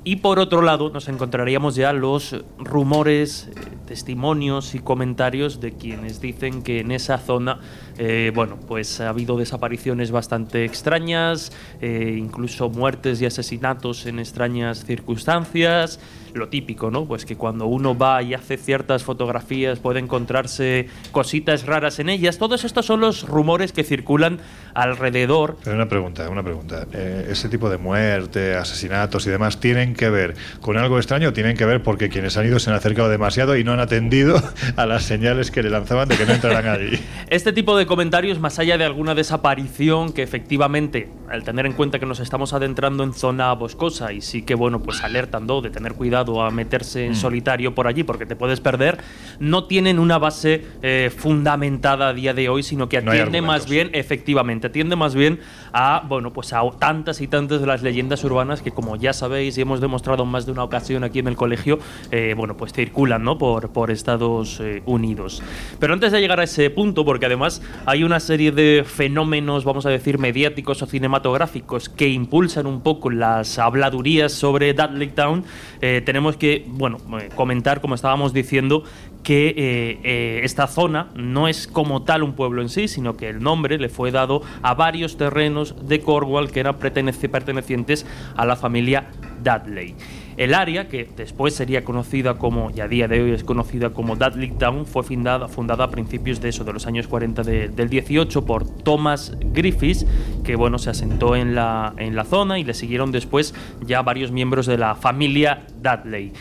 y 0.04 0.16
por 0.16 0.38
otro 0.38 0.62
lado 0.62 0.90
nos 0.90 1.08
encontraríamos 1.08 1.76
ya 1.76 1.92
los 1.92 2.44
rumores, 2.58 3.48
eh, 3.48 3.60
testimonios 3.86 4.74
y 4.74 4.80
comentarios 4.80 5.60
de 5.60 5.72
quienes 5.72 6.20
dicen 6.20 6.62
que 6.62 6.80
en 6.80 6.90
esa 6.90 7.18
zona, 7.18 7.60
eh, 7.98 8.32
bueno, 8.34 8.58
pues 8.66 9.00
ha 9.00 9.10
habido 9.10 9.36
desapariciones 9.36 10.10
bastante 10.10 10.64
extrañas, 10.64 11.52
eh, 11.80 12.16
incluso 12.18 12.68
muertes 12.68 13.20
y 13.22 13.26
asesinatos 13.26 14.06
en 14.06 14.18
extrañas 14.18 14.84
circunstancias. 14.84 16.00
Lo 16.34 16.48
típico, 16.48 16.90
¿no? 16.90 17.04
Pues 17.04 17.26
que 17.26 17.36
cuando 17.36 17.66
uno 17.66 17.96
va 17.96 18.22
y 18.22 18.34
hace 18.34 18.56
ciertas 18.56 19.02
fotografías 19.02 19.78
puede 19.78 20.00
encontrarse 20.00 20.88
cositas 21.10 21.66
raras 21.66 21.98
en 21.98 22.08
ellas. 22.08 22.38
Todos 22.38 22.64
estos 22.64 22.86
son 22.86 23.00
los 23.00 23.28
rumores 23.28 23.72
que 23.72 23.84
circulan 23.84 24.38
alrededor 24.74 25.58
Pero 25.62 25.76
una 25.76 25.88
pregunta, 25.88 26.28
una 26.28 26.42
pregunta. 26.42 26.86
Eh, 26.92 27.28
¿Ese 27.30 27.48
tipo 27.48 27.68
de 27.68 27.78
muerte, 27.78 28.54
asesinatos 28.54 29.26
y 29.26 29.30
demás 29.30 29.60
tienen 29.60 29.94
que 29.94 30.08
ver 30.08 30.34
con 30.60 30.78
algo 30.78 30.96
extraño 30.98 31.28
o 31.28 31.32
tienen 31.32 31.56
que 31.56 31.66
ver 31.66 31.82
porque 31.82 32.08
quienes 32.08 32.36
han 32.36 32.46
ido 32.46 32.58
se 32.58 32.70
han 32.70 32.76
acercado 32.76 33.08
demasiado 33.08 33.56
y 33.56 33.64
no 33.64 33.72
han 33.72 33.80
atendido 33.80 34.40
a 34.76 34.86
las 34.86 35.04
señales 35.04 35.50
que 35.50 35.62
le 35.62 35.70
lanzaban 35.70 36.08
de 36.08 36.16
que 36.16 36.26
no 36.26 36.32
entraran 36.32 36.66
allí? 36.66 36.98
Este 37.28 37.52
tipo 37.52 37.76
de 37.76 37.86
comentarios, 37.86 38.40
más 38.40 38.58
allá 38.58 38.76
de 38.76 38.84
alguna 38.84 39.14
desaparición, 39.14 40.12
que 40.12 40.22
efectivamente, 40.22 41.08
al 41.30 41.44
tener 41.44 41.64
en 41.64 41.72
cuenta 41.72 41.98
que 41.98 42.04
nos 42.04 42.20
estamos 42.20 42.52
adentrando 42.52 43.04
en 43.04 43.14
zona 43.14 43.52
boscosa 43.54 44.12
y 44.12 44.20
sí 44.20 44.42
que, 44.42 44.54
bueno, 44.54 44.82
pues 44.82 45.02
alertan 45.02 45.46
¿no? 45.46 45.62
de 45.62 45.70
tener 45.70 45.94
cuidado 45.94 46.21
a 46.42 46.50
meterse 46.50 47.06
en 47.06 47.12
Mm. 47.12 47.16
solitario 47.16 47.74
por 47.74 47.86
allí 47.86 48.02
porque 48.04 48.26
te 48.26 48.36
puedes 48.36 48.60
perder, 48.60 48.98
no 49.38 49.64
tienen 49.64 49.98
una 49.98 50.18
base 50.18 50.64
eh, 50.82 51.10
fundamentada 51.16 52.08
a 52.08 52.14
día 52.14 52.34
de 52.34 52.48
hoy, 52.48 52.62
sino 52.62 52.88
que 52.88 53.00
No 53.02 53.10
atiende 53.12 53.42
más 53.42 53.68
bien, 53.68 53.90
efectivamente, 53.92 54.66
atiende 54.68 54.96
más 54.96 55.14
bien 55.14 55.40
a, 55.72 56.04
bueno, 56.06 56.32
pues 56.32 56.52
a 56.52 56.62
tantas 56.78 57.20
y 57.20 57.26
tantas 57.26 57.60
de 57.60 57.66
las 57.66 57.82
leyendas 57.82 58.22
urbanas 58.24 58.62
que, 58.62 58.70
como 58.70 58.96
ya 58.96 59.12
sabéis 59.12 59.58
y 59.58 59.62
hemos 59.62 59.80
demostrado 59.80 60.24
en 60.24 60.28
más 60.28 60.46
de 60.46 60.52
una 60.52 60.64
ocasión 60.64 61.04
aquí 61.04 61.18
en 61.18 61.28
el 61.28 61.36
colegio, 61.36 61.78
eh, 62.10 62.34
bueno, 62.36 62.56
pues 62.56 62.72
circulan, 62.72 63.24
¿no? 63.24 63.38
Por, 63.38 63.70
por 63.70 63.90
Estados 63.90 64.60
eh, 64.60 64.82
Unidos. 64.86 65.42
Pero 65.78 65.94
antes 65.94 66.12
de 66.12 66.20
llegar 66.20 66.40
a 66.40 66.44
ese 66.44 66.70
punto, 66.70 67.04
porque 67.04 67.26
además 67.26 67.62
hay 67.86 68.04
una 68.04 68.20
serie 68.20 68.52
de 68.52 68.84
fenómenos, 68.86 69.64
vamos 69.64 69.86
a 69.86 69.90
decir, 69.90 70.18
mediáticos 70.18 70.82
o 70.82 70.86
cinematográficos 70.86 71.88
que 71.88 72.08
impulsan 72.08 72.66
un 72.66 72.80
poco 72.82 73.10
las 73.10 73.58
habladurías 73.58 74.32
sobre 74.32 74.74
Dudley 74.74 75.08
Town, 75.08 75.44
eh, 75.80 76.02
tenemos 76.04 76.36
que, 76.36 76.64
bueno, 76.68 76.98
comentar, 77.34 77.80
como 77.80 77.94
estábamos 77.94 78.32
diciendo, 78.32 78.84
que 79.22 79.48
eh, 79.48 80.00
eh, 80.02 80.40
esta 80.42 80.66
zona 80.66 81.08
no 81.14 81.46
es 81.48 81.66
como 81.68 82.02
tal 82.02 82.22
un 82.22 82.32
pueblo 82.32 82.60
en 82.62 82.68
sí, 82.68 82.88
sino 82.88 83.16
que 83.16 83.28
el 83.28 83.40
nombre 83.42 83.78
le 83.78 83.88
fue 83.88 84.10
dado 84.10 84.42
a 84.62 84.74
varios 84.74 85.16
terrenos 85.16 85.86
de 85.88 86.00
Cornwall 86.00 86.50
que 86.50 86.60
eran 86.60 86.78
perteneci- 86.78 87.28
pertenecientes 87.30 88.04
a 88.36 88.44
la 88.46 88.56
familia 88.56 89.06
Dudley. 89.42 89.94
El 90.38 90.54
área, 90.54 90.88
que 90.88 91.08
después 91.16 91.54
sería 91.54 91.84
conocida 91.84 92.38
como, 92.38 92.70
y 92.74 92.80
a 92.80 92.88
día 92.88 93.06
de 93.06 93.20
hoy 93.22 93.30
es 93.32 93.44
conocida 93.44 93.90
como 93.90 94.16
Dudley 94.16 94.50
Town, 94.52 94.86
fue 94.86 95.02
fundada, 95.02 95.46
fundada 95.46 95.84
a 95.84 95.90
principios 95.90 96.40
de 96.40 96.48
eso, 96.48 96.64
de 96.64 96.72
los 96.72 96.86
años 96.86 97.06
40 97.06 97.42
de- 97.42 97.68
del 97.68 97.88
18 97.90 98.44
por 98.46 98.66
Thomas 98.66 99.36
Griffiths, 99.40 100.06
que 100.42 100.56
bueno, 100.56 100.78
se 100.78 100.90
asentó 100.90 101.36
en 101.36 101.54
la, 101.54 101.92
en 101.98 102.16
la 102.16 102.24
zona 102.24 102.58
y 102.58 102.64
le 102.64 102.72
siguieron 102.74 103.12
después 103.12 103.54
ya 103.86 104.00
varios 104.02 104.32
miembros 104.32 104.66
de 104.66 104.78
la 104.78 104.94
familia 104.94 105.64
Dudley. 105.82 106.32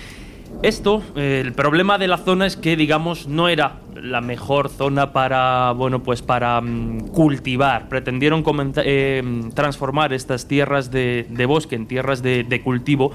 Esto, 0.63 1.01
el 1.15 1.53
problema 1.53 1.97
de 1.97 2.07
la 2.07 2.17
zona 2.17 2.45
es 2.45 2.55
que, 2.55 2.75
digamos, 2.75 3.27
no 3.27 3.49
era 3.49 3.77
la 3.95 4.21
mejor 4.21 4.69
zona 4.69 5.11
para, 5.11 5.71
bueno, 5.71 6.03
pues 6.03 6.21
para 6.21 6.61
mm, 6.61 7.07
cultivar. 7.13 7.89
Pretendieron 7.89 8.43
eh, 8.77 9.23
transformar 9.55 10.13
estas 10.13 10.47
tierras 10.47 10.91
de, 10.91 11.25
de 11.29 11.45
bosque 11.47 11.75
en 11.75 11.87
tierras 11.87 12.21
de, 12.21 12.43
de 12.43 12.61
cultivo 12.61 13.11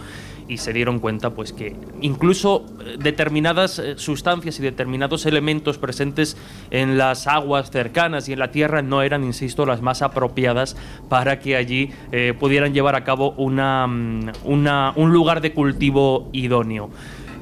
y 0.48 0.58
se 0.58 0.72
dieron 0.72 1.00
cuenta 1.00 1.30
pues 1.30 1.52
que 1.52 1.74
incluso 2.02 2.66
eh, 2.84 2.96
determinadas 3.00 3.80
eh, 3.80 3.94
sustancias 3.96 4.58
y 4.60 4.62
determinados 4.62 5.26
elementos 5.26 5.76
presentes 5.78 6.36
en 6.70 6.98
las 6.98 7.26
aguas 7.26 7.70
cercanas 7.72 8.28
y 8.28 8.32
en 8.32 8.38
la 8.40 8.50
tierra 8.52 8.82
no 8.82 9.02
eran, 9.02 9.22
insisto, 9.24 9.66
las 9.66 9.82
más 9.82 10.02
apropiadas 10.02 10.76
para 11.08 11.38
que 11.40 11.56
allí 11.56 11.90
pudieran 12.38 12.74
llevar 12.74 12.94
a 12.96 13.04
cabo 13.04 13.34
una, 13.36 13.86
mm, 13.86 14.30
una- 14.44 14.92
un 14.96 15.12
lugar 15.12 15.40
de 15.40 15.52
cultivo 15.52 16.28
idóneo. 16.32 16.90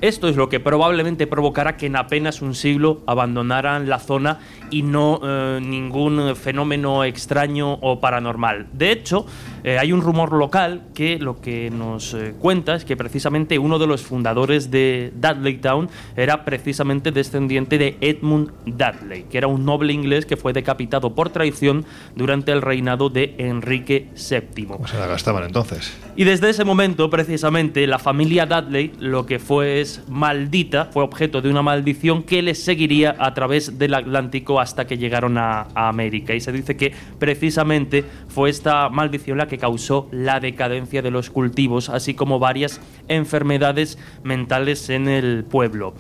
Esto 0.04 0.28
es 0.28 0.36
lo 0.36 0.50
que 0.50 0.60
probablemente 0.60 1.26
provocará 1.26 1.78
que 1.78 1.86
en 1.86 1.96
apenas 1.96 2.42
un 2.42 2.54
siglo 2.54 3.00
abandonaran 3.06 3.88
la 3.88 3.98
zona 3.98 4.38
y 4.70 4.82
no 4.82 5.18
eh, 5.24 5.60
ningún 5.62 6.36
fenómeno 6.36 7.04
extraño 7.04 7.72
o 7.80 8.00
paranormal. 8.00 8.66
De 8.74 8.92
hecho, 8.92 9.24
eh, 9.64 9.78
hay 9.78 9.92
un 9.92 10.02
rumor 10.02 10.34
local 10.34 10.82
que 10.92 11.18
lo 11.18 11.40
que 11.40 11.70
nos 11.70 12.12
eh, 12.12 12.34
cuenta 12.38 12.74
es 12.74 12.84
que 12.84 12.98
precisamente 12.98 13.58
uno 13.58 13.78
de 13.78 13.86
los 13.86 14.02
fundadores 14.02 14.70
de 14.70 15.10
Dudley 15.16 15.56
Town 15.56 15.88
era 16.16 16.44
precisamente 16.44 17.12
descendiente 17.12 17.78
de 17.78 17.96
Edmund 18.02 18.50
Dudley, 18.66 19.22
que 19.22 19.38
era 19.38 19.46
un 19.46 19.64
noble 19.64 19.94
inglés 19.94 20.26
que 20.26 20.36
fue 20.36 20.52
decapitado 20.52 21.14
por 21.14 21.30
traición 21.30 21.86
durante 22.14 22.52
el 22.52 22.60
reinado 22.60 23.08
de 23.08 23.36
Enrique 23.38 24.10
VII. 24.14 24.66
¿Cómo 24.66 24.86
se 24.86 24.98
la 24.98 25.06
gastaban 25.06 25.44
entonces? 25.44 25.96
Y 26.14 26.24
desde 26.24 26.50
ese 26.50 26.64
momento, 26.64 27.08
precisamente, 27.08 27.86
la 27.86 27.98
familia 27.98 28.44
Dudley 28.44 28.92
lo 28.98 29.24
que 29.24 29.38
fue 29.38 29.80
es 29.80 30.02
maldita, 30.08 30.90
fue 30.92 31.02
objeto 31.02 31.40
de 31.40 31.48
una 31.48 31.62
maldición 31.62 32.22
que 32.22 32.42
les 32.42 32.62
seguiría 32.62 33.16
a 33.18 33.32
través 33.32 33.78
del 33.78 33.94
Atlántico 33.94 34.60
hasta 34.60 34.86
que 34.86 34.98
llegaron 34.98 35.38
a, 35.38 35.68
a 35.74 35.88
América. 35.88 36.34
Y 36.34 36.40
se 36.40 36.52
dice 36.52 36.76
que 36.76 36.92
precisamente 37.18 38.04
fue 38.28 38.50
esta 38.50 38.90
maldición 38.90 39.38
la 39.38 39.48
que 39.48 39.53
causó 39.58 40.08
la 40.10 40.40
decadencia 40.40 41.02
de 41.02 41.10
los 41.10 41.30
cultivos, 41.30 41.88
así 41.88 42.14
como 42.14 42.38
varias 42.38 42.80
enfermedades 43.08 43.98
mentales 44.22 44.90
en 44.90 45.08
el 45.08 45.44
pueblo. 45.44 45.94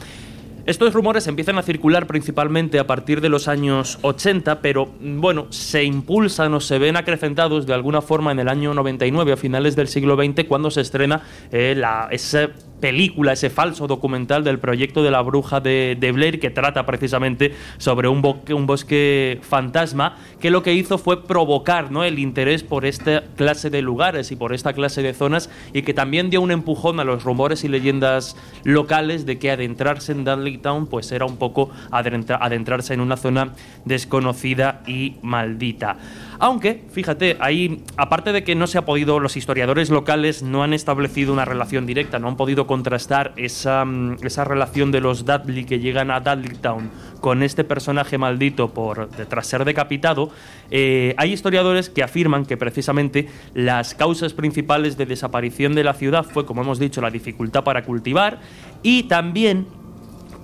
Estos 0.66 0.94
rumores 0.94 1.26
empiezan 1.26 1.58
a 1.58 1.62
circular 1.62 2.06
principalmente 2.06 2.78
a 2.78 2.86
partir 2.86 3.20
de 3.20 3.28
los 3.28 3.48
años 3.48 3.98
80, 4.00 4.62
pero 4.62 4.88
bueno, 4.98 5.46
se 5.50 5.84
impulsan 5.84 6.54
o 6.54 6.60
se 6.60 6.78
ven 6.78 6.96
acrecentados 6.96 7.66
de 7.66 7.74
alguna 7.74 8.00
forma 8.00 8.32
en 8.32 8.38
el 8.38 8.48
año 8.48 8.72
99, 8.72 9.32
a 9.32 9.36
finales 9.36 9.76
del 9.76 9.88
siglo 9.88 10.16
XX, 10.16 10.44
cuando 10.48 10.70
se 10.70 10.80
estrena 10.80 11.20
eh, 11.52 11.74
la, 11.76 12.08
esa 12.10 12.48
película, 12.80 13.32
ese 13.32 13.50
falso 13.50 13.86
documental 13.86 14.44
del 14.44 14.58
proyecto 14.58 15.02
de 15.02 15.10
la 15.10 15.22
bruja 15.22 15.60
de, 15.60 16.10
Blair, 16.14 16.38
que 16.38 16.50
trata 16.50 16.84
precisamente 16.84 17.54
sobre 17.78 18.08
un, 18.08 18.20
bosque, 18.20 18.52
un 18.52 18.66
bosque 18.66 19.38
fantasma, 19.42 20.16
que 20.40 20.50
lo 20.50 20.62
que 20.62 20.74
hizo 20.74 20.98
fue 20.98 21.26
provocar 21.26 21.90
¿no? 21.90 22.04
el 22.04 22.18
interés 22.18 22.62
por 22.62 22.84
esta 22.84 23.22
clase 23.36 23.70
de 23.70 23.80
lugares 23.82 24.32
y 24.32 24.36
por 24.36 24.52
esta 24.52 24.72
clase 24.72 25.02
de 25.02 25.14
zonas, 25.14 25.48
y 25.72 25.82
que 25.82 25.94
también 25.94 26.30
dio 26.30 26.40
un 26.40 26.50
empujón 26.50 27.00
a 27.00 27.04
los 27.04 27.24
rumores 27.24 27.64
y 27.64 27.68
leyendas 27.68 28.36
locales 28.64 29.24
de 29.24 29.38
que 29.38 29.50
adentrarse 29.50 30.12
en 30.12 30.24
Dudley 30.24 30.58
Town 30.58 30.86
pues 30.86 31.10
era 31.12 31.24
un 31.24 31.36
poco 31.36 31.70
adentra- 31.90 32.38
adentrarse 32.40 32.92
en 32.94 33.00
una 33.00 33.16
zona 33.16 33.52
desconocida 33.84 34.82
y 34.86 35.16
maldita. 35.22 35.96
Aunque, 36.44 36.82
fíjate, 36.92 37.38
ahí, 37.40 37.82
aparte 37.96 38.30
de 38.30 38.44
que 38.44 38.54
no 38.54 38.66
se 38.66 38.76
ha 38.76 38.84
podido, 38.84 39.18
los 39.18 39.34
historiadores 39.34 39.88
locales 39.88 40.42
no 40.42 40.62
han 40.62 40.74
establecido 40.74 41.32
una 41.32 41.46
relación 41.46 41.86
directa, 41.86 42.18
no 42.18 42.28
han 42.28 42.36
podido 42.36 42.66
contrastar 42.66 43.32
esa, 43.38 43.86
mm, 43.86 44.18
esa 44.20 44.44
relación 44.44 44.92
de 44.92 45.00
los 45.00 45.24
Dudley 45.24 45.64
que 45.64 45.78
llegan 45.78 46.10
a 46.10 46.20
Dudley 46.20 46.54
Town 46.58 46.90
con 47.22 47.42
este 47.42 47.64
personaje 47.64 48.18
maldito 48.18 48.74
por 48.74 49.08
tras 49.08 49.46
ser 49.46 49.64
decapitado, 49.64 50.28
eh, 50.70 51.14
hay 51.16 51.32
historiadores 51.32 51.88
que 51.88 52.02
afirman 52.02 52.44
que 52.44 52.58
precisamente 52.58 53.26
las 53.54 53.94
causas 53.94 54.34
principales 54.34 54.98
de 54.98 55.06
desaparición 55.06 55.74
de 55.74 55.84
la 55.84 55.94
ciudad 55.94 56.24
fue, 56.24 56.44
como 56.44 56.60
hemos 56.60 56.78
dicho, 56.78 57.00
la 57.00 57.10
dificultad 57.10 57.64
para 57.64 57.84
cultivar 57.84 58.40
y 58.82 59.04
también 59.04 59.66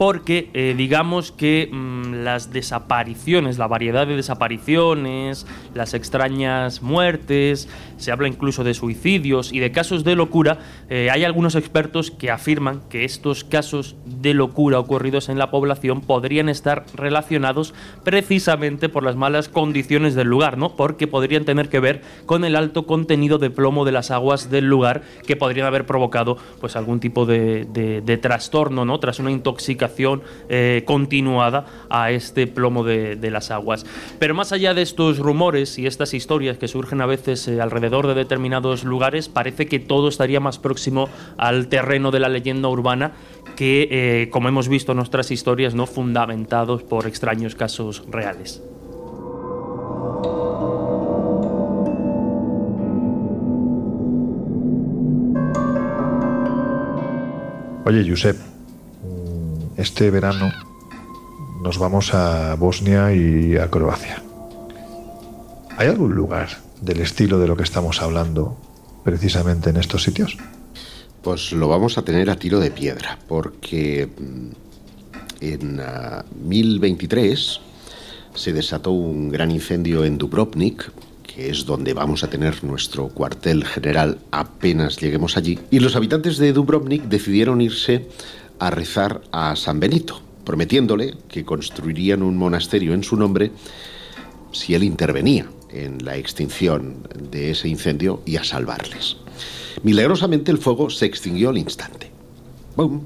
porque 0.01 0.49
eh, 0.55 0.75
digamos 0.79 1.31
que 1.31 1.69
mm, 1.71 2.25
las 2.25 2.55
desapariciones, 2.55 3.59
la 3.59 3.67
variedad 3.67 4.07
de 4.07 4.17
desapariciones, 4.17 5.47
las 5.75 5.93
extrañas 5.93 6.81
muertes, 6.81 7.69
se 7.99 8.11
habla 8.11 8.27
incluso 8.27 8.65
de 8.65 8.73
suicidios 8.73 9.53
y 9.53 9.59
de 9.59 9.73
casos 9.73 10.03
de 10.03 10.17
locura, 10.17 10.57
eh, 10.89 11.11
hay 11.13 11.25
algunos 11.25 11.55
expertos 11.55 12.11
que 12.11 12.31
afirman 12.31 12.81
que 12.89 13.05
estos 13.05 13.45
casos 13.45 13.95
de 14.07 14.33
locura 14.33 14.79
ocurridos 14.79 15.29
en 15.29 15.37
la 15.37 15.51
población 15.51 16.01
podrían 16.01 16.49
estar 16.49 16.87
relacionados 16.95 17.75
precisamente 18.03 18.89
por 18.89 19.03
las 19.05 19.17
malas 19.17 19.51
condiciones 19.51 20.15
del 20.15 20.29
lugar, 20.29 20.57
¿no? 20.57 20.77
Porque 20.77 21.09
podrían 21.09 21.45
tener 21.45 21.69
que 21.69 21.79
ver 21.79 22.01
con 22.25 22.47
el 22.47 22.57
alto 22.57 22.87
contenido 22.87 23.37
de 23.37 23.51
plomo 23.51 23.85
de 23.85 23.93
las 23.93 24.11
aguas 24.11 24.51
del 24.51 24.65
lugar 24.65 25.03
que 25.27 25.37
podrían 25.37 25.67
haber 25.67 25.85
provocado 25.85 26.39
pues 26.59 26.75
algún 26.75 27.01
tipo 27.01 27.27
de, 27.27 27.67
de- 27.67 28.01
de 28.01 28.17
trastorno, 28.17 28.87
¿no? 28.87 28.99
Tras 28.99 29.19
una 29.19 29.31
intoxicación 29.31 29.90
eh, 30.49 30.83
continuada 30.87 31.67
a 31.89 32.11
este 32.11 32.47
plomo 32.47 32.85
de, 32.85 33.31
las 33.31 33.51
aguas. 33.51 33.87
Pero 34.19 34.35
más 34.35 34.53
allá 34.53 34.75
de 34.75 34.83
estos 34.83 35.19
rumores 35.19 35.79
y 35.79 35.87
estas 35.87 36.15
historias 36.15 36.59
que 36.59 36.69
surgen 36.69 37.01
a 37.01 37.07
veces 37.07 37.47
eh, 37.49 37.61
alrededor 37.61 38.07
de 38.07 38.15
determinados 38.15 38.85
lugares, 38.85 39.29
parece 39.29 39.67
que 39.67 39.79
todo 39.79 40.09
estaría 40.09 40.41
más 40.41 40.59
próximo 40.59 41.09
al 41.37 41.69
terreno 41.69 42.11
de 42.11 42.21
la 42.21 42.29
leyenda 42.29 42.69
urbana 42.69 43.13
que, 43.57 43.89
eh, 43.91 44.31
como 44.31 44.49
hemos 44.49 44.69
visto 44.69 44.93
en 44.93 44.97
nuestras 44.97 45.31
historias, 45.31 45.75
no 45.75 45.87
fundamentados 45.87 46.83
por 46.83 47.07
extraños 47.07 47.55
casos 47.55 48.03
reales. 48.11 48.63
Oye, 57.91 58.09
Josep, 58.09 58.37
este 59.81 60.11
verano 60.11 60.53
nos 61.63 61.79
vamos 61.79 62.13
a 62.13 62.55
Bosnia 62.55 63.15
y 63.15 63.57
a 63.57 63.71
Croacia. 63.71 64.23
¿Hay 65.77 65.89
algún 65.89 66.15
lugar 66.15 66.51
del 66.83 67.01
estilo 67.01 67.39
de 67.39 67.49
lo 67.49 67.57
que 67.57 67.63
estamos 67.63 68.03
hablando 68.03 68.59
precisamente 69.05 69.71
en 69.71 69.79
estos 69.79 70.03
sitios? 70.03 70.37
Pues 71.23 71.53
lo 71.53 71.69
vamos 71.69 71.97
a 71.97 72.03
tener 72.03 72.29
a 72.29 72.37
tiro 72.37 72.61
de 72.61 72.71
piedra, 72.71 73.19
porque 73.27 74.07
mm, 74.07 74.49
en 75.41 75.81
ah, 75.81 76.25
1023 76.45 77.61
se 78.35 78.53
desató 78.53 78.91
un 78.91 79.31
gran 79.31 79.51
incendio 79.51 80.05
en 80.05 80.19
Dubrovnik, 80.19 80.93
que 81.23 81.49
es 81.49 81.65
donde 81.65 81.95
vamos 81.95 82.23
a 82.23 82.29
tener 82.29 82.65
nuestro 82.65 83.09
cuartel 83.09 83.65
general 83.65 84.19
apenas 84.31 84.99
lleguemos 84.99 85.39
allí, 85.39 85.59
y 85.71 85.81
los 85.81 85.97
habitantes 85.97 86.37
de 86.37 86.53
Dubrovnik 86.53 87.05
decidieron 87.05 87.63
irse 87.63 88.09
a 88.61 88.71
rezar 88.71 89.23
a 89.33 89.57
San 89.57 89.81
Benito, 89.81 90.21
prometiéndole 90.45 91.15
que 91.29 91.45
construirían 91.45 92.23
un 92.23 92.37
monasterio 92.37 92.95
en 92.95 93.03
su 93.03 93.17
nombre 93.17 93.51
si 94.53 94.75
él 94.75 94.85
intervenía 94.85 95.47
en 95.71 96.05
la 96.05 96.17
extinción 96.17 97.09
de 97.31 97.53
ese 97.53 97.69
incendio 97.69 98.23
y 98.27 98.37
a 98.37 98.45
salvarles. 98.45 99.17
Milagrosamente 99.83 100.51
el 100.51 100.59
fuego 100.59 100.91
se 100.91 101.07
extinguió 101.07 101.51
al 101.51 101.59
instante. 101.59 102.11
¡Bum! 102.77 103.03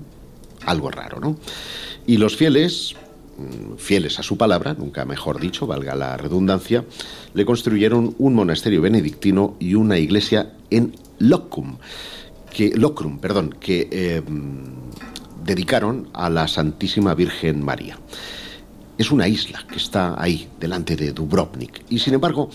Algo 0.66 0.90
raro, 0.90 1.20
¿no? 1.20 1.36
Y 2.06 2.16
los 2.16 2.36
fieles, 2.36 2.94
mm, 3.36 3.76
fieles 3.76 4.18
a 4.18 4.22
su 4.22 4.36
palabra, 4.36 4.74
nunca 4.74 5.04
mejor 5.04 5.38
dicho, 5.40 5.66
valga 5.66 5.94
la 5.94 6.16
redundancia, 6.16 6.84
le 7.34 7.44
construyeron 7.44 8.14
un 8.18 8.34
monasterio 8.34 8.80
benedictino 8.80 9.56
y 9.60 9.74
una 9.74 9.98
iglesia 9.98 10.54
en 10.70 10.96
Locum, 11.18 11.76
que, 12.52 12.70
Locrum, 12.76 13.18
perdón, 13.18 13.54
que 13.60 13.88
eh, 13.90 14.22
dedicaron 15.44 16.08
a 16.12 16.30
la 16.30 16.48
Santísima 16.48 17.14
Virgen 17.14 17.64
María. 17.64 17.98
Es 18.96 19.10
una 19.10 19.28
isla 19.28 19.64
que 19.68 19.76
está 19.76 20.20
ahí, 20.20 20.48
delante 20.60 20.96
de 20.96 21.12
Dubrovnik. 21.12 21.82
Y 21.88 21.98
sin 21.98 22.14
embargo, 22.14 22.50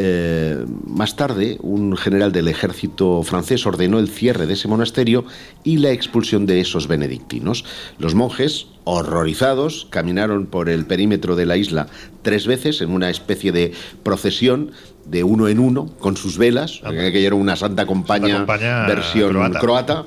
eh, 0.00 0.64
más 0.86 1.16
tarde, 1.16 1.56
un 1.60 1.96
general 1.96 2.30
del 2.30 2.46
ejército 2.46 3.22
francés 3.22 3.66
ordenó 3.66 3.98
el 3.98 4.08
cierre 4.08 4.46
de 4.46 4.54
ese 4.54 4.68
monasterio 4.68 5.24
y 5.64 5.78
la 5.78 5.90
expulsión 5.90 6.46
de 6.46 6.60
esos 6.60 6.86
benedictinos. 6.86 7.64
Los 7.98 8.14
monjes, 8.14 8.68
horrorizados, 8.84 9.88
caminaron 9.90 10.46
por 10.46 10.68
el 10.68 10.86
perímetro 10.86 11.36
de 11.36 11.46
la 11.46 11.56
isla 11.56 11.88
tres 12.22 12.46
veces 12.46 12.80
en 12.80 12.90
una 12.90 13.10
especie 13.10 13.50
de 13.50 13.72
procesión 14.02 14.70
de 15.04 15.24
uno 15.24 15.48
en 15.48 15.58
uno, 15.58 15.86
con 15.98 16.16
sus 16.16 16.38
velas, 16.38 16.80
que 16.88 17.26
era 17.26 17.34
una 17.34 17.56
santa 17.56 17.86
compañía, 17.86 18.36
compañía 18.36 18.86
versión 18.86 19.32
croata. 19.32 19.58
croata, 19.58 20.04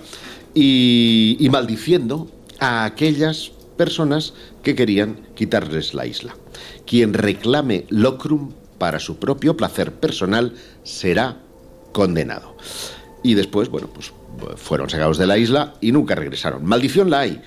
y, 0.53 1.37
y 1.39 1.49
maldiciendo 1.49 2.29
a 2.59 2.85
aquellas 2.85 3.51
personas 3.77 4.33
que 4.63 4.75
querían 4.75 5.17
quitarles 5.35 5.93
la 5.93 6.05
isla. 6.05 6.35
Quien 6.85 7.13
reclame 7.13 7.85
locrum 7.89 8.51
para 8.77 8.99
su 8.99 9.17
propio 9.17 9.55
placer 9.55 9.93
personal 9.93 10.53
será 10.83 11.37
condenado. 11.91 12.55
y 13.23 13.35
después, 13.35 13.69
bueno, 13.69 13.87
pues 13.93 14.11
fueron 14.55 14.89
sacados 14.89 15.17
de 15.17 15.27
la 15.27 15.37
isla 15.37 15.75
y 15.81 15.91
nunca 15.91 16.15
regresaron. 16.15 16.65
Maldición 16.65 17.09
la 17.09 17.19
hay. 17.19 17.41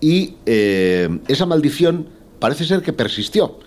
Y 0.00 0.34
eh, 0.46 1.08
esa 1.28 1.46
maldición 1.46 2.08
parece 2.38 2.64
ser 2.64 2.82
que 2.82 2.92
persistió. 2.92 3.58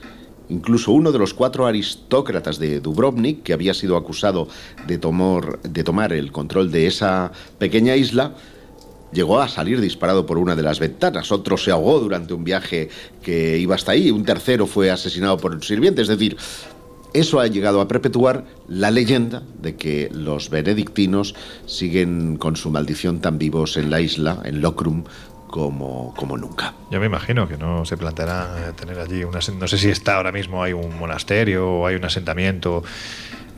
Incluso 0.50 0.92
uno 0.92 1.12
de 1.12 1.20
los 1.20 1.34
cuatro 1.34 1.66
aristócratas 1.66 2.60
de 2.60 2.80
Dubrovnik, 2.80 3.44
que 3.44 3.54
había 3.54 3.74
sido 3.74 3.96
acusado 3.96 4.48
de, 4.88 4.98
tomar, 4.98 5.62
de 5.62 5.84
tomar 5.84 6.12
el 6.12 6.32
control 6.32 6.72
de 6.72 6.88
esa 6.88 7.32
pequeña 7.60 7.96
isla, 7.96 8.36
llegó 9.14 9.42
a 9.42 9.48
salir 9.48 9.80
disparado 9.80 10.26
por 10.26 10.38
una 10.38 10.56
de 10.56 10.64
las 10.64 10.80
ventanas. 10.80 11.32
Otro 11.32 11.58
se 11.58 11.72
ahogó 11.72 12.00
durante 12.00 12.34
un 12.34 12.44
viaje 12.44 12.90
que 13.22 13.58
iba 13.58 13.76
hasta 13.76 13.94
ahí. 13.94 14.12
Un 14.12 14.26
tercero 14.26 14.68
fue 14.68 14.92
asesinado 14.92 15.38
por 15.38 15.54
un 15.54 15.64
sirviente. 15.64 16.02
Es 16.02 16.08
decir, 16.08 16.38
eso 17.14 17.40
ha 17.40 17.48
llegado 17.48 17.80
a 17.80 17.88
perpetuar 17.88 18.46
la 18.68 18.90
leyenda 18.90 19.44
de 19.62 19.76
que 19.76 20.10
los 20.12 20.50
benedictinos 20.50 21.36
siguen 21.66 22.38
con 22.38 22.56
su 22.56 22.72
maldición 22.72 23.20
tan 23.20 23.38
vivos 23.38 23.78
en 23.78 23.92
la 23.92 24.02
isla, 24.02 24.40
en 24.44 24.62
Locrum, 24.62 25.04
como, 25.48 26.16
como 26.18 26.36
nunca. 26.36 26.74
Yo 26.90 27.00
me 27.00 27.06
imagino 27.06 27.48
que 27.48 27.58
no 27.58 27.86
se 27.86 27.96
planteará 27.96 28.74
tener 28.76 29.00
allí 29.00 29.24
una... 29.24 29.40
No 29.60 29.68
sé 29.68 29.78
si 29.78 29.90
está 29.90 30.16
ahora 30.16 30.32
mismo, 30.32 30.64
hay 30.64 30.74
un 30.74 30.98
monasterio 30.98 31.70
o 31.70 31.86
hay 31.86 31.96
un 31.96 32.06
asentamiento. 32.06 32.84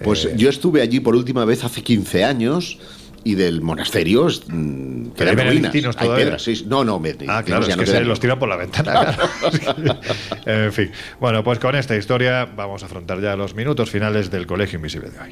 Pues 0.03 0.26
eh, 0.26 0.34
yo 0.36 0.49
estuve 0.49 0.82
allí 0.82 0.99
por 0.99 1.15
última 1.15 1.45
vez 1.45 1.64
hace 1.64 1.82
15 1.82 2.26
años 2.26 2.80
y 3.26 3.34
del 3.35 3.61
monasterio 3.61 4.27
es, 4.27 4.43
mm, 4.47 5.07
Pero 5.18 5.31
hay 5.31 5.35
quedan 5.35 5.47
ruinas. 5.47 5.73
Hay 5.97 6.10
piedras, 6.15 6.43
sí. 6.43 6.64
No, 6.68 6.84
no, 6.85 6.99
Ah, 7.27 7.41
claro, 7.43 7.64
es 7.64 7.69
no 7.76 7.81
que 7.81 7.88
se 7.88 7.93
quedan. 7.93 8.07
los 8.07 8.19
tiran 8.19 8.38
por 8.39 8.47
la 8.47 8.56
ventana. 8.56 9.18
claro. 9.60 9.99
en 10.45 10.72
fin. 10.72 10.91
Bueno, 11.19 11.43
pues 11.43 11.57
con 11.57 11.76
esta 11.76 11.95
historia 11.95 12.45
vamos 12.45 12.84
a 12.84 12.85
afrontar 12.85 13.19
ya 13.19 13.35
los 13.35 13.56
minutos 13.56 13.89
finales 13.89 14.30
del 14.30 14.45
Colegio 14.45 14.77
Invisible 14.77 15.10
de 15.10 15.19
hoy. 15.19 15.31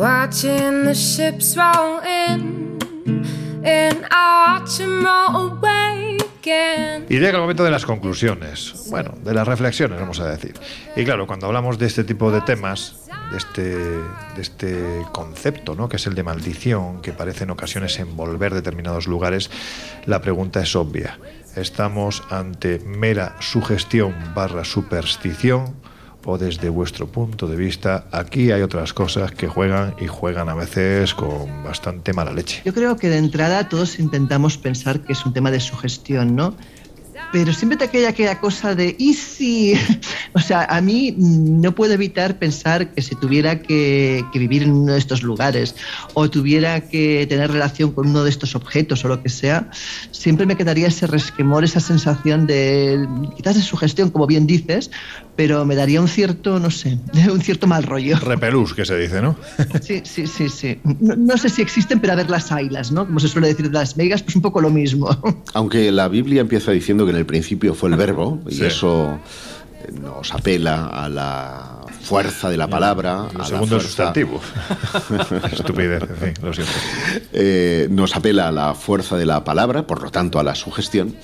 watching 0.00 0.84
the 0.84 0.94
ships 0.94 1.54
roll 1.58 2.00
in, 2.00 2.78
and 3.62 4.06
I 4.10 4.58
watch 4.58 4.80
'em 4.80 5.04
roll 5.04 5.52
away. 5.52 6.16
Y 7.08 7.18
llega 7.18 7.36
el 7.36 7.40
momento 7.42 7.64
de 7.64 7.70
las 7.70 7.84
conclusiones, 7.84 8.86
bueno, 8.90 9.14
de 9.22 9.34
las 9.34 9.46
reflexiones, 9.46 10.00
vamos 10.00 10.20
a 10.20 10.28
decir. 10.30 10.54
Y 10.96 11.04
claro, 11.04 11.26
cuando 11.26 11.46
hablamos 11.46 11.78
de 11.78 11.86
este 11.86 12.02
tipo 12.02 12.32
de 12.32 12.40
temas, 12.40 12.96
de 13.30 13.36
este, 13.36 13.62
de 13.62 14.40
este 14.40 15.06
concepto, 15.12 15.74
¿no? 15.74 15.88
que 15.88 15.96
es 15.96 16.06
el 16.06 16.14
de 16.14 16.22
maldición, 16.22 17.02
que 17.02 17.12
parece 17.12 17.44
en 17.44 17.50
ocasiones 17.50 17.98
envolver 17.98 18.54
determinados 18.54 19.06
lugares, 19.06 19.50
la 20.06 20.20
pregunta 20.20 20.60
es 20.60 20.74
obvia. 20.74 21.18
¿Estamos 21.56 22.22
ante 22.30 22.78
mera 22.80 23.36
sugestión 23.40 24.14
barra 24.34 24.64
superstición? 24.64 25.74
O 26.24 26.36
desde 26.36 26.68
vuestro 26.68 27.06
punto 27.06 27.46
de 27.46 27.56
vista, 27.56 28.06
aquí 28.12 28.52
hay 28.52 28.62
otras 28.62 28.92
cosas 28.92 29.32
que 29.32 29.48
juegan 29.48 29.94
y 30.00 30.06
juegan 30.06 30.48
a 30.48 30.54
veces 30.54 31.14
con 31.14 31.62
bastante 31.64 32.12
mala 32.12 32.32
leche. 32.32 32.62
Yo 32.64 32.74
creo 32.74 32.96
que 32.96 33.08
de 33.08 33.16
entrada 33.16 33.68
todos 33.68 33.98
intentamos 33.98 34.58
pensar 34.58 35.00
que 35.00 35.14
es 35.14 35.24
un 35.24 35.32
tema 35.32 35.50
de 35.50 35.60
sugestión, 35.60 36.36
¿no? 36.36 36.54
Pero 37.32 37.52
siempre 37.52 37.78
te 37.78 37.88
queda 37.88 38.08
aquella 38.08 38.40
cosa 38.40 38.74
de, 38.74 38.96
¿y 38.98 39.14
si? 39.14 39.74
O 40.32 40.38
sea, 40.38 40.64
a 40.64 40.80
mí 40.80 41.12
no 41.18 41.74
puedo 41.74 41.92
evitar 41.92 42.38
pensar 42.38 42.94
que 42.94 43.02
si 43.02 43.16
tuviera 43.16 43.62
que, 43.62 44.24
que 44.32 44.38
vivir 44.38 44.62
en 44.62 44.70
uno 44.70 44.92
de 44.92 44.98
estos 44.98 45.24
lugares 45.24 45.74
o 46.14 46.30
tuviera 46.30 46.82
que 46.82 47.26
tener 47.28 47.50
relación 47.50 47.90
con 47.90 48.08
uno 48.08 48.22
de 48.22 48.30
estos 48.30 48.54
objetos 48.54 49.04
o 49.04 49.08
lo 49.08 49.20
que 49.24 49.28
sea, 49.28 49.68
siempre 50.12 50.46
me 50.46 50.56
quedaría 50.56 50.86
ese 50.86 51.08
resquemor, 51.08 51.64
esa 51.64 51.80
sensación 51.80 52.46
de, 52.46 53.08
quizás 53.36 53.56
de 53.56 53.62
sugestión, 53.62 54.10
como 54.10 54.28
bien 54.28 54.46
dices, 54.46 54.92
pero 55.40 55.64
me 55.64 55.74
daría 55.74 56.02
un 56.02 56.08
cierto, 56.08 56.60
no 56.60 56.70
sé, 56.70 56.98
un 57.32 57.40
cierto 57.40 57.66
mal 57.66 57.82
rollo. 57.84 58.18
Repelús, 58.18 58.74
que 58.74 58.84
se 58.84 58.94
dice, 58.98 59.22
¿no? 59.22 59.36
Sí, 59.80 60.02
sí, 60.04 60.26
sí, 60.26 60.50
sí. 60.50 60.78
No, 61.00 61.16
no 61.16 61.38
sé 61.38 61.48
si 61.48 61.62
existen, 61.62 61.98
pero 61.98 62.12
a 62.12 62.16
ver 62.16 62.28
las 62.28 62.52
ailas, 62.52 62.92
¿no? 62.92 63.06
Como 63.06 63.18
se 63.20 63.28
suele 63.28 63.48
decir 63.48 63.66
de 63.70 63.72
Las 63.72 63.96
Vegas, 63.96 64.22
pues 64.22 64.36
un 64.36 64.42
poco 64.42 64.60
lo 64.60 64.68
mismo. 64.68 65.08
Aunque 65.54 65.90
la 65.92 66.08
Biblia 66.08 66.42
empieza 66.42 66.72
diciendo 66.72 67.06
que 67.06 67.12
en 67.12 67.16
el 67.16 67.24
principio 67.24 67.72
fue 67.74 67.88
el 67.88 67.96
verbo, 67.96 68.38
y 68.50 68.56
Sí. 68.56 68.66
eso 68.66 69.18
nos 70.02 70.30
apela 70.34 70.88
a 70.88 71.08
la 71.08 71.80
fuerza 72.02 72.50
de 72.50 72.58
la 72.58 72.68
palabra. 72.68 73.28
A 73.38 73.46
segundo 73.46 73.76
la 73.76 73.82
es 73.82 73.88
fuerza- 73.88 74.12
sustantivo. 74.12 74.40
Estupidez, 75.52 76.02
en 76.02 76.16
fin, 76.16 76.34
lo 76.44 76.52
siento. 76.52 76.72
eh, 77.32 77.88
nos 77.90 78.14
apela 78.14 78.48
a 78.48 78.52
la 78.52 78.74
fuerza 78.74 79.16
de 79.16 79.24
la 79.24 79.42
palabra, 79.42 79.86
por 79.86 80.02
lo 80.02 80.10
tanto 80.10 80.38
a 80.38 80.42
la 80.42 80.54
sugestión, 80.54 81.14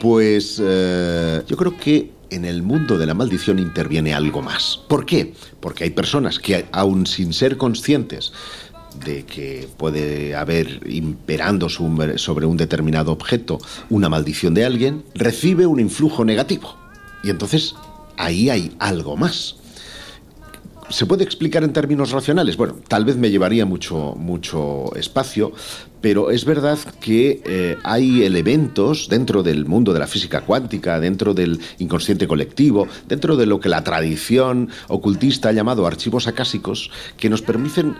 pues 0.00 0.58
eh, 0.64 1.42
yo 1.46 1.54
creo 1.58 1.76
que 1.76 2.21
en 2.32 2.44
el 2.44 2.62
mundo 2.62 2.98
de 2.98 3.06
la 3.06 3.14
maldición 3.14 3.58
interviene 3.58 4.14
algo 4.14 4.42
más. 4.42 4.80
¿Por 4.88 5.06
qué? 5.06 5.34
Porque 5.60 5.84
hay 5.84 5.90
personas 5.90 6.38
que, 6.38 6.66
aun 6.72 7.06
sin 7.06 7.32
ser 7.32 7.56
conscientes 7.56 8.32
de 9.04 9.24
que 9.24 9.68
puede 9.76 10.34
haber 10.34 10.80
imperando 10.86 11.68
sobre 11.68 12.46
un 12.46 12.56
determinado 12.56 13.12
objeto 13.12 13.58
una 13.90 14.08
maldición 14.08 14.54
de 14.54 14.64
alguien, 14.64 15.04
recibe 15.14 15.66
un 15.66 15.80
influjo 15.80 16.24
negativo. 16.24 16.76
Y 17.22 17.30
entonces 17.30 17.74
ahí 18.16 18.50
hay 18.50 18.74
algo 18.78 19.16
más. 19.16 19.56
¿Se 20.90 21.06
puede 21.06 21.24
explicar 21.24 21.64
en 21.64 21.72
términos 21.72 22.10
racionales? 22.10 22.56
Bueno, 22.56 22.76
tal 22.86 23.06
vez 23.06 23.16
me 23.16 23.30
llevaría 23.30 23.64
mucho, 23.64 24.14
mucho 24.16 24.94
espacio, 24.94 25.52
pero 26.02 26.32
es 26.32 26.44
verdad 26.44 26.78
que 27.00 27.40
eh, 27.46 27.78
hay 27.84 28.24
elementos 28.24 29.08
dentro 29.08 29.42
del 29.42 29.64
mundo 29.64 29.94
de 29.94 30.00
la 30.00 30.08
física 30.08 30.42
cuántica, 30.42 30.98
dentro 31.00 31.32
del 31.32 31.60
inconsciente 31.78 32.26
colectivo, 32.26 32.88
dentro 33.08 33.36
de 33.36 33.46
lo 33.46 33.60
que 33.60 33.68
la 33.68 33.84
tradición 33.84 34.68
ocultista 34.88 35.48
ha 35.48 35.52
llamado 35.52 35.86
archivos 35.86 36.26
acásicos, 36.26 36.90
que 37.16 37.30
nos 37.30 37.40
permiten, 37.40 37.94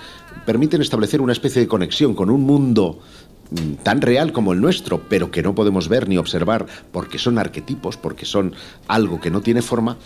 permiten 0.45 0.83
establecer 0.83 1.21
una 1.21 1.33
especie 1.33 1.63
de 1.63 1.69
conexión 1.69 2.15
con 2.15 2.29
un 2.29 2.43
mundo 2.43 2.99
mm, 3.51 3.85
tan 3.85 4.03
real 4.03 4.33
como 4.33 4.53
el 4.53 4.61
nuestro, 4.61 5.03
pero 5.09 5.31
que 5.31 5.45
no 5.45 5.55
podemos 5.55 5.89
ver 5.89 6.09
ni 6.09 6.19
observar 6.19 6.67
porque 6.91 7.19
son 7.19 7.39
arquetipos, 7.39 7.97
porque 7.97 8.27
son 8.27 8.53
algo 8.89 9.21
que 9.21 9.31
no 9.31 9.43
tiene 9.43 9.63
forma, 9.63 9.97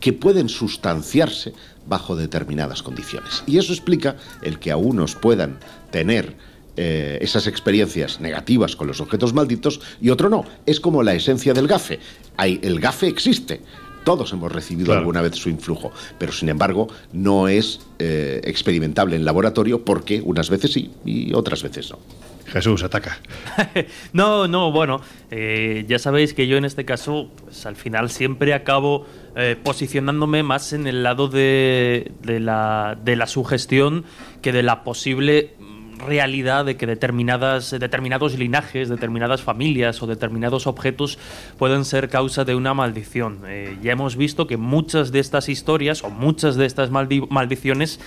que 0.00 0.12
pueden 0.12 0.50
sustanciarse 0.50 1.54
bajo 1.86 2.14
determinadas 2.14 2.82
condiciones. 2.82 3.42
Y 3.46 3.56
eso 3.56 3.72
explica 3.72 4.16
el 4.42 4.58
que 4.58 4.70
a 4.70 4.76
unos 4.76 5.14
puedan 5.14 5.58
tener 5.90 6.36
eh, 6.80 7.18
esas 7.20 7.48
experiencias 7.48 8.20
negativas 8.20 8.76
con 8.76 8.86
los 8.86 9.00
objetos 9.00 9.34
malditos 9.34 9.80
y 10.00 10.10
otro 10.10 10.28
no. 10.28 10.44
Es 10.64 10.78
como 10.78 11.02
la 11.02 11.12
esencia 11.14 11.52
del 11.52 11.66
gafe. 11.66 11.98
Hay, 12.36 12.60
el 12.62 12.78
gafe 12.78 13.08
existe. 13.08 13.60
Todos 14.04 14.32
hemos 14.32 14.52
recibido 14.52 14.86
Claro. 14.86 15.00
alguna 15.00 15.20
vez 15.22 15.34
su 15.34 15.48
influjo, 15.50 15.90
pero 16.18 16.30
sin 16.32 16.48
embargo 16.48 16.86
no 17.12 17.48
es 17.48 17.80
eh, 17.98 18.40
experimentable 18.44 19.16
en 19.16 19.24
laboratorio 19.24 19.84
porque 19.84 20.22
unas 20.24 20.48
veces 20.50 20.72
sí 20.72 20.92
y 21.04 21.34
otras 21.34 21.62
veces 21.64 21.90
no. 21.90 21.98
Jesús, 22.46 22.82
ataca. 22.84 23.18
No, 24.14 24.48
no, 24.48 24.72
bueno, 24.72 25.02
eh, 25.30 25.84
ya 25.86 25.98
sabéis 25.98 26.32
que 26.32 26.46
yo 26.46 26.56
en 26.56 26.64
este 26.64 26.84
caso, 26.86 27.28
pues 27.44 27.66
al 27.66 27.76
final 27.76 28.08
siempre 28.08 28.54
acabo 28.54 29.04
eh, 29.36 29.56
posicionándome 29.62 30.42
más 30.42 30.72
en 30.72 30.86
el 30.86 31.02
lado 31.02 31.28
de, 31.28 32.10
de 32.22 32.40
la, 32.40 32.96
de 33.04 33.16
la 33.16 33.26
sugestión 33.26 34.04
que 34.40 34.52
de 34.52 34.62
la 34.62 34.82
posible 34.84 35.50
realidad 35.98 36.64
de 36.64 36.76
que 36.76 36.86
determinadas, 36.86 37.70
determinados 37.70 38.38
linajes, 38.38 38.88
determinadas 38.88 39.42
familias 39.42 40.02
o 40.02 40.06
determinados 40.06 40.66
objetos 40.66 41.18
pueden 41.58 41.84
ser 41.84 42.08
causa 42.08 42.44
de 42.44 42.54
una 42.54 42.74
maldición. 42.74 43.40
Eh, 43.46 43.76
ya 43.82 43.92
hemos 43.92 44.16
visto 44.16 44.46
que 44.46 44.56
muchas 44.56 45.12
de 45.12 45.20
estas 45.20 45.48
historias 45.48 46.04
o 46.04 46.10
muchas 46.10 46.56
de 46.56 46.66
estas 46.66 46.90
maldi- 46.90 47.26
maldiciones 47.30 48.00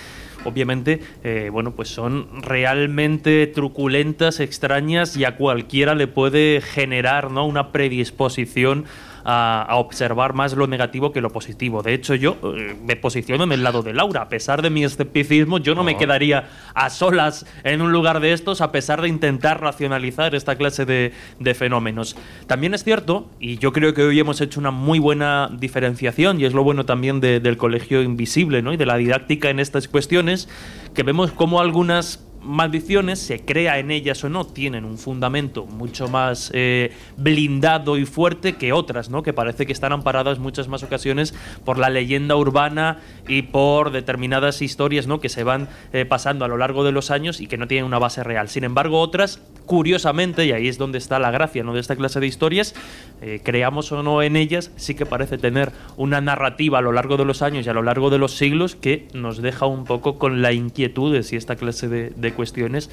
obviamente, 0.44 1.02
eh, 1.24 1.50
bueno, 1.52 1.72
pues 1.76 1.90
son 1.90 2.42
realmente 2.42 3.46
truculentas, 3.46 4.40
extrañas 4.40 5.16
y 5.16 5.24
a 5.24 5.36
cualquiera 5.36 5.94
le 5.94 6.08
puede 6.08 6.62
generar 6.62 7.30
¿no? 7.30 7.46
una 7.46 7.72
predisposición 7.72 8.86
a, 9.24 9.64
a 9.68 9.76
observar 9.76 10.34
más 10.34 10.54
lo 10.54 10.68
negativo 10.68 11.12
que 11.12 11.22
lo 11.22 11.30
positivo. 11.30 11.82
De 11.84 11.94
hecho, 11.94 12.16
yo 12.16 12.38
eh, 12.58 12.76
me 12.84 12.96
posiciono 12.96 13.44
en 13.44 13.52
el 13.52 13.64
lado 13.64 13.84
de 13.84 13.94
Laura. 13.94 14.22
A 14.24 14.30
pesar 14.30 14.62
de 14.62 14.70
mi 14.70 14.84
escepticismo, 14.84 15.58
yo 15.58 15.76
no 15.76 15.84
me 15.84 15.98
quedaría 15.98 16.50
a 16.74 16.90
solas 16.90 17.46
en 17.64 17.82
un 17.82 17.92
lugar 17.92 18.20
de 18.20 18.34
estos 18.34 18.62
a 18.62 18.72
pesar 18.72 19.02
de 19.02 19.08
intentar 19.08 19.62
racionalizar 19.62 20.36
esta 20.36 20.56
clase 20.56 20.86
de, 20.86 21.14
de 21.40 21.54
fenómenos. 21.54 22.16
También 22.48 22.74
es 22.74 22.84
cierto, 22.84 23.30
y 23.40 23.58
yo 23.58 23.72
creo 23.74 23.94
que 23.94 24.04
hoy 24.04 24.20
hemos 24.20 24.42
hecho 24.42 24.60
una 24.60 24.72
muy 24.72 25.00
buena 25.00 25.50
diferenciación, 25.52 26.40
y 26.40 26.46
es 26.46 26.54
lo 26.54 26.64
bueno 26.64 26.86
también 26.86 27.20
de- 27.20 27.40
del 27.40 27.58
colegio 27.58 28.02
invisible 28.02 28.62
¿no? 28.62 28.74
y 28.74 28.78
de 28.78 28.86
la 28.86 28.98
didáctica 28.98 29.50
en 29.50 29.60
estas 29.60 29.88
cuestiones, 29.88 30.50
que 30.94 31.04
vemos 31.04 31.32
cómo 31.32 31.62
algunas 31.62 32.26
maldiciones, 32.44 33.20
se 33.20 33.40
crea 33.46 33.80
en 33.80 33.92
ellas 33.92 34.24
o 34.24 34.30
no, 34.30 34.46
tienen 34.46 34.86
un 34.86 34.98
fundamento 34.98 35.66
mucho 35.66 36.08
más 36.08 36.52
eh, 36.54 36.92
blindado 37.18 37.98
y 37.98 38.06
fuerte 38.06 38.54
que 38.54 38.74
otras, 38.74 39.10
¿no? 39.10 39.24
Que 39.24 39.34
parece 39.34 39.66
que 39.66 39.74
están 39.74 39.94
amparadas 39.94 40.40
muchas 40.40 40.68
más 40.68 40.84
ocasiones 40.84 41.34
por 41.66 41.78
la 41.78 41.90
leyenda 41.90 42.36
urbana 42.36 43.00
y 43.28 43.44
por 43.44 43.92
determinadas 43.92 44.62
historias, 44.62 45.08
¿no? 45.08 45.20
Que 45.20 45.30
se 45.30 45.44
van 45.44 45.70
eh, 45.94 46.06
pasando 46.06 46.46
a 46.46 46.48
lo 46.48 46.58
largo 46.58 46.84
de 46.84 46.92
los 46.92 47.12
años 47.12 47.42
y 47.42 47.48
que 47.48 47.58
no 47.58 47.68
tienen 47.68 47.86
una 47.86 48.00
base 48.00 48.24
real. 48.24 48.50
Sin 48.50 48.64
embargo, 48.64 49.00
otras, 49.00 49.42
curiosamente, 49.66 50.46
y 50.46 50.52
ahí 50.52 50.68
es 50.68 50.78
donde 50.78 50.98
está 50.98 51.20
la 51.20 51.32
gracia, 51.32 51.64
¿no? 51.64 51.74
De 51.74 51.80
esta 51.80 51.96
clase 51.96 52.20
de 52.20 52.28
historias, 52.28 52.74
eh, 53.22 53.40
creamos 53.44 53.92
o 53.92 54.02
no 54.04 54.22
en 54.22 54.36
ellas, 54.36 54.72
sí 54.78 54.96
que 54.96 55.06
parece 55.06 55.38
tener 55.38 55.72
una 55.98 56.22
narrativa 56.22 56.80
a 56.80 56.82
lo 56.82 56.92
largo 56.92 57.18
de 57.18 57.26
los 57.26 57.42
años 57.42 57.66
y 57.66 57.70
a 57.70 57.74
lo 57.74 57.84
largo 57.84 58.10
de 58.10 58.18
los 58.18 58.36
siglos 58.36 58.76
que 58.76 59.08
nos 59.14 59.42
deja 59.42 59.66
un 59.66 59.86
poco 59.86 60.18
con 60.18 60.42
la 60.42 60.54
inquietud 60.54 61.14
de 61.14 61.24
si 61.24 61.36
esta 61.36 61.56
clase 61.56 61.88
de, 61.88 62.10
de 62.10 62.31
cuestiones 62.34 62.90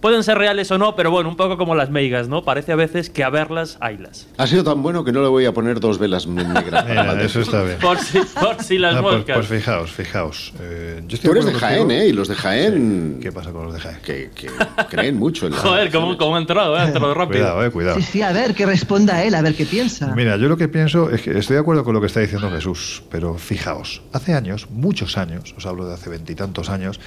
pueden 0.00 0.24
ser 0.24 0.36
reales 0.36 0.68
o 0.72 0.78
no, 0.78 0.96
pero 0.96 1.12
bueno, 1.12 1.28
un 1.28 1.36
poco 1.36 1.56
como 1.56 1.76
las 1.76 1.88
meigas, 1.90 2.26
¿no? 2.26 2.42
Parece 2.42 2.72
a 2.72 2.74
veces 2.74 3.08
que 3.08 3.22
a 3.22 3.30
verlas, 3.30 3.78
haylas. 3.80 4.26
Ha 4.36 4.48
sido 4.48 4.64
tan 4.64 4.82
bueno 4.82 5.04
que 5.04 5.12
no 5.12 5.22
le 5.22 5.28
voy 5.28 5.44
a 5.44 5.52
poner 5.52 5.78
dos 5.78 6.00
velas 6.00 6.26
negras. 6.26 6.84
Mira, 6.88 7.22
eso 7.22 7.40
está 7.40 7.62
bien. 7.62 7.78
Por 7.78 7.98
si, 8.00 8.18
por 8.18 8.60
si 8.64 8.78
las 8.78 8.96
No, 8.96 9.02
pues, 9.02 9.16
moscas. 9.18 9.36
pues 9.36 9.46
fijaos, 9.46 9.92
fijaos. 9.92 10.52
Eh, 10.58 11.02
yo 11.06 11.14
estoy 11.14 11.30
Tú 11.30 11.36
eres 11.36 11.46
de 11.46 11.54
Jaén, 11.54 11.78
contigo. 11.78 12.00
¿eh? 12.00 12.08
Y 12.08 12.12
los 12.14 12.26
de 12.26 12.34
Jaén... 12.34 13.18
¿Qué 13.22 13.30
pasa 13.30 13.52
con 13.52 13.62
los 13.66 13.74
de 13.74 13.78
Jaén? 13.78 13.98
Que, 14.04 14.30
que 14.34 14.48
creen 14.90 15.16
mucho 15.20 15.46
en 15.46 15.52
la... 15.54 15.58
Joder, 15.58 15.92
cómo, 15.92 16.18
cómo 16.18 16.34
ha 16.34 16.40
entrado, 16.40 16.76
¿eh? 16.76 16.80
Ha 16.80 16.86
entrado 16.88 17.14
rápido. 17.14 17.38
Cuidado, 17.44 17.64
eh, 17.64 17.70
cuidado. 17.70 17.96
Sí, 17.98 18.02
sí, 18.02 18.22
a 18.22 18.32
ver, 18.32 18.54
que 18.56 18.66
responda 18.66 19.22
él, 19.22 19.36
a 19.36 19.40
ver 19.42 19.54
qué 19.54 19.66
piensa. 19.66 20.12
Mira, 20.16 20.36
yo 20.36 20.48
lo 20.48 20.56
que 20.56 20.66
pienso 20.66 21.10
es 21.10 21.22
que 21.22 21.38
estoy 21.38 21.54
de 21.54 21.60
acuerdo 21.60 21.84
con 21.84 21.94
lo 21.94 22.00
que 22.00 22.08
está 22.08 22.18
diciendo 22.18 22.50
Jesús, 22.50 23.04
pero 23.08 23.34
fijaos, 23.38 24.02
hace 24.12 24.34
años, 24.34 24.66
muchos 24.68 25.16
años, 25.16 25.54
os 25.56 25.64
hablo 25.64 25.86
de 25.86 25.94
hace 25.94 26.10
veintitantos 26.10 26.70
años, 26.70 26.98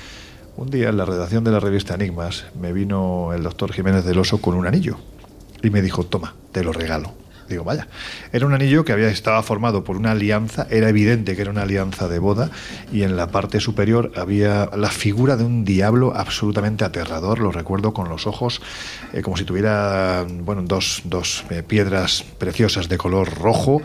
un 0.58 0.70
día 0.70 0.90
en 0.90 0.98
la 0.98 1.06
redacción 1.06 1.44
de 1.44 1.52
la 1.52 1.60
revista 1.60 1.96
Enigmas 1.96 2.46
me 2.60 2.72
vino 2.72 3.34
el 3.34 3.44
doctor 3.44 3.74
Jiménez 3.74 4.06
del 4.06 4.20
Oso 4.20 4.40
con 4.40 4.56
un 4.56 4.66
anillo 4.66 4.98
y 5.62 5.70
me 5.70 5.82
dijo, 5.82 6.06
toma, 6.06 6.36
te 6.52 6.64
lo 6.64 6.72
regalo. 6.72 7.14
Digo, 7.50 7.64
vaya, 7.64 7.88
era 8.34 8.48
un 8.48 8.54
anillo 8.56 8.84
que 8.84 8.92
había 8.92 9.10
estaba 9.10 9.44
formado 9.44 9.84
por 9.84 9.98
una 9.98 10.12
alianza, 10.12 10.66
era 10.72 10.90
evidente 10.90 11.36
que 11.36 11.44
era 11.44 11.52
una 11.52 11.62
alianza 11.62 12.08
de 12.08 12.18
boda 12.18 12.50
y 12.92 13.04
en 13.04 13.18
la 13.18 13.28
parte 13.28 13.60
superior 13.60 14.12
había 14.16 14.72
la 14.76 14.90
figura 14.90 15.38
de 15.38 15.44
un 15.44 15.64
diablo 15.64 16.14
absolutamente 16.16 16.86
aterrador, 16.86 17.40
lo 17.40 17.52
recuerdo 17.52 17.94
con 17.94 18.10
los 18.10 18.26
ojos 18.26 18.62
eh, 19.14 19.22
como 19.22 19.38
si 19.38 19.44
tuviera, 19.44 20.26
bueno, 20.28 20.64
dos, 20.64 21.04
dos 21.04 21.46
eh, 21.52 21.62
piedras 21.62 22.24
preciosas 22.40 22.90
de 22.90 22.98
color 22.98 23.32
rojo, 23.38 23.80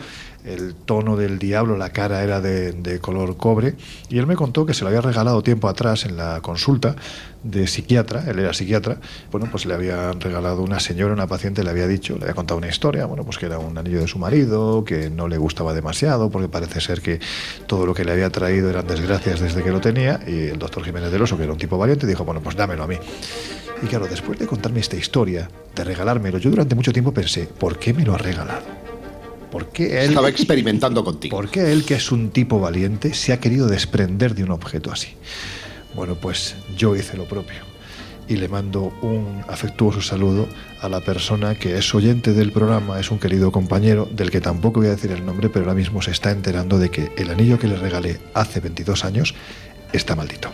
el 0.45 0.73
tono 0.73 1.15
del 1.17 1.39
diablo, 1.39 1.77
la 1.77 1.91
cara 1.91 2.23
era 2.23 2.41
de, 2.41 2.99
color 3.01 3.37
cobre, 3.37 3.75
y 4.09 4.17
él 4.17 4.27
me 4.27 4.35
contó 4.35 4.65
que 4.65 4.73
se 4.73 4.83
lo 4.83 4.89
había 4.89 5.01
regalado 5.01 5.41
tiempo 5.43 5.67
atrás 5.67 6.05
en 6.05 6.17
la 6.17 6.41
consulta 6.41 6.95
de 7.43 7.67
psiquiatra, 7.67 8.23
él 8.27 8.39
era 8.39 8.53
psiquiatra, 8.53 8.97
bueno, 9.31 9.47
pues 9.49 9.65
le 9.65 9.73
había 9.73 10.11
regalado 10.11 10.61
una 10.61 10.79
señora, 10.79 11.13
una 11.13 11.27
paciente, 11.27 11.63
le 11.63 11.69
había 11.69 11.87
dicho, 11.87 12.15
le 12.17 12.23
había 12.23 12.35
contado 12.35 12.57
una 12.57 12.67
historia, 12.67 13.05
bueno, 13.05 13.23
pues 13.23 13.37
que 13.37 13.47
era 13.47 13.57
un 13.57 13.77
anillo 13.77 13.99
de 13.99 14.07
su 14.07 14.19
marido, 14.19 14.83
que 14.83 15.09
no 15.09 15.27
le 15.27 15.37
gustaba 15.37 15.73
demasiado, 15.73 16.29
porque 16.29 16.49
parece 16.49 16.81
ser 16.81 17.01
que 17.01 17.19
todo 17.67 17.85
lo 17.85 17.93
que 17.93 18.05
le 18.05 18.11
había 18.11 18.29
traído 18.29 18.69
eran 18.69 18.85
desgracias 18.85 19.39
desde 19.39 19.63
que 19.63 19.71
lo 19.71 19.81
tenía, 19.81 20.19
y 20.27 20.47
el 20.49 20.59
doctor 20.59 20.83
Jiménez 20.83 21.11
del 21.11 21.21
Oso, 21.21 21.37
que 21.37 21.43
era 21.43 21.51
un 21.51 21.59
tipo 21.59 21.77
valiente, 21.77 22.05
dijo, 22.05 22.23
bueno, 22.25 22.41
pues 22.41 22.55
dámelo 22.55 22.83
a 22.83 22.87
mí. 22.87 22.95
Y 23.81 23.87
claro, 23.87 24.07
después 24.07 24.37
de 24.37 24.45
contarme 24.45 24.79
esta 24.79 24.95
historia, 24.95 25.49
de 25.75 25.83
regalármelo, 25.83 26.37
yo 26.37 26.49
durante 26.51 26.75
mucho 26.75 26.93
tiempo 26.93 27.13
pensé, 27.13 27.47
¿por 27.47 27.79
qué 27.79 27.93
me 27.93 28.05
lo 28.05 28.13
ha 28.13 28.17
regalado? 28.17 28.80
¿Por 29.51 29.67
qué 29.67 30.01
él, 30.03 30.09
Estaba 30.09 30.29
experimentando 30.29 31.03
contigo. 31.03 31.35
¿Por 31.35 31.49
qué 31.49 31.71
él, 31.71 31.83
que 31.83 31.95
es 31.95 32.11
un 32.11 32.31
tipo 32.31 32.59
valiente, 32.59 33.13
se 33.13 33.33
ha 33.33 33.39
querido 33.39 33.67
desprender 33.67 34.33
de 34.33 34.43
un 34.43 34.51
objeto 34.51 34.91
así? 34.91 35.09
Bueno, 35.93 36.15
pues 36.15 36.55
yo 36.77 36.95
hice 36.95 37.17
lo 37.17 37.25
propio. 37.25 37.59
Y 38.27 38.37
le 38.37 38.47
mando 38.47 38.93
un 39.01 39.43
afectuoso 39.49 40.01
saludo 40.01 40.47
a 40.79 40.87
la 40.87 41.01
persona 41.01 41.55
que 41.55 41.77
es 41.77 41.93
oyente 41.93 42.31
del 42.31 42.53
programa, 42.53 42.99
es 42.99 43.11
un 43.11 43.19
querido 43.19 43.51
compañero, 43.51 44.07
del 44.09 44.31
que 44.31 44.39
tampoco 44.39 44.79
voy 44.79 44.87
a 44.87 44.91
decir 44.91 45.11
el 45.11 45.25
nombre, 45.25 45.49
pero 45.49 45.65
ahora 45.65 45.75
mismo 45.75 46.01
se 46.01 46.11
está 46.11 46.31
enterando 46.31 46.79
de 46.79 46.89
que 46.89 47.11
el 47.17 47.29
anillo 47.29 47.59
que 47.59 47.67
le 47.67 47.75
regalé 47.75 48.19
hace 48.33 48.61
22 48.61 49.03
años 49.03 49.35
está 49.91 50.15
maldito. 50.15 50.49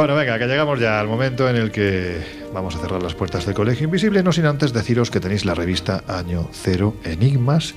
Bueno, 0.00 0.14
venga, 0.14 0.38
que 0.38 0.46
llegamos 0.46 0.80
ya 0.80 0.98
al 0.98 1.08
momento 1.08 1.46
en 1.50 1.56
el 1.56 1.70
que 1.70 2.16
vamos 2.54 2.74
a 2.74 2.78
cerrar 2.78 3.02
las 3.02 3.14
puertas 3.14 3.44
del 3.44 3.54
Colegio 3.54 3.84
Invisible, 3.84 4.22
no 4.22 4.32
sin 4.32 4.46
antes 4.46 4.72
deciros 4.72 5.10
que 5.10 5.20
tenéis 5.20 5.44
la 5.44 5.54
revista 5.54 6.04
Año 6.08 6.48
Cero 6.52 6.96
Enigmas 7.04 7.74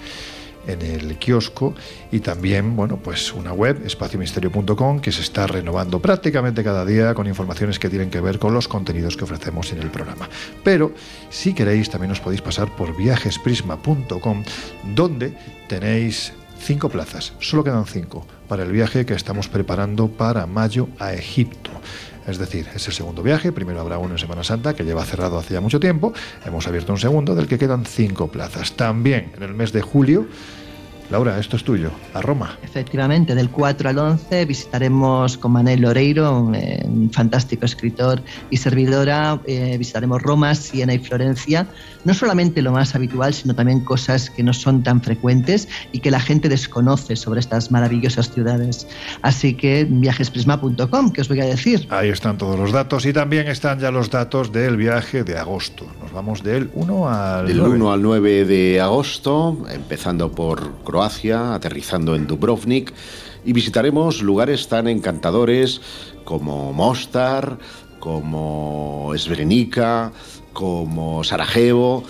en 0.66 0.82
el 0.84 1.18
kiosco 1.18 1.76
y 2.14 2.22
también, 2.22 2.78
bueno, 2.78 2.96
pues 2.96 3.34
una 3.34 3.52
web, 3.52 3.82
espaciomisterio.com, 3.86 5.02
que 5.02 5.12
se 5.12 5.22
está 5.22 5.48
renovando 5.48 6.02
prácticamente 6.02 6.64
cada 6.64 6.86
día 6.86 7.14
con 7.14 7.28
informaciones 7.28 7.78
que 7.78 7.90
tienen 7.90 8.10
que 8.10 8.22
ver 8.22 8.40
con 8.40 8.54
los 8.54 8.70
contenidos 8.70 9.18
que 9.18 9.26
ofrecemos 9.26 9.74
en 9.74 9.82
el 9.82 9.90
programa. 9.90 10.30
Pero 10.64 10.94
si 11.30 11.54
queréis, 11.54 11.90
también 11.90 12.12
os 12.12 12.22
podéis 12.22 12.42
pasar 12.42 12.74
por 12.78 12.96
viajesprisma.com, 12.96 14.44
donde 14.96 15.34
tenéis 15.68 16.32
cinco 16.58 16.88
plazas, 16.88 17.34
solo 17.40 17.66
quedan 17.66 17.86
cinco, 17.86 18.26
para 18.48 18.64
el 18.64 18.72
viaje 18.72 19.06
que 19.06 19.14
estamos 19.14 19.50
preparando 19.50 20.08
para 20.08 20.46
mayo 20.46 20.88
a 21.00 21.12
Egipto. 21.12 21.70
Es 22.28 22.38
decir, 22.38 22.68
es 22.74 22.88
el 22.88 22.94
segundo 22.94 23.22
viaje, 23.22 23.52
primero 23.52 23.82
habrá 23.82 23.98
uno 23.98 24.14
en 24.14 24.18
Semana 24.18 24.44
Santa, 24.44 24.74
que 24.74 24.84
lleva 24.84 25.04
cerrado 25.04 25.38
hace 25.38 25.60
mucho 25.60 25.80
tiempo, 25.80 26.14
hemos 26.46 26.68
abierto 26.68 26.94
un 26.94 27.00
segundo, 27.00 27.36
del 27.36 27.48
que 27.48 27.58
quedan 27.58 27.86
cinco 27.86 28.30
plazas. 28.30 28.74
También 28.74 29.32
en 29.36 29.44
el 29.44 29.54
mes 29.54 29.74
de 29.74 29.82
julio, 29.82 30.28
Laura, 31.10 31.38
esto 31.40 31.58
es 31.58 31.64
tuyo, 31.64 31.92
a 32.14 32.22
Roma. 32.22 32.58
Efectivamente, 32.64 33.36
del 33.36 33.50
4 33.50 33.90
al 33.90 34.00
11 34.00 34.46
visitaremos 34.46 35.38
con 35.38 35.52
Manel 35.52 35.82
Loreiro, 35.82 36.40
un, 36.40 36.56
eh, 36.56 36.82
un 36.86 37.12
fantástico 37.12 37.66
escritor 37.66 38.22
y 38.50 38.58
servidora, 38.58 39.40
eh, 39.46 39.76
visitaremos 39.78 40.22
Roma, 40.22 40.56
Siena 40.56 40.94
y 40.94 41.00
Florencia. 41.00 41.68
No 42.04 42.14
solamente 42.14 42.62
lo 42.62 42.72
más 42.72 42.96
habitual, 42.96 43.34
sino 43.34 43.56
también 43.56 43.82
cosas 43.82 44.30
que 44.30 44.44
no 44.44 44.54
son 44.54 44.84
tan 44.84 45.02
frecuentes 45.02 45.68
y 45.92 46.00
que 46.00 46.12
la 46.12 46.20
gente 46.20 46.50
desconoce 46.50 47.16
sobre 47.16 47.40
estas 47.40 47.72
maravillosas 47.72 48.32
ciudades. 48.32 48.88
Así 49.22 49.54
que 49.54 49.86
viajesprisma.com, 49.90 51.12
que 51.12 51.22
os 51.22 51.30
voy 51.30 51.42
a 51.42 51.46
decir. 51.46 51.88
Ahí 51.90 52.10
están 52.10 52.38
todos 52.38 52.60
los 52.60 52.72
datos 52.72 53.06
y 53.06 53.14
también 53.14 53.48
están 53.48 53.80
ya 53.80 53.92
los 53.92 54.10
datos 54.10 54.52
del 54.52 54.78
viaje 54.78 55.24
de 55.24 55.38
agosto. 55.38 55.86
Nos 56.02 56.12
vamos 56.12 56.44
del 56.44 56.70
1 56.74 57.10
al 57.10 57.48
Del 57.48 57.58
9. 57.58 57.76
1 57.76 57.92
al 57.92 58.02
9 58.02 58.46
de 58.46 58.82
agosto, 58.82 59.66
empezando 59.72 60.32
por 60.32 60.84
Croacia, 60.94 61.56
aterrizando 61.56 62.14
en 62.14 62.28
Dubrovnik, 62.28 62.94
y 63.44 63.52
visitaremos 63.52 64.22
lugares 64.22 64.68
tan 64.68 64.88
encantadores 64.88 65.82
como 66.24 66.72
Mostar, 66.72 67.58
como 67.98 69.12
Srebrenica, 69.18 70.12
como 70.54 71.24
Sarajevo. 71.24 72.04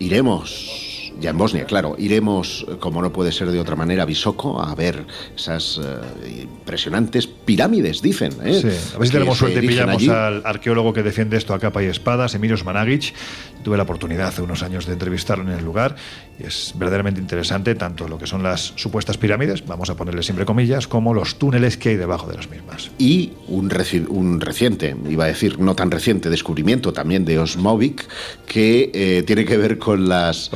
Iremos, 0.00 1.12
ya 1.20 1.30
en 1.30 1.38
Bosnia, 1.38 1.64
claro, 1.64 1.94
iremos, 1.96 2.66
como 2.80 3.02
no 3.02 3.12
puede 3.12 3.30
ser 3.30 3.52
de 3.52 3.60
otra 3.60 3.76
manera, 3.76 4.02
a 4.02 4.06
Visoko 4.06 4.60
a 4.60 4.74
ver 4.74 5.06
esas 5.36 5.80
eh, 5.80 6.42
impresionantes 6.42 7.28
pirámides, 7.28 8.02
dicen. 8.02 8.32
¿eh? 8.44 8.60
Sí, 8.60 8.94
a 8.96 8.98
ver 8.98 9.06
si 9.06 9.12
tenemos 9.12 9.38
suerte 9.38 9.60
y 9.62 9.68
pillamos 9.68 9.94
allí. 9.94 10.08
al 10.08 10.42
arqueólogo 10.44 10.92
que 10.92 11.04
defiende 11.04 11.36
esto 11.36 11.54
a 11.54 11.60
capa 11.60 11.84
y 11.84 11.86
espada, 11.86 12.26
Emilios 12.34 12.64
Managic. 12.64 13.14
Tuve 13.62 13.76
la 13.76 13.82
oportunidad 13.82 14.28
hace 14.28 14.42
unos 14.42 14.62
años 14.62 14.86
de 14.86 14.92
entrevistarlo 14.94 15.44
en 15.50 15.58
el 15.58 15.64
lugar 15.64 15.96
y 16.38 16.44
es 16.46 16.72
verdaderamente 16.76 17.20
interesante 17.20 17.74
tanto 17.74 18.06
lo 18.08 18.16
que 18.18 18.26
son 18.26 18.42
las 18.42 18.72
supuestas 18.76 19.18
pirámides, 19.18 19.66
vamos 19.66 19.90
a 19.90 19.96
ponerle 19.96 20.22
siempre 20.22 20.46
comillas, 20.46 20.86
como 20.86 21.12
los 21.12 21.38
túneles 21.38 21.76
que 21.76 21.90
hay 21.90 21.96
debajo 21.96 22.28
de 22.28 22.36
las 22.36 22.48
mismas. 22.48 22.90
y 22.98 23.32
un, 23.48 23.68
reci- 23.70 24.06
un 24.08 24.40
reciente, 24.40 24.94
iba 25.08 25.24
a 25.24 25.26
decir 25.28 25.58
no 25.58 25.74
tan 25.74 25.90
reciente, 25.90 26.30
descubrimiento 26.30 26.92
también 26.92 27.24
de 27.24 27.38
Osmovic, 27.38 28.06
que 28.46 28.90
eh, 28.94 29.22
tiene 29.26 29.44
que 29.44 29.56
ver 29.56 29.78
con 29.78 30.08
las 30.08 30.50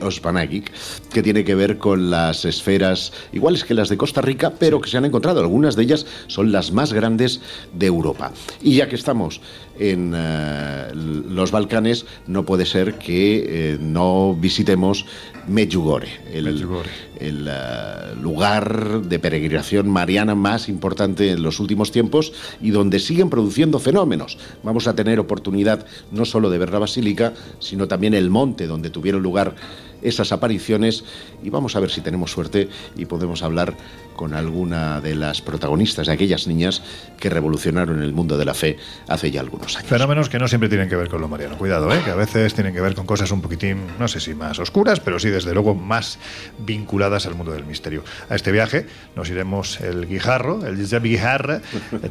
Osmanagic, 0.00 0.70
que 1.12 1.22
tiene 1.22 1.44
que 1.44 1.54
ver 1.54 1.78
con 1.78 2.10
las 2.10 2.44
esferas 2.44 3.12
iguales 3.32 3.64
que 3.64 3.74
las 3.74 3.88
de 3.88 3.96
Costa 3.96 4.20
Rica, 4.20 4.52
pero 4.58 4.80
que 4.80 4.88
se 4.88 4.96
han 4.96 5.04
encontrado. 5.04 5.40
Algunas 5.40 5.74
de 5.76 5.82
ellas 5.82 6.06
son 6.28 6.52
las 6.52 6.72
más 6.72 6.92
grandes 6.92 7.40
de 7.74 7.86
Europa. 7.86 8.30
Y 8.62 8.76
ya 8.76 8.88
que 8.88 8.94
estamos 8.94 9.40
en 9.78 10.12
eh, 10.16 10.92
los 10.94 11.50
Balcanes, 11.50 12.06
no 12.26 12.44
puede 12.44 12.66
ser 12.66 12.94
que 12.98 13.72
eh, 13.72 13.78
no 13.80 14.34
visitemos 14.34 15.06
Medjugorje, 15.46 16.20
el, 16.32 16.46
el, 16.46 17.48
eh, 17.48 18.14
lugar 18.20 19.02
de 19.02 19.18
peregrinación 19.18 19.88
mariana 19.88 20.34
más 20.34 20.68
importante 20.68 21.30
en 21.30 21.42
los 21.42 21.58
últimos 21.58 21.90
tiempos 21.90 22.32
y 22.60 22.70
donde 22.70 22.98
siguen 22.98 23.30
produciendo 23.30 23.78
fenómenos. 23.78 24.38
Vamos 24.62 24.86
a 24.86 24.94
tener 24.94 25.18
oportunidad 25.18 25.86
no 26.12 26.24
solo 26.26 26.50
de 26.50 26.58
ver 26.58 26.70
la 26.70 26.80
basílica, 26.80 27.32
sino 27.60 27.88
también 27.88 28.14
el 28.14 28.28
monte 28.28 28.66
donde 28.66 28.90
tuvieron 28.90 29.22
lugar 29.22 29.54
esas 30.02 30.32
apariciones 30.32 31.04
y 31.42 31.50
vamos 31.50 31.76
a 31.76 31.80
ver 31.80 31.90
si 31.90 32.00
tenemos 32.00 32.30
suerte 32.30 32.68
y 32.96 33.04
podemos 33.06 33.42
hablar 33.42 33.76
con 34.16 34.34
alguna 34.34 35.00
de 35.00 35.14
las 35.14 35.40
protagonistas 35.40 36.08
de 36.08 36.12
aquellas 36.12 36.46
niñas 36.48 36.82
que 37.20 37.30
revolucionaron 37.30 38.02
el 38.02 38.12
mundo 38.12 38.36
de 38.36 38.44
la 38.44 38.54
fe 38.54 38.76
hace 39.06 39.30
ya 39.30 39.40
algunos 39.40 39.76
años. 39.76 39.88
Fenómenos 39.88 40.28
que 40.28 40.38
no 40.38 40.48
siempre 40.48 40.68
tienen 40.68 40.88
que 40.88 40.96
ver 40.96 41.08
con 41.08 41.20
lo 41.20 41.28
mariano. 41.28 41.56
Cuidado, 41.56 41.92
¿eh? 41.94 42.00
que 42.04 42.10
a 42.10 42.16
veces 42.16 42.54
tienen 42.54 42.74
que 42.74 42.80
ver 42.80 42.94
con 42.94 43.06
cosas 43.06 43.30
un 43.30 43.40
poquitín, 43.40 43.78
no 43.98 44.08
sé 44.08 44.18
si 44.18 44.34
más 44.34 44.58
oscuras, 44.58 44.98
pero 45.00 45.20
sí 45.20 45.30
desde 45.30 45.54
luego 45.54 45.74
más 45.74 46.18
vinculadas 46.58 47.26
al 47.26 47.36
mundo 47.36 47.52
del 47.52 47.64
misterio. 47.64 48.02
A 48.28 48.34
este 48.34 48.50
viaje 48.50 48.86
nos 49.14 49.30
iremos 49.30 49.80
el 49.80 50.06
guijarro, 50.06 50.66
el 50.66 50.76
Guijarra, 51.08 51.60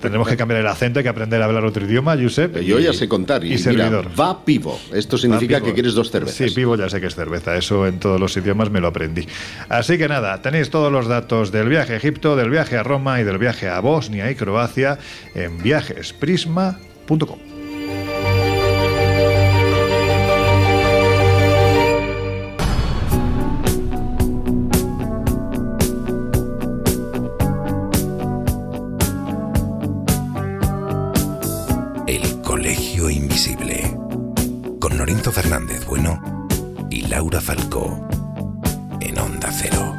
tendremos 0.01 0.27
que 0.27 0.37
cambiar 0.37 0.61
el 0.61 0.67
acento, 0.67 0.99
hay 0.99 1.03
que 1.03 1.09
aprender 1.09 1.41
a 1.41 1.45
hablar 1.45 1.65
otro 1.65 1.85
idioma, 1.85 2.15
Josep. 2.15 2.59
Yo 2.61 2.79
ya 2.79 2.93
sé 2.93 3.07
contar 3.07 3.43
y, 3.43 3.47
y 3.47 3.49
mira, 3.51 3.63
servidor. 3.63 4.07
va 4.19 4.43
pivo. 4.43 4.79
Esto 4.93 5.17
significa 5.17 5.61
que 5.61 5.73
quieres 5.73 5.93
dos 5.93 6.09
cervezas. 6.09 6.49
Sí, 6.49 6.55
pivo 6.55 6.75
ya 6.75 6.89
sé 6.89 7.01
que 7.01 7.07
es 7.07 7.15
cerveza, 7.15 7.55
eso 7.55 7.76
en 7.85 7.99
todos 7.99 8.19
los 8.19 8.35
idiomas 8.37 8.71
me 8.71 8.79
lo 8.79 8.87
aprendí. 8.87 9.27
Así 9.69 9.97
que 9.97 10.07
nada, 10.07 10.41
tenéis 10.41 10.69
todos 10.69 10.91
los 10.91 11.07
datos 11.07 11.51
del 11.51 11.69
viaje 11.69 11.93
a 11.93 11.97
Egipto, 11.97 12.35
del 12.35 12.49
viaje 12.49 12.77
a 12.77 12.83
Roma 12.83 13.19
y 13.19 13.23
del 13.23 13.37
viaje 13.37 13.69
a 13.69 13.79
Bosnia 13.79 14.31
y 14.31 14.35
Croacia 14.35 14.97
en 15.35 15.61
viajesprisma.com. 15.61 17.39
El 32.07 32.41
Colegio 32.41 33.09
Invisible. 33.09 33.97
Con 34.79 34.97
Lorenzo 34.97 35.31
Fernández 35.31 35.85
Bueno 35.85 36.46
Laura 37.09 37.39
Falcó. 37.39 38.07
En 38.99 39.17
Onda 39.17 39.49
Cero. 39.51 39.95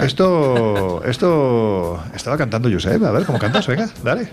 Esto, 0.00 1.04
esto 1.04 2.00
estaba 2.18 2.36
cantando 2.36 2.70
Josep, 2.70 3.02
a 3.02 3.10
ver 3.10 3.24
cómo 3.24 3.38
cantas, 3.38 3.66
venga, 3.66 3.88
dale. 4.02 4.28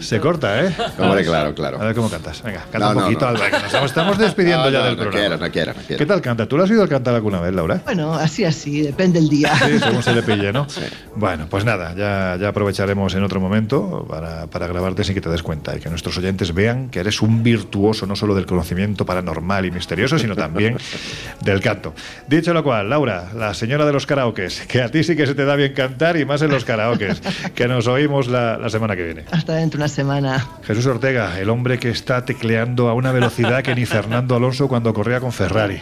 Se 0.00 0.18
corta, 0.20 0.64
¿eh? 0.64 0.74
Hombre, 0.98 1.24
claro, 1.24 1.54
claro. 1.54 1.80
A 1.80 1.84
ver 1.84 1.94
cómo 1.94 2.10
cantas, 2.10 2.42
venga, 2.42 2.60
canta 2.72 2.78
No, 2.78 2.88
un 2.88 2.94
no, 2.96 3.02
poquito, 3.04 3.20
no. 3.20 3.28
Alba, 3.28 3.50
que 3.50 3.72
nos 3.76 3.84
estamos 3.84 4.18
despidiendo 4.18 4.64
No, 4.64 4.70
ya 4.70 4.78
no, 4.80 4.84
del 4.86 4.96
no 4.96 5.02
programa. 5.02 5.20
quiero, 5.28 5.36
no 5.46 5.52
quiero, 5.52 5.74
no 5.74 5.80
quiero. 5.86 5.98
¿Qué 5.98 6.06
tal 6.06 6.20
canta? 6.20 6.46
¿Tú 6.46 6.56
lo 6.56 6.64
has 6.64 6.70
oído 6.70 6.88
cantar 6.88 7.14
alguna 7.14 7.40
vez, 7.40 7.54
Laura? 7.54 7.80
Bueno, 7.84 8.14
así, 8.14 8.44
así, 8.44 8.82
depende 8.82 9.20
del 9.20 9.28
día. 9.28 9.54
Sí, 9.56 9.78
según 9.78 10.02
se 10.02 10.12
le 10.12 10.22
pille, 10.22 10.52
¿no? 10.52 10.66
Bueno, 11.14 11.46
pues 11.48 11.64
nada, 11.64 11.94
ya, 11.94 12.36
ya 12.40 12.48
aprovecharemos 12.48 13.14
en 13.14 13.22
otro 13.22 13.40
momento 13.40 14.06
para, 14.08 14.46
para 14.46 14.66
grabarte 14.66 15.04
sin 15.04 15.14
que 15.14 15.20
te 15.20 15.28
des 15.28 15.42
cuenta 15.42 15.76
y 15.76 15.80
que 15.80 15.88
nuestros 15.90 16.16
oyentes 16.18 16.52
vean 16.54 16.88
que 16.88 17.00
eres 17.00 17.22
un 17.22 17.42
virtuoso 17.42 18.06
no 18.06 18.16
solo 18.16 18.34
del 18.34 18.46
conocimiento 18.46 19.04
paranormal 19.06 19.64
y 19.66 19.70
misterioso, 19.70 20.18
sino 20.18 20.34
también 20.34 20.78
del 21.42 21.60
canto. 21.60 21.94
Dicho 22.26 22.52
lo 22.54 22.64
cual, 22.64 22.88
Laura, 22.90 23.28
la 23.34 23.54
señora 23.54 23.84
de 23.84 23.92
los 23.92 24.06
karaokes, 24.06 24.66
que 24.66 24.82
a 24.82 24.88
ti 24.90 25.04
sí 25.04 25.14
que 25.16 25.26
se 25.26 25.34
te 25.34 25.44
da 25.44 25.56
bien 25.56 25.74
cantar 25.74 26.16
y 26.16 26.24
más 26.24 26.40
en 26.42 26.50
los 26.50 26.64
karaokes, 26.64 26.95
que 27.54 27.68
nos 27.68 27.86
oímos 27.86 28.28
la, 28.28 28.58
la 28.58 28.70
semana 28.70 28.96
que 28.96 29.04
viene. 29.04 29.24
Hasta 29.30 29.54
dentro 29.54 29.78
de 29.78 29.84
una 29.84 29.88
semana. 29.88 30.46
Jesús 30.64 30.86
Ortega, 30.86 31.38
el 31.38 31.50
hombre 31.50 31.78
que 31.78 31.90
está 31.90 32.24
tecleando 32.24 32.88
a 32.88 32.94
una 32.94 33.12
velocidad 33.12 33.62
que 33.62 33.74
ni 33.74 33.86
Fernando 33.86 34.36
Alonso 34.36 34.68
cuando 34.68 34.92
corría 34.94 35.20
con 35.20 35.32
Ferrari. 35.32 35.80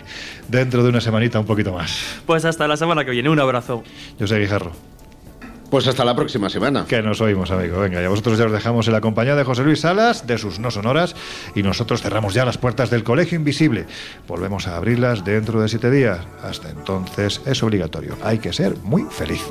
Dentro 0.48 0.82
de 0.82 0.88
una 0.90 1.00
semanita 1.00 1.40
un 1.40 1.46
poquito 1.46 1.72
más. 1.72 1.98
Pues 2.26 2.44
hasta 2.44 2.68
la 2.68 2.76
semana 2.76 3.04
que 3.04 3.10
viene. 3.10 3.28
Un 3.28 3.40
abrazo. 3.40 3.82
Yo 4.18 4.26
soy 4.26 4.40
Guijarro. 4.40 4.72
Pues 5.70 5.88
hasta 5.88 6.04
la 6.04 6.14
próxima 6.14 6.48
semana. 6.48 6.84
Que 6.86 7.02
nos 7.02 7.20
oímos, 7.20 7.50
amigo. 7.50 7.80
Venga, 7.80 8.00
y 8.00 8.04
a 8.04 8.08
vosotros 8.08 8.38
ya 8.38 8.44
os 8.44 8.52
dejamos 8.52 8.86
en 8.86 8.92
la 8.92 9.00
compañía 9.00 9.34
de 9.34 9.42
José 9.42 9.64
Luis 9.64 9.80
Salas, 9.80 10.24
de 10.24 10.38
sus 10.38 10.60
no 10.60 10.70
sonoras, 10.70 11.16
y 11.56 11.64
nosotros 11.64 12.00
cerramos 12.00 12.32
ya 12.32 12.44
las 12.44 12.58
puertas 12.58 12.90
del 12.90 13.02
Colegio 13.02 13.36
Invisible. 13.36 13.86
Volvemos 14.28 14.68
a 14.68 14.76
abrirlas 14.76 15.24
dentro 15.24 15.60
de 15.60 15.68
siete 15.68 15.90
días. 15.90 16.20
Hasta 16.42 16.70
entonces 16.70 17.40
es 17.44 17.60
obligatorio. 17.64 18.16
Hay 18.22 18.38
que 18.38 18.52
ser 18.52 18.76
muy 18.84 19.04
feliz. 19.10 19.42